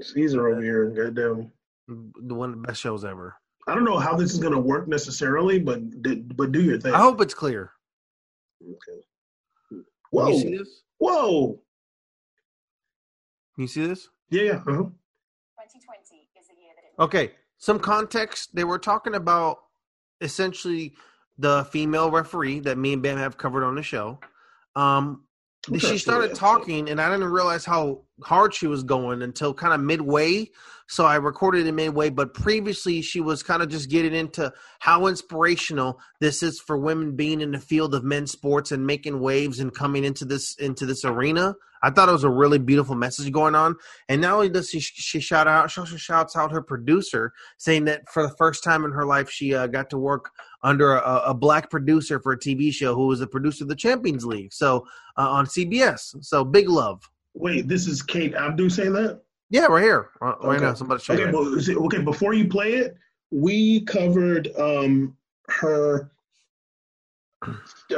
Caesar 0.00 0.48
over 0.48 0.62
here, 0.62 0.86
goddamn. 0.90 1.52
The 1.88 2.34
one 2.34 2.50
of 2.50 2.60
the 2.60 2.66
best 2.66 2.80
shows 2.80 3.04
ever. 3.04 3.36
I 3.68 3.74
don't 3.74 3.84
know 3.84 3.98
how 3.98 4.16
this 4.16 4.32
is 4.32 4.38
going 4.38 4.52
to 4.52 4.58
work 4.58 4.88
necessarily, 4.88 5.60
but 5.60 5.80
but 6.36 6.50
do 6.50 6.62
your 6.62 6.80
thing. 6.80 6.94
I 6.94 6.98
hope 6.98 7.20
it's 7.20 7.34
clear. 7.34 7.70
Okay. 8.62 9.02
Whoa. 10.10 10.28
you 10.28 10.40
see 10.40 10.56
this? 10.56 10.82
Whoa. 10.98 11.60
Can 13.54 13.62
you 13.62 13.68
see 13.68 13.86
this? 13.86 14.08
Yeah, 14.30 14.42
yeah. 14.42 14.52
Uh-huh. 14.52 14.70
2020 14.72 16.28
is 16.38 16.46
the 16.46 16.54
year 16.60 16.72
that 16.74 16.84
it 16.84 17.02
Okay. 17.02 17.32
Some 17.58 17.78
context. 17.78 18.54
They 18.54 18.64
were 18.64 18.78
talking 18.78 19.14
about 19.14 19.58
essentially 20.20 20.94
the 21.38 21.64
female 21.70 22.10
referee 22.10 22.60
that 22.60 22.78
me 22.78 22.92
and 22.92 23.02
Bam 23.02 23.18
have 23.18 23.36
covered 23.36 23.64
on 23.64 23.74
the 23.74 23.82
show. 23.82 24.18
Um, 24.74 25.24
she 25.78 25.98
started 25.98 26.34
talking, 26.34 26.88
and 26.88 27.01
I 27.01 27.10
didn't 27.10 27.30
realize 27.30 27.64
how 27.64 28.02
hard 28.22 28.55
she 28.55 28.66
was 28.66 28.82
going 28.82 29.22
until 29.22 29.52
kind 29.52 29.74
of 29.74 29.80
midway. 29.80 30.51
So 30.88 31.05
I 31.05 31.16
recorded 31.16 31.66
it 31.66 31.72
midway, 31.72 32.10
but 32.10 32.32
previously 32.32 33.02
she 33.02 33.20
was 33.20 33.43
kind 33.43 33.62
of 33.62 33.68
just 33.68 33.90
getting 33.90 34.14
into 34.14 34.52
how 34.78 35.06
inspirational 35.06 36.01
this 36.20 36.43
is 36.43 36.60
for 36.60 36.76
women 36.76 37.16
being 37.16 37.40
in 37.40 37.51
the 37.51 37.59
field 37.59 37.94
of 37.94 38.05
men's 38.05 38.30
sports 38.30 38.70
and 38.70 38.86
making 38.86 39.18
waves 39.20 39.59
and 39.59 39.74
coming 39.74 40.05
into 40.05 40.24
this 40.24 40.55
into 40.56 40.86
this 40.86 41.05
arena. 41.05 41.56
I 41.82 41.90
thought 41.90 42.09
it 42.09 42.12
was 42.12 42.24
a 42.24 42.30
really 42.30 42.59
beautiful 42.59 42.94
message 42.94 43.30
going 43.32 43.55
on. 43.55 43.76
And 44.09 44.20
not 44.20 44.34
only 44.34 44.48
does 44.48 44.70
she, 44.70 44.80
she 44.80 45.20
shout 45.20 45.47
out, 45.47 45.70
she 45.70 45.80
also 45.80 45.97
shouts 45.97 46.36
out 46.36 46.52
her 46.52 46.62
producer, 46.62 47.32
saying 47.59 47.84
that 47.84 48.09
for 48.09 48.22
the 48.22 48.34
first 48.36 48.64
time 48.64 48.84
in 48.84 48.93
her 48.93 49.05
life, 49.05 49.30
she 49.30 49.55
uh, 49.55 49.66
got 49.66 49.90
to 49.90 49.98
work 49.98 50.30
under 50.62 50.96
a, 50.96 51.22
a, 51.26 51.34
black 51.34 51.70
producer 51.70 52.18
for 52.18 52.32
a 52.32 52.38
TV 52.38 52.72
show 52.72 52.94
who 52.94 53.06
was 53.06 53.20
the 53.20 53.26
producer 53.26 53.64
of 53.64 53.68
the 53.68 53.76
Champions 53.76 54.24
League, 54.24 54.52
so 54.52 54.86
uh, 55.16 55.28
on 55.28 55.46
CBS. 55.46 56.24
So 56.24 56.44
big 56.44 56.68
love. 56.68 57.08
Wait, 57.34 57.68
this 57.68 57.86
is 57.86 58.02
Kate 58.02 58.32
saying 58.32 58.92
that? 58.94 59.20
Yeah, 59.50 59.66
right 59.66 59.82
here, 59.82 60.10
right, 60.20 60.34
okay. 60.42 60.60
now. 60.60 60.74
Somebody 60.74 61.02
show 61.02 61.14
okay, 61.14 61.30
well, 61.30 61.56
it, 61.56 61.76
okay. 61.76 62.02
Before 62.02 62.34
you 62.34 62.48
play 62.48 62.74
it, 62.74 62.96
we 63.30 63.82
covered 63.82 64.48
um, 64.58 65.16
her 65.48 66.10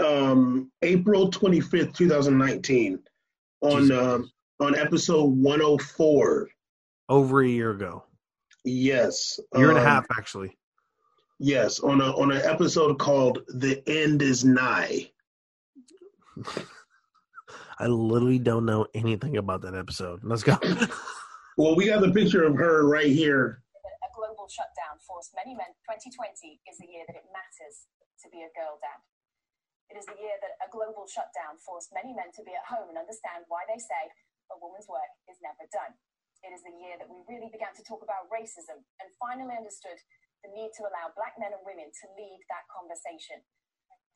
um, 0.05 0.70
April 0.82 1.30
twenty 1.30 1.60
fifth, 1.60 1.94
two 1.94 2.09
thousand 2.09 2.36
nineteen, 2.36 2.98
on 3.62 3.90
um, 3.93 4.30
on 4.60 4.76
episode 4.76 5.24
one 5.24 5.60
hundred 5.60 5.72
oh 5.72 5.78
four. 5.78 6.48
Over 7.09 7.43
a 7.43 7.48
year 7.48 7.70
ago. 7.70 8.05
Yes, 8.64 9.40
a 9.55 9.59
year 9.59 9.70
and 9.70 9.78
a 9.78 9.80
um, 9.80 9.86
half 9.86 10.06
actually. 10.18 10.57
Yes, 11.39 11.78
on 11.78 12.02
a 12.02 12.10
on 12.19 12.35
an 12.35 12.43
episode 12.43 12.98
called 12.98 13.47
"The 13.47 13.78
End 13.86 14.23
Is 14.23 14.44
Nigh." 14.44 15.06
I 17.78 17.86
literally 17.86 18.43
don't 18.43 18.66
know 18.66 18.90
anything 18.90 19.39
about 19.39 19.62
that 19.62 19.78
episode. 19.78 20.19
Let's 20.27 20.43
go. 20.43 20.59
well, 21.56 21.78
we 21.78 21.86
got 21.86 22.02
the 22.02 22.10
picture 22.10 22.43
of 22.43 22.59
her 22.59 22.90
right 22.90 23.15
here. 23.15 23.62
A 24.02 24.10
global 24.19 24.51
shutdown 24.51 24.98
forced 25.06 25.31
many 25.39 25.55
men. 25.55 25.70
2020 25.86 26.59
is 26.66 26.74
the 26.82 26.90
year 26.90 27.06
that 27.06 27.15
it 27.15 27.23
matters 27.31 27.86
to 28.19 28.27
be 28.35 28.43
a 28.43 28.51
girl 28.59 28.82
dad. 28.82 28.98
It 29.94 29.97
is 29.97 30.10
the 30.10 30.19
year 30.19 30.35
that 30.43 30.59
a 30.59 30.66
global 30.74 31.06
shutdown 31.06 31.55
forced 31.62 31.94
many 31.94 32.19
men 32.19 32.35
to 32.35 32.43
be 32.43 32.51
at 32.51 32.66
home 32.66 32.90
and 32.90 32.98
understand 32.98 33.47
why 33.47 33.62
they 33.70 33.78
say 33.78 34.10
a 34.51 34.59
woman's 34.59 34.90
work 34.90 35.15
is 35.31 35.39
never 35.39 35.62
done. 35.70 35.94
It 36.43 36.51
is 36.51 36.66
the 36.66 36.74
year 36.82 36.98
that 36.98 37.06
we 37.06 37.23
really 37.31 37.51
began 37.51 37.78
to 37.78 37.86
talk 37.86 38.02
about 38.02 38.27
racism 38.27 38.82
and 38.98 39.06
finally 39.23 39.55
understood 39.55 40.02
the 40.44 40.51
need 40.55 40.70
to 40.78 40.86
allow 40.86 41.10
black 41.15 41.35
men 41.36 41.55
and 41.55 41.62
women 41.66 41.90
to 41.90 42.05
lead 42.15 42.40
that 42.48 42.66
conversation. 42.70 43.43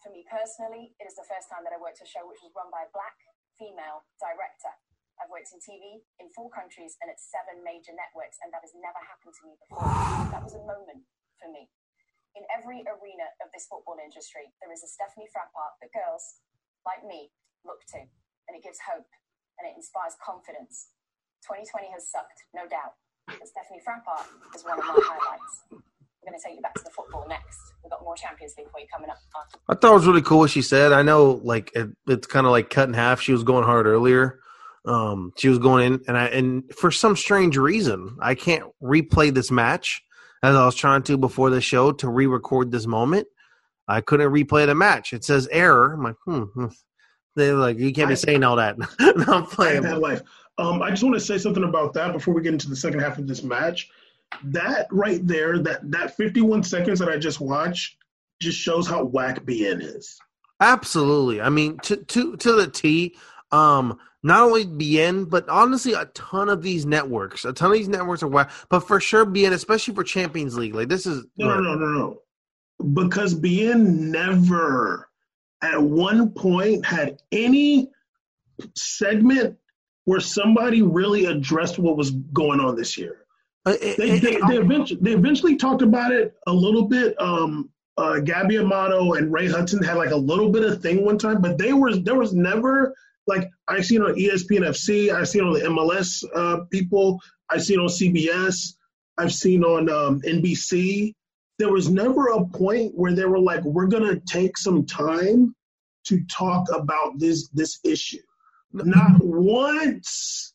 For 0.03 0.11
me 0.11 0.27
personally, 0.27 0.94
it 0.99 1.07
is 1.07 1.15
the 1.15 1.27
first 1.27 1.47
time 1.47 1.62
that 1.62 1.74
I 1.74 1.78
worked 1.78 2.03
a 2.03 2.09
show 2.09 2.27
which 2.27 2.43
was 2.43 2.51
run 2.55 2.70
by 2.70 2.86
a 2.86 2.90
black 2.90 3.15
female 3.55 4.07
director. 4.19 4.74
I've 5.20 5.31
worked 5.31 5.55
in 5.55 5.62
TV 5.62 6.03
in 6.19 6.27
four 6.35 6.51
countries 6.51 6.99
and 6.99 7.07
at 7.07 7.20
seven 7.23 7.62
major 7.62 7.94
networks, 7.94 8.43
and 8.43 8.51
that 8.51 8.66
has 8.66 8.74
never 8.74 8.99
happened 8.99 9.35
to 9.39 9.43
me 9.47 9.55
before. 9.62 9.86
That 10.35 10.43
was 10.43 10.59
a 10.59 10.65
moment 10.66 11.07
for 11.39 11.47
me. 11.53 11.70
In 12.35 12.43
every 12.51 12.82
arena 12.82 13.28
of 13.44 13.53
this 13.55 13.69
football 13.70 14.01
industry, 14.01 14.51
there 14.59 14.73
is 14.73 14.82
a 14.82 14.90
Stephanie 14.90 15.31
Frappart 15.31 15.78
that 15.85 15.93
girls 15.94 16.43
like 16.82 17.05
me 17.07 17.31
look 17.62 17.85
to, 17.94 18.03
and 18.03 18.59
it 18.59 18.65
gives 18.65 18.82
hope 18.82 19.07
and 19.61 19.69
it 19.69 19.78
inspires 19.78 20.16
confidence. 20.19 20.90
2020 21.47 21.93
has 21.93 22.09
sucked, 22.09 22.49
no 22.57 22.66
doubt, 22.66 22.99
but 23.28 23.47
Stephanie 23.47 23.82
Frappart 23.85 24.27
is 24.57 24.65
one 24.65 24.78
of 24.78 24.85
my 24.86 24.99
highlights. 24.99 25.91
We're 26.23 26.31
going 26.31 26.40
to 26.40 26.47
take 26.47 26.57
you 26.57 26.62
back 26.62 26.74
to 26.74 26.85
the 26.85 26.90
football 26.90 27.27
next. 27.28 27.73
We've 27.82 27.90
got 27.90 28.03
more 28.05 28.15
Champions 28.15 28.55
League 28.57 28.70
for 28.70 28.78
you 28.78 28.86
coming 28.93 29.11
up. 29.11 29.16
After. 29.36 29.59
I 29.69 29.74
thought 29.74 29.90
it 29.90 29.94
was 29.94 30.07
really 30.07 30.23
cool 30.23 30.40
what 30.40 30.51
she 30.51 30.62
said. 30.62 30.93
I 30.93 31.03
know, 31.03 31.40
like 31.43 31.73
it, 31.74 31.89
it's 32.07 32.28
kind 32.28 32.47
of 32.47 32.53
like 32.53 32.70
cut 32.70 32.89
in 32.89 32.94
half. 32.94 33.20
She 33.20 33.32
was 33.32 33.43
going 33.43 33.65
hard 33.65 33.86
earlier. 33.86 34.39
Um, 34.85 35.32
she 35.36 35.49
was 35.49 35.59
going 35.59 35.94
in, 35.94 36.01
and 36.07 36.16
I 36.16 36.27
and 36.27 36.65
for 36.74 36.90
some 36.90 37.16
strange 37.16 37.57
reason, 37.57 38.16
I 38.20 38.35
can't 38.35 38.65
replay 38.82 39.32
this 39.32 39.51
match 39.51 40.03
as 40.43 40.55
I 40.55 40.65
was 40.65 40.74
trying 40.74 41.03
to 41.05 41.16
before 41.16 41.51
the 41.51 41.61
show 41.61 41.93
to 41.93 42.09
re-record 42.09 42.70
this 42.70 42.86
moment. 42.86 43.27
I 43.89 44.01
couldn't 44.01 44.31
replay 44.32 44.66
the 44.66 44.74
match. 44.74 45.12
It 45.12 45.24
says 45.24 45.49
error. 45.51 45.94
I'm 45.94 46.03
like, 46.03 46.16
hmm. 46.24 46.43
hmm. 46.43 46.66
They're 47.35 47.55
like, 47.55 47.78
you 47.78 47.93
can't 47.93 48.09
be 48.09 48.16
saying 48.16 48.44
all 48.44 48.57
that. 48.57 48.77
I'm 49.01 49.47
playing. 49.47 49.82
that 49.82 50.01
life. 50.01 50.23
Um, 50.59 50.82
I 50.82 50.90
just 50.90 51.03
want 51.03 51.15
to 51.15 51.20
say 51.20 51.39
something 51.39 51.65
about 51.65 51.94
that 51.94 52.12
before 52.12 52.35
we 52.35 52.43
get 52.43 52.53
into 52.53 52.69
the 52.69 52.77
second 52.77 53.01
half 53.01 53.19
of 53.19 53.27
this 53.27 53.43
match 53.43 53.89
that 54.45 54.87
right 54.91 55.27
there, 55.27 55.59
that 55.59 55.91
that 55.91 56.17
51 56.17 56.63
seconds 56.63 56.99
that 56.99 57.09
I 57.09 57.17
just 57.17 57.41
watched, 57.41 57.97
just 58.41 58.59
shows 58.59 58.87
how 58.87 59.05
whack 59.05 59.45
beIN 59.45 59.81
is. 59.83 60.19
Absolutely. 60.61 61.41
I 61.41 61.49
mean, 61.49 61.79
to 61.85 61.97
to 61.97 62.37
to 62.37 62.53
the 62.53 62.69
T. 62.69 63.17
Um, 63.51 63.99
not 64.23 64.43
only 64.43 64.65
beIN, 64.65 65.29
but 65.29 65.49
honestly, 65.49 65.95
a 65.95 66.07
ton 66.07 66.49
of 66.49 66.63
these 66.63 66.87
networks, 66.87 67.45
a 67.45 67.53
ton 67.53 67.73
of 67.73 67.77
these 67.77 67.89
networks 67.89 68.23
are 68.23 68.29
whack. 68.29 68.51
But 68.69 68.81
for 68.81 69.01
sure, 69.01 69.27
beIN, 69.27 69.53
especially 69.53 69.95
for 69.95 70.05
Champions 70.05 70.57
League, 70.57 70.75
like 70.75 70.89
this 70.89 71.07
is 71.07 71.25
No, 71.37 71.49
no, 71.49 71.61
no, 71.61 71.75
no, 71.75 71.87
no. 71.87 72.95
Because 72.95 73.35
beIN 73.35 74.11
never 74.11 75.09
at 75.63 75.81
one 75.81 76.31
point 76.31 76.85
had 76.85 77.21
any 77.31 77.91
segment 78.77 79.59
where 80.05 80.21
somebody 80.21 80.83
really 80.83 81.27
addressed 81.27 81.79
what 81.79 81.97
was 81.97 82.11
going 82.11 82.61
on 82.61 82.77
this 82.77 82.99
year. 82.99 83.22
It- 83.66 83.97
They, 83.97 84.10
it- 84.10 84.22
they, 84.22 84.36
they, 84.48 84.56
eventually, 84.59 85.01
they 85.02 85.12
eventually 85.12 85.56
talked 85.56 85.82
about 85.82 86.12
it 86.12 86.34
a 86.47 86.52
little 86.52 86.86
bit. 86.89 87.14
Um, 87.20 87.70
uh, 87.98 88.20
Gabby 88.20 88.59
Amato 88.59 89.12
and 89.14 89.32
Ray 89.32 89.48
Hudson 89.48 89.82
had 89.82 89.97
like 89.98 90.10
a 90.10 90.16
little 90.16 90.51
bit 90.51 90.64
of 90.64 90.80
thing 90.82 91.05
one 91.05 91.18
time, 91.18 91.40
but 91.43 91.59
they 91.59 91.72
were 91.74 91.94
there 91.94 92.14
was 92.18 92.32
never 92.32 92.94
like 93.26 93.48
I 93.68 93.82
seen 93.82 94.02
on 94.02 94.14
ESPN 94.14 94.60
FC, 94.66 95.12
I 95.14 95.24
seen 95.24 95.43
on 95.44 95.52
the 95.52 95.60
MLS 95.60 96.24
uh, 96.34 96.64
people, 96.72 97.20
I 97.51 97.59
seen 97.59 97.78
on 97.78 97.86
CBS, 97.89 98.74
I've 99.18 99.32
seen 99.32 99.62
on 99.62 99.89
um, 99.90 100.20
NBC. 100.22 101.14
There 101.59 101.70
was 101.70 101.89
never 101.90 102.28
a 102.28 102.44
point 102.47 102.93
where 102.97 103.12
they 103.14 103.26
were 103.26 103.39
like, 103.39 103.62
"We're 103.62 103.86
gonna 103.86 104.18
take 104.26 104.56
some 104.59 104.84
time 104.86 105.55
to 106.06 106.24
talk 106.24 106.66
about 106.74 107.18
this 107.18 107.48
this 107.51 107.78
issue." 107.84 108.18
Not 108.72 109.22
once. 109.22 110.52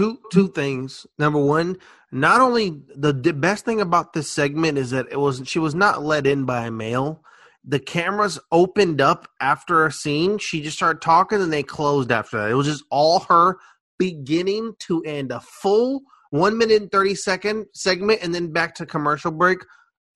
Two 0.00 0.18
two 0.32 0.48
things. 0.48 1.06
Number 1.18 1.38
one, 1.38 1.76
not 2.10 2.40
only 2.40 2.80
the, 2.96 3.12
the 3.12 3.34
best 3.34 3.66
thing 3.66 3.80
about 3.82 4.14
this 4.14 4.30
segment 4.30 4.78
is 4.78 4.90
that 4.90 5.06
it 5.10 5.18
was 5.18 5.42
she 5.44 5.58
was 5.58 5.74
not 5.74 6.02
let 6.02 6.26
in 6.26 6.46
by 6.46 6.66
a 6.66 6.70
male. 6.70 7.22
The 7.64 7.78
cameras 7.78 8.38
opened 8.50 9.02
up 9.02 9.28
after 9.40 9.84
a 9.84 9.92
scene. 9.92 10.38
She 10.38 10.62
just 10.62 10.78
started 10.78 11.02
talking, 11.02 11.42
and 11.42 11.52
they 11.52 11.62
closed 11.62 12.10
after 12.10 12.38
that. 12.38 12.50
It 12.50 12.54
was 12.54 12.66
just 12.66 12.84
all 12.90 13.20
her, 13.28 13.58
beginning 13.98 14.72
to 14.80 15.02
end, 15.02 15.30
a 15.32 15.40
full 15.40 16.00
one 16.30 16.56
minute 16.56 16.80
and 16.80 16.90
thirty 16.90 17.14
second 17.14 17.66
segment, 17.74 18.20
and 18.22 18.34
then 18.34 18.52
back 18.52 18.74
to 18.76 18.86
commercial 18.86 19.30
break. 19.30 19.58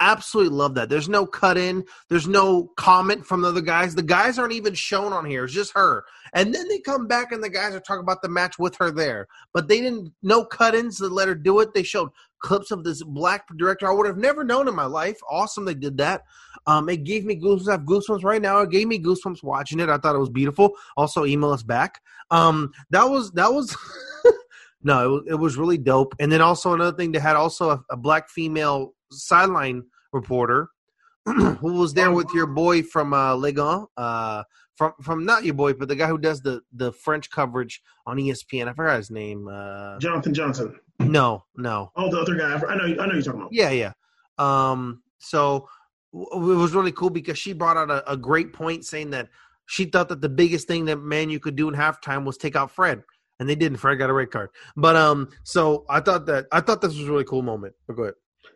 Absolutely 0.01 0.57
love 0.57 0.75
that. 0.75 0.89
There's 0.89 1.09
no 1.09 1.25
cut 1.25 1.57
in. 1.57 1.85
There's 2.09 2.27
no 2.27 2.73
comment 2.77 3.27
from 3.27 3.43
the 3.43 3.49
other 3.49 3.61
guys. 3.61 3.95
The 3.95 4.03
guys 4.03 4.39
aren't 4.39 4.53
even 4.53 4.75
shown 4.75 5.13
on 5.13 5.25
here. 5.25 5.45
It's 5.45 5.55
just 5.55 5.73
her. 5.75 6.05
And 6.35 6.55
then 6.55 6.69
they 6.69 6.81
come 6.81 7.07
back 7.07 7.33
and 7.33 7.43
the 7.43 7.49
guys 7.49 7.75
are 7.75 7.81
talking 7.81 8.03
about 8.03 8.21
the 8.21 8.29
match 8.29 8.59
with 8.59 8.77
her 8.77 8.91
there 8.91 9.29
but 9.53 9.69
they 9.69 9.81
didn't 9.81 10.13
no 10.23 10.45
cut-ins 10.45 10.99
that 10.99 11.13
let 11.13 11.29
her 11.29 11.35
do 11.35 11.61
it. 11.61 11.73
They 11.73 11.83
showed 11.83 12.11
clips 12.41 12.71
of 12.71 12.85
this 12.85 13.03
black 13.03 13.47
director 13.57 13.89
I 13.89 13.95
would 13.95 14.07
have 14.07 14.19
never 14.19 14.45
known 14.45 14.69
in 14.69 14.75
my 14.75 14.85
life. 14.85 15.19
Awesome, 15.31 15.65
they 15.65 15.75
did 15.75 15.97
that. 15.99 16.23
Um, 16.67 16.89
it 16.89 17.05
gave 17.05 17.25
me 17.25 17.37
goosebumps. 17.37 17.69
I 17.69 17.73
have 17.73 17.83
goosebumps 17.83 18.25
right 18.25 18.43
now. 18.43 18.61
It 18.61 18.71
gave 18.71 18.89
me 18.89 19.03
goosebumps 19.03 19.43
watching 19.43 19.81
it. 19.81 19.89
I 19.89 19.99
thought 19.99 20.17
it 20.17 20.21
was 20.21 20.31
beautiful. 20.31 20.73
Also, 20.97 21.25
email 21.25 21.51
us 21.51 21.63
back. 21.63 22.01
Um, 22.31 22.73
that 22.91 23.05
was 23.05 23.31
that 23.33 23.53
was 23.53 23.77
no, 24.83 25.23
it 25.27 25.35
was, 25.35 25.57
really 25.57 25.79
dope. 25.79 26.15
And 26.19 26.31
then 26.31 26.41
also 26.41 26.75
another 26.75 26.97
thing, 26.97 27.13
they 27.13 27.19
had 27.19 27.37
also 27.37 27.71
a, 27.71 27.85
a 27.91 27.97
black 27.97 28.29
female 28.29 28.95
sideline 29.15 29.85
reporter 30.13 30.69
who 31.27 31.73
was 31.73 31.95
there 31.95 32.13
with 32.13 32.29
your 32.35 32.47
boy 32.47 32.83
from 32.83 33.15
uh, 33.15 33.35
Ligon, 33.35 33.87
uh, 33.97 34.43
from 34.77 34.93
from 35.01 35.25
not 35.25 35.45
your 35.45 35.55
boy, 35.55 35.73
but 35.73 35.89
the 35.89 35.97
guy 35.97 36.07
who 36.07 36.19
does 36.19 36.43
the 36.43 36.61
the 36.73 36.93
French 36.93 37.31
coverage 37.31 37.81
on 38.07 38.19
ESPN. 38.19 38.69
I 38.69 38.75
forgot 38.75 38.99
his 38.99 39.11
name. 39.11 39.49
Uh, 39.51 39.99
Jonathan 39.99 40.35
Johnson. 40.35 40.79
no, 41.01 41.45
no. 41.57 41.91
Oh, 41.97 42.11
the 42.11 42.21
other 42.21 42.35
guy. 42.35 42.55
I 42.55 42.77
know. 42.77 43.03
I 43.03 43.07
know 43.07 43.15
you're 43.15 43.23
talking 43.23 43.41
about. 43.41 43.53
Yeah, 43.53 43.71
yeah. 43.71 43.93
Um, 44.37 45.03
so 45.19 45.69
w- 46.13 46.53
it 46.53 46.57
was 46.57 46.75
really 46.75 46.93
cool 46.93 47.11
because 47.11 47.39
she 47.39 47.53
brought 47.53 47.77
out 47.77 47.91
a, 47.91 48.13
a 48.13 48.17
great 48.17 48.53
point 48.53 48.85
saying 48.85 49.11
that 49.11 49.29
she 49.67 49.87
thought 49.87 50.09
that 50.11 50.21
the 50.21 50.29
biggest 50.29 50.67
thing 50.69 50.85
that 50.87 50.97
Man 50.97 51.31
U 51.31 51.41
could 51.41 51.57
do 51.57 51.69
in 51.69 51.75
halftime 51.75 52.25
was 52.25 52.37
take 52.37 52.57
out 52.57 52.71
Fred. 52.71 53.03
And 53.41 53.49
they 53.49 53.57
didn't. 53.57 53.79
Fred 53.79 53.97
got 53.97 54.11
a 54.11 54.13
red 54.13 54.31
card. 54.31 54.51
But 54.77 54.95
um, 54.95 55.29
so 55.43 55.85
I 55.89 56.01
thought 56.01 56.27
that 56.27 56.47
I 56.53 56.61
thought 56.61 56.81
this 56.81 56.97
was 56.97 57.09
a 57.09 57.11
really 57.11 57.25
cool 57.25 57.43
moment. 57.43 57.75
But 57.87 57.97
go 57.97 58.03
ahead. 58.05 58.15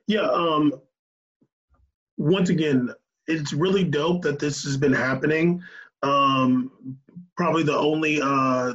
Yeah. 0.09 0.22
Um. 0.28 0.72
Once 2.16 2.48
again, 2.51 2.93
it's 3.28 3.52
really 3.52 3.85
dope 3.85 4.22
that 4.22 4.40
this 4.40 4.64
has 4.64 4.76
been 4.76 4.93
happening. 4.93 5.62
Um. 6.02 6.97
Probably 7.36 7.62
the 7.62 7.76
only 7.78 8.20
uh 8.20 8.74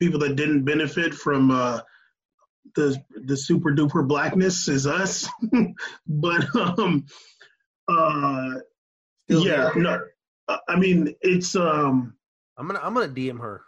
people 0.00 0.18
that 0.20 0.36
didn't 0.36 0.64
benefit 0.64 1.12
from 1.12 1.50
uh 1.50 1.80
the 2.76 2.96
the 3.26 3.36
super 3.36 3.72
duper 3.72 4.06
blackness 4.06 4.68
is 4.68 4.86
us. 4.86 5.28
but 6.06 6.56
um. 6.56 7.04
Uh. 7.88 8.54
Still 9.28 9.46
yeah. 9.46 9.70
No. 9.76 10.00
I- 10.48 10.58
I 10.68 10.76
mean, 10.76 11.14
it's 11.20 11.54
um. 11.56 12.14
I'm 12.56 12.66
gonna 12.66 12.80
I'm 12.82 12.94
gonna 12.94 13.08
DM 13.08 13.38
her. 13.40 13.62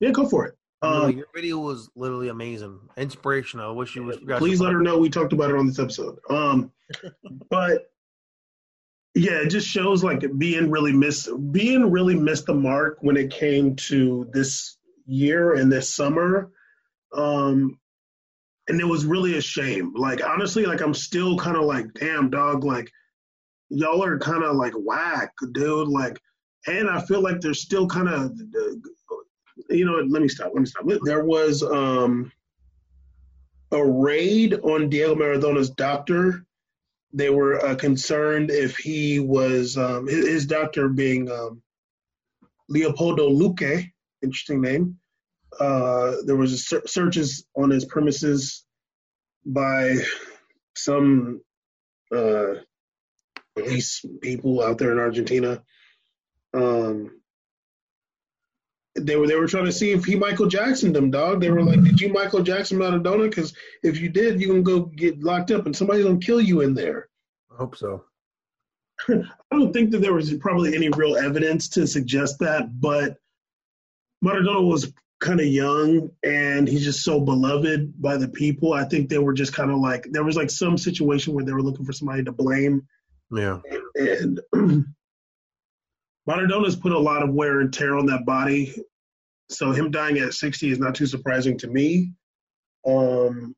Yeah, 0.00 0.10
go 0.10 0.28
for 0.28 0.46
it. 0.46 0.55
Um, 0.82 1.16
your 1.16 1.26
video 1.34 1.58
was 1.58 1.90
literally 1.96 2.28
amazing, 2.28 2.78
inspirational. 2.96 3.70
I 3.70 3.72
wish 3.72 3.96
you 3.96 4.04
was. 4.04 4.18
please 4.38 4.60
let 4.60 4.72
her 4.72 4.80
know 4.80 4.98
we 4.98 5.08
talked 5.08 5.32
about 5.32 5.50
it 5.50 5.56
on 5.56 5.66
this 5.66 5.78
episode. 5.78 6.18
Um, 6.28 6.70
but 7.50 7.90
yeah, 9.14 9.40
it 9.40 9.48
just 9.48 9.66
shows 9.66 10.04
like 10.04 10.22
being 10.36 10.70
really 10.70 10.92
missed, 10.92 11.30
being 11.50 11.90
really 11.90 12.14
missed 12.14 12.46
the 12.46 12.54
mark 12.54 12.98
when 13.00 13.16
it 13.16 13.30
came 13.30 13.74
to 13.76 14.28
this 14.32 14.76
year 15.06 15.54
and 15.54 15.72
this 15.72 15.94
summer. 15.94 16.50
Um, 17.14 17.78
and 18.68 18.80
it 18.80 18.84
was 18.84 19.06
really 19.06 19.38
a 19.38 19.40
shame. 19.40 19.94
Like 19.94 20.22
honestly, 20.22 20.66
like 20.66 20.82
I'm 20.82 20.92
still 20.94 21.38
kind 21.38 21.56
of 21.56 21.64
like, 21.64 21.94
damn 21.94 22.28
dog, 22.28 22.64
like 22.64 22.90
y'all 23.70 24.04
are 24.04 24.18
kind 24.18 24.44
of 24.44 24.56
like 24.56 24.74
whack, 24.76 25.32
dude. 25.52 25.88
Like, 25.88 26.20
and 26.66 26.90
I 26.90 27.00
feel 27.00 27.22
like 27.22 27.40
they're 27.40 27.54
still 27.54 27.86
kind 27.86 28.08
of, 28.08 28.32
you 29.70 29.84
know, 29.84 30.02
let 30.08 30.22
me 30.22 30.28
stop. 30.28 30.52
Let 30.54 30.60
me 30.60 30.66
stop. 30.66 30.84
There 31.02 31.24
was 31.24 31.62
um 31.62 32.32
a 33.72 33.84
raid 33.84 34.54
on 34.62 34.88
Diego 34.88 35.14
Maradona's 35.14 35.70
doctor. 35.70 36.44
They 37.12 37.30
were 37.30 37.64
uh, 37.64 37.74
concerned 37.74 38.50
if 38.50 38.76
he 38.76 39.18
was 39.18 39.76
um, 39.76 40.06
his, 40.06 40.26
his 40.26 40.46
doctor 40.46 40.88
being 40.88 41.30
um, 41.30 41.62
Leopoldo 42.68 43.28
Luque, 43.30 43.90
interesting 44.22 44.60
name. 44.60 44.98
Uh, 45.58 46.16
there 46.26 46.36
was 46.36 46.68
ser- 46.68 46.86
searches 46.86 47.46
on 47.56 47.70
his 47.70 47.84
premises 47.86 48.64
by 49.46 49.96
some 50.76 51.40
uh, 52.14 52.54
police 53.54 54.04
people 54.20 54.62
out 54.62 54.78
there 54.78 54.92
in 54.92 54.98
Argentina. 54.98 55.62
Um, 56.52 57.20
they 58.98 59.16
were 59.16 59.26
they 59.26 59.36
were 59.36 59.46
trying 59.46 59.64
to 59.66 59.72
see 59.72 59.90
if 59.92 60.04
he 60.04 60.16
Michael 60.16 60.46
Jackson 60.46 60.92
them 60.92 61.10
dog. 61.10 61.40
They 61.40 61.50
were 61.50 61.62
like, 61.62 61.82
"Did 61.82 62.00
you 62.00 62.12
Michael 62.12 62.42
Jackson 62.42 62.78
Maradona? 62.78 63.28
Because 63.28 63.54
if 63.82 64.00
you 64.00 64.08
did, 64.08 64.40
you 64.40 64.48
can 64.48 64.62
go 64.62 64.80
get 64.80 65.22
locked 65.22 65.50
up, 65.50 65.66
and 65.66 65.76
somebody's 65.76 66.04
gonna 66.04 66.18
kill 66.18 66.40
you 66.40 66.60
in 66.62 66.74
there." 66.74 67.08
I 67.52 67.56
hope 67.56 67.76
so. 67.76 68.04
I 69.08 69.22
don't 69.50 69.72
think 69.72 69.90
that 69.90 69.98
there 69.98 70.14
was 70.14 70.32
probably 70.34 70.74
any 70.74 70.88
real 70.88 71.16
evidence 71.16 71.68
to 71.70 71.86
suggest 71.86 72.38
that, 72.40 72.80
but 72.80 73.16
Maradona 74.24 74.66
was 74.66 74.92
kind 75.20 75.40
of 75.40 75.46
young 75.46 76.10
and 76.24 76.68
he's 76.68 76.84
just 76.84 77.02
so 77.02 77.18
beloved 77.18 78.00
by 78.00 78.16
the 78.18 78.28
people. 78.28 78.74
I 78.74 78.84
think 78.84 79.08
they 79.08 79.18
were 79.18 79.32
just 79.32 79.54
kind 79.54 79.70
of 79.70 79.78
like 79.78 80.06
there 80.10 80.24
was 80.24 80.36
like 80.36 80.50
some 80.50 80.76
situation 80.76 81.32
where 81.34 81.44
they 81.44 81.52
were 81.52 81.62
looking 81.62 81.84
for 81.86 81.92
somebody 81.92 82.24
to 82.24 82.32
blame, 82.32 82.86
Yeah. 83.30 83.60
and 83.94 84.40
Maradona's 86.28 86.76
put 86.76 86.92
a 86.92 86.98
lot 86.98 87.22
of 87.22 87.34
wear 87.34 87.60
and 87.60 87.72
tear 87.72 87.96
on 87.96 88.06
that 88.06 88.26
body. 88.26 88.74
So 89.48 89.70
him 89.70 89.90
dying 89.90 90.18
at 90.18 90.34
60 90.34 90.70
is 90.70 90.78
not 90.78 90.94
too 90.94 91.06
surprising 91.06 91.56
to 91.58 91.68
me. 91.68 92.12
Um, 92.86 93.54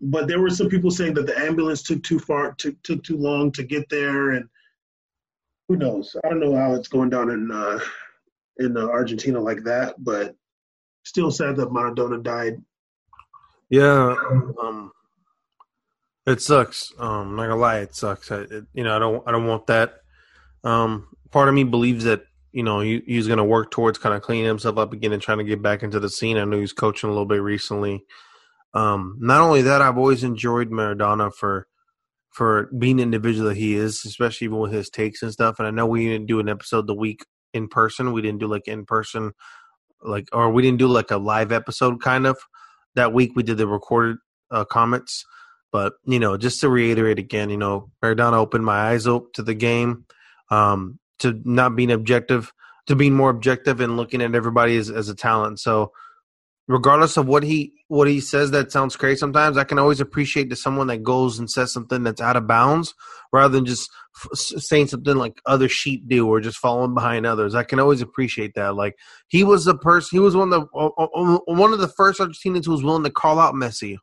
but 0.00 0.28
there 0.28 0.40
were 0.40 0.50
some 0.50 0.68
people 0.68 0.90
saying 0.90 1.14
that 1.14 1.26
the 1.26 1.38
ambulance 1.38 1.82
took 1.82 2.02
too 2.02 2.18
far, 2.18 2.52
took 2.52 2.80
took 2.82 3.02
too 3.02 3.16
long 3.16 3.50
to 3.52 3.62
get 3.62 3.88
there, 3.88 4.32
and 4.32 4.46
who 5.68 5.76
knows? 5.76 6.14
I 6.22 6.28
don't 6.28 6.40
know 6.40 6.54
how 6.54 6.74
it's 6.74 6.88
going 6.88 7.10
down 7.10 7.30
in 7.30 7.50
uh, 7.50 7.78
in 8.58 8.76
uh, 8.76 8.86
Argentina 8.86 9.40
like 9.40 9.64
that, 9.64 9.94
but 9.98 10.36
still 11.04 11.30
sad 11.30 11.56
that 11.56 11.70
Maradona 11.70 12.22
died. 12.22 12.62
Yeah. 13.70 14.14
Um, 14.60 14.92
it 16.26 16.42
sucks. 16.42 16.92
Um, 16.98 17.08
I'm 17.08 17.36
not 17.36 17.42
gonna 17.44 17.56
lie, 17.56 17.78
it 17.78 17.94
sucks. 17.94 18.30
I, 18.30 18.40
it, 18.40 18.66
you 18.74 18.84
know, 18.84 18.96
I 18.96 18.98
don't, 18.98 19.28
I 19.28 19.32
don't 19.32 19.46
want 19.46 19.66
that. 19.68 20.00
Um, 20.64 21.08
part 21.30 21.48
of 21.48 21.54
me 21.54 21.64
believes 21.64 22.04
that 22.04 22.22
you 22.52 22.62
know 22.62 22.80
he, 22.80 23.02
he's 23.06 23.28
gonna 23.28 23.44
work 23.44 23.70
towards 23.70 23.98
kind 23.98 24.14
of 24.14 24.22
cleaning 24.22 24.46
himself 24.46 24.78
up 24.78 24.92
again 24.92 25.12
and 25.12 25.22
trying 25.22 25.38
to 25.38 25.44
get 25.44 25.62
back 25.62 25.82
into 25.82 26.00
the 26.00 26.10
scene. 26.10 26.36
I 26.36 26.44
know 26.44 26.58
he's 26.58 26.72
coaching 26.72 27.08
a 27.08 27.12
little 27.12 27.26
bit 27.26 27.42
recently. 27.42 28.04
Um, 28.74 29.16
not 29.20 29.40
only 29.40 29.62
that, 29.62 29.82
I've 29.82 29.98
always 29.98 30.22
enjoyed 30.24 30.70
Maradona 30.70 31.32
for 31.32 31.66
for 32.36 32.68
being 32.78 32.96
the 32.96 33.02
individual 33.02 33.48
that 33.48 33.56
he 33.56 33.74
is, 33.76 34.04
especially 34.04 34.44
even 34.44 34.58
with 34.58 34.70
his 34.70 34.90
takes 34.90 35.22
and 35.22 35.32
stuff. 35.32 35.58
And 35.58 35.66
I 35.66 35.70
know 35.70 35.86
we 35.86 36.06
didn't 36.06 36.26
do 36.26 36.38
an 36.38 36.50
episode 36.50 36.86
the 36.86 36.94
week 36.94 37.24
in 37.54 37.66
person. 37.66 38.12
We 38.12 38.20
didn't 38.20 38.40
do 38.40 38.46
like 38.46 38.68
in 38.68 38.84
person, 38.84 39.32
like 40.02 40.28
or 40.32 40.50
we 40.50 40.60
didn't 40.60 40.78
do 40.78 40.88
like 40.88 41.10
a 41.10 41.16
live 41.16 41.50
episode 41.50 42.02
kind 42.02 42.26
of 42.26 42.36
that 42.94 43.14
week. 43.14 43.32
We 43.34 43.42
did 43.42 43.56
the 43.56 43.66
recorded 43.66 44.18
uh, 44.50 44.66
comments, 44.66 45.24
but 45.72 45.94
you 46.04 46.18
know, 46.18 46.36
just 46.36 46.60
to 46.60 46.68
reiterate 46.68 47.18
again, 47.18 47.48
you 47.48 47.56
know, 47.56 47.90
Maradona 48.04 48.34
opened 48.34 48.66
my 48.66 48.90
eyes 48.90 49.06
up 49.06 49.32
to 49.34 49.42
the 49.42 49.54
game. 49.54 50.04
Um, 50.50 50.98
to 51.20 51.40
not 51.44 51.76
being 51.76 51.90
objective 51.90 52.52
to 52.86 52.94
being 52.94 53.14
more 53.14 53.30
objective 53.30 53.80
and 53.80 53.96
looking 53.96 54.22
at 54.22 54.34
everybody 54.34 54.76
as, 54.76 54.90
as 54.90 55.08
a 55.08 55.14
talent. 55.14 55.58
So 55.58 55.92
regardless 56.68 57.16
of 57.16 57.26
what 57.26 57.42
he 57.42 57.72
what 57.88 58.08
he 58.08 58.20
says 58.20 58.50
that 58.50 58.72
sounds 58.72 58.96
crazy 58.96 59.16
sometimes 59.16 59.56
i 59.56 59.62
can 59.62 59.78
always 59.78 60.00
appreciate 60.00 60.50
to 60.50 60.56
someone 60.56 60.88
that 60.88 61.04
goes 61.04 61.38
and 61.38 61.48
says 61.48 61.72
something 61.72 62.02
that's 62.02 62.20
out 62.20 62.34
of 62.34 62.48
bounds 62.48 62.92
rather 63.32 63.52
than 63.52 63.64
just 63.64 63.90
f- 64.16 64.30
saying 64.38 64.86
something 64.86 65.16
like 65.16 65.40
other 65.46 65.68
sheep 65.68 66.06
do 66.06 66.26
or 66.26 66.40
just 66.40 66.58
following 66.58 66.94
behind 66.94 67.26
others. 67.26 67.54
I 67.54 67.64
can 67.64 67.78
always 67.78 68.00
appreciate 68.00 68.54
that. 68.54 68.74
Like 68.74 68.96
he 69.28 69.44
was 69.44 69.64
the 69.64 69.76
person 69.76 70.16
he 70.16 70.20
was 70.20 70.36
one 70.36 70.52
of 70.52 70.68
the 70.72 70.78
uh, 70.78 71.38
one 71.46 71.72
of 71.72 71.78
the 71.78 71.88
first 71.88 72.20
argentinians 72.20 72.66
who 72.66 72.72
was 72.72 72.84
willing 72.84 73.04
to 73.04 73.10
call 73.10 73.38
out 73.38 73.54
messi. 73.54 73.96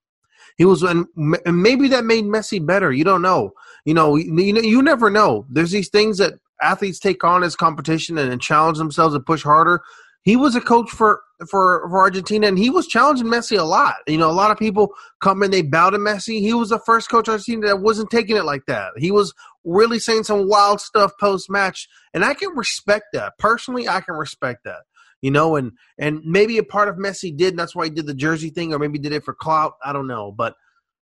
He 0.58 0.66
was 0.66 0.84
and 0.84 1.08
maybe 1.16 1.88
that 1.90 2.06
made 2.06 2.26
messi 2.26 2.64
better. 2.64 2.92
You 2.92 3.04
don't 3.04 3.22
know. 3.22 3.54
You 3.86 3.94
know 3.94 4.16
you, 4.16 4.34
you, 4.36 4.62
you 4.62 4.82
never 4.82 5.10
know. 5.10 5.46
There's 5.50 5.72
these 5.72 5.90
things 5.90 6.18
that 6.20 6.34
athletes 6.64 7.00
take 7.00 7.24
on 7.24 7.44
as 7.44 7.56
competition 7.56 8.18
and, 8.18 8.42
challenge 8.42 8.78
themselves 8.78 9.14
and 9.14 9.26
push 9.26 9.44
harder 9.44 9.82
he 10.24 10.38
was 10.38 10.56
a 10.56 10.62
coach 10.62 10.90
for 10.90 11.22
for 11.50 11.86
for 11.90 12.00
Argentina, 12.00 12.48
and 12.48 12.58
he 12.58 12.70
was 12.70 12.88
challenging 12.88 13.28
Messi 13.28 13.60
a 13.60 13.64
lot. 13.64 13.96
You 14.08 14.18
know, 14.18 14.30
a 14.30 14.32
lot 14.32 14.52
of 14.52 14.58
people 14.58 14.94
come 15.22 15.44
and 15.44 15.54
they 15.54 15.62
bow 15.62 15.90
to 15.90 15.98
Messi. 15.98 16.40
He 16.40 16.54
was 16.54 16.70
the 16.70 16.80
first 16.80 17.10
coach 17.10 17.28
Argentina 17.28 17.68
that 17.68 17.82
wasn't 17.82 18.10
taking 18.10 18.38
it 18.38 18.46
like 18.46 18.66
that. 18.68 18.94
He 18.98 19.12
was 19.12 19.34
really 19.66 20.00
saying 20.00 20.24
some 20.24 20.48
wild 20.48 20.80
stuff 20.80 21.12
post 21.20 21.50
match, 21.50 21.88
and 22.14 22.24
I 22.24 22.34
can 22.34 22.56
respect 22.56 23.08
that 23.14 23.34
personally. 23.38 23.88
I 23.88 24.02
can 24.02 24.16
respect 24.16 24.64
that. 24.64 24.84
You 25.22 25.32
know, 25.32 25.56
and 25.58 25.74
and 25.98 26.22
maybe 26.24 26.58
a 26.58 26.64
part 26.64 26.88
of 26.88 26.96
Messi 26.96 27.36
did, 27.36 27.50
and 27.50 27.60
that's 27.60 27.76
why 27.76 27.86
he 27.86 27.92
did 27.92 28.08
the 28.08 28.14
jersey 28.14 28.50
thing, 28.50 28.74
or 28.74 28.80
maybe 28.80 29.00
did 29.00 29.14
it 29.14 29.26
for 29.26 29.34
clout. 29.34 29.74
I 29.84 29.92
don't 29.92 30.08
know, 30.08 30.32
but 30.32 30.56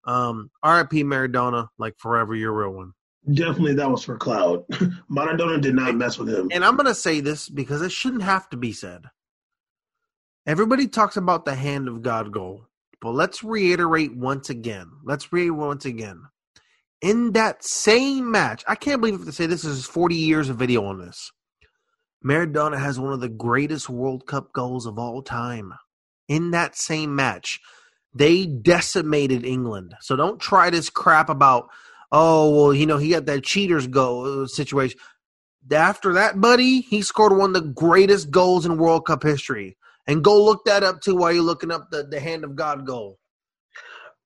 um, 0.06 0.50
R.I.P. 0.64 1.04
Maradona, 1.04 1.68
like 1.78 1.94
forever, 2.00 2.34
you're 2.34 2.52
real 2.52 2.72
one. 2.72 2.94
Definitely, 3.30 3.76
that 3.76 3.90
was 3.90 4.04
for 4.04 4.18
cloud. 4.18 4.68
Maradona 5.12 5.62
did 5.62 5.76
not 5.76 5.96
mess 5.96 6.18
with 6.18 6.30
him. 6.30 6.50
And 6.52 6.66
I'm 6.66 6.76
going 6.76 6.88
to 6.88 6.96
say 6.96 7.20
this 7.20 7.50
because 7.50 7.82
it 7.82 7.92
shouldn't 7.92 8.24
have 8.24 8.50
to 8.50 8.58
be 8.58 8.74
said. 8.74 9.06
Everybody 10.48 10.88
talks 10.88 11.18
about 11.18 11.46
the 11.46 11.54
hand 11.54 11.88
of 11.88 12.02
God 12.02 12.32
goal, 12.32 12.66
but 13.00 13.12
let's 13.12 13.44
reiterate 13.44 14.16
once 14.16 14.50
again. 14.50 14.90
Let's 15.04 15.32
reiterate 15.32 15.60
once 15.60 15.86
again. 15.86 16.24
In 17.02 17.34
that 17.34 17.64
same 17.64 18.32
match, 18.32 18.64
I 18.68 18.76
can't 18.76 19.02
believe 19.02 19.16
I 19.16 19.18
have 19.18 19.26
to 19.28 19.32
say 19.32 19.46
this 19.46 19.64
is 19.64 19.86
40 19.86 20.16
years 20.16 20.50
of 20.50 20.58
video 20.58 20.86
on 20.86 21.00
this. 21.00 21.32
Maradona 22.26 22.80
has 22.80 23.00
one 23.00 23.14
of 23.14 23.20
the 23.20 23.30
greatest 23.30 23.90
World 23.90 24.26
Cup 24.28 24.54
goals 24.54 24.86
of 24.86 25.00
all 25.00 25.22
time. 25.22 25.74
In 26.28 26.52
that 26.52 26.76
same 26.76 27.16
match, 27.16 27.60
they 28.14 28.46
decimated 28.46 29.46
England. 29.46 29.96
So 30.02 30.16
don't 30.16 30.40
try 30.40 30.70
this 30.70 30.90
crap 30.90 31.30
about, 31.30 31.70
oh, 32.12 32.50
well, 32.50 32.74
you 32.74 32.86
know, 32.86 32.98
he 32.98 33.10
got 33.10 33.26
that 33.26 33.44
cheaters 33.44 33.88
goal 33.88 34.44
uh, 34.44 34.48
situation. 34.48 35.00
After 35.72 36.14
that, 36.14 36.42
buddy, 36.42 36.82
he 36.82 37.02
scored 37.02 37.38
one 37.38 37.56
of 37.56 37.64
the 37.64 37.70
greatest 37.70 38.32
goals 38.32 38.66
in 38.66 38.78
World 38.78 39.06
Cup 39.06 39.24
history. 39.24 39.78
And 40.08 40.24
go 40.24 40.44
look 40.44 40.66
that 40.66 40.84
up 40.84 41.02
too 41.02 41.16
while 41.16 41.32
you're 41.32 41.44
looking 41.44 41.72
up 41.72 41.92
the, 41.92 42.04
the 42.04 42.20
hand 42.20 42.44
of 42.44 42.56
God 42.56 42.86
goal. 42.86 43.20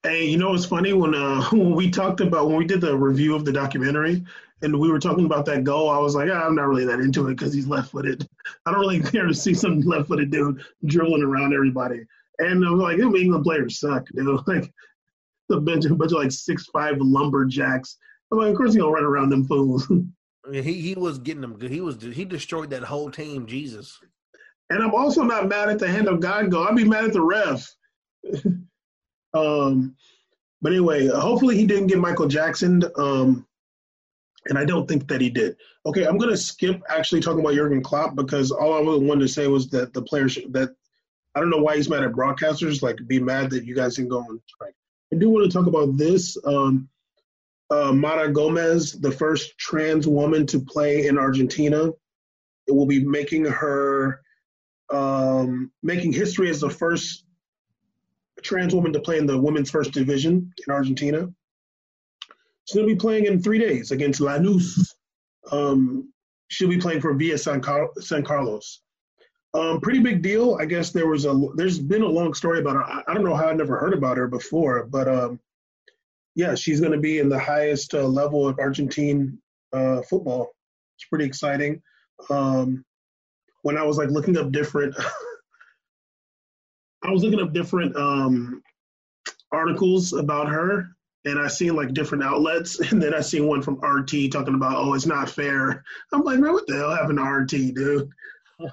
Hey, 0.04 0.26
you 0.26 0.38
know 0.38 0.54
it's 0.54 0.66
funny 0.66 0.94
when 0.94 1.14
uh, 1.16 1.44
when 1.52 1.74
we 1.74 1.90
talked 1.90 2.22
about 2.22 2.48
when 2.48 2.58
we 2.58 2.66
did 2.66 2.82
the 2.82 2.98
review 2.98 3.36
of 3.36 3.44
the 3.44 3.52
documentary 3.52 4.24
and 4.62 4.80
we 4.80 4.90
were 4.90 5.00
talking 5.00 5.26
about 5.26 5.46
that 5.46 5.64
goal, 5.64 5.90
I 5.90 5.98
was 5.98 6.16
like, 6.16 6.30
ah, 6.32 6.46
I'm 6.46 6.56
not 6.56 6.68
really 6.68 6.86
that 6.86 7.00
into 7.00 7.28
it 7.28 7.36
because 7.36 7.54
he's 7.54 7.68
left 7.68 7.92
footed. 7.92 8.28
I 8.66 8.72
don't 8.72 8.80
really 8.80 9.00
care 9.12 9.26
to 9.26 9.34
see 9.34 9.54
some 9.54 9.82
left 9.82 10.08
footed 10.08 10.32
dude 10.32 10.64
dribbling 10.86 11.24
around 11.24 11.54
everybody. 11.54 12.06
And 12.40 12.66
I'm 12.66 12.80
like, 12.80 12.98
them 12.98 13.16
England 13.16 13.44
players 13.44 13.80
suck, 13.80 14.08
dude. 14.10 14.42
Like 14.48 14.72
a 15.52 15.60
bunch, 15.60 15.86
a 15.86 15.94
bunch 15.94 16.12
of 16.12 16.18
like 16.18 16.32
six 16.32 16.66
five 16.68 16.96
lumberjacks. 17.00 17.98
I'm 18.32 18.40
like, 18.40 18.52
of 18.52 18.58
course 18.58 18.74
he 18.74 18.80
gonna 18.80 18.92
run 18.92 19.04
around 19.04 19.30
them 19.30 19.46
fools. 19.46 19.92
he 20.52 20.74
he 20.74 20.96
was 20.96 21.20
getting 21.20 21.42
them 21.42 21.58
good. 21.58 21.72
He 21.72 21.82
was 21.82 22.02
he 22.02 22.26
destroyed 22.26 22.70
that 22.72 22.84
whole 22.84 23.10
team. 23.10 23.46
Jesus. 23.46 24.00
And 24.70 24.82
I'm 24.82 24.96
also 24.96 25.22
not 25.22 25.48
mad 25.48 25.70
at 25.70 25.78
the 25.78 25.88
hand 25.88 26.08
of 26.08 26.20
God 26.20 26.50
go. 26.50 26.64
I'd 26.64 26.76
be 26.76 26.84
mad 26.84 27.06
at 27.06 27.14
the 27.14 27.22
ref. 27.22 27.72
um, 29.36 29.96
but 30.62 30.72
anyway, 30.72 31.08
hopefully 31.08 31.56
he 31.56 31.68
didn't 31.68 31.88
get 31.88 32.00
Michael 32.00 32.28
Jackson. 32.28 32.84
Um, 32.96 33.46
and 34.48 34.58
I 34.58 34.66
don't 34.66 34.88
think 34.88 35.08
that 35.08 35.22
he 35.22 35.30
did. 35.30 35.56
Okay, 35.86 36.06
I'm 36.06 36.18
gonna 36.18 36.38
skip 36.38 36.82
actually 36.90 37.22
talking 37.22 37.42
about 37.42 37.54
Jurgen 37.54 37.84
Klopp 37.84 38.16
because 38.16 38.52
all 38.52 38.74
I 38.74 38.98
wanted 38.98 39.22
to 39.22 39.28
say 39.28 39.48
was 39.48 39.70
that 39.70 39.94
the 39.94 40.02
players 40.02 40.38
that 40.50 40.76
I 41.36 41.42
don't 41.42 41.50
know 41.50 41.62
why 41.62 41.76
he's 41.76 41.90
mad 41.90 42.04
at 42.04 42.14
broadcasters. 42.14 42.82
Like, 42.82 42.98
be 43.08 43.20
mad 43.20 43.50
that 43.52 43.66
you 43.66 43.76
guys 43.76 43.96
didn't 43.96 44.10
go 44.10 44.20
on 44.20 44.42
strike. 44.48 44.76
I 45.16 45.18
do 45.18 45.30
want 45.30 45.50
to 45.50 45.58
talk 45.58 45.68
about 45.68 45.96
this. 45.96 46.38
Um, 46.44 46.90
uh, 47.70 47.94
Mara 47.94 48.30
Gomez, 48.30 49.00
the 49.00 49.12
first 49.12 49.58
trans 49.58 50.06
woman 50.06 50.46
to 50.48 50.60
play 50.60 51.08
in 51.08 51.18
Argentina, 51.18 51.90
it 52.68 52.72
will 52.72 52.86
be 52.86 53.04
making 53.06 53.46
her 53.46 54.20
um, 54.92 55.72
making 55.82 56.12
history 56.12 56.50
as 56.50 56.60
the 56.60 56.70
first 56.70 57.24
trans 58.44 58.76
woman 58.76 58.92
to 58.92 59.00
play 59.00 59.18
in 59.18 59.26
the 59.26 59.40
women's 59.40 59.72
first 59.72 59.94
division 59.94 60.52
in 60.68 60.74
Argentina. 60.74 61.20
Going 62.74 62.88
to 62.88 62.94
be 62.94 62.96
playing 62.96 63.26
in 63.26 63.42
three 63.42 63.60
days 63.60 63.92
against 63.92 64.20
Lanús. 64.20 64.90
Um, 65.50 66.12
she'll 66.50 66.68
be 66.68 66.78
playing 66.78 67.00
for 67.00 67.14
Villa 67.14 67.38
San, 67.38 67.62
Car- 67.62 67.92
San 68.00 68.24
Carlos. 68.24 68.82
Um, 69.56 69.80
pretty 69.80 70.00
big 70.00 70.22
deal. 70.22 70.58
I 70.60 70.66
guess 70.66 70.92
there 70.92 71.08
was 71.08 71.26
a 71.26 71.34
there's 71.56 71.80
been 71.80 72.02
a 72.02 72.08
long 72.08 72.34
story 72.34 72.60
about 72.60 72.76
her. 72.76 72.84
I, 72.84 73.04
I 73.08 73.14
don't 73.14 73.24
know 73.24 73.36
how 73.36 73.48
I 73.48 73.54
never 73.54 73.78
heard 73.78 73.94
about 73.94 74.18
her 74.18 74.28
before, 74.28 74.86
but 74.86 75.08
um, 75.08 75.40
yeah, 76.36 76.56
she's 76.56 76.82
going 76.82 76.92
to 76.92 77.00
be 77.00 77.20
in 77.20 77.30
the 77.30 77.40
highest 77.40 77.94
uh, 77.94 78.06
level 78.06 78.48
of 78.48 78.60
Argentine 78.60 79.38
uh, 79.72 80.02
football. 80.02 80.52
It's 80.98 81.06
pretty 81.06 81.24
exciting. 81.24 81.82
Um, 82.30 82.84
when 83.62 83.78
I 83.78 83.84
was 83.84 83.98
like 83.98 84.10
looking 84.10 84.38
up 84.38 84.52
different, 84.52 84.94
I 87.04 87.12
was 87.12 87.24
looking 87.24 87.40
up 87.40 87.54
different 87.54 87.96
um, 87.96 88.62
articles 89.54 90.12
about 90.12 90.50
her, 90.50 90.90
and 91.24 91.40
I 91.40 91.48
seen 91.48 91.78
like 91.78 91.94
different 91.94 92.26
outlets, 92.26 92.80
and 92.92 93.02
then 93.02 93.14
I 93.14 93.22
seen 93.22 93.48
one 93.48 93.62
from 93.62 93.80
RT 93.80 94.34
talking 94.34 94.56
about, 94.56 94.76
oh, 94.76 94.96
it's 94.96 95.06
not 95.06 95.30
fair. 95.30 95.82
I'm 96.12 96.24
like, 96.24 96.40
man, 96.40 96.52
what 96.52 96.68
the 96.68 96.76
hell 96.76 96.94
happened 96.94 97.20
to 97.20 97.24
RT, 97.24 97.74
dude? 97.74 98.10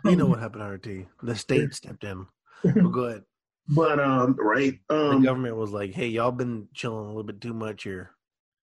You 0.05 0.17
know 0.17 0.27
what 0.29 0.41
happened 0.41 0.83
to 0.83 0.91
RT? 0.91 1.07
The 1.23 1.37
state 1.37 1.75
stepped 1.75 2.05
in. 2.05 2.27
Well, 2.65 2.89
go 2.89 3.05
ahead. 3.05 3.23
But 3.69 4.01
um, 4.01 4.35
right, 4.41 4.81
um, 4.91 5.21
the 5.21 5.27
government 5.29 5.57
was 5.57 5.71
like, 5.71 5.93
"Hey, 5.93 6.09
y'all 6.09 6.33
been 6.33 6.67
chilling 6.75 7.05
a 7.05 7.07
little 7.07 7.23
bit 7.23 7.41
too 7.41 7.55
much 7.55 7.85
here." 7.85 8.11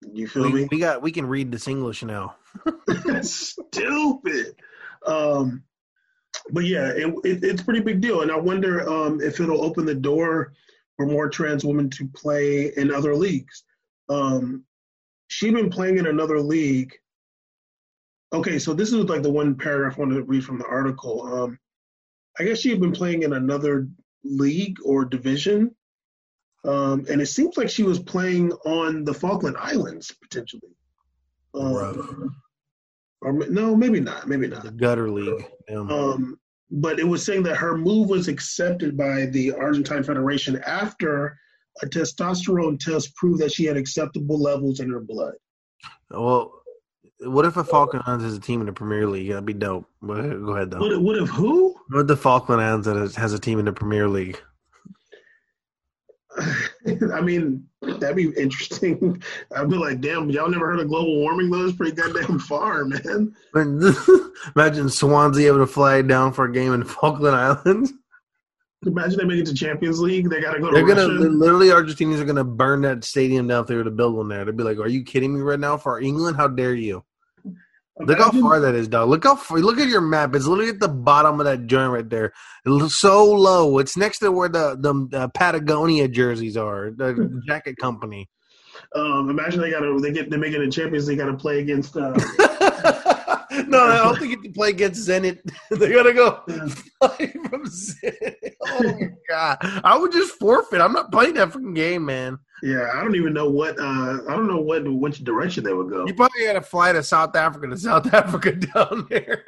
You 0.02 0.28
feel 0.28 0.44
we, 0.44 0.52
me? 0.52 0.68
We 0.70 0.78
got 0.78 1.02
we 1.02 1.14
can 1.14 1.26
read 1.26 1.54
this 1.54 1.70
English 1.70 2.04
now. 2.04 2.36
Stupid. 3.22 4.56
Um, 5.06 5.64
but 6.52 6.66
yeah, 6.66 6.90
it, 6.90 7.08
it, 7.24 7.44
it's 7.44 7.64
pretty 7.64 7.80
big 7.80 8.02
deal, 8.02 8.22
and 8.22 8.32
I 8.32 8.36
wonder 8.36 8.88
um, 8.90 9.22
if 9.22 9.40
it'll 9.40 9.64
open 9.64 9.86
the 9.86 9.96
door 9.96 10.52
for 10.98 11.06
more 11.06 11.30
trans 11.30 11.64
women 11.64 11.90
to 11.91 12.08
play 12.10 12.74
in 12.76 12.94
other 12.94 13.16
leagues. 13.16 13.64
Um, 14.10 14.66
she's 15.30 15.54
been 15.54 15.70
playing 15.70 15.98
in 15.98 16.08
another 16.08 16.41
league. 16.41 16.94
Okay, 18.32 18.60
so 18.60 18.74
this 18.74 18.90
is 18.90 19.06
like 19.06 19.24
the 19.24 19.32
one 19.32 19.56
paragraph 19.56 19.98
I 19.98 20.02
want 20.02 20.12
to 20.12 20.24
read 20.24 20.46
from 20.46 20.60
the 20.60 20.68
article. 20.68 21.22
Um, 21.24 21.60
I 22.40 22.44
guess 22.44 22.60
she 22.60 22.70
had 22.70 22.80
been 22.80 22.92
playing 22.92 23.24
in 23.24 23.34
another 23.34 23.88
league 24.24 24.78
or 24.86 25.04
division, 25.06 25.76
um, 26.64 27.06
and 27.10 27.22
it 27.22 27.28
seems 27.28 27.58
like 27.58 27.70
she 27.70 27.84
was 27.84 28.00
playing 28.00 28.52
on 28.66 29.04
the 29.04 29.14
Falkland 29.14 29.58
Islands 29.58 30.16
potentially. 30.22 30.76
Um, 31.56 32.36
or 33.22 33.34
no, 33.34 33.76
maybe 33.76 34.00
not, 34.00 34.28
maybe 34.28 34.48
not. 34.48 34.64
The 34.64 34.72
gutter 34.72 35.10
league. 35.10 35.46
Yeah. 35.68 35.80
Um, 35.80 36.40
but 36.72 37.00
it 37.00 37.08
was 37.08 37.26
saying 37.26 37.44
that 37.44 37.58
her 37.58 37.78
move 37.78 38.10
was 38.10 38.28
accepted 38.28 38.96
by 38.96 39.26
the 39.28 39.52
Argentine 39.54 40.04
Federation 40.04 40.62
after 40.66 41.38
a 41.82 41.88
testosterone 41.88 42.80
test 42.80 43.16
proved 43.16 43.42
that 43.42 43.52
she 43.52 43.66
had 43.66 43.78
acceptable 43.78 44.40
levels 44.40 44.80
in 44.80 44.90
her 44.90 45.00
blood. 45.00 45.34
Well, 46.12 46.59
what 47.22 47.46
if 47.46 47.58
a 47.58 47.64
Falkland 47.64 48.04
Islands 48.08 48.24
has 48.26 48.36
a 48.36 48.40
team 48.40 48.62
in 48.62 48.68
the 48.68 48.74
Premier 48.74 49.08
League? 49.08 49.30
That'd 49.30 49.46
be 49.46 49.54
dope. 49.54 49.86
Go 50.06 50.14
ahead, 50.14 50.72
though. 50.72 50.80
What, 50.80 51.02
what 51.02 51.18
if 51.18 51.30
who? 51.30 51.76
What 51.90 52.02
if 52.02 52.08
the 52.08 52.18
Falkland 52.18 52.62
Islands 52.62 53.16
has 53.16 53.34
a 53.34 53.40
team 53.40 53.60
in 53.60 53.66
the 53.66 53.74
Premier 53.74 54.08
League? 54.08 54.40
I 57.14 57.22
mean, 57.22 57.68
that'd 57.82 58.16
be 58.16 58.32
interesting. 58.38 59.22
I'd 59.56 59.70
be 59.70 59.76
like, 59.78 60.02
damn, 60.02 60.30
y'all 60.30 60.50
never 60.50 60.68
heard 60.68 60.80
of 60.80 60.88
global 60.88 61.20
warming 61.20 61.50
though? 61.50 61.66
It's 61.66 61.76
pretty 61.76 61.96
goddamn 61.96 62.40
far, 62.48 62.86
man. 62.86 63.36
Imagine 64.56 64.90
Swansea 64.90 65.48
able 65.48 65.60
to 65.60 65.68
fly 65.68 66.02
down 66.02 66.34
for 66.34 66.46
a 66.46 66.52
game 66.52 66.74
in 66.74 66.84
Falkland 66.84 67.36
Islands. 67.36 67.94
Imagine 68.86 69.18
they 69.18 69.26
make 69.26 69.40
it 69.40 69.46
to 69.48 69.54
Champions 69.54 70.00
League. 70.00 70.30
They 70.30 70.40
got 70.40 70.54
to 70.54 70.60
go. 70.62 70.72
They're 70.72 70.86
to 70.86 70.96
gonna 70.96 71.08
literally 71.08 71.68
Argentinians 71.68 72.22
are 72.22 72.26
gonna 72.26 72.46
burn 72.46 72.82
that 72.84 73.04
stadium 73.04 73.48
down 73.48 73.64
if 73.64 73.68
they 73.68 73.76
were 73.76 73.84
to 73.84 73.91
build 73.91 74.16
one 74.16 74.30
there. 74.30 74.46
They'd 74.46 74.56
be 74.56 74.64
like, 74.64 74.78
"Are 74.78 74.88
you 74.88 75.04
kidding 75.04 75.34
me 75.34 75.41
right 75.41 75.60
now? 75.60 75.76
For 75.76 76.00
England, 76.00 76.38
how 76.38 76.48
dare 76.48 76.76
you?" 76.76 77.04
Look 78.00 78.20
how 78.20 78.32
far 78.32 78.62
that 78.62 78.76
is, 78.76 78.88
dog. 78.88 79.10
Look 79.10 79.26
how 79.26 79.36
far, 79.36 79.60
look 79.60 79.78
at 79.78 79.90
your 79.90 80.00
map. 80.02 80.34
It's 80.34 80.46
literally 80.46 80.72
at 80.72 80.80
the 80.80 80.88
bottom 80.88 81.40
of 81.42 81.46
that 81.46 81.68
joint 81.68 81.92
right 81.92 82.10
there. 82.10 82.32
It's 82.66 82.96
so 82.96 83.26
low. 83.30 83.78
It's 83.80 83.98
next 83.98 84.20
to 84.20 84.32
where 84.32 84.48
the 84.48 84.78
the 84.80 85.18
uh, 85.18 85.28
Patagonia 85.30 86.08
jerseys 86.08 86.56
are, 86.56 86.92
the 86.92 87.42
jacket 87.48 87.76
company. 87.78 88.30
Um, 88.96 89.30
imagine 89.30 89.60
they 89.60 89.72
got 89.72 89.82
to 89.82 90.00
they 90.00 90.14
get 90.14 90.30
they 90.30 90.38
make 90.38 90.54
it 90.54 90.62
in 90.62 90.72
Champions. 90.72 91.08
They 91.08 91.18
got 91.18 91.26
to 91.26 91.36
play 91.36 91.60
against. 91.60 91.98
Uh, 91.98 92.14
no, 93.68 93.84
I 93.84 93.98
don't 94.04 94.18
think 94.20 94.32
you 94.32 94.38
can 94.38 94.54
play 94.54 94.70
against 94.70 95.08
Zenit. 95.08 95.40
They're 95.72 95.94
gonna 95.94 96.14
go 96.14 96.42
fly 97.00 97.34
from 97.50 97.66
Zenit. 97.66 98.36
Oh 98.72 98.84
my 98.84 99.10
god! 99.30 99.58
I 99.84 99.98
would 99.98 100.12
just 100.12 100.36
forfeit. 100.38 100.80
I'm 100.82 100.94
not 100.94 101.12
playing 101.12 101.34
that 101.36 101.52
fucking 101.52 101.74
game, 101.74 102.06
man. 102.06 102.38
Yeah, 102.62 102.92
I 102.94 103.02
don't 103.02 103.16
even 103.16 103.34
know 103.34 103.50
what. 103.50 103.80
Uh, 103.80 104.20
I 104.28 104.36
don't 104.36 104.48
know 104.48 104.60
what 104.62 104.84
which 104.88 105.24
direction 105.24 105.64
they 105.64 105.74
would 105.74 105.90
go. 105.90 106.06
You 106.06 106.14
probably 106.14 106.44
got 106.46 106.54
to 106.54 106.62
fly 106.62 106.92
to 106.92 107.02
South 107.02 107.36
Africa 107.36 107.68
to 107.68 107.78
South 107.78 108.14
Africa 108.14 108.52
down 108.54 109.08
there. 109.10 109.44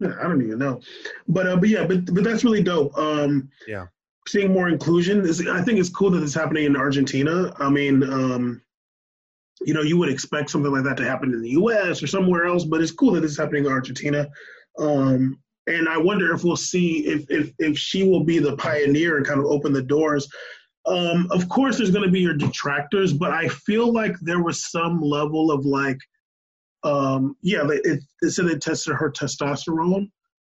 Yeah, 0.00 0.12
I 0.20 0.24
don't 0.24 0.42
even 0.42 0.58
know, 0.58 0.80
but 1.26 1.46
uh, 1.48 1.56
but 1.56 1.68
yeah, 1.70 1.86
but 1.86 2.04
but 2.14 2.22
that's 2.24 2.44
really 2.44 2.62
dope. 2.62 2.96
Um, 2.98 3.48
Yeah. 3.66 3.86
seeing 4.28 4.52
more 4.52 4.68
inclusion 4.68 5.20
is. 5.26 5.46
I 5.46 5.62
think 5.62 5.78
it's 5.78 5.88
cool 5.88 6.10
that 6.10 6.22
it's 6.22 6.34
happening 6.34 6.64
in 6.64 6.76
Argentina. 6.76 7.52
I 7.58 7.70
mean, 7.70 8.02
um, 8.04 8.62
you 9.62 9.72
know, 9.74 9.82
you 9.82 9.96
would 9.96 10.08
expect 10.10 10.50
something 10.50 10.70
like 10.72 10.84
that 10.84 10.96
to 10.98 11.04
happen 11.04 11.32
in 11.32 11.40
the 11.42 11.50
U.S. 11.50 12.02
or 12.02 12.06
somewhere 12.06 12.44
else, 12.46 12.64
but 12.64 12.80
it's 12.82 12.92
cool 12.92 13.12
that 13.12 13.24
it's 13.24 13.38
happening 13.38 13.64
in 13.64 13.72
Argentina. 13.72 14.28
Um, 14.78 15.38
and 15.66 15.88
I 15.88 15.96
wonder 15.98 16.32
if 16.34 16.44
we'll 16.44 16.56
see 16.56 17.06
if 17.06 17.24
if 17.30 17.52
if 17.58 17.78
she 17.78 18.04
will 18.04 18.22
be 18.22 18.38
the 18.38 18.56
pioneer 18.56 19.16
and 19.16 19.26
kind 19.26 19.40
of 19.40 19.46
open 19.46 19.72
the 19.72 19.82
doors. 19.82 20.28
Um, 20.86 21.26
of 21.32 21.48
course, 21.48 21.78
there's 21.78 21.90
going 21.90 22.04
to 22.04 22.10
be 22.12 22.20
your 22.20 22.34
detractors, 22.36 23.12
but 23.12 23.32
I 23.32 23.48
feel 23.48 23.92
like 23.92 24.14
there 24.20 24.42
was 24.42 24.70
some 24.70 25.00
level 25.00 25.50
of 25.50 25.64
like, 25.66 25.98
um, 26.84 27.36
yeah, 27.42 27.64
they- 27.64 27.80
it, 27.80 28.00
it 28.22 28.30
said 28.30 28.46
it 28.46 28.60
tested 28.60 28.94
her 28.94 29.10
testosterone. 29.10 30.10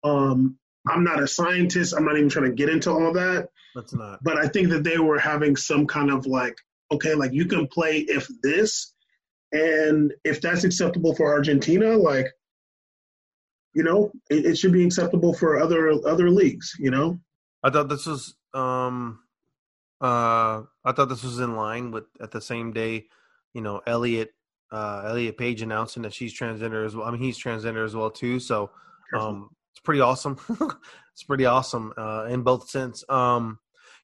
Um, 0.02 0.58
I'm 0.88 1.04
not 1.04 1.22
a 1.22 1.28
scientist. 1.28 1.94
I'm 1.96 2.04
not 2.04 2.16
even 2.16 2.28
trying 2.28 2.46
to 2.50 2.52
get 2.56 2.68
into 2.68 2.90
all 2.90 3.12
that, 3.12 3.48
That's 3.74 3.92
not. 3.94 4.18
but 4.24 4.36
I 4.36 4.48
think 4.48 4.68
that 4.70 4.82
they 4.84 4.98
were 4.98 5.18
having 5.18 5.54
some 5.56 5.86
kind 5.86 6.10
of 6.10 6.26
like, 6.26 6.56
okay, 6.92 7.14
like 7.14 7.32
you 7.32 7.46
can 7.46 7.66
play 7.66 7.98
if 8.08 8.28
this, 8.42 8.94
and 9.52 10.12
if 10.24 10.40
that's 10.40 10.64
acceptable 10.64 11.14
for 11.14 11.32
Argentina, 11.32 11.96
like, 11.96 12.26
you 13.74 13.82
know, 13.82 14.10
it, 14.30 14.46
it 14.46 14.58
should 14.58 14.72
be 14.72 14.84
acceptable 14.84 15.34
for 15.34 15.58
other 15.58 15.90
other 16.06 16.30
leagues. 16.30 16.74
You 16.78 16.90
know, 16.90 17.20
I 17.62 17.70
thought 17.70 17.88
this 17.88 18.06
was 18.06 18.34
um 18.54 19.20
uh 20.00 20.62
I 20.84 20.92
thought 20.92 21.08
this 21.08 21.22
was 21.22 21.40
in 21.40 21.56
line 21.56 21.90
with 21.90 22.04
at 22.20 22.30
the 22.30 22.40
same 22.40 22.72
day, 22.72 23.06
you 23.52 23.60
know, 23.60 23.82
Elliot 23.86 24.32
uh 24.72 25.04
Elliot 25.06 25.36
Page 25.36 25.62
announcing 25.62 26.02
that 26.02 26.14
she's 26.14 26.38
transgender 26.38 26.84
as 26.84 26.96
well. 26.96 27.06
I 27.06 27.10
mean 27.10 27.20
he's 27.20 27.38
transgender 27.38 27.84
as 27.84 27.94
well 27.94 28.10
too, 28.10 28.40
so 28.40 28.70
um 29.18 29.50
it's 29.72 29.80
pretty 29.80 30.00
awesome. 30.00 30.38
it's 31.12 31.22
pretty 31.22 31.44
awesome 31.44 31.92
uh 31.96 32.26
in 32.28 32.42
both 32.42 32.68
sense. 32.70 33.04
Um 33.08 33.58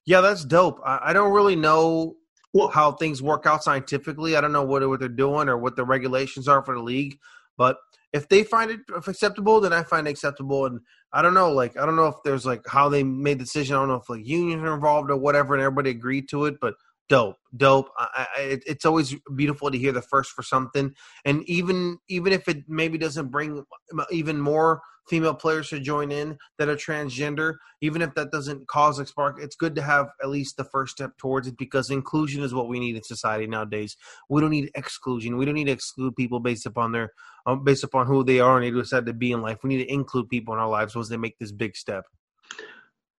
yeah, 0.05 0.21
that's 0.21 0.43
dope. 0.43 0.81
I, 0.85 0.99
I 1.01 1.13
don't 1.13 1.31
really 1.31 1.55
know 1.55 2.15
Well- 2.53 2.69
how 2.69 2.91
things 2.93 3.21
work 3.21 3.45
out 3.45 3.63
scientifically. 3.63 4.35
I 4.35 4.41
don't 4.41 4.51
know 4.51 4.63
what 4.63 4.87
what 4.87 4.99
they're 4.99 5.09
doing 5.09 5.49
or 5.49 5.57
what 5.57 5.75
the 5.75 5.85
regulations 5.85 6.47
are 6.47 6.63
for 6.63 6.75
the 6.75 6.81
league, 6.81 7.17
but 7.57 7.77
if 8.13 8.29
they 8.29 8.43
find 8.43 8.69
it 8.69 8.81
acceptable, 9.07 9.59
then 9.59 9.73
I 9.73 9.83
find 9.83 10.07
it 10.07 10.11
acceptable. 10.11 10.67
And 10.67 10.79
I 11.11 11.21
don't 11.23 11.33
know, 11.33 11.51
like 11.51 11.77
I 11.77 11.85
don't 11.85 11.95
know 11.95 12.07
if 12.07 12.15
there's 12.23 12.45
like 12.45 12.61
how 12.67 12.87
they 12.89 13.03
made 13.03 13.39
the 13.39 13.43
decision. 13.45 13.75
I 13.75 13.79
don't 13.79 13.87
know 13.89 13.95
if 13.95 14.09
like 14.09 14.25
unions 14.25 14.61
are 14.63 14.75
involved 14.75 15.09
or 15.09 15.17
whatever, 15.17 15.55
and 15.55 15.63
everybody 15.63 15.89
agreed 15.89 16.29
to 16.29 16.45
it. 16.45 16.55
But 16.61 16.75
dope, 17.09 17.37
dope. 17.57 17.89
I, 17.97 18.27
I, 18.37 18.41
it, 18.41 18.63
it's 18.67 18.85
always 18.85 19.15
beautiful 19.35 19.71
to 19.71 19.77
hear 19.77 19.91
the 19.91 20.01
first 20.01 20.31
for 20.31 20.43
something, 20.43 20.93
and 21.25 21.43
even 21.49 21.97
even 22.07 22.33
if 22.33 22.47
it 22.47 22.63
maybe 22.67 22.99
doesn't 22.99 23.29
bring 23.29 23.63
even 24.11 24.39
more 24.39 24.81
female 25.09 25.33
players 25.33 25.69
to 25.69 25.79
join 25.79 26.11
in 26.11 26.37
that 26.57 26.69
are 26.69 26.75
transgender, 26.75 27.55
even 27.81 28.01
if 28.01 28.13
that 28.15 28.31
doesn't 28.31 28.67
cause 28.67 28.99
a 28.99 29.05
spark, 29.05 29.37
it's 29.41 29.55
good 29.55 29.75
to 29.75 29.81
have 29.81 30.07
at 30.21 30.29
least 30.29 30.57
the 30.57 30.63
first 30.65 30.95
step 30.95 31.17
towards 31.17 31.47
it 31.47 31.57
because 31.57 31.89
inclusion 31.89 32.43
is 32.43 32.53
what 32.53 32.67
we 32.67 32.79
need 32.79 32.95
in 32.95 33.03
society 33.03 33.47
nowadays. 33.47 33.97
We 34.29 34.41
don't 34.41 34.51
need 34.51 34.71
exclusion. 34.75 35.37
We 35.37 35.45
don't 35.45 35.55
need 35.55 35.65
to 35.65 35.71
exclude 35.71 36.15
people 36.15 36.39
based 36.39 36.65
upon 36.65 36.91
their 36.91 37.11
um, 37.45 37.63
based 37.63 37.83
upon 37.83 38.07
who 38.07 38.23
they 38.23 38.39
are 38.39 38.57
and 38.57 38.65
they 38.65 38.71
decide 38.71 39.05
to 39.05 39.13
be 39.13 39.31
in 39.31 39.41
life. 39.41 39.59
We 39.63 39.69
need 39.69 39.83
to 39.83 39.91
include 39.91 40.29
people 40.29 40.53
in 40.53 40.59
our 40.59 40.69
lives 40.69 40.95
once 40.95 41.09
they 41.09 41.17
make 41.17 41.37
this 41.39 41.51
big 41.51 41.75
step. 41.75 42.05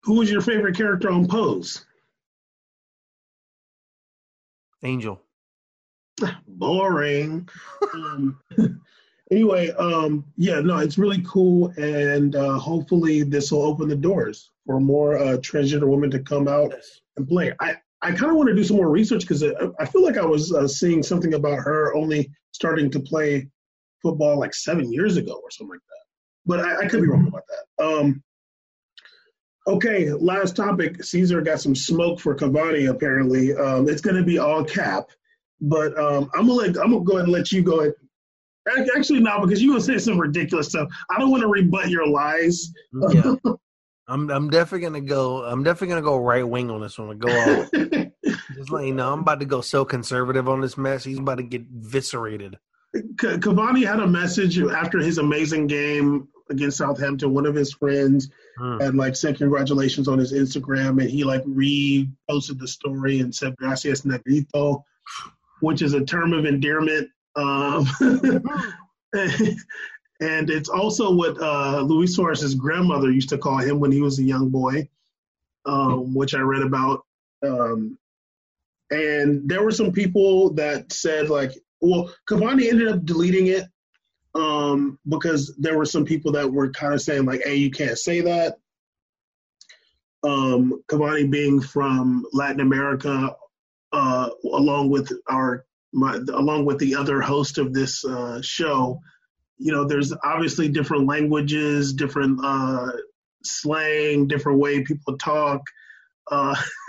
who 0.02 0.14
was 0.14 0.30
your 0.30 0.40
favorite 0.40 0.76
character 0.76 1.10
on 1.10 1.26
Pose? 1.26 1.84
Angel. 4.82 5.20
boring. 6.46 7.48
um, 7.94 8.38
anyway, 9.30 9.70
um, 9.70 10.24
yeah, 10.36 10.60
no, 10.60 10.78
it's 10.78 10.98
really 10.98 11.22
cool, 11.26 11.68
and 11.76 12.36
uh, 12.36 12.58
hopefully 12.58 13.22
this 13.22 13.52
will 13.52 13.62
open 13.62 13.88
the 13.88 13.96
doors 13.96 14.50
for 14.66 14.80
more 14.80 15.16
uh, 15.18 15.36
transgender 15.38 15.88
women 15.88 16.10
to 16.10 16.20
come 16.20 16.48
out 16.48 16.74
and 17.16 17.28
play. 17.28 17.52
I, 17.60 17.76
I 18.02 18.12
kind 18.12 18.30
of 18.30 18.36
want 18.36 18.48
to 18.48 18.54
do 18.54 18.64
some 18.64 18.76
more 18.76 18.90
research 18.90 19.22
because 19.22 19.42
I, 19.42 19.52
I 19.78 19.86
feel 19.86 20.02
like 20.02 20.18
I 20.18 20.24
was 20.24 20.52
uh, 20.52 20.68
seeing 20.68 21.02
something 21.02 21.34
about 21.34 21.58
her 21.58 21.94
only 21.94 22.30
starting 22.52 22.90
to 22.90 23.00
play 23.00 23.48
football 24.02 24.38
like 24.38 24.54
seven 24.54 24.92
years 24.92 25.16
ago 25.16 25.40
or 25.42 25.50
something 25.50 25.72
like 25.72 25.80
that. 25.80 26.04
But 26.46 26.60
I, 26.60 26.84
I 26.84 26.88
could 26.88 27.00
be 27.00 27.08
wrong 27.08 27.26
about 27.28 27.44
that. 27.48 27.84
Um, 27.84 28.22
okay, 29.66 30.12
last 30.12 30.56
topic. 30.56 31.02
Caesar 31.02 31.40
got 31.40 31.60
some 31.60 31.74
smoke 31.74 32.20
for 32.20 32.34
Cavani. 32.34 32.90
Apparently, 32.90 33.54
um, 33.54 33.88
it's 33.88 34.02
going 34.02 34.16
to 34.16 34.22
be 34.22 34.38
all 34.38 34.64
cap. 34.64 35.08
But 35.60 35.98
um, 35.98 36.30
I'm 36.34 36.46
gonna 36.46 36.52
let, 36.52 36.76
I'm 36.76 36.90
gonna 36.92 37.04
go 37.04 37.14
ahead 37.14 37.24
and 37.24 37.32
let 37.32 37.52
you 37.52 37.62
go 37.62 37.80
ahead. 37.80 37.94
Ac- 38.76 38.90
Actually, 38.96 39.20
no, 39.20 39.40
because 39.42 39.60
you 39.62 39.70
gonna 39.72 39.82
say 39.82 39.98
some 39.98 40.18
ridiculous 40.18 40.68
stuff. 40.68 40.88
I 41.10 41.18
don't 41.18 41.30
want 41.30 41.42
to 41.42 41.48
rebut 41.48 41.88
your 41.90 42.06
lies. 42.06 42.72
Yeah. 43.10 43.34
I'm 44.08 44.28
I'm 44.30 44.50
definitely 44.50 44.86
gonna 44.86 45.00
go 45.00 45.44
I'm 45.44 45.62
definitely 45.64 45.88
gonna 45.88 46.02
go 46.02 46.18
right 46.18 46.46
wing 46.46 46.70
on 46.70 46.80
this 46.82 46.98
one. 46.98 47.16
Go 47.18 47.28
off. 47.28 47.70
Just 48.54 48.70
let 48.70 48.84
you 48.86 48.92
know, 48.94 49.12
I'm 49.12 49.20
about 49.20 49.40
to 49.40 49.46
go 49.46 49.60
so 49.62 49.84
conservative 49.84 50.46
on 50.48 50.60
this 50.60 50.76
mess. 50.76 51.04
He's 51.04 51.18
about 51.18 51.36
to 51.36 51.42
get 51.42 51.62
viscerated. 51.70 52.58
Ca- 53.18 53.38
Cavani 53.38 53.84
had 53.86 54.00
a 54.00 54.06
message 54.06 54.58
after 54.60 54.98
his 54.98 55.16
amazing 55.18 55.66
game 55.66 56.28
against 56.50 56.76
Southampton. 56.76 57.32
One 57.32 57.46
of 57.46 57.54
his 57.54 57.72
friends 57.72 58.28
Hmm. 58.58 58.78
had 58.78 58.94
like 58.94 59.16
said 59.16 59.38
congratulations 59.38 60.06
on 60.06 60.18
his 60.18 60.32
Instagram, 60.34 61.00
and 61.00 61.10
he 61.10 61.24
like 61.24 61.42
reposted 61.44 62.58
the 62.58 62.68
story 62.68 63.20
and 63.20 63.34
said 63.34 63.56
"Gracias 63.56 64.04
Negrito," 64.04 64.84
which 65.60 65.80
is 65.82 65.94
a 65.94 66.04
term 66.04 66.32
of 66.34 66.44
endearment. 66.44 67.08
Um, 67.36 67.86
and 70.20 70.50
it's 70.50 70.68
also 70.68 71.12
what 71.12 71.40
uh, 71.40 71.80
Luis 71.80 72.14
Suarez's 72.16 72.54
grandmother 72.54 73.10
used 73.10 73.28
to 73.30 73.38
call 73.38 73.58
him 73.58 73.80
when 73.80 73.92
he 73.92 74.00
was 74.00 74.18
a 74.18 74.22
young 74.24 74.48
boy, 74.50 74.88
um, 75.66 76.14
which 76.14 76.34
I 76.34 76.40
read 76.40 76.62
about. 76.62 77.04
Um, 77.42 77.98
and 78.90 79.48
there 79.48 79.62
were 79.62 79.70
some 79.72 79.92
people 79.92 80.52
that 80.54 80.92
said 80.92 81.28
like, 81.28 81.52
well, 81.80 82.12
Cavani 82.28 82.70
ended 82.70 82.88
up 82.88 83.04
deleting 83.04 83.48
it 83.48 83.64
um, 84.34 84.98
because 85.08 85.54
there 85.58 85.76
were 85.76 85.84
some 85.84 86.04
people 86.04 86.32
that 86.32 86.50
were 86.50 86.70
kind 86.70 86.94
of 86.94 87.02
saying 87.02 87.24
like, 87.24 87.42
"Hey, 87.44 87.56
you 87.56 87.70
can't 87.70 87.98
say 87.98 88.20
that." 88.22 88.58
Um, 90.22 90.82
Cavani 90.88 91.30
being 91.30 91.60
from 91.60 92.24
Latin 92.32 92.60
America, 92.60 93.36
uh, 93.92 94.30
along 94.44 94.90
with 94.90 95.12
our 95.28 95.66
my, 95.94 96.16
along 96.34 96.64
with 96.66 96.78
the 96.78 96.94
other 96.94 97.20
host 97.20 97.58
of 97.58 97.72
this 97.72 98.04
uh, 98.04 98.42
show, 98.42 99.00
you 99.58 99.72
know, 99.72 99.84
there's 99.84 100.12
obviously 100.24 100.68
different 100.68 101.06
languages, 101.06 101.92
different 101.92 102.40
uh, 102.44 102.90
slang, 103.44 104.26
different 104.26 104.58
way 104.58 104.82
people 104.82 105.16
talk. 105.16 105.62
Uh, 106.30 106.56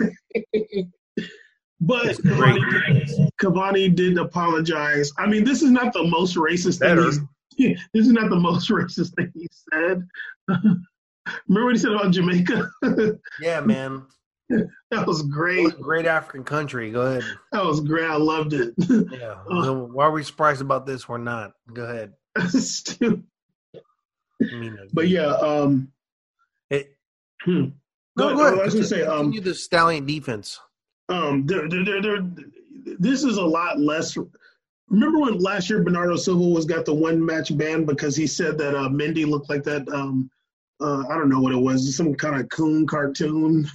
but 1.80 2.06
It's 2.06 2.20
great. 2.20 2.60
Cavani, 2.60 3.30
Cavani 3.40 3.94
did 3.94 4.18
apologize. 4.18 5.12
I 5.18 5.26
mean, 5.26 5.44
this 5.44 5.62
is 5.62 5.70
not 5.70 5.92
the 5.92 6.04
most 6.04 6.36
racist 6.36 6.80
thing. 6.80 7.26
He's, 7.56 7.78
this 7.94 8.06
is 8.06 8.12
not 8.12 8.28
the 8.28 8.36
most 8.36 8.68
racist 8.70 9.14
thing 9.14 9.30
he 9.34 9.48
said. 9.72 10.06
Remember 11.48 11.66
what 11.66 11.74
he 11.74 11.78
said 11.78 11.92
about 11.92 12.12
Jamaica? 12.12 12.70
Yeah, 13.40 13.60
man. 13.60 14.02
that 14.90 15.06
was 15.06 15.22
great. 15.22 15.78
Great 15.80 16.06
African 16.06 16.44
country. 16.44 16.90
Go 16.90 17.02
ahead. 17.02 17.24
That 17.52 17.64
was 17.64 17.80
great. 17.80 18.08
I 18.08 18.16
loved 18.16 18.52
it. 18.52 18.74
Yeah. 19.10 19.36
So 19.62 19.88
why 19.92 20.04
are 20.06 20.10
we 20.10 20.22
surprised 20.22 20.60
about 20.60 20.86
this? 20.86 21.08
We're 21.08 21.18
not. 21.18 21.52
Go 21.72 21.84
ahead. 21.84 22.12
Stupid. 22.48 23.24
But 24.92 25.08
yeah, 25.08 25.28
um, 25.28 25.88
it, 26.70 26.94
hmm. 27.42 27.68
no, 28.16 28.28
Go 28.30 28.36
go 28.36 28.46
ahead. 28.46 28.58
I 28.58 28.64
was 28.64 28.74
gonna 28.74 28.86
say, 28.86 29.02
um, 29.02 29.32
the 29.32 29.54
stallion 29.54 30.04
defense. 30.06 30.60
um, 31.08 31.46
there, 31.46 31.68
there, 31.68 31.84
there, 31.84 32.02
there, 32.02 32.18
this 32.98 33.24
is 33.24 33.38
a 33.38 33.44
lot 33.44 33.80
less. 33.80 34.16
Remember 34.88 35.20
when 35.20 35.38
last 35.38 35.68
year 35.70 35.82
Bernardo 35.82 36.16
Silva 36.16 36.46
was 36.46 36.64
got 36.66 36.84
the 36.84 36.94
one 36.94 37.24
match 37.24 37.56
ban 37.56 37.84
because 37.84 38.14
he 38.14 38.26
said 38.26 38.58
that 38.58 38.76
uh, 38.76 38.88
Mendy 38.88 39.26
looked 39.26 39.48
like 39.48 39.64
that. 39.64 39.88
Um, 39.88 40.30
uh, 40.80 41.04
I 41.08 41.14
don't 41.14 41.30
know 41.30 41.40
what 41.40 41.52
it 41.52 41.56
was, 41.58 41.96
some 41.96 42.14
kind 42.14 42.40
of 42.40 42.48
coon 42.50 42.86
cartoon. 42.86 43.68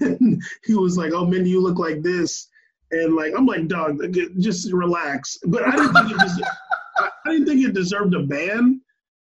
And 0.00 0.42
he 0.64 0.74
was 0.74 0.96
like, 0.96 1.12
"Oh, 1.12 1.24
Mendy, 1.24 1.48
you 1.48 1.60
look 1.60 1.78
like 1.78 2.02
this," 2.02 2.48
and 2.90 3.14
like 3.14 3.32
I'm 3.36 3.46
like, 3.46 3.68
"Dog, 3.68 4.00
just 4.38 4.72
relax." 4.72 5.38
But 5.44 5.66
I 5.66 5.72
didn't 5.72 5.94
think 5.94 6.10
it 6.12 6.18
des- 6.18 6.44
I, 6.98 7.08
I 7.26 7.30
didn't 7.30 7.46
think 7.46 7.64
it 7.64 7.74
deserved 7.74 8.14
a 8.14 8.22
ban. 8.22 8.80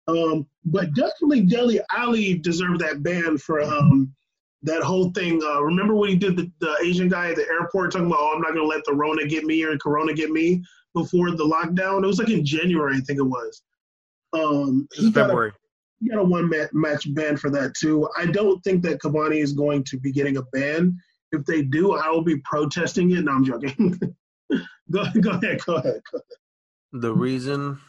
Um, 0.07 0.47
but 0.65 0.93
definitely 0.93 1.41
Dele 1.41 1.81
Alli 1.91 2.35
deserved 2.35 2.79
that 2.79 3.03
ban 3.03 3.37
for 3.37 3.61
um, 3.61 4.13
that 4.63 4.81
whole 4.81 5.11
thing. 5.11 5.41
Uh, 5.43 5.61
remember 5.61 5.95
when 5.95 6.09
he 6.09 6.15
did 6.15 6.37
the, 6.37 6.51
the 6.59 6.77
Asian 6.83 7.09
guy 7.09 7.29
at 7.29 7.35
the 7.35 7.47
airport 7.47 7.91
talking 7.91 8.07
about, 8.07 8.19
oh, 8.19 8.33
I'm 8.35 8.41
not 8.41 8.53
going 8.53 8.63
to 8.63 8.67
let 8.67 8.85
the 8.85 8.93
Rona 8.93 9.25
get 9.27 9.43
me 9.43 9.63
or 9.63 9.77
Corona 9.77 10.13
get 10.13 10.31
me 10.31 10.63
before 10.93 11.31
the 11.31 11.43
lockdown? 11.43 12.03
It 12.03 12.07
was 12.07 12.19
like 12.19 12.29
in 12.29 12.45
January, 12.45 12.95
I 12.95 13.01
think 13.01 13.19
it 13.19 13.23
was. 13.23 13.61
Um, 14.33 14.87
This 14.91 14.99
he 14.99 15.05
is 15.07 15.11
a, 15.11 15.13
February. 15.13 15.51
He 15.99 16.09
got 16.09 16.19
a 16.19 16.23
one 16.23 16.49
ma- 16.49 16.67
match 16.73 17.13
ban 17.13 17.37
for 17.37 17.49
that 17.51 17.75
too. 17.75 18.09
I 18.17 18.25
don't 18.27 18.63
think 18.63 18.83
that 18.83 18.99
Cavani 19.01 19.41
is 19.41 19.53
going 19.53 19.83
to 19.85 19.99
be 19.99 20.11
getting 20.11 20.37
a 20.37 20.43
ban. 20.53 20.97
If 21.31 21.45
they 21.45 21.63
do, 21.63 21.93
I 21.93 22.09
will 22.09 22.23
be 22.23 22.37
protesting 22.39 23.11
it. 23.11 23.23
No, 23.23 23.33
I'm 23.33 23.45
joking. 23.45 23.99
go, 24.91 25.05
go 25.21 25.31
ahead, 25.31 25.61
go 25.65 25.75
ahead. 25.75 26.01
Go 26.11 26.19
The 26.93 27.13
reason 27.13 27.79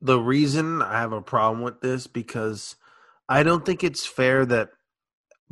the 0.00 0.18
reason 0.20 0.82
I 0.82 1.00
have 1.00 1.12
a 1.12 1.22
problem 1.22 1.62
with 1.62 1.80
this 1.82 2.06
because 2.06 2.76
I 3.28 3.42
don't 3.42 3.64
think 3.66 3.84
it's 3.84 4.06
fair 4.06 4.46
that 4.46 4.70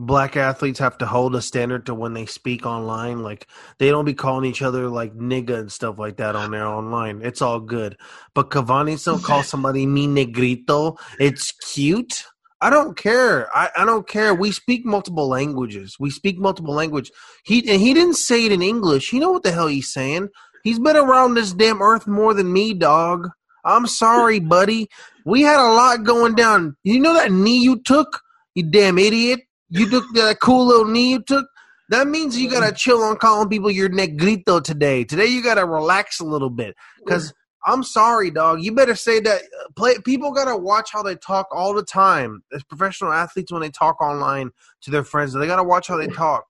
black 0.01 0.35
athletes 0.35 0.79
have 0.79 0.97
to 0.97 1.07
hold 1.07 1.37
a 1.37 1.43
standard 1.43 1.85
to 1.85 1.95
when 1.95 2.15
they 2.15 2.25
speak 2.25 2.65
online. 2.65 3.23
Like 3.23 3.47
they 3.79 3.91
don't 3.91 4.07
be 4.07 4.15
calling 4.15 4.49
each 4.49 4.63
other 4.63 4.89
like 4.89 5.15
nigga 5.15 5.59
and 5.59 5.71
stuff 5.71 5.99
like 5.99 6.17
that 6.17 6.35
on 6.35 6.51
their 6.51 6.67
online. 6.67 7.21
It's 7.23 7.43
all 7.43 7.61
good. 7.61 7.99
But 8.35 8.51
Cavani 8.51 9.03
don't 9.05 9.23
call 9.23 9.43
somebody 9.43 9.87
mi 9.87 10.07
negrito. 10.07 10.97
It's 11.19 11.53
cute. 11.53 12.25
I 12.63 12.71
don't 12.71 12.97
care. 12.97 13.55
I, 13.57 13.71
I 13.77 13.85
don't 13.85 14.09
care. 14.09 14.35
We 14.35 14.53
speak 14.53 14.85
multiple 14.85 15.29
languages. 15.29 15.97
We 16.01 16.11
speak 16.11 16.39
multiple 16.39 16.75
language. 16.75 17.11
He 17.45 17.59
and 17.71 17.81
he 17.81 17.93
didn't 17.93 18.15
say 18.15 18.47
it 18.47 18.53
in 18.53 18.63
English. 18.63 19.13
You 19.13 19.21
know 19.21 19.31
what 19.31 19.43
the 19.43 19.53
hell 19.53 19.67
he's 19.67 19.93
saying? 19.93 20.29
He's 20.65 20.79
been 20.79 20.97
around 20.97 21.35
this 21.35 21.53
damn 21.53 21.83
earth 21.83 22.07
more 22.07 22.33
than 22.33 22.53
me, 22.53 22.73
dog. 22.73 23.29
I'm 23.65 23.87
sorry, 23.87 24.41
buddy. 24.41 24.89
We 25.27 25.43
had 25.43 25.61
a 25.61 25.73
lot 25.73 26.05
going 26.05 26.35
down. 26.35 26.77
You 26.85 27.01
know 27.01 27.15
that 27.15 27.33
knee 27.33 27.63
you 27.63 27.81
took? 27.83 28.23
You 28.55 28.63
damn 28.63 28.99
idiot. 28.99 29.41
You 29.71 29.89
took 29.89 30.05
that 30.15 30.41
cool 30.41 30.67
little 30.67 30.85
knee 30.87 31.11
you 31.13 31.23
took? 31.23 31.47
That 31.91 32.07
means 32.07 32.39
you 32.39 32.51
gotta 32.51 32.73
chill 32.73 33.03
on 33.03 33.17
calling 33.17 33.49
people 33.49 33.71
your 33.71 33.89
negrito 33.89 34.61
today. 34.61 35.05
Today 35.05 35.27
you 35.27 35.43
gotta 35.43 35.65
relax 35.65 36.21
a 36.21 36.25
little 36.25 36.51
bit. 36.51 36.77
Cause 37.09 37.33
I'm 37.67 37.83
sorry, 37.83 38.31
dog. 38.31 38.63
You 38.63 38.73
better 38.75 38.95
say 38.95 39.21
that. 39.21 39.43
uh, 39.43 39.69
Play. 39.77 39.97
People 40.05 40.33
gotta 40.33 40.57
watch 40.57 40.91
how 40.93 41.03
they 41.03 41.15
talk 41.17 41.47
all 41.53 41.75
the 41.75 41.83
time. 41.85 42.43
As 42.55 42.63
professional 42.65 43.13
athletes, 43.13 43.53
when 43.53 43.61
they 43.61 43.71
talk 43.71 44.01
online 44.01 44.51
to 44.83 44.91
their 44.91 45.05
friends, 45.05 45.35
they 45.35 45.47
gotta 45.47 45.65
watch 45.65 45.89
how 45.89 45.97
they 45.97 46.07
talk. 46.07 46.47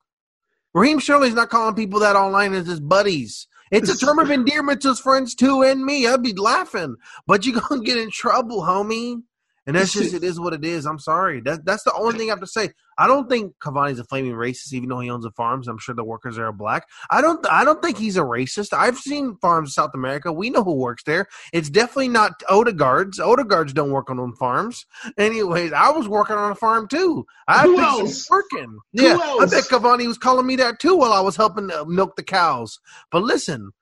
Raheem 0.75 1.01
Sterling's 1.01 1.35
not 1.35 1.51
calling 1.51 1.75
people 1.75 2.01
that 2.01 2.17
online 2.17 2.55
as 2.55 2.67
his 2.67 2.81
buddies. 2.81 3.49
It's 3.73 3.89
a 3.91 3.97
term 3.97 4.19
of 4.19 4.31
endearment 4.31 4.83
to 4.83 4.89
his 4.89 5.01
friends 5.01 5.35
too 5.35 5.63
and 5.63 5.85
me. 5.85 6.07
I'd 6.07 6.23
be 6.23 6.33
laughing, 6.35 6.97
but 7.27 7.45
you 7.47 7.61
gonna 7.61 7.83
get 7.83 7.97
in 7.99 8.11
trouble, 8.11 8.63
homie. 8.63 9.23
And 9.67 9.77
that's 9.77 9.93
just 9.93 10.15
it 10.15 10.25
is 10.25 10.41
what 10.41 10.55
it 10.55 10.65
is. 10.65 10.87
I'm 10.87 10.99
sorry. 10.99 11.41
That 11.43 11.65
that's 11.65 11.83
the 11.85 11.93
only 11.95 12.19
thing 12.19 12.29
I 12.31 12.33
have 12.33 12.41
to 12.41 12.47
say. 12.47 12.71
I 12.97 13.07
don't 13.07 13.29
think 13.29 13.55
Cavani's 13.63 13.99
a 13.99 14.05
flaming 14.05 14.33
racist, 14.33 14.73
even 14.73 14.89
though 14.89 15.01
he 15.01 15.11
owns 15.11 15.25
the 15.25 15.31
farms. 15.33 15.69
I'm 15.69 15.79
sure 15.79 15.95
the 15.95 16.03
workers 16.03 16.39
are 16.39 16.51
black. 16.51 16.87
I 17.11 17.21
don't. 17.21 17.45
I 17.51 17.65
don't 17.65 17.83
think 17.83 17.99
he's 17.99 18.17
a 18.17 18.23
racist. 18.23 18.73
I've 18.73 18.99
seen 18.99 19.37
farms 19.41 19.69
in 19.69 19.73
South 19.73 19.91
America. 19.95 20.33
We 20.33 20.51
know 20.51 20.65
who 20.65 20.75
works 20.75 21.03
there. 21.05 21.27
It's 21.53 21.69
definitely 21.71 22.09
not 22.09 22.41
Odegaards. 22.49 23.19
Odegaards 23.21 23.75
don't 23.75 23.91
work 23.93 24.11
on 24.11 24.17
them 24.17 24.35
farms. 24.35 24.87
Anyways, 25.19 25.73
I 25.73 25.91
was 25.91 26.09
working 26.09 26.37
on 26.37 26.51
a 26.51 26.57
farm 26.57 26.89
too. 26.89 27.27
I 27.47 27.63
Who 27.63 27.79
else? 27.79 28.29
working. 28.31 28.79
Who 28.95 29.03
yeah, 29.03 29.19
I 29.19 29.43
else? 29.43 29.51
bet 29.51 29.65
Cavani 29.65 30.07
was 30.07 30.19
calling 30.19 30.47
me 30.47 30.57
that 30.57 30.79
too 30.79 30.97
while 30.97 31.13
I 31.13 31.21
was 31.21 31.37
helping 31.37 31.71
milk 31.87 32.17
the 32.17 32.23
cows. 32.23 32.81
But 33.13 33.23
listen, 33.23 33.73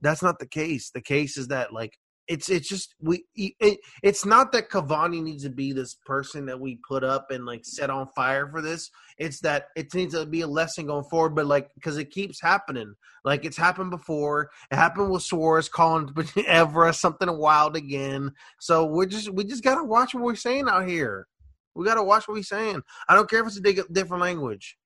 that's 0.00 0.22
not 0.22 0.40
the 0.40 0.46
case. 0.48 0.90
The 0.90 1.00
case 1.00 1.36
is 1.36 1.48
that 1.48 1.72
like 1.72 1.96
it's 2.32 2.48
it's 2.48 2.66
just 2.66 2.94
we 3.00 3.24
it, 3.34 3.78
it's 4.02 4.24
not 4.24 4.52
that 4.52 4.70
Cavani 4.70 5.22
needs 5.22 5.42
to 5.42 5.50
be 5.50 5.72
this 5.72 5.94
person 6.06 6.46
that 6.46 6.58
we 6.58 6.78
put 6.88 7.04
up 7.04 7.30
and 7.30 7.44
like 7.44 7.60
set 7.62 7.90
on 7.90 8.08
fire 8.16 8.48
for 8.50 8.62
this. 8.62 8.90
It's 9.18 9.40
that 9.40 9.66
it 9.76 9.92
needs 9.92 10.14
to 10.14 10.24
be 10.24 10.40
a 10.40 10.46
lesson 10.46 10.86
going 10.86 11.04
forward. 11.04 11.34
But 11.34 11.46
like 11.46 11.68
because 11.74 11.98
it 11.98 12.10
keeps 12.10 12.40
happening. 12.40 12.94
Like 13.22 13.44
it's 13.44 13.58
happened 13.58 13.90
before. 13.90 14.50
It 14.70 14.76
happened 14.76 15.10
with 15.10 15.22
Suarez 15.22 15.68
calling 15.68 16.06
Evra 16.14 16.94
something 16.94 17.30
wild 17.36 17.76
again. 17.76 18.32
So 18.58 18.86
we're 18.86 19.06
just 19.06 19.28
we 19.30 19.44
just 19.44 19.62
gotta 19.62 19.84
watch 19.84 20.14
what 20.14 20.24
we're 20.24 20.34
saying 20.34 20.68
out 20.70 20.88
here. 20.88 21.26
We 21.74 21.84
gotta 21.84 22.02
watch 22.02 22.26
what 22.26 22.34
we're 22.34 22.44
saying. 22.44 22.80
I 23.10 23.14
don't 23.14 23.28
care 23.28 23.40
if 23.40 23.46
it's 23.46 23.58
a 23.58 23.92
different 23.92 24.22
language. 24.22 24.78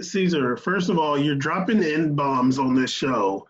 Caesar, 0.00 0.56
first 0.56 0.88
of 0.88 0.98
all, 0.98 1.18
you're 1.18 1.36
dropping 1.36 1.82
in 1.82 2.14
bombs 2.14 2.58
on 2.58 2.74
this 2.74 2.90
show, 2.90 3.46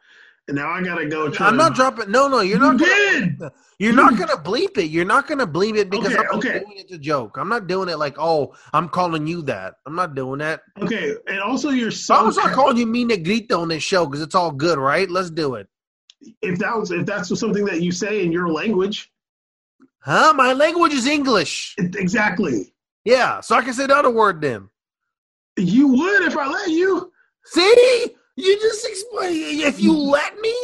and 0.48 0.56
now 0.56 0.70
I 0.70 0.82
gotta 0.82 1.06
go. 1.06 1.30
Try 1.30 1.48
I'm 1.48 1.56
not 1.56 1.74
dropping. 1.74 2.10
No, 2.10 2.28
no, 2.28 2.40
you're 2.40 2.56
You 2.58 2.72
not. 2.72 2.78
did. 2.78 3.38
Gonna, 3.38 3.52
you're 3.78 3.92
not 3.94 4.16
gonna 4.18 4.36
bleep 4.36 4.76
it. 4.78 4.86
You're 4.90 5.04
not 5.04 5.26
gonna 5.26 5.46
bleep 5.46 5.76
it 5.76 5.90
because 5.90 6.08
Okay, 6.14 6.16
I'm 6.18 6.24
not 6.24 6.34
okay. 6.36 6.58
doing 6.60 6.78
it 6.78 6.88
to 6.88 6.98
joke. 6.98 7.36
I'm 7.38 7.48
not 7.48 7.66
doing 7.66 7.88
it 7.88 7.98
like, 7.98 8.16
oh, 8.18 8.54
I'm 8.72 8.88
calling 8.88 9.26
you 9.26 9.42
that. 9.42 9.74
I'm 9.86 9.94
not 9.94 10.14
doing 10.14 10.38
that. 10.38 10.62
Okay, 10.80 11.14
and 11.26 11.40
also 11.40 11.70
you're 11.70 11.90
So 11.90 12.14
I 12.14 12.22
was 12.22 12.36
not 12.36 12.52
calling 12.52 12.76
you 12.76 12.86
mi 12.86 13.04
negrito 13.04 13.60
on 13.60 13.68
this 13.68 13.82
show 13.82 14.06
because 14.06 14.22
it's 14.22 14.34
all 14.34 14.50
good, 14.52 14.78
right? 14.78 15.08
Let's 15.10 15.30
do 15.30 15.54
it. 15.54 15.68
if 16.42 16.58
that 16.58 16.76
was 16.78 16.90
if 16.90 17.06
that's 17.06 17.36
something 17.38 17.64
that 17.66 17.82
you 17.82 17.92
say 17.92 18.24
in 18.24 18.32
your 18.32 18.48
language, 18.48 19.10
Huh? 20.04 20.32
My 20.34 20.52
language 20.52 20.92
is 20.92 21.06
English. 21.06 21.74
it- 21.78 21.94
exactly. 21.94 22.74
Yeah, 23.04 23.40
so 23.40 23.54
I 23.56 23.62
can 23.62 23.72
say 23.74 23.86
the 23.86 23.96
other 23.96 24.10
word 24.10 24.40
then. 24.40 24.68
You 25.56 25.88
would 25.88 26.22
if 26.22 26.36
I 26.36 26.48
let 26.48 26.68
you 26.70 27.12
See, 27.44 28.08
you 28.36 28.60
just 28.60 28.86
explain. 28.86 29.60
If 29.60 29.80
you 29.80 29.96
let 29.96 30.38
me, 30.38 30.54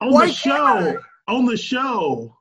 on 0.00 0.26
the 0.26 0.32
show. 0.32 0.98
On 1.28 1.44
the 1.44 1.56
show. 1.56 2.36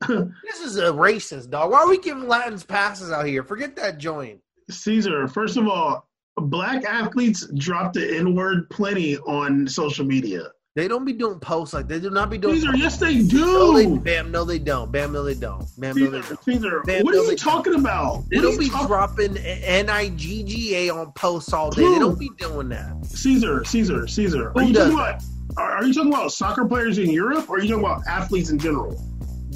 this 0.08 0.60
is 0.62 0.76
a 0.76 0.92
racist 0.92 1.50
dog. 1.50 1.70
Why 1.70 1.78
are 1.80 1.88
we 1.88 1.98
giving 1.98 2.28
Latins 2.28 2.64
passes 2.64 3.10
out 3.10 3.26
here? 3.26 3.42
Forget 3.42 3.76
that 3.76 3.98
joint. 3.98 4.40
Caesar, 4.68 5.28
first 5.28 5.56
of 5.56 5.68
all, 5.68 6.08
black 6.36 6.84
athletes 6.84 7.46
drop 7.56 7.92
the 7.92 8.16
N 8.16 8.34
word 8.34 8.68
plenty 8.68 9.16
on 9.18 9.66
social 9.66 10.04
media. 10.04 10.48
They 10.76 10.88
don't 10.88 11.06
be 11.06 11.14
doing 11.14 11.40
posts 11.40 11.72
like 11.72 11.88
they 11.88 11.98
do 11.98 12.10
not 12.10 12.28
be 12.28 12.36
doing. 12.36 12.56
Caesar, 12.56 12.76
yes 12.76 12.98
they 12.98 13.14
No, 13.14 13.72
they, 13.72 13.86
do. 13.86 13.98
bam, 13.98 14.30
no, 14.30 14.44
they 14.44 14.58
don't. 14.58 14.92
Bam, 14.92 15.10
no, 15.10 15.24
they 15.24 15.32
don't. 15.34 15.66
Bam, 15.80 15.96
no, 15.96 16.10
they 16.10 16.20
don't. 16.20 16.44
Caesar, 16.44 16.82
Man, 16.84 17.02
what 17.02 17.14
are 17.14 17.16
no, 17.16 17.22
you 17.22 17.30
they 17.30 17.34
talking 17.34 17.74
about? 17.76 18.28
They 18.28 18.36
What 18.36 18.44
are 18.44 18.48
don't 18.50 18.58
be 18.58 18.68
talk- 18.68 18.86
dropping 18.86 19.38
N 19.38 19.88
I 19.88 20.10
G 20.10 20.42
G 20.42 20.76
A 20.76 20.90
on 20.90 21.12
posts 21.12 21.54
all 21.54 21.70
day. 21.70 21.80
They 21.94 21.98
don't 21.98 22.18
be 22.18 22.30
doing 22.36 22.68
that. 22.68 23.06
Caesar, 23.06 23.64
Caesar, 23.64 24.06
Caesar. 24.06 24.50
Are 24.50 24.52
Who 24.60 24.66
you 24.68 24.74
does 24.74 24.92
talking 24.92 24.98
about 24.98 25.22
are, 25.56 25.72
are 25.78 25.84
you 25.86 25.94
talking 25.94 26.12
about 26.12 26.30
soccer 26.32 26.66
players 26.66 26.98
in 26.98 27.08
Europe 27.08 27.48
or 27.48 27.56
are 27.56 27.60
you 27.60 27.68
talking 27.68 27.82
about 27.82 28.06
athletes 28.06 28.50
in 28.50 28.58
general? 28.58 29.02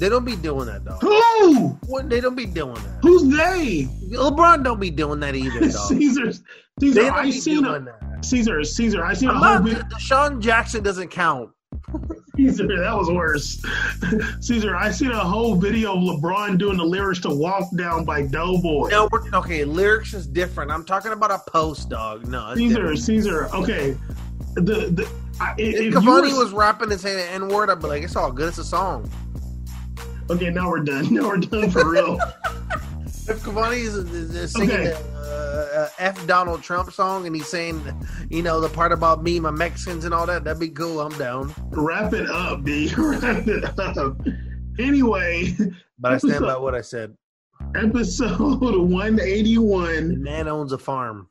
They 0.01 0.09
don't 0.09 0.25
be 0.25 0.35
doing 0.35 0.65
that, 0.65 0.83
dog. 0.83 0.99
Who? 1.03 1.67
What- 1.85 2.09
They 2.09 2.19
don't 2.21 2.33
be 2.33 2.47
doing 2.47 2.73
that. 2.73 2.99
Who's 3.03 3.21
they? 3.37 3.83
LeBron 4.09 4.63
don't 4.63 4.79
be 4.79 4.89
doing 4.89 5.19
that 5.19 5.35
either, 5.35 5.59
dog. 5.69 5.71
Caesar, 5.89 6.33
They 6.79 6.87
Caesar, 6.87 7.11
I 7.11 7.29
seen 7.29 7.63
doing 7.63 7.83
a, 7.83 7.85
that. 7.85 8.25
Caesar, 8.25 8.63
Caesar, 8.63 9.05
I 9.05 9.13
seen 9.13 9.29
a 9.29 9.33
I'm 9.33 9.37
whole 9.63 9.73
not. 9.73 9.89
DeSean 9.91 10.39
Jackson 10.41 10.81
doesn't 10.81 11.09
count. 11.09 11.51
Caesar, 12.35 12.65
that 12.67 12.97
was 12.97 13.11
worse. 13.11 13.61
Caesar, 14.41 14.75
I 14.75 14.89
seen 14.89 15.11
a 15.11 15.19
whole 15.19 15.53
video 15.55 15.93
of 15.93 15.99
LeBron 15.99 16.57
doing 16.57 16.77
the 16.77 16.83
lyrics 16.83 17.19
to 17.19 17.29
"Walk 17.29 17.65
Down" 17.77 18.03
by 18.03 18.23
Doughboy. 18.23 18.89
No, 18.89 19.07
we're, 19.11 19.29
okay, 19.35 19.65
lyrics 19.65 20.15
is 20.15 20.25
different. 20.25 20.71
I'm 20.71 20.83
talking 20.83 21.11
about 21.11 21.29
a 21.29 21.39
post, 21.51 21.89
dog. 21.89 22.25
No, 22.27 22.49
it's 22.49 22.57
Caesar, 22.59 22.75
different. 22.77 22.99
Caesar. 22.99 23.49
Okay, 23.53 23.95
the 24.55 24.61
the 24.89 25.09
I, 25.39 25.53
if 25.59 25.75
If 25.75 25.93
Cavani 25.93 26.33
were- 26.33 26.39
was 26.43 26.53
rapping 26.53 26.91
and 26.91 26.99
saying 26.99 27.17
the 27.17 27.31
N 27.33 27.47
word, 27.49 27.69
I'd 27.69 27.79
be 27.79 27.85
like, 27.87 28.01
it's 28.01 28.15
all 28.15 28.31
good. 28.31 28.47
It's 28.49 28.57
a 28.57 28.63
song. 28.63 29.07
Okay. 30.31 30.49
Now 30.49 30.69
we're 30.69 30.79
done. 30.83 31.07
Now 31.13 31.27
we're 31.29 31.37
done 31.37 31.69
for 31.71 31.89
real. 31.89 32.19
If 33.27 33.43
Cavani 33.43 33.77
is, 33.77 33.95
is, 33.95 34.35
is 34.35 34.51
singing 34.51 34.71
Okay. 34.71 34.85
the 34.89 35.79
uh, 35.83 35.89
F 35.99 36.25
Donald 36.27 36.63
Trump 36.63 36.91
song 36.91 37.27
and 37.27 37.35
he's 37.35 37.47
saying, 37.47 37.81
you 38.29 38.41
know, 38.41 38.59
the 38.59 38.67
part 38.67 38.91
about 38.91 39.23
me, 39.23 39.39
my 39.39 39.51
Mexicans, 39.51 40.05
and 40.05 40.13
all 40.13 40.25
that, 40.25 40.43
that'd 40.43 40.59
be 40.59 40.69
cool. 40.69 40.99
I'm 40.99 41.15
down. 41.17 41.53
Wrap 41.69 42.13
it 42.13 42.29
up, 42.29 42.63
B. 42.63 42.91
Wrap 42.97 43.47
it 43.47 43.63
up. 43.79 44.17
Anyway, 44.79 45.55
But 45.99 46.13
I 46.13 46.17
stand 46.17 46.41
by 46.45 46.57
what 46.57 46.73
I 46.75 46.81
said. 46.81 47.15
episode 47.75 48.37
The 48.59 48.81
181. 48.81 50.21
man 50.21 50.47
owns 50.47 50.71
a 50.73 50.77
farm. 50.77 51.27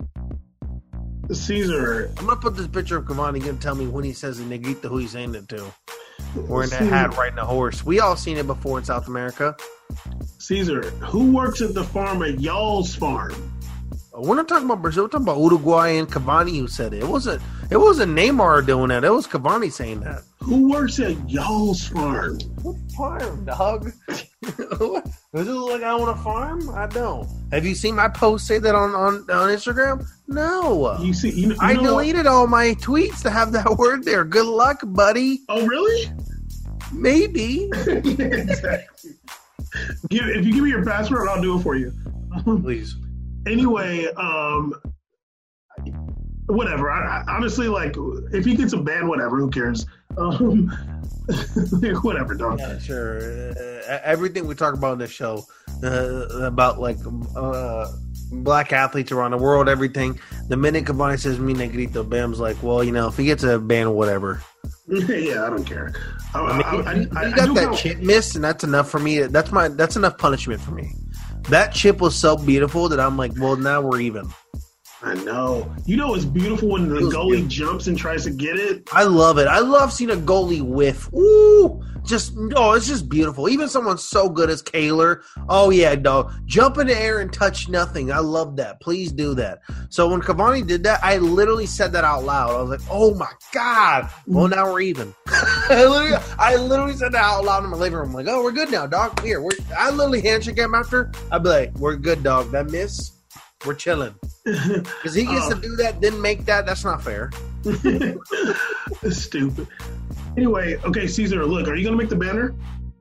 Caesar. 1.33 2.11
I'm 2.19 2.27
gonna 2.27 2.41
put 2.41 2.57
this 2.57 2.67
picture 2.67 2.97
of 2.97 3.05
Cavani. 3.05 3.37
He's 3.37 3.45
gonna 3.47 3.59
tell 3.59 3.75
me 3.75 3.87
when 3.87 4.05
he 4.05 4.13
says 4.13 4.41
in 4.41 4.49
Negrita 4.49 4.89
who 4.89 4.99
he's 4.99 5.13
saying 5.13 5.35
it 5.35 5.49
to. 5.51 5.65
Wearing 6.35 6.71
that 6.71 6.83
hat, 6.83 7.17
riding 7.17 7.39
a 7.39 7.45
horse. 7.45 7.85
We 7.85 8.01
all 8.01 8.17
seen 8.17 8.37
it 8.37 8.47
before 8.47 8.79
in 8.79 8.85
South 8.85 9.09
America. 9.09 9.57
Caesar, 10.39 10.83
who 11.01 11.33
works 11.33 11.61
at 11.61 11.75
the 11.75 11.85
farm 11.85 12.23
at 12.23 12.41
y'all's 12.41 12.95
farm? 12.95 13.33
We're 14.23 14.37
not 14.37 14.49
talking 14.49 14.65
about 14.67 14.83
Brazil. 14.83 15.05
We're 15.05 15.09
talking 15.09 15.27
about 15.27 15.39
Uruguay 15.41 15.91
and 15.91 16.09
Cavani 16.09 16.59
who 16.59 16.69
said 16.69 16.93
it. 16.95 17.03
It 17.03 17.09
wasn't. 17.09 17.43
It 17.71 17.77
wasn't 17.77 18.17
Neymar 18.19 18.67
doing 18.67 18.89
that. 18.89 19.05
It 19.05 19.11
was 19.13 19.27
Cavani 19.27 19.71
saying 19.71 20.01
that. 20.01 20.23
Who 20.41 20.71
works 20.71 20.99
at 20.99 21.31
y'all's 21.31 21.87
farm? 21.87 22.39
What 22.63 22.77
farm, 22.97 23.45
dog? 23.45 23.93
Does 24.09 25.47
it 25.47 25.53
look 25.53 25.71
like 25.73 25.83
I 25.83 25.91
own 25.91 26.09
a 26.09 26.17
farm? 26.17 26.69
I 26.71 26.87
don't. 26.87 27.29
Have 27.53 27.65
you 27.65 27.75
seen 27.75 27.95
my 27.95 28.09
post 28.09 28.47
say 28.47 28.59
that 28.59 28.75
on 28.75 28.95
on, 28.95 29.15
on 29.31 29.49
Instagram? 29.51 30.05
No. 30.27 30.99
You 31.01 31.13
see, 31.15 31.31
you, 31.31 31.49
you 31.51 31.57
I 31.61 31.75
know 31.75 31.95
what- 31.95 32.03
deleted 32.05 32.27
all 32.27 32.47
my 32.47 32.69
tweets 32.81 33.23
to 33.23 33.31
have 33.31 33.53
that 33.53 33.71
word 33.79 34.05
there. 34.05 34.25
Good 34.25 34.47
luck, 34.47 34.81
buddy. 34.85 35.41
Oh, 35.49 35.65
really? 35.67 36.11
Maybe. 36.93 37.71
exactly. 37.87 39.11
Give, 40.09 40.27
if 40.29 40.45
you 40.45 40.53
give 40.55 40.65
me 40.65 40.71
your 40.71 40.85
password, 40.85 41.29
I'll 41.29 41.41
do 41.41 41.57
it 41.59 41.63
for 41.63 41.77
you. 41.77 41.93
Please. 42.45 42.97
Anyway, 43.47 44.07
um, 44.17 44.75
whatever. 46.47 46.91
I, 46.91 47.23
I, 47.23 47.25
honestly, 47.29 47.69
like, 47.69 47.95
if 48.33 48.45
he 48.45 48.55
gets 48.55 48.73
a 48.73 48.79
ban, 48.79 49.09
whatever. 49.09 49.39
Who 49.39 49.51
cares? 49.51 49.87
Um, 50.17 50.69
whatever, 52.03 52.35
dog. 52.35 52.59
Yeah, 52.59 52.79
sure. 52.79 53.53
Uh, 53.53 53.99
everything 54.03 54.47
we 54.47 54.55
talk 54.55 54.75
about 54.75 54.95
in 54.95 54.99
this 54.99 55.11
show 55.11 55.45
uh, 55.83 56.27
about 56.43 56.81
like 56.81 56.99
uh, 57.37 57.91
black 58.33 58.73
athletes 58.73 59.13
around 59.13 59.33
the 59.33 59.39
world, 59.39 59.69
everything. 59.69 60.19
The 60.49 60.57
minute 60.57 60.85
Cavani 60.85 61.19
says 61.19 61.39
"mi 61.39 61.55
negrito," 61.55 62.03
Bam's 62.03 62.41
like, 62.41 62.63
well, 62.63 62.83
you 62.83 62.93
know, 62.93 63.09
if 63.09 63.17
he 63.17 63.25
gets 63.25 63.43
a 63.43 63.59
ban, 63.59 63.93
whatever. 63.93 64.43
yeah, 64.89 65.45
I 65.45 65.51
don't 65.51 65.65
care. 65.65 65.95
I, 66.35 66.41
I 66.41 66.95
mean, 66.95 67.17
I, 67.17 67.27
you 67.29 67.37
got 67.37 67.55
that 67.55 67.77
chip 67.77 67.99
miss, 67.99 68.35
and 68.35 68.43
that's 68.43 68.65
enough 68.65 68.91
for 68.91 68.99
me. 68.99 69.21
That's 69.21 69.53
my 69.53 69.69
that's 69.69 69.97
enough 69.97 70.19
punishment 70.19 70.61
for 70.61 70.73
me. 70.73 70.93
That 71.49 71.73
chip 71.73 72.01
was 72.01 72.15
so 72.15 72.37
beautiful 72.37 72.89
that 72.89 73.01
I'm 73.01 73.17
like, 73.17 73.33
well, 73.37 73.57
now 73.57 73.81
we're 73.81 74.01
even. 74.01 74.29
I 75.03 75.15
know. 75.15 75.75
You 75.87 75.97
know, 75.97 76.15
it's 76.15 76.27
beautiful 76.27 76.69
when 76.69 76.89
the 76.89 77.01
goalie 77.01 77.31
beautiful. 77.31 77.49
jumps 77.49 77.87
and 77.87 77.97
tries 77.97 78.25
to 78.25 78.31
get 78.31 78.57
it. 78.57 78.89
I 78.93 79.05
love 79.05 79.39
it. 79.39 79.47
I 79.47 79.61
love 79.61 79.93
seeing 79.93 80.11
a 80.11 80.17
goalie 80.17 80.61
whiff. 80.61 81.11
Ooh, 81.15 81.83
just 82.05 82.35
oh, 82.55 82.73
it's 82.73 82.87
just 82.87 83.09
beautiful. 83.09 83.49
Even 83.49 83.69
someone 83.69 83.97
so 83.97 84.29
good 84.29 84.51
as 84.51 84.61
Kaler. 84.61 85.23
Oh 85.49 85.71
yeah, 85.71 85.95
dog, 85.95 86.33
jump 86.45 86.77
in 86.77 86.89
the 86.89 86.99
air 86.99 87.21
and 87.21 87.33
touch 87.33 87.69
nothing. 87.69 88.13
I 88.13 88.19
love 88.19 88.57
that. 88.57 88.81
Please 88.81 89.11
do 89.11 89.35
that. 89.37 89.61
So 89.89 90.09
when 90.09 90.21
Cavani 90.21 90.67
did 90.67 90.83
that, 90.85 91.01
I 91.03 91.17
literally 91.17 91.67
said 91.67 91.93
that 91.93 92.05
out 92.05 92.25
loud. 92.25 92.51
I 92.51 92.61
was 92.61 92.71
like, 92.71 92.89
oh 92.91 93.15
my 93.15 93.31
god. 93.55 94.11
Well, 94.27 94.49
now 94.49 94.71
we're 94.71 94.83
even. 94.83 95.15
I, 95.27 95.87
literally, 95.87 96.25
I 96.39 96.57
literally 96.57 96.95
said 96.95 97.13
that 97.13 97.25
out 97.25 97.45
loud 97.45 97.65
in 97.65 97.71
my 97.71 97.77
living 97.79 97.99
room. 97.99 98.09
I'm 98.09 98.15
like, 98.15 98.27
oh, 98.29 98.43
we're 98.43 98.53
good 98.53 98.71
now, 98.71 98.87
dog. 98.87 99.19
Here, 99.23 99.41
we're. 99.41 99.53
I 99.77 99.91
literally 99.91 100.21
handshake 100.21 100.59
him 100.59 100.75
after. 100.75 101.11
I'd 101.33 101.43
be 101.43 101.49
like, 101.49 101.75
we're 101.79 101.97
good, 101.97 102.23
dog. 102.23 102.51
That 102.51 102.67
miss 102.67 103.13
we're 103.67 103.75
chilling. 103.75 104.15
Because 104.45 105.15
he 105.15 105.27
gets 105.27 105.47
uh, 105.47 105.55
to 105.55 105.61
do 105.61 105.77
that, 105.77 106.01
then 106.01 106.21
make 106.21 106.47
that. 106.47 106.65
That's 106.65 106.83
not 106.83 107.03
fair. 107.03 107.31
stupid. 109.11 109.69
Anyway, 110.37 110.77
okay, 110.85 111.07
Caesar. 111.07 111.45
Look, 111.45 111.69
are 111.69 111.75
you 111.75 111.85
gonna 111.85 111.97
make 111.97 112.09
the 112.09 112.17
banner? 112.17 112.55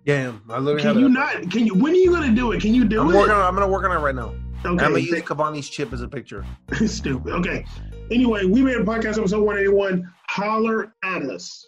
Yeah, 0.04 0.34
I 0.50 0.60
literally. 0.60 0.82
Can 0.82 1.00
you 1.00 1.10
not? 1.10 1.50
Can 1.50 1.66
you? 1.66 1.76
When 1.76 1.94
are 1.94 1.98
you 1.98 2.12
gonna 2.12 2.36
do 2.36 2.52
it? 2.52 2.62
Can 2.62 2.74
you 2.74 2.84
do 2.84 3.02
I'm 3.02 3.10
it? 3.10 3.16
Working 3.16 3.36
on, 3.36 3.42
I'm 3.42 3.54
gonna 3.54 3.70
work 3.70 3.86
on 3.86 3.92
it 3.96 4.00
right 4.00 4.14
now. 4.14 4.36
Okay. 4.60 4.68
I'm 4.68 4.76
gonna 4.76 5.00
use 5.00 5.22
Cavani's 5.22 5.70
chip 5.70 5.94
as 5.94 6.02
a 6.02 6.08
picture. 6.08 6.46
stupid. 6.86 7.34
Okay. 7.34 7.66
Anyway, 8.12 8.44
we 8.44 8.62
made 8.62 8.76
a 8.76 8.84
podcast 8.84 9.18
episode 9.18 9.42
181. 9.44 10.04
Holler 10.28 10.94
at 11.04 11.24
us. 11.24 11.66